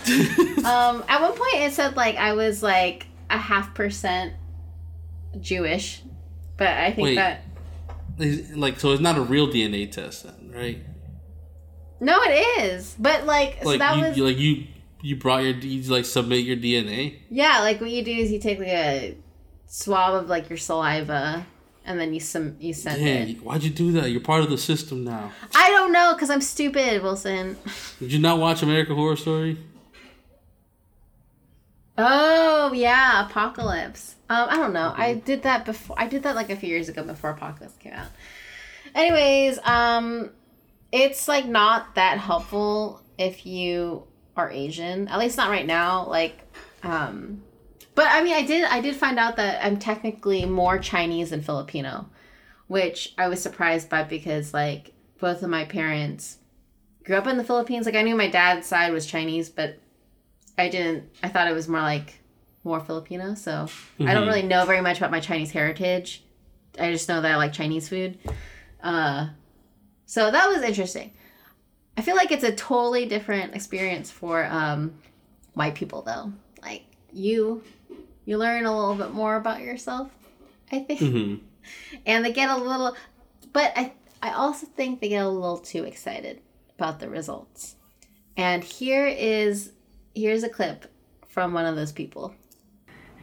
um 0.70 1.04
at 1.08 1.22
one 1.22 1.32
point 1.34 1.56
it 1.56 1.74
said 1.74 1.96
like 1.96 2.16
I 2.16 2.34
was 2.34 2.64
like 2.64 3.06
a 3.30 3.38
half 3.38 3.74
percent 3.76 4.34
Jewish. 5.40 6.02
But 6.58 6.70
I 6.70 6.92
think 6.92 7.06
Wait. 7.06 7.16
that 7.16 7.44
Like, 8.56 8.80
so 8.80 8.92
it's 8.94 9.02
not 9.02 9.18
a 9.18 9.22
real 9.22 9.48
DNA 9.48 9.92
test 9.92 10.24
then, 10.24 10.52
right? 10.56 10.80
No, 12.00 12.20
it 12.24 12.64
is. 12.64 12.96
But 12.98 13.26
like, 13.26 13.60
so 13.62 13.78
that 13.78 13.98
you, 13.98 14.04
was 14.04 14.18
you- 14.18 14.24
like 14.26 14.38
you 14.38 14.64
you 15.06 15.16
brought 15.16 15.44
your 15.44 15.54
you 15.54 15.84
like 15.84 16.04
submit 16.04 16.44
your 16.44 16.58
DNA. 16.58 17.20
Yeah, 17.30 17.60
like 17.60 17.80
what 17.80 17.92
you 17.92 18.04
do 18.04 18.12
is 18.12 18.32
you 18.32 18.40
take 18.40 18.58
like 18.58 18.68
a 18.70 19.18
swab 19.68 20.16
of 20.16 20.28
like 20.28 20.50
your 20.50 20.58
saliva 20.58 21.46
and 21.86 22.00
then 22.00 22.12
you 22.12 22.20
some 22.20 22.56
you 22.60 22.74
send 22.74 22.98
Damn, 23.00 23.28
it. 23.28 23.44
why'd 23.44 23.62
you 23.62 23.70
do 23.70 23.92
that? 23.94 24.10
You're 24.10 24.22
part 24.22 24.42
of 24.42 24.50
the 24.50 24.58
system 24.58 25.04
now. 25.04 25.32
I 25.54 25.70
don't 25.70 25.92
know 25.92 26.14
because 26.14 26.32
I'm 26.32 26.42
stupid, 26.42 27.04
Wilson. 27.04 27.56
Did 28.00 28.12
you 28.12 28.20
not 28.20 28.40
watch 28.40 28.64
American 28.64 28.96
Horror 28.96 29.16
Story? 29.16 29.60
Oh 32.00 32.74
yeah, 32.74 33.28
Apocalypse. 33.28 34.16
Um, 34.28 34.48
I 34.50 34.58
don't 34.58 34.74
know. 34.74 34.92
I 34.98 35.14
did 35.14 35.44
that 35.44 35.66
before. 35.66 35.96
I 36.00 36.08
did 36.08 36.24
that 36.24 36.36
like 36.36 36.50
a 36.50 36.56
few 36.56 36.70
years 36.70 36.90
ago 36.90 37.04
before 37.04 37.30
Apocalypse 37.30 37.78
came 37.78 37.94
out. 37.94 38.08
Anyways, 38.96 39.60
um, 39.64 40.32
it's 40.92 41.28
like 41.28 41.46
not 41.46 41.94
that 41.94 42.18
helpful 42.18 43.04
if 43.20 43.46
you 43.46 44.08
are 44.36 44.50
Asian. 44.52 45.08
At 45.08 45.20
least 45.20 45.38
not 45.38 45.50
right 45.50 45.66
now. 45.66 46.08
Like, 46.08 46.40
um, 46.84 47.42
but 47.94 48.08
I 48.10 48.24
mean, 48.24 48.34
I 48.36 48.44
did. 48.44 48.64
I 48.66 48.82
did 48.82 48.96
find 48.96 49.18
out 49.20 49.36
that 49.38 49.64
I'm 49.66 49.78
technically 49.78 50.46
more 50.46 50.78
Chinese 50.80 51.30
than 51.30 51.42
Filipino, 51.42 52.10
which 52.68 53.14
I 53.18 53.28
was 53.28 53.42
surprised 53.42 53.90
by 53.90 54.04
because 54.04 54.54
like 54.54 54.92
both 55.20 55.42
of 55.44 55.50
my 55.50 55.66
parents 55.66 56.38
grew 57.04 57.16
up 57.16 57.28
in 57.28 57.38
the 57.38 57.44
Philippines. 57.44 57.86
Like 57.86 57.96
I 57.96 58.02
knew 58.02 58.16
my 58.16 58.30
dad's 58.30 58.68
side 58.68 58.92
was 58.92 59.06
Chinese, 59.06 59.50
but 59.50 59.80
I 60.58 60.70
didn't. 60.70 61.10
I 61.24 61.30
thought 61.30 61.48
it 61.48 61.54
was 61.54 61.68
more 61.68 61.82
like 61.82 62.16
more 62.64 62.80
Filipino. 62.80 63.36
So 63.36 63.68
I 64.00 64.14
don't 64.14 64.24
Mhm. 64.24 64.28
really 64.28 64.42
know 64.42 64.66
very 64.66 64.82
much 64.82 64.98
about 64.98 65.12
my 65.12 65.20
Chinese 65.20 65.52
heritage. 65.52 66.24
I 66.80 66.92
just 66.92 67.08
know 67.08 67.22
that 67.22 67.32
I 67.32 67.36
like 67.38 67.54
Chinese 67.54 67.88
food. 67.88 68.18
Uh, 68.84 69.28
so 70.06 70.32
that 70.32 70.48
was 70.50 70.62
interesting. 70.64 71.14
I 71.98 72.02
feel 72.02 72.16
like 72.16 72.32
it's 72.32 72.44
a 72.44 72.54
totally 72.54 73.06
different 73.06 73.56
experience 73.56 74.12
for 74.12 74.46
um, 74.46 74.96
white 75.54 75.76
people, 75.76 76.02
though. 76.02 76.34
Like 76.62 76.84
you, 77.14 77.64
you 78.26 78.38
learn 78.38 78.66
a 78.66 78.78
little 78.78 78.96
bit 78.96 79.14
more 79.14 79.36
about 79.36 79.62
yourself. 79.62 80.12
I 80.72 80.80
think 80.80 81.00
hmm 81.00 81.36
and 82.06 82.24
they 82.24 82.32
get 82.32 82.50
a 82.50 82.58
little 82.58 82.96
but 83.52 83.72
i 83.76 83.92
i 84.22 84.32
also 84.32 84.68
think 84.68 85.00
they 85.00 85.10
get 85.10 85.26
a 85.26 85.30
little 85.30 85.58
too 85.58 85.84
excited 85.84 86.42
about 86.78 87.00
the 87.00 87.10
results 87.10 87.76
and 88.38 88.64
here 88.64 89.08
is 89.08 89.72
here's 90.14 90.44
a 90.44 90.50
clip 90.50 90.86
from 91.28 91.54
one 91.54 91.66
of 91.66 91.76
those 91.76 91.92
people 91.92 92.36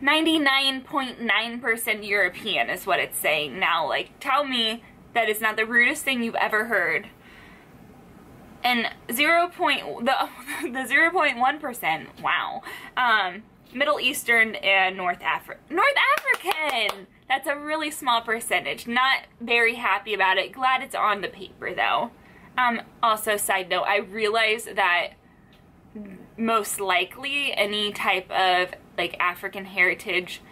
99.9% 0.03 2.09
European 2.09 2.71
is 2.71 2.87
what 2.87 2.99
it's 2.99 3.17
saying 3.17 3.61
now. 3.61 3.89
Like, 3.89 4.19
tell 4.19 4.45
me 4.45 4.83
that 5.15 5.29
is 5.29 5.41
not 5.41 5.55
the 5.55 5.65
rudest 5.65 6.03
thing 6.03 6.25
you've 6.25 6.35
ever 6.35 6.65
heard. 6.65 7.07
And 8.65 8.89
0. 9.13 9.49
Point, 9.49 10.05
the 10.05 10.29
the 10.63 10.87
0.1%, 10.89 12.07
wow. 12.23 12.63
Um, 12.97 13.43
Middle 13.75 13.99
Eastern 13.99 14.55
and 14.57 14.97
North 14.97 15.21
Afri- 15.21 15.57
North 15.71 15.95
African. 16.19 17.07
That's 17.29 17.49
a 17.49 17.57
really 17.57 17.91
small 17.91 18.21
percentage. 18.21 18.87
Not 18.87 19.21
very 19.41 19.75
happy 19.75 20.15
about 20.15 20.37
it. 20.37 20.53
Glad 20.53 20.83
it's 20.83 20.95
on 20.95 21.23
the 21.23 21.29
paper 21.29 21.75
though. 21.75 22.11
Um, 22.59 22.83
also, 23.03 23.37
side 23.37 23.71
note, 23.71 23.85
I 23.85 23.99
realize 23.99 24.65
that 24.65 25.13
most 26.37 26.81
likely 26.81 27.53
any 27.55 27.93
type 27.93 28.31
of 28.31 28.75
like 28.99 29.17
African 29.19 29.65
heritage 29.65 30.43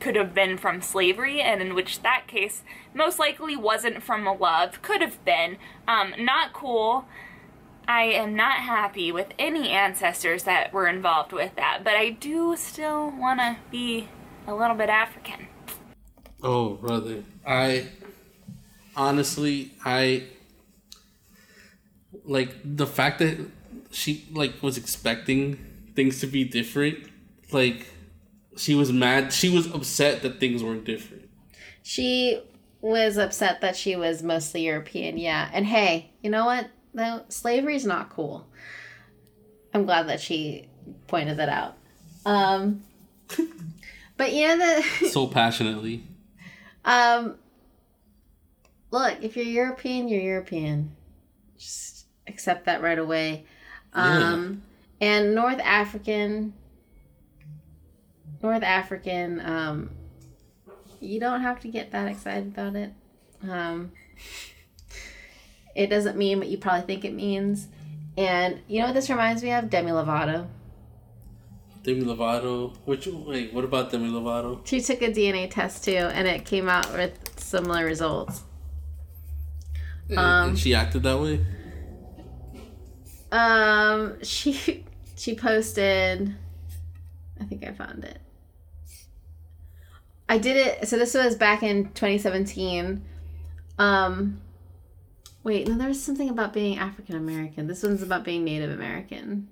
could 0.00 0.16
have 0.16 0.34
been 0.34 0.58
from 0.58 0.80
slavery, 0.80 1.40
and 1.40 1.62
in 1.62 1.74
which 1.74 2.02
that 2.02 2.24
case 2.26 2.62
most 2.92 3.18
likely 3.18 3.56
wasn't 3.56 4.02
from 4.02 4.24
love. 4.40 4.82
Could 4.82 5.00
have 5.00 5.24
been. 5.24 5.58
Um, 5.86 6.14
not 6.18 6.52
cool. 6.52 7.04
I 7.88 8.02
am 8.04 8.34
not 8.36 8.56
happy 8.58 9.12
with 9.12 9.28
any 9.38 9.70
ancestors 9.70 10.44
that 10.44 10.72
were 10.72 10.86
involved 10.88 11.32
with 11.32 11.54
that, 11.56 11.80
but 11.84 11.94
I 11.94 12.10
do 12.10 12.56
still 12.56 13.10
want 13.10 13.40
to 13.40 13.56
be 13.70 14.08
a 14.46 14.54
little 14.54 14.76
bit 14.76 14.88
African. 14.88 15.48
Oh, 16.42 16.70
brother. 16.74 17.22
I 17.46 17.88
honestly, 18.96 19.72
I 19.84 20.24
like 22.24 22.54
the 22.64 22.86
fact 22.86 23.18
that 23.18 23.38
she 23.90 24.24
like 24.32 24.62
was 24.62 24.76
expecting 24.78 25.58
things 25.94 26.20
to 26.20 26.26
be 26.26 26.44
different. 26.44 26.98
Like 27.52 27.86
she 28.56 28.74
was 28.74 28.92
mad. 28.92 29.32
She 29.32 29.48
was 29.48 29.72
upset 29.72 30.22
that 30.22 30.40
things 30.40 30.62
weren't 30.62 30.84
different. 30.84 31.28
she 31.82 32.40
was 32.80 33.16
upset 33.16 33.60
that 33.60 33.76
she 33.76 33.94
was 33.94 34.24
mostly 34.24 34.66
european 34.66 35.16
yeah 35.16 35.48
and 35.52 35.66
hey 35.66 36.10
you 36.20 36.28
know 36.28 36.44
what 36.46 36.68
though 36.94 37.22
slavery's 37.28 37.86
not 37.86 38.10
cool 38.10 38.46
i'm 39.74 39.84
glad 39.84 40.08
that 40.08 40.20
she 40.20 40.68
pointed 41.06 41.36
that 41.38 41.48
out 41.48 41.76
um 42.26 42.82
but 44.16 44.32
you 44.32 44.46
know 44.48 44.58
the 44.58 45.08
So 45.08 45.26
passionately. 45.26 46.04
Um, 46.84 47.36
look, 48.90 49.18
if 49.22 49.36
you're 49.36 49.44
European, 49.44 50.08
you're 50.08 50.20
European. 50.20 50.96
Just 51.56 52.06
accept 52.26 52.66
that 52.66 52.82
right 52.82 52.98
away. 52.98 53.44
Um, 53.94 54.62
and 55.00 55.32
North 55.32 55.60
African, 55.60 56.54
North 58.42 58.64
African, 58.64 59.40
um, 59.40 59.90
you 60.98 61.20
don't 61.20 61.42
have 61.42 61.60
to 61.60 61.68
get 61.68 61.92
that 61.92 62.08
excited 62.08 62.48
about 62.48 62.74
it. 62.74 62.92
Um, 63.48 63.92
it 65.74 65.88
doesn't 65.88 66.16
mean 66.16 66.38
what 66.38 66.48
you 66.48 66.58
probably 66.58 66.82
think 66.82 67.04
it 67.04 67.14
means. 67.14 67.68
And 68.16 68.60
you 68.68 68.80
know 68.80 68.86
what 68.86 68.94
this 68.94 69.08
reminds 69.08 69.42
me 69.42 69.52
of? 69.52 69.70
Demi 69.70 69.90
Lovato. 69.90 70.46
Demi 71.82 72.02
Lovato. 72.02 72.76
Which 72.84 73.06
wait, 73.06 73.52
what 73.52 73.64
about 73.64 73.90
Demi 73.90 74.08
Lovato? 74.08 74.64
She 74.66 74.80
took 74.80 75.02
a 75.02 75.10
DNA 75.10 75.50
test 75.50 75.84
too, 75.84 75.92
and 75.96 76.28
it 76.28 76.44
came 76.44 76.68
out 76.68 76.92
with 76.92 77.18
similar 77.40 77.84
results. 77.84 78.42
And, 80.08 80.18
Um, 80.18 80.48
and 80.50 80.58
she 80.58 80.74
acted 80.74 81.02
that 81.04 81.18
way. 81.18 81.40
Um, 83.30 84.22
she 84.22 84.84
she 85.16 85.34
posted. 85.34 86.36
I 87.40 87.44
think 87.44 87.64
I 87.64 87.72
found 87.72 88.04
it. 88.04 88.18
I 90.28 90.38
did 90.38 90.56
it. 90.56 90.88
So 90.88 90.98
this 90.98 91.14
was 91.14 91.34
back 91.34 91.62
in 91.62 91.84
2017. 91.92 93.02
Um, 93.78 94.40
wait, 95.44 95.68
no, 95.68 95.76
there's 95.76 96.00
something 96.00 96.28
about 96.28 96.52
being 96.52 96.78
African 96.78 97.16
American. 97.16 97.66
This 97.66 97.82
one's 97.82 98.02
about 98.02 98.24
being 98.24 98.44
Native 98.44 98.70
American. 98.70 99.48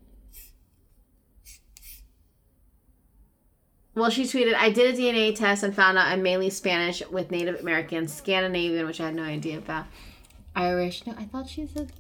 Well, 3.95 4.11
she 4.11 4.23
tweeted, 4.23 4.55
I 4.55 4.71
did 4.71 4.95
a 4.95 4.99
DNA 4.99 5.35
test 5.35 5.63
and 5.63 5.75
found 5.75 5.99
out 5.99 6.07
I'm 6.07 6.23
mainly 6.23 6.49
Spanish 6.49 7.03
with 7.11 7.31
Native 7.31 7.61
American, 7.61 8.07
Scandinavian, 8.07 8.87
which 8.87 9.01
I 9.01 9.07
had 9.07 9.15
no 9.15 9.25
idea 9.25 9.59
about. 9.59 9.87
Irish. 10.55 11.07
No, 11.07 11.15
I 11.19 11.25
thought 11.25 11.49
she 11.49 11.67
said 11.67 11.93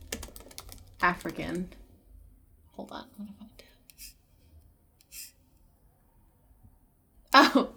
African. 1.02 1.68
Hold 2.72 2.92
on. 2.92 3.06
What 3.16 3.28
if 3.28 3.34
I 3.40 3.46
do? 7.42 7.60
Oh, 7.62 7.70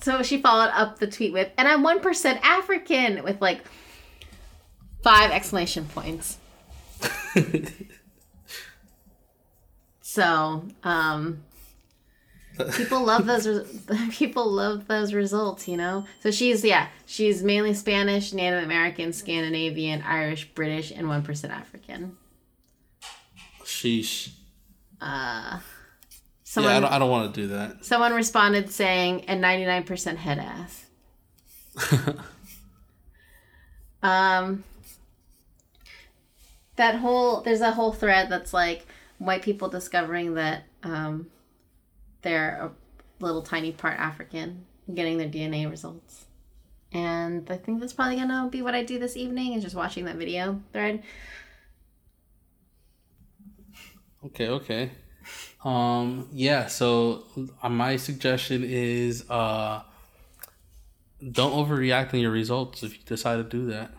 so 0.00 0.22
she 0.22 0.40
followed 0.40 0.70
up 0.74 0.98
the 0.98 1.06
tweet 1.06 1.32
with, 1.32 1.50
and 1.56 1.68
I'm 1.68 1.84
1% 1.84 2.40
African 2.42 3.22
with 3.22 3.40
like 3.40 3.64
five 5.02 5.30
exclamation 5.30 5.84
points. 5.86 6.38
So, 10.10 10.64
um, 10.84 11.44
people 12.72 13.04
love 13.04 13.26
those. 13.26 13.46
Re- 13.46 14.08
people 14.10 14.50
love 14.50 14.88
those 14.88 15.12
results, 15.12 15.68
you 15.68 15.76
know. 15.76 16.06
So 16.20 16.30
she's 16.30 16.64
yeah, 16.64 16.88
she's 17.04 17.42
mainly 17.42 17.74
Spanish, 17.74 18.32
Native 18.32 18.64
American, 18.64 19.12
Scandinavian, 19.12 20.00
Irish, 20.02 20.48
British, 20.54 20.90
and 20.90 21.08
one 21.08 21.22
percent 21.22 21.52
African. 21.52 22.16
Sheesh. 23.64 24.30
Uh, 24.98 25.58
someone 26.42 26.72
yeah, 26.72 26.78
I 26.78 26.80
don't, 26.80 26.92
I 26.94 26.98
don't 26.98 27.10
want 27.10 27.34
to 27.34 27.40
do 27.42 27.48
that. 27.48 27.84
someone 27.84 28.14
responded 28.14 28.70
saying, 28.70 29.26
"and 29.26 29.42
ninety 29.42 29.66
nine 29.66 29.84
percent 29.84 30.18
head 30.18 30.38
ass." 30.38 30.86
Um, 34.00 34.62
that 36.78 36.94
whole 36.94 37.42
there's 37.42 37.60
a 37.60 37.72
whole 37.72 37.92
thread 37.92 38.30
that's 38.30 38.54
like 38.54 38.86
white 39.18 39.42
people 39.42 39.68
discovering 39.68 40.34
that 40.34 40.62
um, 40.82 41.26
they're 42.22 42.70
a 43.20 43.24
little 43.24 43.42
tiny 43.42 43.72
part 43.72 43.98
African, 43.98 44.64
getting 44.92 45.18
their 45.18 45.28
DNA 45.28 45.68
results. 45.68 46.24
And 46.92 47.50
I 47.50 47.56
think 47.56 47.80
that's 47.80 47.92
probably 47.92 48.16
gonna 48.16 48.48
be 48.50 48.62
what 48.62 48.74
I 48.74 48.84
do 48.84 48.98
this 48.98 49.16
evening 49.16 49.52
is 49.52 49.62
just 49.62 49.76
watching 49.76 50.06
that 50.06 50.16
video 50.16 50.62
thread. 50.72 51.02
Okay, 54.24 54.48
okay. 54.48 54.90
Um, 55.64 56.28
yeah, 56.32 56.68
so 56.68 57.24
uh, 57.62 57.68
my 57.68 57.96
suggestion 57.96 58.62
is 58.64 59.28
uh 59.28 59.82
don't 61.32 61.52
overreact 61.52 62.14
on 62.14 62.20
your 62.20 62.30
results 62.30 62.84
if 62.84 62.94
you 62.94 63.00
decide 63.04 63.36
to 63.36 63.42
do 63.42 63.66
that. 63.66 63.90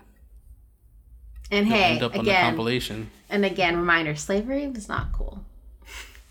And 1.51 1.67
hey, 1.67 1.93
end 1.93 2.03
up 2.03 2.11
on 2.15 2.23
the 2.25 2.29
again, 2.31 2.43
compilation. 2.43 3.09
and 3.29 3.43
again, 3.45 3.75
reminder: 3.77 4.15
slavery 4.15 4.67
was 4.67 4.87
not 4.87 5.11
cool. 5.13 5.43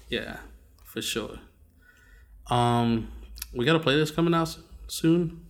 Yeah, 0.09 0.39
for 0.85 1.03
sure. 1.03 1.39
Um, 2.49 3.09
we 3.55 3.65
got 3.65 3.77
a 3.77 3.81
playlist 3.81 4.15
coming 4.15 4.32
out 4.35 4.57
soon. 4.86 5.45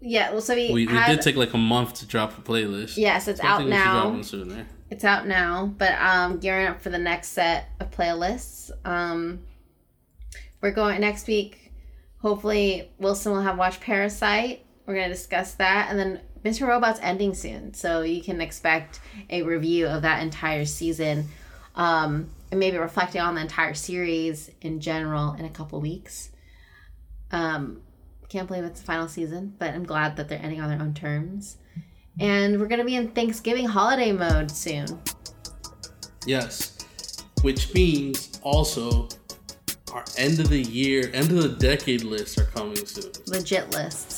Yeah, 0.00 0.32
well, 0.32 0.40
so 0.40 0.54
we, 0.54 0.72
We, 0.72 0.86
we 0.86 1.04
did 1.06 1.22
take 1.22 1.36
like 1.36 1.54
a 1.54 1.58
month 1.58 1.94
to 1.94 2.06
drop 2.06 2.36
a 2.36 2.40
playlist. 2.42 2.96
yes, 2.96 3.28
it's 3.28 3.40
So 3.40 3.46
I 3.46 3.50
out 3.50 3.58
think 3.58 3.70
we 3.70 3.76
drop 3.76 4.12
now. 4.48 4.64
It's 4.90 5.04
out 5.04 5.26
now, 5.26 5.66
but 5.78 5.92
um, 6.00 6.38
gearing 6.40 6.66
up 6.66 6.80
for 6.80 6.90
the 6.90 6.98
next 6.98 7.28
set 7.28 7.68
of 7.80 7.90
playlists. 7.90 8.70
Um, 8.84 9.40
we're 10.60 10.72
going 10.72 11.00
next 11.00 11.26
week. 11.26 11.72
Hopefully, 12.20 12.90
Wilson 12.98 13.32
will 13.32 13.40
have 13.42 13.58
watched 13.58 13.80
Parasite. 13.80 14.64
We're 14.86 14.94
gonna 14.94 15.08
discuss 15.08 15.54
that, 15.54 15.88
and 15.90 15.98
then 15.98 16.20
Mr. 16.44 16.66
Robot's 16.66 17.00
ending 17.02 17.34
soon, 17.34 17.72
so 17.72 18.02
you 18.02 18.22
can 18.22 18.40
expect 18.40 19.00
a 19.30 19.42
review 19.42 19.86
of 19.86 20.02
that 20.02 20.22
entire 20.22 20.64
season, 20.64 21.28
um, 21.74 22.28
and 22.50 22.60
maybe 22.60 22.76
reflecting 22.76 23.20
on 23.20 23.34
the 23.34 23.40
entire 23.40 23.74
series 23.74 24.50
in 24.60 24.80
general 24.80 25.32
in 25.34 25.44
a 25.46 25.50
couple 25.50 25.80
weeks. 25.80 26.30
Um, 27.30 27.80
can't 28.28 28.46
believe 28.46 28.64
it's 28.64 28.80
the 28.80 28.86
final 28.86 29.08
season, 29.08 29.54
but 29.58 29.70
I'm 29.70 29.84
glad 29.84 30.16
that 30.16 30.28
they're 30.28 30.40
ending 30.42 30.60
on 30.60 30.68
their 30.68 30.80
own 30.80 30.92
terms. 30.92 31.56
And 32.20 32.60
we're 32.60 32.68
gonna 32.68 32.84
be 32.84 32.96
in 32.96 33.08
Thanksgiving 33.08 33.66
holiday 33.66 34.12
mode 34.12 34.50
soon. 34.50 34.86
Yes, 36.26 36.76
which 37.42 37.72
means 37.74 38.38
also 38.42 39.08
our 39.92 40.04
end 40.16 40.40
of 40.40 40.48
the 40.48 40.60
year, 40.60 41.10
end 41.14 41.30
of 41.30 41.42
the 41.42 41.48
decade 41.48 42.02
lists 42.02 42.36
are 42.38 42.46
coming 42.46 42.84
soon. 42.84 43.12
Legit 43.26 43.70
lists. 43.70 44.13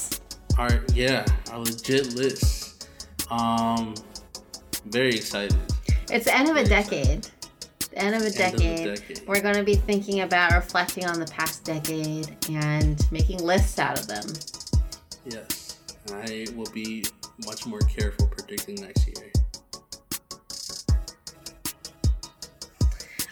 Our 0.58 0.70
yeah, 0.94 1.24
our 1.52 1.58
legit 1.58 2.14
list. 2.14 2.88
Um, 3.30 3.94
very 4.86 5.14
excited. 5.14 5.56
It's 6.10 6.24
the 6.24 6.34
end 6.34 6.48
of 6.48 6.56
a 6.56 6.64
decade. 6.64 7.28
The 7.90 7.98
end 7.98 8.14
of 8.14 8.22
a 8.22 8.26
End 8.26 8.54
of 8.54 8.54
a 8.54 8.58
decade. 8.58 8.96
decade. 8.96 9.28
We're 9.28 9.40
gonna 9.42 9.62
be 9.64 9.74
thinking 9.74 10.20
about 10.20 10.52
reflecting 10.52 11.04
on 11.06 11.20
the 11.20 11.26
past 11.26 11.64
decade 11.64 12.34
and 12.50 13.04
making 13.12 13.44
lists 13.44 13.78
out 13.78 13.98
of 13.98 14.06
them. 14.06 14.24
Yes, 15.26 15.78
I 16.10 16.46
will 16.54 16.70
be 16.72 17.04
much 17.44 17.66
more 17.66 17.80
careful 17.80 18.26
predicting 18.26 18.76
next 18.76 19.06
year. 19.06 19.32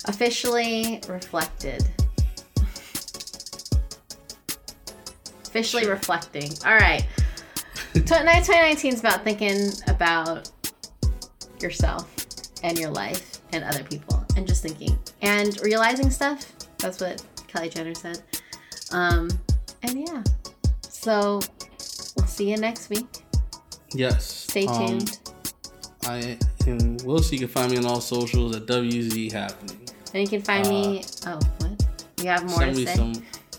Officially 0.06 1.00
reflected. 1.08 1.88
Officially 5.54 5.86
reflecting. 5.86 6.50
All 6.66 6.74
right. 6.74 7.06
2019 7.92 8.92
is 8.92 8.98
about 8.98 9.22
thinking 9.22 9.70
about 9.86 10.50
yourself 11.60 12.12
and 12.64 12.76
your 12.76 12.90
life 12.90 13.38
and 13.52 13.62
other 13.62 13.84
people 13.84 14.26
and 14.36 14.48
just 14.48 14.64
thinking 14.64 14.98
and 15.22 15.60
realizing 15.62 16.10
stuff. 16.10 16.52
That's 16.78 17.00
what 17.00 17.24
Kylie 17.46 17.72
Jenner 17.72 17.94
said. 17.94 18.20
Um, 18.90 19.30
and 19.84 20.00
yeah. 20.08 20.24
So 20.88 21.38
we'll 22.16 22.26
see 22.26 22.50
you 22.50 22.56
next 22.56 22.90
week. 22.90 23.06
Yes. 23.92 24.26
Stay 24.48 24.66
um, 24.66 24.88
tuned. 24.88 25.18
I 26.04 26.36
am 26.66 26.96
Will. 27.04 27.20
So 27.20 27.30
you 27.30 27.38
can 27.38 27.46
find 27.46 27.70
me 27.70 27.78
on 27.78 27.86
all 27.86 28.00
socials 28.00 28.56
at 28.56 28.66
WZ 28.66 29.30
Happening. 29.30 29.88
and 30.14 30.20
you 30.20 30.26
can 30.26 30.42
find 30.42 30.68
me. 30.68 31.04
Oh, 31.28 31.38
what? 31.58 31.86
You 32.20 32.30
have 32.30 32.44
more 32.44 32.64
uh, 32.64 32.72
to 32.72 32.74
say? 32.74 32.96
some. 32.96 33.12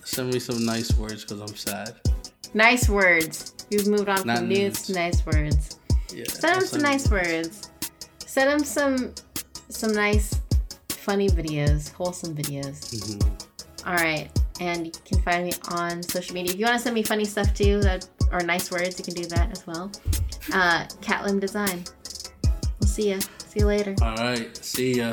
Send 0.05 0.31
me 0.33 0.39
some 0.39 0.65
nice 0.65 0.93
words 0.97 1.23
because 1.25 1.41
I'm 1.41 1.55
sad. 1.57 1.95
Nice 2.53 2.87
words. 2.87 3.53
You've 3.69 3.87
moved 3.87 4.07
on 4.07 4.25
Not 4.25 4.37
from 4.37 4.49
nudes. 4.49 4.83
to 4.87 4.93
nice 4.93 5.25
words. 5.25 5.77
Yeah. 6.13 6.23
Send 6.29 6.61
him 6.61 6.67
some 6.67 6.81
nice 6.81 7.09
words. 7.09 7.69
Send 8.25 8.49
him 8.49 8.59
some 8.63 9.13
some 9.69 9.91
nice, 9.93 10.39
funny 10.89 11.27
videos, 11.29 11.91
wholesome 11.91 12.35
videos. 12.35 12.77
Mhm. 12.93 13.47
All 13.87 13.95
right, 13.95 14.29
and 14.61 14.85
you 14.85 14.91
can 15.03 15.21
find 15.23 15.45
me 15.45 15.53
on 15.71 16.01
social 16.03 16.33
media. 16.35 16.53
If 16.53 16.59
you 16.59 16.65
want 16.65 16.77
to 16.77 16.83
send 16.83 16.93
me 16.95 17.03
funny 17.03 17.25
stuff 17.25 17.53
too, 17.53 17.81
that 17.81 18.07
or 18.31 18.41
nice 18.41 18.71
words, 18.71 18.97
you 18.99 19.03
can 19.05 19.15
do 19.15 19.25
that 19.29 19.51
as 19.51 19.65
well. 19.67 19.91
Uh, 20.53 20.85
Catlim 21.01 21.39
Design. 21.39 21.83
We'll 22.79 22.87
see 22.87 23.09
ya. 23.11 23.19
See 23.49 23.59
you 23.61 23.65
later. 23.65 23.95
All 24.01 24.15
right. 24.17 24.55
See 24.63 24.97
ya. 24.97 25.11